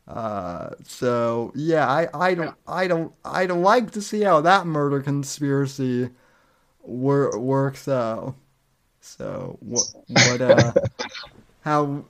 Uh, 0.09 0.71
so 0.85 1.53
yeah, 1.55 1.89
I, 1.89 2.09
I 2.13 2.35
don't 2.35 2.55
I 2.67 2.89
don't 2.89 3.13
I 3.25 3.47
don't 3.47 3.63
like 3.63 3.93
to 3.93 4.03
see 4.03 4.23
how 4.23 4.41
that 4.41 4.67
murder 4.67 5.01
conspiracy 5.01 6.11
wor- 6.81 7.39
works 7.39 7.87
out. 7.87 8.35
So 9.01 9.57
what 9.61 9.85
what 10.09 10.41
uh 10.41 10.73
how 11.61 12.05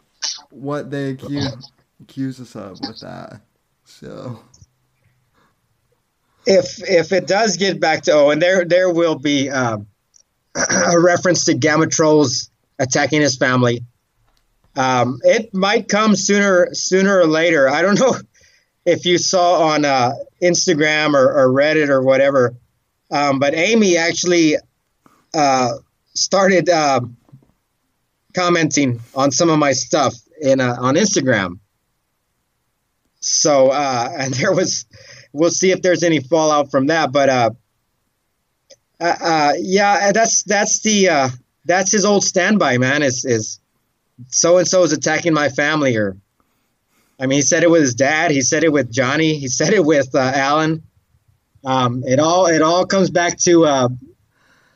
what 0.51 0.91
they 0.91 1.11
accuse 1.11 1.71
accuse 2.01 2.41
us 2.41 2.57
of 2.57 2.81
with 2.81 3.01
that. 3.01 3.43
So 3.85 4.41
if 6.47 6.83
if 6.89 7.13
it 7.13 7.27
does 7.27 7.57
get 7.57 7.81
back 7.81 8.03
to 8.05 8.13
Owen, 8.13 8.39
there 8.39 8.65
there 8.65 8.91
will 8.91 9.19
be 9.19 9.51
um, 9.51 9.87
a 10.55 11.01
reference 11.01 11.45
to 11.47 11.55
Gamma 11.55 11.87
Trolls 11.87 12.51
attacking 12.79 13.21
his 13.21 13.37
family. 13.37 13.85
Um, 14.77 15.19
it 15.23 15.53
might 15.53 15.89
come 15.89 16.17
sooner 16.17 16.69
sooner 16.73 17.19
or 17.19 17.27
later. 17.27 17.69
I 17.69 17.83
don't 17.83 17.99
know 18.01 18.15
if 18.85 19.05
you 19.05 19.19
saw 19.19 19.69
on 19.69 19.85
uh, 19.85 20.13
Instagram 20.43 21.15
or, 21.15 21.33
or 21.39 21.49
Reddit 21.49 21.89
or 21.89 22.03
whatever, 22.03 22.55
um, 23.11 23.39
but 23.39 23.55
Amy 23.55 23.97
actually 23.97 24.57
uh, 25.35 25.73
started 26.15 26.69
uh, 26.69 27.01
commenting 28.35 29.01
on 29.15 29.31
some 29.31 29.51
of 29.51 29.59
my 29.59 29.73
stuff 29.73 30.15
in 30.41 30.61
uh, 30.61 30.77
on 30.79 30.95
Instagram. 30.95 31.59
So 33.21 33.69
uh, 33.71 34.09
and 34.19 34.35
there 34.35 34.53
was, 34.53 34.87
we'll 35.33 35.51
see 35.51 35.73
if 35.73 35.83
there's 35.83 36.03
any 36.03 36.21
fallout 36.21 36.71
from 36.71 36.87
that. 36.87 37.13
But 37.13 37.57
uh, 39.01 39.17
uh, 39.21 39.53
yeah, 39.59 40.13
that's 40.13 40.43
that's 40.43 40.81
the 40.81 41.09
uh, 41.09 41.29
that's 41.65 41.93
his 41.93 42.05
old 42.05 42.25
standby, 42.25 42.79
man. 42.79 43.03
Is 43.03 43.25
is 43.25 43.61
so 44.29 44.59
and 44.59 44.69
so 44.69 44.83
is 44.83 44.93
attacking 44.93 45.33
my 45.33 45.49
family, 45.49 45.97
or 45.97 46.17
I 47.19 47.27
mean, 47.27 47.39
he 47.39 47.43
said 47.43 47.63
it 47.63 47.71
with 47.71 47.83
his 47.83 47.95
dad. 47.95 48.31
He 48.31 48.43
said 48.43 48.65
it 48.65 48.73
with 48.73 48.93
Johnny. 48.93 49.39
He 49.39 49.49
said 49.49 49.73
it 49.73 49.85
with 49.85 50.15
uh, 50.15 50.19
Alan. 50.19 50.83
Um, 51.65 52.03
it 52.07 52.19
all 52.19 52.47
it 52.47 52.63
all 52.63 52.87
comes 52.87 53.11
back 53.11 53.39
to 53.41 53.65
uh, 53.65 53.89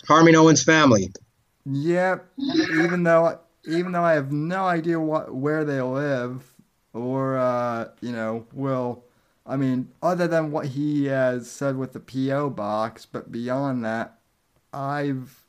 harming 0.06 0.36
Owen's 0.36 0.62
family. 0.62 1.12
yeah, 1.66 2.18
even 2.38 3.02
though 3.02 3.38
even 3.66 3.92
though 3.92 4.02
I 4.04 4.14
have 4.14 4.32
no 4.32 4.64
idea 4.64 4.98
what 5.00 5.34
where 5.34 5.64
they 5.64 5.80
live 5.80 6.42
or 6.92 7.92
you 8.00 8.12
know, 8.12 8.46
will 8.52 9.04
I 9.46 9.56
mean, 9.56 9.88
other 10.02 10.26
than 10.26 10.52
what 10.52 10.66
he 10.66 11.06
has 11.06 11.50
said 11.50 11.76
with 11.76 11.92
the 11.92 12.00
PO 12.00 12.50
box, 12.50 13.06
but 13.06 13.30
beyond 13.30 13.84
that, 13.84 14.18
I've 14.72 15.44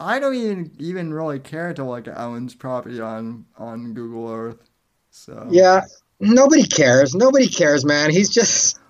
I 0.00 0.18
don't 0.18 0.34
even 0.34 0.72
even 0.78 1.14
really 1.14 1.38
care 1.38 1.72
to 1.72 1.84
look 1.84 2.08
at 2.08 2.18
Owen's 2.18 2.54
property 2.54 3.00
on 3.00 3.46
on 3.56 3.94
Google 3.94 4.28
Earth. 4.28 4.68
So 5.10 5.48
Yeah, 5.50 5.82
nobody 6.18 6.64
cares. 6.64 7.14
Nobody 7.14 7.46
cares, 7.46 7.84
man. 7.84 8.10
He's 8.10 8.28
just 8.28 8.80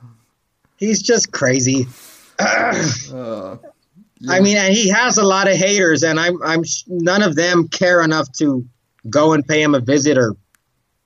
he's 0.77 1.03
just 1.03 1.33
crazy. 1.33 1.87
Uh, 3.13 3.57
I 4.29 4.41
mean, 4.41 4.57
and 4.57 4.75
he 4.75 4.89
has 4.89 5.19
a 5.19 5.23
lot 5.23 5.49
of 5.49 5.57
haters, 5.57 6.03
and 6.03 6.19
I'm 6.19 6.43
I'm 6.43 6.63
none 6.89 7.23
of 7.23 7.37
them 7.37 7.69
care 7.69 8.01
enough 8.03 8.33
to 8.39 8.65
go 9.09 9.33
and 9.33 9.47
pay 9.47 9.63
him 9.63 9.75
a 9.75 9.81
visit 9.81 10.17
or 10.17 10.35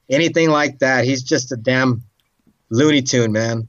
anything 0.09 0.51
like 0.51 0.79
that. 0.79 1.05
He's 1.05 1.23
just 1.23 1.53
a 1.53 1.57
damn 1.57 2.03
Looney 2.71 3.03
Tune, 3.03 3.33
man. 3.33 3.69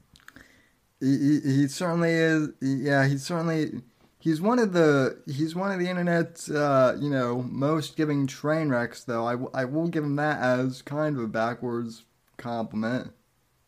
he, 1.00 1.16
he, 1.18 1.40
he 1.40 1.68
certainly 1.68 2.10
is. 2.12 2.48
Yeah, 2.60 3.06
he's 3.06 3.24
certainly 3.24 3.82
he's 4.20 4.40
one 4.40 4.58
of 4.58 4.72
the 4.72 5.18
he's 5.26 5.54
one 5.54 5.70
of 5.72 5.78
the 5.78 5.88
internet's 5.88 6.50
uh, 6.50 6.96
you 7.00 7.10
know 7.10 7.42
most 7.42 7.96
giving 7.96 8.26
train 8.26 8.68
wrecks. 8.68 9.04
Though 9.04 9.26
I, 9.26 9.32
w- 9.32 9.50
I 9.54 9.64
will 9.64 9.88
give 9.88 10.04
him 10.04 10.16
that 10.16 10.40
as 10.42 10.82
kind 10.82 11.16
of 11.16 11.22
a 11.22 11.28
backwards 11.28 12.04
compliment. 12.36 13.12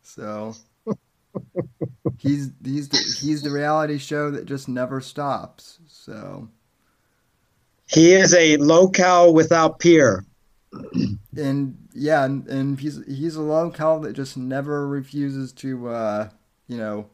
So 0.03 0.55
he's 2.17 2.51
he's 2.63 2.89
the, 2.89 2.97
he's 3.21 3.41
the 3.43 3.51
reality 3.51 3.97
show 3.97 4.31
that 4.31 4.45
just 4.45 4.67
never 4.67 4.99
stops. 5.01 5.79
So 5.87 6.49
He 7.87 8.13
is 8.13 8.33
a 8.33 8.57
lolcow 8.57 9.33
without 9.33 9.79
peer. 9.79 10.25
And 11.35 11.87
yeah, 11.93 12.25
and, 12.25 12.47
and 12.47 12.79
he's 12.79 13.05
he's 13.05 13.35
a 13.35 13.39
lolcow 13.39 14.01
that 14.03 14.13
just 14.13 14.37
never 14.37 14.87
refuses 14.87 15.51
to 15.53 15.89
uh, 15.89 16.29
you 16.67 16.77
know 16.77 17.09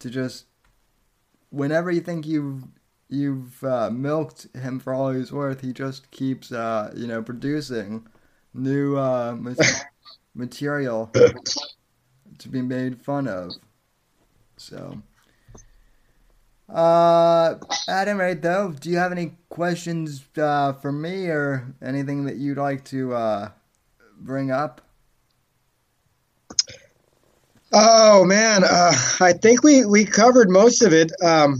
to 0.00 0.10
just 0.10 0.46
whenever 1.50 1.90
you 1.90 2.00
think 2.00 2.26
you've 2.26 2.64
you've 3.08 3.62
uh, 3.64 3.90
milked 3.90 4.48
him 4.56 4.80
for 4.80 4.94
all 4.94 5.10
he's 5.10 5.32
worth, 5.32 5.60
he 5.60 5.72
just 5.72 6.10
keeps 6.10 6.52
uh, 6.52 6.92
you 6.96 7.06
know 7.06 7.22
producing 7.22 8.06
new 8.54 8.96
uh, 8.96 9.36
ma- 9.38 9.54
material 10.34 11.10
to 12.38 12.48
be 12.48 12.62
made 12.62 13.00
fun 13.02 13.28
of. 13.28 13.52
So. 14.56 15.02
Uh, 16.72 17.56
any 17.86 18.12
rate, 18.12 18.40
though, 18.40 18.72
do 18.72 18.88
you 18.88 18.96
have 18.96 19.12
any 19.12 19.32
questions 19.50 20.24
uh, 20.38 20.72
for 20.72 20.90
me 20.90 21.26
or 21.26 21.74
anything 21.82 22.24
that 22.24 22.36
you'd 22.36 22.56
like 22.56 22.82
to 22.84 23.12
uh, 23.12 23.50
bring 24.18 24.50
up? 24.50 24.80
Oh 27.74 28.24
man, 28.24 28.64
uh, 28.64 28.92
I 29.20 29.32
think 29.32 29.62
we 29.62 29.84
we 29.84 30.04
covered 30.04 30.50
most 30.50 30.82
of 30.82 30.92
it. 30.92 31.10
Um, 31.22 31.58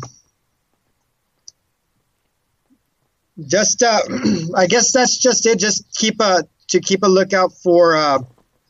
just, 3.47 3.83
uh, 3.83 4.01
I 4.57 4.67
guess 4.67 4.93
that's 4.93 5.19
just 5.19 5.47
it. 5.47 5.59
Just 5.59 5.91
keep 5.95 6.21
a 6.21 6.45
to 6.69 6.81
keep 6.81 7.03
a 7.03 7.09
lookout 7.09 7.53
for 7.53 7.97
uh, 7.97 8.19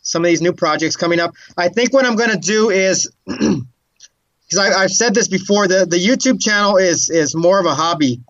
some 0.02 0.24
of 0.24 0.28
these 0.28 0.42
new 0.42 0.52
projects 0.52 0.96
coming 0.96 1.20
up. 1.20 1.34
I 1.56 1.68
think 1.68 1.92
what 1.92 2.04
I'm 2.04 2.16
going 2.16 2.30
to 2.30 2.38
do 2.38 2.70
is 2.70 3.10
because 4.52 4.76
I've 4.76 4.90
said 4.90 5.14
this 5.14 5.28
before. 5.28 5.66
The 5.68 5.86
the 5.86 5.96
YouTube 5.96 6.40
channel 6.40 6.76
is 6.76 7.10
is 7.10 7.34
more 7.34 7.58
of 7.58 7.66
a 7.66 7.74
hobby. 7.74 8.22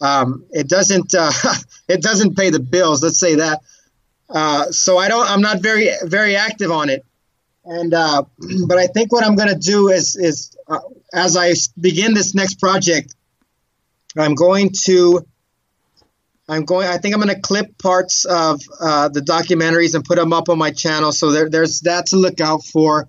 Um, 0.00 0.44
it 0.50 0.68
doesn't 0.68 1.14
uh, 1.14 1.32
it 1.88 2.02
doesn't 2.02 2.36
pay 2.36 2.50
the 2.50 2.60
bills. 2.60 3.02
Let's 3.02 3.20
say 3.20 3.36
that. 3.36 3.60
Uh, 4.28 4.70
so 4.70 4.98
I 4.98 5.08
don't. 5.08 5.28
I'm 5.28 5.42
not 5.42 5.62
very 5.62 5.90
very 6.04 6.36
active 6.36 6.70
on 6.70 6.90
it. 6.90 7.04
And 7.64 7.92
uh, 7.92 8.24
but 8.66 8.78
I 8.78 8.86
think 8.86 9.12
what 9.12 9.24
I'm 9.24 9.36
going 9.36 9.50
to 9.50 9.58
do 9.58 9.88
is 9.88 10.16
is 10.16 10.56
uh, 10.68 10.80
as 11.12 11.36
I 11.36 11.52
begin 11.80 12.14
this 12.14 12.34
next 12.34 12.60
project, 12.60 13.14
I'm 14.16 14.34
going 14.34 14.70
to 14.84 15.26
I'm 16.48 16.64
going. 16.64 16.86
I 16.86 16.96
think 16.96 17.14
I'm 17.14 17.20
going 17.20 17.34
to 17.34 17.40
clip 17.40 17.76
parts 17.78 18.24
of 18.24 18.60
uh, 18.80 19.08
the 19.08 19.20
documentaries 19.20 19.94
and 19.94 20.04
put 20.04 20.16
them 20.16 20.32
up 20.32 20.48
on 20.48 20.56
my 20.56 20.70
channel. 20.70 21.12
So 21.12 21.30
there, 21.30 21.50
there's 21.50 21.80
that 21.80 22.06
to 22.06 22.16
look 22.16 22.40
out 22.40 22.64
for. 22.64 23.08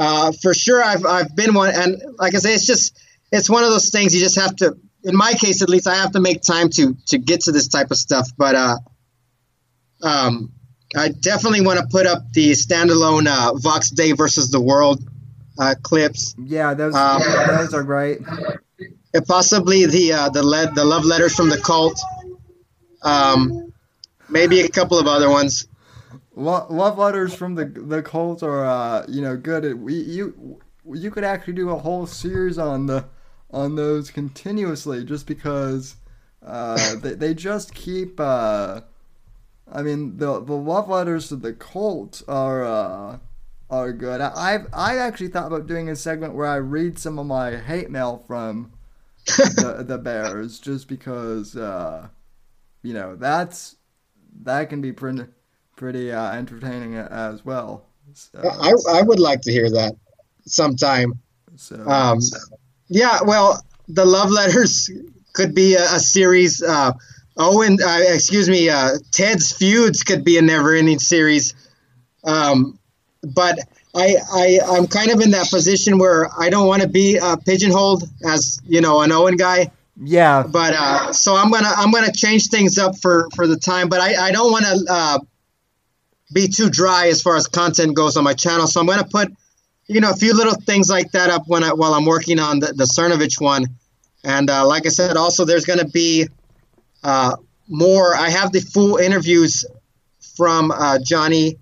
Uh, 0.00 0.32
for 0.40 0.54
sure, 0.54 0.82
I've 0.82 1.04
I've 1.04 1.36
been 1.36 1.52
one, 1.52 1.74
and 1.74 2.02
like 2.18 2.34
I 2.34 2.38
say, 2.38 2.54
it's 2.54 2.64
just 2.64 2.98
it's 3.30 3.50
one 3.50 3.64
of 3.64 3.70
those 3.70 3.90
things 3.90 4.14
you 4.14 4.20
just 4.20 4.36
have 4.36 4.56
to. 4.56 4.74
In 5.04 5.14
my 5.14 5.34
case, 5.34 5.60
at 5.60 5.68
least, 5.68 5.86
I 5.86 5.96
have 5.96 6.12
to 6.12 6.20
make 6.20 6.40
time 6.40 6.70
to 6.70 6.96
to 7.08 7.18
get 7.18 7.42
to 7.42 7.52
this 7.52 7.68
type 7.68 7.90
of 7.90 7.98
stuff. 7.98 8.30
But 8.34 8.54
uh, 8.54 8.76
um, 10.02 10.52
I 10.96 11.10
definitely 11.10 11.60
want 11.60 11.80
to 11.80 11.86
put 11.90 12.06
up 12.06 12.32
the 12.32 12.52
standalone 12.52 13.26
uh, 13.26 13.58
Vox 13.58 13.90
Day 13.90 14.12
versus 14.12 14.50
the 14.50 14.60
World 14.60 15.06
uh, 15.58 15.74
clips. 15.82 16.34
Yeah, 16.42 16.72
those 16.72 16.94
Um, 16.94 17.20
those 17.48 17.74
are 17.74 17.82
great. 17.82 18.20
And 19.12 19.26
possibly 19.26 19.84
the 19.84 20.14
uh, 20.14 20.28
the 20.30 20.42
le- 20.42 20.72
the 20.72 20.84
love 20.86 21.04
letters 21.04 21.36
from 21.36 21.50
the 21.50 21.58
cult. 21.58 22.00
Um, 23.02 23.74
maybe 24.30 24.60
a 24.60 24.68
couple 24.70 24.98
of 24.98 25.06
other 25.06 25.28
ones. 25.28 25.66
Lo- 26.36 26.66
love 26.70 26.98
letters 26.98 27.34
from 27.34 27.56
the 27.56 27.64
the 27.64 28.02
cult 28.02 28.42
are 28.42 28.64
uh, 28.64 29.04
you 29.08 29.20
know 29.20 29.36
good. 29.36 29.64
At, 29.64 29.78
we 29.78 29.94
you 29.94 30.60
you 30.92 31.10
could 31.10 31.24
actually 31.24 31.54
do 31.54 31.70
a 31.70 31.78
whole 31.78 32.06
series 32.06 32.56
on 32.58 32.86
the 32.86 33.06
on 33.50 33.74
those 33.74 34.10
continuously 34.10 35.04
just 35.04 35.26
because 35.26 35.96
uh, 36.44 36.96
they 37.02 37.14
they 37.14 37.34
just 37.34 37.74
keep. 37.74 38.20
Uh, 38.20 38.82
I 39.72 39.82
mean 39.82 40.16
the 40.18 40.40
the 40.40 40.54
love 40.54 40.88
letters 40.88 41.28
to 41.28 41.36
the 41.36 41.52
cult 41.52 42.22
are 42.28 42.64
uh, 42.64 43.18
are 43.68 43.92
good. 43.92 44.20
I, 44.20 44.32
I've 44.34 44.66
I 44.72 44.98
actually 44.98 45.28
thought 45.28 45.46
about 45.46 45.66
doing 45.66 45.88
a 45.88 45.96
segment 45.96 46.34
where 46.34 46.46
I 46.46 46.56
read 46.56 46.98
some 46.98 47.18
of 47.18 47.26
my 47.26 47.56
hate 47.56 47.90
mail 47.90 48.22
from 48.26 48.72
the 49.26 49.84
the 49.86 49.98
Bears 49.98 50.60
just 50.60 50.88
because 50.88 51.56
uh, 51.56 52.08
you 52.82 52.94
know 52.94 53.16
that's 53.16 53.76
that 54.42 54.70
can 54.70 54.80
be 54.80 54.92
pretty 54.92 55.24
pretty 55.80 56.12
uh, 56.12 56.32
entertaining 56.32 56.94
as 56.94 57.42
well. 57.42 57.86
So, 58.12 58.38
I, 58.38 58.98
I 58.98 59.02
would 59.02 59.18
like 59.18 59.40
to 59.42 59.50
hear 59.50 59.70
that 59.70 59.96
sometime. 60.44 61.14
so 61.56 61.76
Um, 61.88 62.18
yeah, 62.88 63.20
well, 63.24 63.64
the 63.88 64.04
love 64.04 64.30
letters 64.30 64.90
could 65.32 65.54
be 65.54 65.76
a, 65.76 65.82
a 65.82 65.98
series. 65.98 66.62
Uh, 66.62 66.92
Owen, 67.38 67.78
uh, 67.82 68.00
excuse 68.08 68.46
me, 68.50 68.68
uh, 68.68 68.98
Ted's 69.10 69.52
feuds 69.52 70.02
could 70.02 70.22
be 70.22 70.36
a 70.36 70.42
never-ending 70.42 70.98
series. 70.98 71.54
Um, 72.24 72.78
but 73.22 73.58
I, 73.94 74.16
I, 74.34 74.58
I'm 74.62 74.86
kind 74.86 75.10
of 75.10 75.20
in 75.22 75.30
that 75.30 75.48
position 75.48 75.96
where 75.96 76.28
I 76.38 76.50
don't 76.50 76.66
want 76.66 76.82
to 76.82 76.88
be 76.88 77.18
uh, 77.18 77.36
pigeonholed 77.36 78.04
as 78.22 78.60
you 78.66 78.82
know 78.82 79.00
an 79.00 79.12
Owen 79.12 79.36
guy. 79.36 79.70
yeah, 79.96 80.42
But 80.46 80.74
uh, 80.74 81.12
so 81.14 81.34
I'm 81.36 81.50
gonna 81.50 81.72
I'm 81.74 81.90
gonna 81.90 82.12
change 82.12 82.48
things 82.48 82.76
up 82.76 82.98
for 82.98 83.28
for 83.34 83.46
the 83.46 83.56
time. 83.56 83.88
But 83.88 84.00
I, 84.02 84.26
I 84.26 84.30
don't 84.30 84.52
want 84.52 84.66
to 84.66 84.86
uh, 84.90 85.18
be 86.32 86.48
too 86.48 86.70
dry 86.70 87.08
as 87.08 87.22
far 87.22 87.36
as 87.36 87.46
content 87.46 87.94
goes 87.94 88.16
on 88.16 88.24
my 88.24 88.34
channel. 88.34 88.66
So 88.66 88.80
I'm 88.80 88.86
gonna 88.86 89.04
put 89.04 89.32
you 89.86 90.00
know 90.00 90.10
a 90.10 90.16
few 90.16 90.34
little 90.34 90.54
things 90.54 90.88
like 90.88 91.12
that 91.12 91.30
up 91.30 91.44
when 91.46 91.64
I, 91.64 91.72
while 91.72 91.94
I'm 91.94 92.04
working 92.04 92.38
on 92.38 92.60
the, 92.60 92.68
the 92.68 92.84
Cernovich 92.84 93.40
one. 93.40 93.66
And 94.22 94.50
uh, 94.50 94.66
like 94.66 94.86
I 94.86 94.90
said, 94.90 95.16
also 95.16 95.44
there's 95.44 95.64
gonna 95.64 95.88
be 95.88 96.28
uh, 97.02 97.36
more. 97.68 98.14
I 98.14 98.30
have 98.30 98.52
the 98.52 98.60
full 98.60 98.96
interviews 98.96 99.64
from 100.36 100.70
uh, 100.70 100.98
Johnny. 101.02 101.56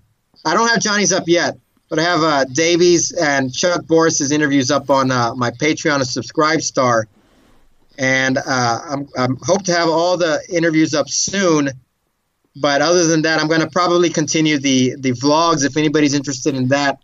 I 0.45 0.53
don't 0.53 0.67
have 0.69 0.79
Johnny's 0.79 1.11
up 1.11 1.27
yet, 1.27 1.57
but 1.89 1.99
I 1.99 2.03
have 2.03 2.21
uh, 2.21 2.45
Davies 2.45 3.11
and 3.11 3.53
Chuck 3.53 3.85
Boris's 3.85 4.31
interviews 4.31 4.71
up 4.71 4.89
on 4.89 5.11
uh, 5.11 5.33
my 5.35 5.51
Patreon 5.51 5.95
and 5.95 6.07
Subscribe 6.07 6.61
Star 6.61 7.07
and 7.99 8.37
uh, 8.37 8.79
I'm, 8.89 9.09
I'm 9.17 9.37
hope 9.43 9.63
to 9.65 9.73
have 9.73 9.89
all 9.89 10.15
the 10.15 10.41
interviews 10.49 10.93
up 10.93 11.09
soon. 11.09 11.69
But 12.55 12.81
other 12.81 13.05
than 13.05 13.21
that, 13.23 13.39
I'm 13.39 13.47
going 13.47 13.61
to 13.61 13.69
probably 13.69 14.09
continue 14.09 14.57
the 14.57 14.95
the 14.97 15.11
vlogs 15.11 15.63
if 15.63 15.77
anybody's 15.77 16.13
interested 16.13 16.55
in 16.55 16.69
that, 16.69 16.99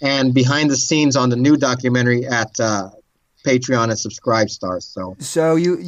and 0.00 0.34
behind 0.34 0.70
the 0.70 0.76
scenes 0.76 1.16
on 1.16 1.30
the 1.30 1.36
new 1.36 1.56
documentary 1.56 2.26
at 2.26 2.58
uh, 2.60 2.90
Patreon 3.44 3.90
and 3.90 3.98
Subscribe 3.98 4.50
Stars. 4.50 4.84
So 4.84 5.16
so 5.18 5.56
you 5.56 5.84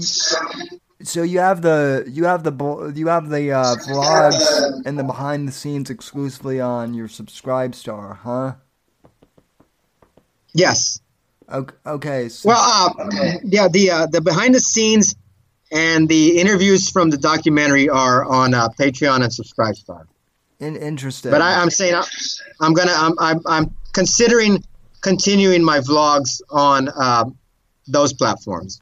so 1.03 1.23
you 1.23 1.39
have 1.41 1.63
the 1.63 2.05
you 2.09 2.25
have 2.25 2.43
the 2.43 2.93
you 2.95 3.09
have 3.09 3.29
the 3.29 3.53
uh, 3.53 3.75
vlogs 3.77 4.83
and 4.87 4.99
the 4.99 5.05
behind 5.05 5.47
the 5.47 5.53
scenes 5.53 5.91
exclusively 5.91 6.61
on 6.61 6.95
your 6.95 7.09
subscribe 7.09 7.75
star, 7.75 8.15
huh? 8.15 8.55
yes, 10.55 11.01
Okay, 11.51 11.75
okay 11.87 12.29
so 12.29 12.49
well, 12.49 12.95
uh, 12.99 13.33
yeah, 13.45 13.69
the 13.69 13.91
uh, 13.91 14.07
the 14.07 14.21
behind 14.21 14.55
the 14.55 14.61
scenes 14.61 15.15
and 15.73 16.09
the 16.09 16.39
interviews 16.39 16.91
from 16.91 17.11
the 17.11 17.17
documentary 17.17 17.89
are 17.89 18.25
on 18.25 18.53
uh, 18.53 18.69
Patreon 18.69 19.23
and 19.23 19.33
Subscribe 19.33 19.75
Star. 19.75 20.07
in, 20.61 20.77
interesting. 20.77 21.31
But 21.31 21.41
I, 21.41 21.61
I'm 21.61 21.71
saying 21.71 21.95
I, 21.95 22.05
I'm 22.61 22.75
gonna 22.75 22.95
I'm, 22.95 23.15
I'm 23.19 23.41
I'm 23.47 23.75
considering 23.93 24.63
continuing 25.01 25.65
my 25.65 25.81
vlogs 25.81 26.41
on 26.51 26.91
um, 26.97 27.39
those 27.89 28.13
platforms. 28.13 28.81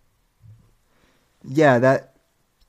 Yeah, 1.44 1.78
that 1.78 2.16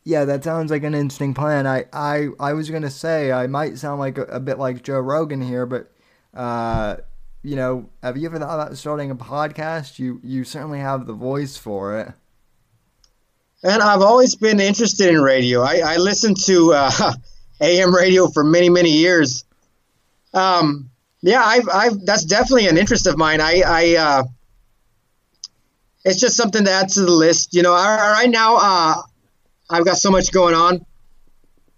yeah, 0.03 0.25
that 0.25 0.43
sounds 0.43 0.69
like 0.71 0.83
an 0.83 0.93
interesting 0.93 1.33
plan. 1.33 1.65
I 1.65 1.85
I, 1.91 2.27
I 2.39 2.53
was 2.53 2.69
gonna 2.69 2.91
say 2.91 3.31
I 3.31 3.47
might 3.47 3.79
sound 3.79 3.99
like 3.99 4.19
a, 4.19 4.23
a 4.23 4.39
bit 4.39 4.59
like 4.59 4.83
Joe 4.83 4.99
Rogan 4.99 5.41
here, 5.41 5.65
but 5.65 5.91
uh, 6.35 6.97
you 7.41 7.55
know, 7.55 7.89
have 8.03 8.17
you 8.17 8.27
ever 8.27 8.37
thought 8.37 8.53
about 8.53 8.77
starting 8.77 9.09
a 9.09 9.15
podcast? 9.15 9.97
You 9.97 10.21
you 10.23 10.43
certainly 10.43 10.79
have 10.79 11.07
the 11.07 11.13
voice 11.13 11.57
for 11.57 11.99
it. 11.99 12.13
And 13.63 13.81
I've 13.81 14.01
always 14.01 14.35
been 14.35 14.59
interested 14.59 15.09
in 15.09 15.21
radio. 15.21 15.61
I, 15.61 15.81
I 15.85 15.97
listened 15.97 16.37
to 16.45 16.73
uh, 16.73 17.13
AM 17.61 17.93
radio 17.93 18.27
for 18.27 18.43
many, 18.43 18.69
many 18.69 18.91
years. 18.91 19.45
Um, 20.33 20.89
yeah, 21.21 21.43
I've, 21.43 21.69
I've, 21.71 22.05
that's 22.05 22.25
definitely 22.25 22.67
an 22.67 22.77
interest 22.77 23.05
of 23.05 23.17
mine. 23.17 23.39
I, 23.39 23.61
I, 23.65 23.95
uh, 23.95 24.23
it's 26.03 26.19
just 26.19 26.35
something 26.35 26.65
to 26.65 26.71
add 26.71 26.89
to 26.89 27.01
the 27.01 27.11
list. 27.11 27.53
You 27.53 27.61
know, 27.61 27.73
right 27.73 28.29
now, 28.29 28.57
uh, 28.59 28.95
I've 29.69 29.85
got 29.85 29.97
so 29.97 30.09
much 30.09 30.31
going 30.31 30.55
on, 30.55 30.83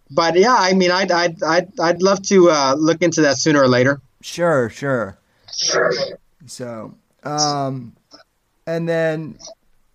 but 0.09 0.37
yeah, 0.37 0.55
I 0.57 0.73
mean, 0.73 0.91
I'd, 0.91 1.11
I'd, 1.11 1.43
I'd, 1.43 1.79
I'd 1.79 2.01
love 2.01 2.21
to 2.27 2.49
uh, 2.49 2.75
look 2.77 3.01
into 3.01 3.21
that 3.21 3.37
sooner 3.37 3.61
or 3.61 3.67
later. 3.67 4.01
Sure, 4.21 4.69
sure. 4.69 5.17
Sure. 5.51 5.91
So, 6.45 6.95
um, 7.23 7.93
and 8.65 8.87
then, 8.87 9.37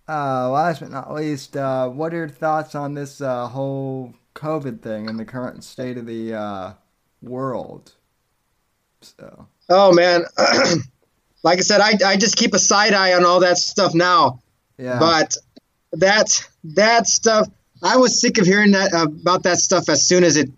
uh, 0.09 0.49
last 0.49 0.79
but 0.79 0.89
not 0.89 1.13
least, 1.13 1.55
uh, 1.55 1.87
what 1.87 2.13
are 2.13 2.17
your 2.17 2.29
thoughts 2.29 2.73
on 2.73 2.95
this 2.95 3.21
uh, 3.21 3.47
whole 3.47 4.13
COVID 4.33 4.81
thing 4.81 5.07
and 5.07 5.19
the 5.19 5.25
current 5.25 5.63
state 5.63 5.97
of 5.97 6.07
the 6.07 6.33
uh, 6.33 6.73
world? 7.21 7.93
So. 9.01 9.47
Oh 9.69 9.93
man, 9.93 10.23
like 11.43 11.59
I 11.59 11.61
said, 11.61 11.79
I 11.79 11.93
I 12.05 12.17
just 12.17 12.35
keep 12.35 12.53
a 12.53 12.59
side 12.59 12.93
eye 12.93 13.13
on 13.13 13.23
all 13.23 13.41
that 13.41 13.57
stuff 13.57 13.93
now. 13.93 14.41
Yeah. 14.77 14.97
But 14.97 15.37
that 15.93 16.47
that 16.63 17.07
stuff, 17.07 17.47
I 17.83 17.97
was 17.97 18.19
sick 18.19 18.39
of 18.39 18.45
hearing 18.45 18.71
that 18.71 18.93
about 18.93 19.43
that 19.43 19.59
stuff 19.59 19.89
as 19.89 20.07
soon 20.07 20.23
as 20.23 20.37
it 20.37 20.49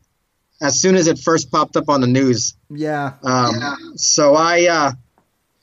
as 0.61 0.79
soon 0.79 0.95
as 0.95 1.07
it 1.07 1.19
first 1.19 1.51
popped 1.51 1.75
up 1.75 1.89
on 1.89 1.99
the 1.99 2.07
news. 2.07 2.53
Yeah. 2.69 3.13
Um, 3.23 3.55
yeah. 3.59 3.75
So 3.95 4.35
I 4.35 4.67
uh, 4.67 4.91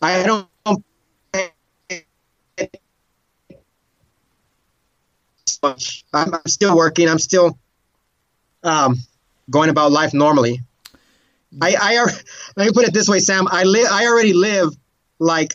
I 0.02 0.23
don't. 0.24 0.47
I'm, 6.12 6.35
I'm 6.35 6.47
still 6.47 6.77
working. 6.77 7.09
I'm 7.09 7.19
still 7.19 7.59
um, 8.62 8.97
going 9.51 9.70
about 9.70 9.93
life 9.93 10.15
normally. 10.15 10.61
I, 11.61 11.77
I 11.81 12.05
let 12.57 12.66
me 12.66 12.73
put 12.73 12.86
it 12.86 12.93
this 12.93 13.09
way, 13.09 13.20
Sam. 13.20 13.49
I 13.51 13.65
live. 13.65 13.86
I 13.90 14.07
already 14.07 14.35
live 14.35 14.77
like 15.19 15.55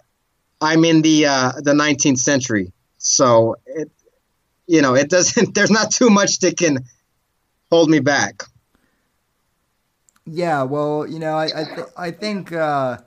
I'm 0.60 0.84
in 0.85 1.02
the 1.02 1.27
uh, 1.27 1.52
the 1.57 1.73
19th 1.73 2.18
century. 2.18 2.72
So 2.98 3.57
it, 3.65 3.91
you 4.65 4.81
know, 4.81 4.95
it 4.95 5.10
doesn't. 5.10 5.53
There's 5.56 5.72
not 5.72 5.91
too 5.91 6.10
much 6.10 6.40
that 6.40 6.57
can 6.57 6.85
hold 7.69 7.90
me 7.90 7.99
back. 7.99 8.44
Yeah. 10.26 10.64
Well, 10.64 11.06
you 11.07 11.19
know, 11.19 11.35
I 11.35 11.45
I, 11.45 11.64
th- 11.64 11.88
I 11.95 12.11
think 12.11 12.52
uh, 12.52 12.98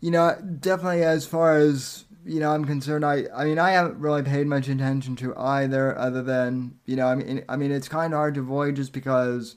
you 0.00 0.10
know 0.10 0.36
definitely 0.60 1.04
as 1.04 1.26
far 1.26 1.58
as 1.58 2.04
you 2.24 2.40
know 2.40 2.52
I'm 2.52 2.64
concerned, 2.64 3.04
I 3.04 3.24
I 3.34 3.44
mean 3.44 3.58
I 3.58 3.72
haven't 3.72 3.98
really 3.98 4.22
paid 4.22 4.46
much 4.46 4.68
attention 4.68 5.16
to 5.16 5.36
either, 5.36 5.96
other 5.98 6.22
than 6.22 6.78
you 6.86 6.96
know 6.96 7.06
I 7.06 7.14
mean 7.14 7.44
I 7.48 7.56
mean 7.56 7.70
it's 7.70 7.88
kind 7.88 8.12
of 8.12 8.18
hard 8.18 8.34
to 8.34 8.40
avoid 8.40 8.76
just 8.76 8.92
because 8.92 9.56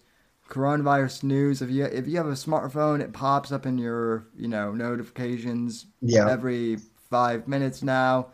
coronavirus 0.49 1.23
news. 1.23 1.61
If 1.61 1.69
you 1.69 1.85
if 1.85 2.07
you 2.07 2.17
have 2.17 2.27
a 2.27 2.31
smartphone, 2.31 3.01
it 3.01 3.13
pops 3.13 3.51
up 3.51 3.65
in 3.65 3.77
your 3.77 4.27
you 4.35 4.47
know 4.47 4.71
notifications 4.73 5.85
yeah. 6.01 6.29
every 6.29 6.77
five 7.09 7.47
minutes 7.47 7.83
now. 7.83 8.27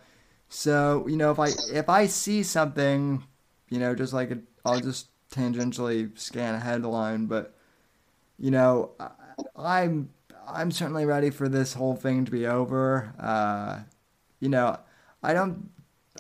So 0.49 1.05
you 1.07 1.17
know 1.17 1.31
if 1.31 1.39
I 1.39 1.49
if 1.71 1.89
I 1.89 2.07
see 2.07 2.43
something, 2.43 3.23
you 3.69 3.79
know 3.79 3.95
just 3.95 4.13
like 4.13 4.31
i 4.65 4.71
will 4.71 4.79
just 4.79 5.07
tangentially 5.31 6.17
scan 6.17 6.55
a 6.55 6.59
headline, 6.59 7.25
but 7.25 7.55
you 8.37 8.51
know 8.51 8.91
I, 8.99 9.09
I'm 9.55 10.09
I'm 10.47 10.71
certainly 10.71 11.05
ready 11.05 11.29
for 11.29 11.49
this 11.49 11.73
whole 11.73 11.95
thing 11.95 12.25
to 12.25 12.31
be 12.31 12.45
over. 12.45 13.13
Uh, 13.19 13.79
you 14.43 14.49
know 14.49 14.77
I 15.23 15.33
don't 15.33 15.69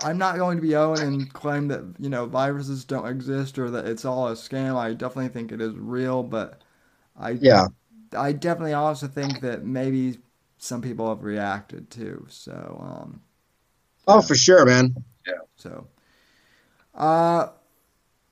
I'm 0.03 0.17
not 0.17 0.37
going 0.37 0.57
to 0.57 0.61
be 0.61 0.75
Owen 0.75 1.01
and 1.01 1.33
claim 1.33 1.67
that 1.67 1.83
you 1.99 2.09
know 2.09 2.25
viruses 2.25 2.85
don't 2.85 3.07
exist 3.07 3.59
or 3.59 3.69
that 3.69 3.85
it's 3.85 4.05
all 4.05 4.27
a 4.27 4.33
scam. 4.33 4.75
I 4.75 4.93
definitely 4.93 5.29
think 5.29 5.51
it 5.51 5.61
is 5.61 5.75
real, 5.75 6.23
but 6.23 6.61
I 7.19 7.31
yeah 7.31 7.67
I 8.15 8.31
definitely 8.31 8.73
also 8.73 9.07
think 9.07 9.41
that 9.41 9.65
maybe 9.65 10.19
some 10.57 10.81
people 10.81 11.09
have 11.09 11.23
reacted 11.23 11.89
too. 11.89 12.25
So 12.29 12.79
um, 12.81 13.21
oh, 14.07 14.15
yeah. 14.15 14.21
for 14.21 14.35
sure, 14.35 14.65
man. 14.65 14.95
Yeah. 15.27 15.33
So, 15.55 15.87
uh, 16.95 17.47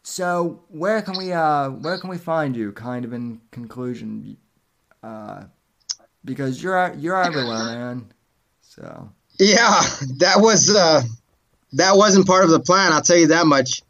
so 0.04 0.64
where 0.70 1.02
can 1.02 1.18
we 1.18 1.32
uh 1.32 1.70
where 1.70 1.98
can 1.98 2.10
we 2.10 2.18
find 2.18 2.56
you? 2.56 2.72
Kind 2.72 3.06
of 3.06 3.14
in 3.14 3.42
conclusion, 3.52 4.38
uh, 5.04 5.44
because 6.26 6.62
you're 6.62 6.94
you're 6.98 7.22
everywhere, 7.22 7.66
man. 7.66 8.12
So 8.62 9.12
yeah, 9.40 9.82
that 10.18 10.36
was 10.38 10.70
uh 10.70 11.02
that 11.74 11.96
wasn't 11.96 12.28
part 12.28 12.44
of 12.44 12.50
the 12.50 12.60
plan. 12.60 12.92
I'll 12.94 13.02
tell 13.02 13.18
you 13.18 13.28
that 13.28 13.46
much. 13.48 13.82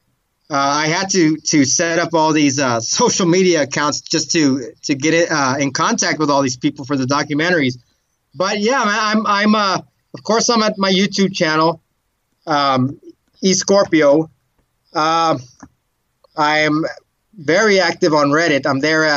Uh, 0.49 0.55
I 0.57 0.87
had 0.87 1.09
to 1.11 1.37
to 1.37 1.63
set 1.63 1.97
up 1.97 2.13
all 2.13 2.33
these 2.33 2.59
uh, 2.59 2.81
social 2.81 3.25
media 3.25 3.63
accounts 3.63 4.01
just 4.01 4.31
to 4.31 4.73
to 4.83 4.95
get 4.95 5.13
it, 5.13 5.31
uh, 5.31 5.55
in 5.59 5.71
contact 5.71 6.19
with 6.19 6.29
all 6.29 6.41
these 6.41 6.57
people 6.57 6.83
for 6.85 6.97
the 6.97 7.05
documentaries. 7.05 7.77
But 8.35 8.59
yeah, 8.59 8.81
I'm 8.85 9.25
I'm 9.25 9.55
uh, 9.55 9.79
of 10.13 10.23
course 10.23 10.49
I'm 10.49 10.61
at 10.61 10.77
my 10.77 10.91
YouTube 10.91 11.33
channel, 11.33 11.81
um, 12.45 12.99
E 13.41 13.53
Scorpio. 13.53 14.29
Uh, 14.93 15.37
I'm 16.35 16.83
very 17.33 17.79
active 17.79 18.13
on 18.13 18.27
Reddit. 18.29 18.65
I'm 18.65 18.81
there 18.81 19.05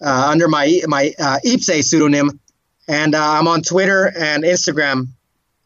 under 0.00 0.46
my 0.46 0.80
my 0.86 1.12
uh, 1.18 1.38
Ipse 1.44 1.88
pseudonym, 1.88 2.38
and 2.88 3.14
uh, 3.14 3.30
I'm 3.38 3.48
on 3.48 3.62
Twitter 3.62 4.12
and 4.16 4.44
Instagram 4.44 5.08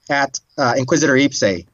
at 0.09 0.41
uh, 0.59 0.75
Inquisitor 0.77 1.17
Ipse. 1.17 1.65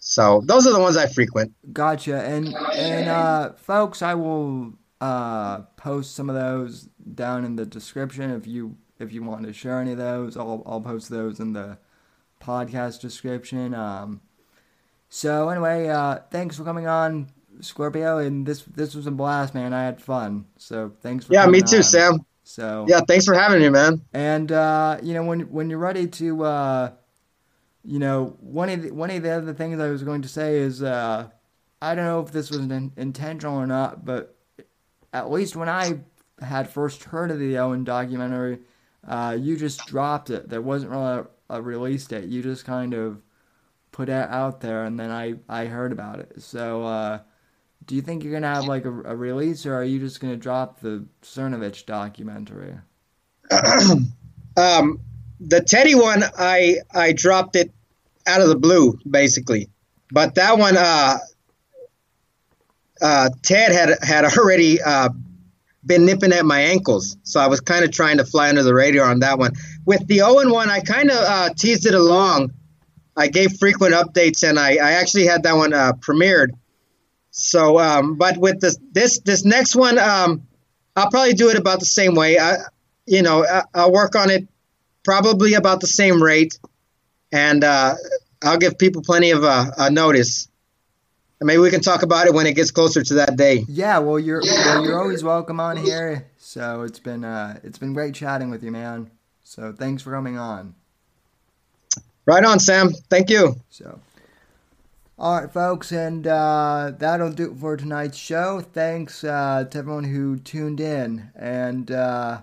So 0.00 0.42
those 0.44 0.66
are 0.66 0.72
the 0.72 0.80
ones 0.80 0.96
I 0.96 1.06
frequent. 1.06 1.52
Gotcha. 1.72 2.22
And 2.22 2.54
and 2.74 3.08
uh, 3.08 3.52
folks, 3.52 4.00
I 4.02 4.14
will 4.14 4.72
uh, 5.00 5.60
post 5.76 6.14
some 6.14 6.30
of 6.30 6.34
those 6.34 6.88
down 7.14 7.44
in 7.44 7.56
the 7.56 7.66
description 7.66 8.30
if 8.30 8.46
you 8.46 8.76
if 8.98 9.12
you 9.12 9.22
want 9.22 9.44
to 9.46 9.52
share 9.52 9.80
any 9.80 9.92
of 9.92 9.98
those. 9.98 10.36
I'll 10.36 10.62
I'll 10.66 10.80
post 10.80 11.10
those 11.10 11.40
in 11.40 11.52
the 11.52 11.78
podcast 12.40 13.00
description. 13.00 13.74
Um, 13.74 14.20
so 15.08 15.48
anyway, 15.50 15.88
uh, 15.88 16.20
thanks 16.30 16.56
for 16.56 16.64
coming 16.64 16.86
on, 16.86 17.28
Scorpio, 17.60 18.18
and 18.18 18.46
this 18.46 18.62
this 18.62 18.94
was 18.94 19.06
a 19.06 19.10
blast, 19.10 19.54
man. 19.54 19.72
I 19.72 19.84
had 19.84 20.00
fun. 20.00 20.46
So 20.56 20.92
thanks 21.02 21.26
for 21.26 21.34
yeah, 21.34 21.46
me 21.46 21.60
too, 21.60 21.78
on. 21.78 21.82
Sam. 21.82 22.26
So 22.48 22.86
yeah, 22.88 23.00
thanks 23.06 23.26
for 23.26 23.34
having 23.34 23.60
me, 23.60 23.68
man. 23.68 24.00
And 24.14 24.50
uh, 24.50 25.00
you 25.02 25.12
know 25.12 25.22
when 25.22 25.40
when 25.52 25.68
you're 25.68 25.78
ready 25.78 26.06
to, 26.06 26.44
uh, 26.44 26.90
you 27.84 27.98
know, 27.98 28.38
one 28.40 28.70
of 28.70 28.82
the, 28.84 28.90
one 28.90 29.10
of 29.10 29.22
the 29.22 29.30
other 29.30 29.52
things 29.52 29.78
I 29.78 29.90
was 29.90 30.02
going 30.02 30.22
to 30.22 30.28
say 30.28 30.56
is 30.56 30.82
uh, 30.82 31.28
I 31.82 31.94
don't 31.94 32.06
know 32.06 32.20
if 32.20 32.32
this 32.32 32.48
was 32.48 32.60
in, 32.60 32.90
intentional 32.96 33.54
or 33.54 33.66
not, 33.66 34.06
but 34.06 34.34
at 35.12 35.30
least 35.30 35.56
when 35.56 35.68
I 35.68 36.00
had 36.40 36.70
first 36.70 37.04
heard 37.04 37.30
of 37.30 37.38
the 37.38 37.58
Owen 37.58 37.84
documentary, 37.84 38.60
uh, 39.06 39.36
you 39.38 39.58
just 39.58 39.84
dropped 39.84 40.30
it. 40.30 40.48
There 40.48 40.62
wasn't 40.62 40.92
really 40.92 41.04
a, 41.04 41.26
a 41.50 41.60
release 41.60 42.06
date. 42.06 42.30
You 42.30 42.42
just 42.42 42.64
kind 42.64 42.94
of 42.94 43.20
put 43.92 44.08
it 44.08 44.12
out 44.30 44.62
there, 44.62 44.84
and 44.84 44.98
then 44.98 45.10
I 45.10 45.34
I 45.50 45.66
heard 45.66 45.92
about 45.92 46.20
it. 46.20 46.40
So 46.42 46.82
uh, 46.82 47.18
do 47.88 47.96
you 47.96 48.02
think 48.02 48.22
you're 48.22 48.34
gonna 48.34 48.54
have 48.54 48.66
like 48.66 48.84
a, 48.84 48.90
a 48.90 49.16
release, 49.16 49.64
or 49.66 49.74
are 49.74 49.82
you 49.82 49.98
just 49.98 50.20
gonna 50.20 50.36
drop 50.36 50.78
the 50.80 51.06
Cernovich 51.22 51.86
documentary? 51.86 52.74
um, 54.56 55.00
the 55.40 55.60
Teddy 55.62 55.94
one, 55.94 56.22
I 56.38 56.76
I 56.94 57.12
dropped 57.12 57.56
it 57.56 57.72
out 58.26 58.42
of 58.42 58.48
the 58.48 58.56
blue, 58.56 58.98
basically. 59.10 59.70
But 60.12 60.34
that 60.34 60.58
one, 60.58 60.76
uh, 60.76 61.18
uh, 63.00 63.30
Ted 63.42 63.72
had 63.72 63.96
had 64.02 64.24
already 64.36 64.82
uh, 64.82 65.08
been 65.84 66.04
nipping 66.04 66.32
at 66.32 66.44
my 66.44 66.60
ankles, 66.60 67.16
so 67.22 67.40
I 67.40 67.46
was 67.48 67.60
kind 67.60 67.86
of 67.86 67.90
trying 67.90 68.18
to 68.18 68.24
fly 68.26 68.50
under 68.50 68.62
the 68.62 68.74
radar 68.74 69.10
on 69.10 69.20
that 69.20 69.38
one. 69.38 69.52
With 69.86 70.06
the 70.08 70.20
Owen 70.20 70.50
one, 70.50 70.68
I 70.68 70.80
kind 70.80 71.10
of 71.10 71.16
uh, 71.16 71.50
teased 71.56 71.86
it 71.86 71.94
along. 71.94 72.52
I 73.16 73.28
gave 73.28 73.58
frequent 73.58 73.94
updates, 73.94 74.46
and 74.46 74.58
I, 74.58 74.72
I 74.72 74.92
actually 74.92 75.26
had 75.26 75.42
that 75.44 75.56
one 75.56 75.72
uh, 75.72 75.94
premiered 75.94 76.50
so, 77.30 77.78
um, 77.78 78.16
but 78.16 78.36
with 78.36 78.60
this 78.60 78.78
this 78.92 79.20
this 79.20 79.44
next 79.44 79.76
one, 79.76 79.98
um, 79.98 80.46
I'll 80.96 81.10
probably 81.10 81.34
do 81.34 81.50
it 81.50 81.56
about 81.56 81.80
the 81.80 81.86
same 81.86 82.14
way. 82.14 82.38
I, 82.38 82.56
you 83.06 83.22
know, 83.22 83.46
I, 83.46 83.84
will 83.84 83.92
work 83.92 84.16
on 84.16 84.30
it 84.30 84.48
probably 85.04 85.54
about 85.54 85.80
the 85.80 85.86
same 85.86 86.22
rate, 86.22 86.58
and 87.30 87.62
uh, 87.62 87.94
I'll 88.42 88.58
give 88.58 88.78
people 88.78 89.02
plenty 89.02 89.30
of 89.30 89.44
uh, 89.44 89.70
a 89.76 89.90
notice. 89.90 90.48
And 91.40 91.46
maybe 91.46 91.60
we 91.60 91.70
can 91.70 91.80
talk 91.80 92.02
about 92.02 92.26
it 92.26 92.34
when 92.34 92.48
it 92.48 92.54
gets 92.54 92.72
closer 92.72 93.02
to 93.02 93.14
that 93.14 93.36
day. 93.36 93.64
Yeah, 93.68 93.98
well, 93.98 94.18
you're 94.18 94.42
well, 94.42 94.84
you're 94.84 94.98
always 94.98 95.22
welcome 95.22 95.60
on 95.60 95.76
here. 95.76 96.26
So 96.38 96.82
it's 96.82 96.98
been 96.98 97.24
uh, 97.24 97.60
it's 97.62 97.78
been 97.78 97.94
great 97.94 98.14
chatting 98.14 98.50
with 98.50 98.64
you, 98.64 98.72
man. 98.72 99.10
So 99.44 99.72
thanks 99.72 100.02
for 100.02 100.10
coming 100.10 100.36
on. 100.36 100.74
Right 102.26 102.44
on, 102.44 102.58
Sam. 102.58 102.90
Thank 103.08 103.30
you. 103.30 103.56
So. 103.70 104.00
All 105.20 105.40
right, 105.40 105.52
folks, 105.52 105.90
and 105.90 106.28
uh, 106.28 106.92
that'll 106.96 107.32
do 107.32 107.50
it 107.50 107.58
for 107.58 107.76
tonight's 107.76 108.16
show. 108.16 108.60
Thanks 108.60 109.24
uh, 109.24 109.64
to 109.68 109.78
everyone 109.78 110.04
who 110.04 110.38
tuned 110.38 110.78
in. 110.78 111.32
And 111.34 111.90
uh, 111.90 112.42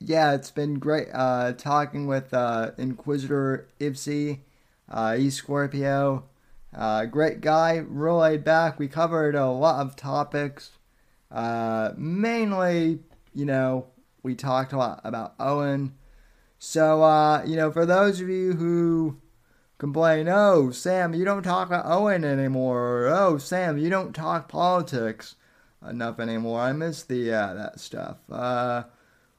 yeah, 0.00 0.32
it's 0.32 0.50
been 0.50 0.78
great 0.78 1.08
uh, 1.12 1.52
talking 1.52 2.06
with 2.06 2.32
uh, 2.32 2.70
Inquisitor 2.78 3.68
Ipse. 3.78 4.38
Uh, 4.88 5.16
he's 5.16 5.34
Scorpio. 5.34 6.24
Great 7.10 7.42
guy, 7.42 7.76
real 7.86 8.16
laid 8.16 8.42
back. 8.42 8.78
We 8.78 8.88
covered 8.88 9.34
a 9.34 9.50
lot 9.50 9.84
of 9.84 9.94
topics. 9.94 10.70
Mainly, 11.30 13.00
you 13.34 13.44
know, 13.44 13.84
we 14.22 14.34
talked 14.34 14.72
a 14.72 14.78
lot 14.78 15.02
about 15.04 15.34
Owen. 15.38 15.92
So, 16.58 17.42
you 17.44 17.56
know, 17.56 17.70
for 17.70 17.84
those 17.84 18.22
of 18.22 18.30
you 18.30 18.54
who 18.54 19.18
complain, 19.78 20.28
oh, 20.28 20.70
Sam, 20.70 21.14
you 21.14 21.24
don't 21.24 21.42
talk 21.42 21.68
about 21.68 21.86
Owen 21.86 22.24
anymore, 22.24 23.06
or, 23.06 23.06
oh, 23.08 23.38
Sam, 23.38 23.78
you 23.78 23.88
don't 23.88 24.14
talk 24.14 24.48
politics 24.48 25.36
enough 25.88 26.18
anymore. 26.18 26.60
I 26.60 26.72
miss 26.72 27.04
the 27.04 27.32
uh, 27.32 27.54
that 27.54 27.80
stuff. 27.80 28.18
Uh, 28.30 28.84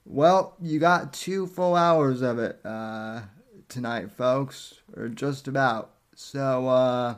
well, 0.05 0.55
you 0.61 0.79
got 0.79 1.13
two 1.13 1.45
full 1.45 1.75
hours 1.75 2.21
of 2.21 2.39
it 2.39 2.59
uh, 2.65 3.21
tonight, 3.67 4.11
folks, 4.11 4.75
or 4.95 5.09
just 5.09 5.47
about. 5.47 5.91
So, 6.15 6.67
uh, 6.67 7.15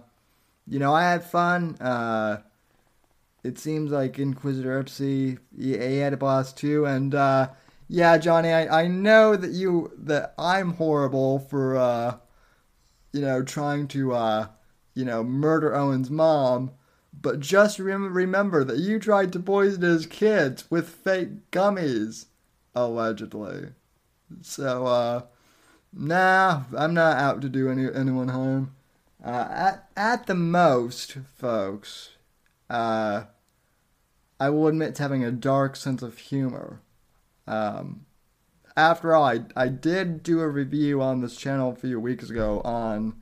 you 0.68 0.80
know, 0.80 0.94
I 0.94 1.04
had 1.04 1.24
fun. 1.24 1.78
Uh, 1.80 2.42
it 3.44 3.58
seems 3.58 3.92
like 3.92 4.20
Inquisitor 4.20 4.80
Ipse, 4.80 4.98
he, 4.98 5.38
he 5.58 5.98
had 5.98 6.14
a 6.14 6.18
blast 6.18 6.58
too, 6.58 6.86
and 6.86 7.16
uh, 7.16 7.50
yeah, 7.88 8.18
Johnny, 8.18 8.52
I, 8.52 8.84
I 8.84 8.88
know 8.88 9.36
that 9.36 9.52
you 9.52 9.92
that 9.98 10.34
I'm 10.38 10.74
horrible 10.74 11.40
for 11.40 12.21
you 13.14 13.22
know 13.22 13.44
trying 13.44 13.88
to 13.90 14.14
uh, 14.14 14.48
you 14.94 15.06
know 15.06 15.24
murder 15.24 15.76
Owen's 15.76 16.10
mom, 16.10 16.72
but 17.20 17.40
just 17.40 17.80
rem- 17.80 18.14
remember 18.14 18.64
that 18.64 18.78
you 18.78 19.00
tried 19.00 19.32
to 19.34 19.40
poison 19.40 19.82
his 19.82 20.06
kids 20.06 20.70
with 20.70 20.90
fake 20.90 21.52
gummies, 21.52 22.26
allegedly. 22.76 23.70
So 24.42 24.86
uh, 24.86 25.22
nah, 25.94 26.64
I'm 26.78 26.94
not 26.94 27.18
out 27.18 27.42
to 27.42 27.50
do 27.50 27.70
any 27.70 27.88
anyone 27.94 28.30
harm. 28.30 28.76
Uh, 29.24 29.48
at 29.52 29.90
at 29.96 30.28
the 30.28 30.36
most, 30.36 31.18
folks, 31.36 32.10
uh, 32.70 33.26
I 34.40 34.50
will 34.50 34.68
admit 34.68 34.96
to 34.96 35.04
having 35.04 35.24
a 35.24 35.32
dark 35.32 35.76
sense 35.76 36.02
of 36.02 36.18
humor. 36.18 36.82
Um, 37.48 38.06
after 38.76 39.16
all, 39.16 39.26
I, 39.26 39.42
I 39.56 39.68
did 39.68 40.24
do 40.24 40.40
a 40.42 40.48
review 40.48 41.02
on 41.02 41.22
this 41.22 41.36
channel 41.36 41.72
a 41.72 41.76
few 41.76 42.00
weeks 42.00 42.30
ago 42.30 42.62
on 42.62 43.16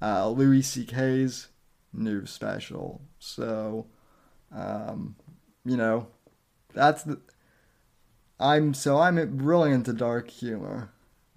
uh, 0.00 0.28
Louis 0.28 0.62
C.K.'s 0.62 1.48
new 1.92 2.26
special. 2.26 3.00
So, 3.18 3.86
um, 4.54 5.16
you 5.64 5.76
know, 5.76 6.08
that's 6.72 7.02
the. 7.04 7.20
I'm 8.40 8.74
so 8.74 8.98
I'm 8.98 9.38
really 9.38 9.70
into 9.70 9.92
dark 9.92 10.28
humor. 10.28 10.92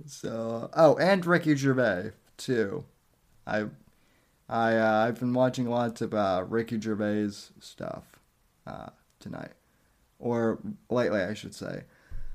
So 0.06 0.70
oh, 0.74 0.98
and 0.98 1.26
Ricky 1.26 1.56
Gervais 1.56 2.12
too. 2.38 2.86
I 3.46 3.66
I 4.50 4.76
uh, 4.76 5.06
I've 5.08 5.20
been 5.20 5.34
watching 5.34 5.70
lots 5.70 6.02
of 6.02 6.14
uh, 6.14 6.44
Ricky 6.48 6.80
Gervais 6.80 7.30
stuff 7.60 8.04
uh, 8.66 8.90
tonight, 9.20 9.54
or 10.20 10.60
lately, 10.90 11.22
I 11.22 11.34
should 11.34 11.56
say. 11.56 11.84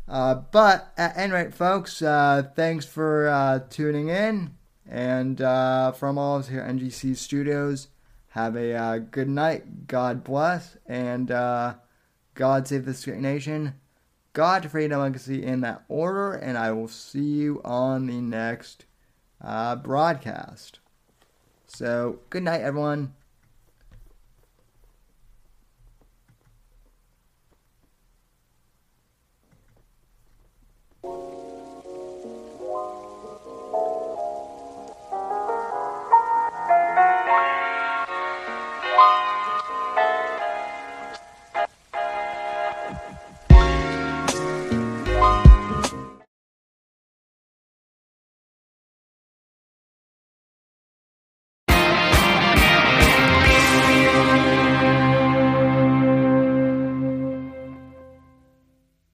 Uh, 0.08 0.34
but 0.34 0.92
at 0.96 1.16
any 1.16 1.32
rate, 1.32 1.54
folks, 1.54 2.02
uh, 2.02 2.42
thanks 2.54 2.84
for 2.84 3.28
uh, 3.28 3.60
tuning 3.70 4.08
in, 4.08 4.54
and 4.88 5.38
from 5.38 6.18
all 6.18 6.36
of 6.36 6.42
us 6.42 6.48
here 6.48 6.60
at 6.60 6.74
NGC 6.74 7.16
Studios, 7.16 7.88
have 8.28 8.56
a 8.56 9.00
good 9.10 9.28
night. 9.28 9.86
God 9.86 10.24
bless, 10.24 10.76
and 10.86 11.28
God 11.28 12.68
save 12.68 12.84
this 12.84 13.04
great 13.04 13.20
nation. 13.20 13.74
God, 14.32 14.70
freedom, 14.70 15.00
legacy 15.00 15.44
in 15.44 15.60
that 15.60 15.84
order, 15.88 16.32
and 16.32 16.56
I 16.56 16.72
will 16.72 16.88
see 16.88 17.20
you 17.20 17.60
on 17.64 18.06
the 18.06 18.20
next 18.20 18.86
broadcast. 19.40 20.78
So, 21.66 22.18
good 22.28 22.42
night, 22.42 22.62
everyone. 22.62 23.14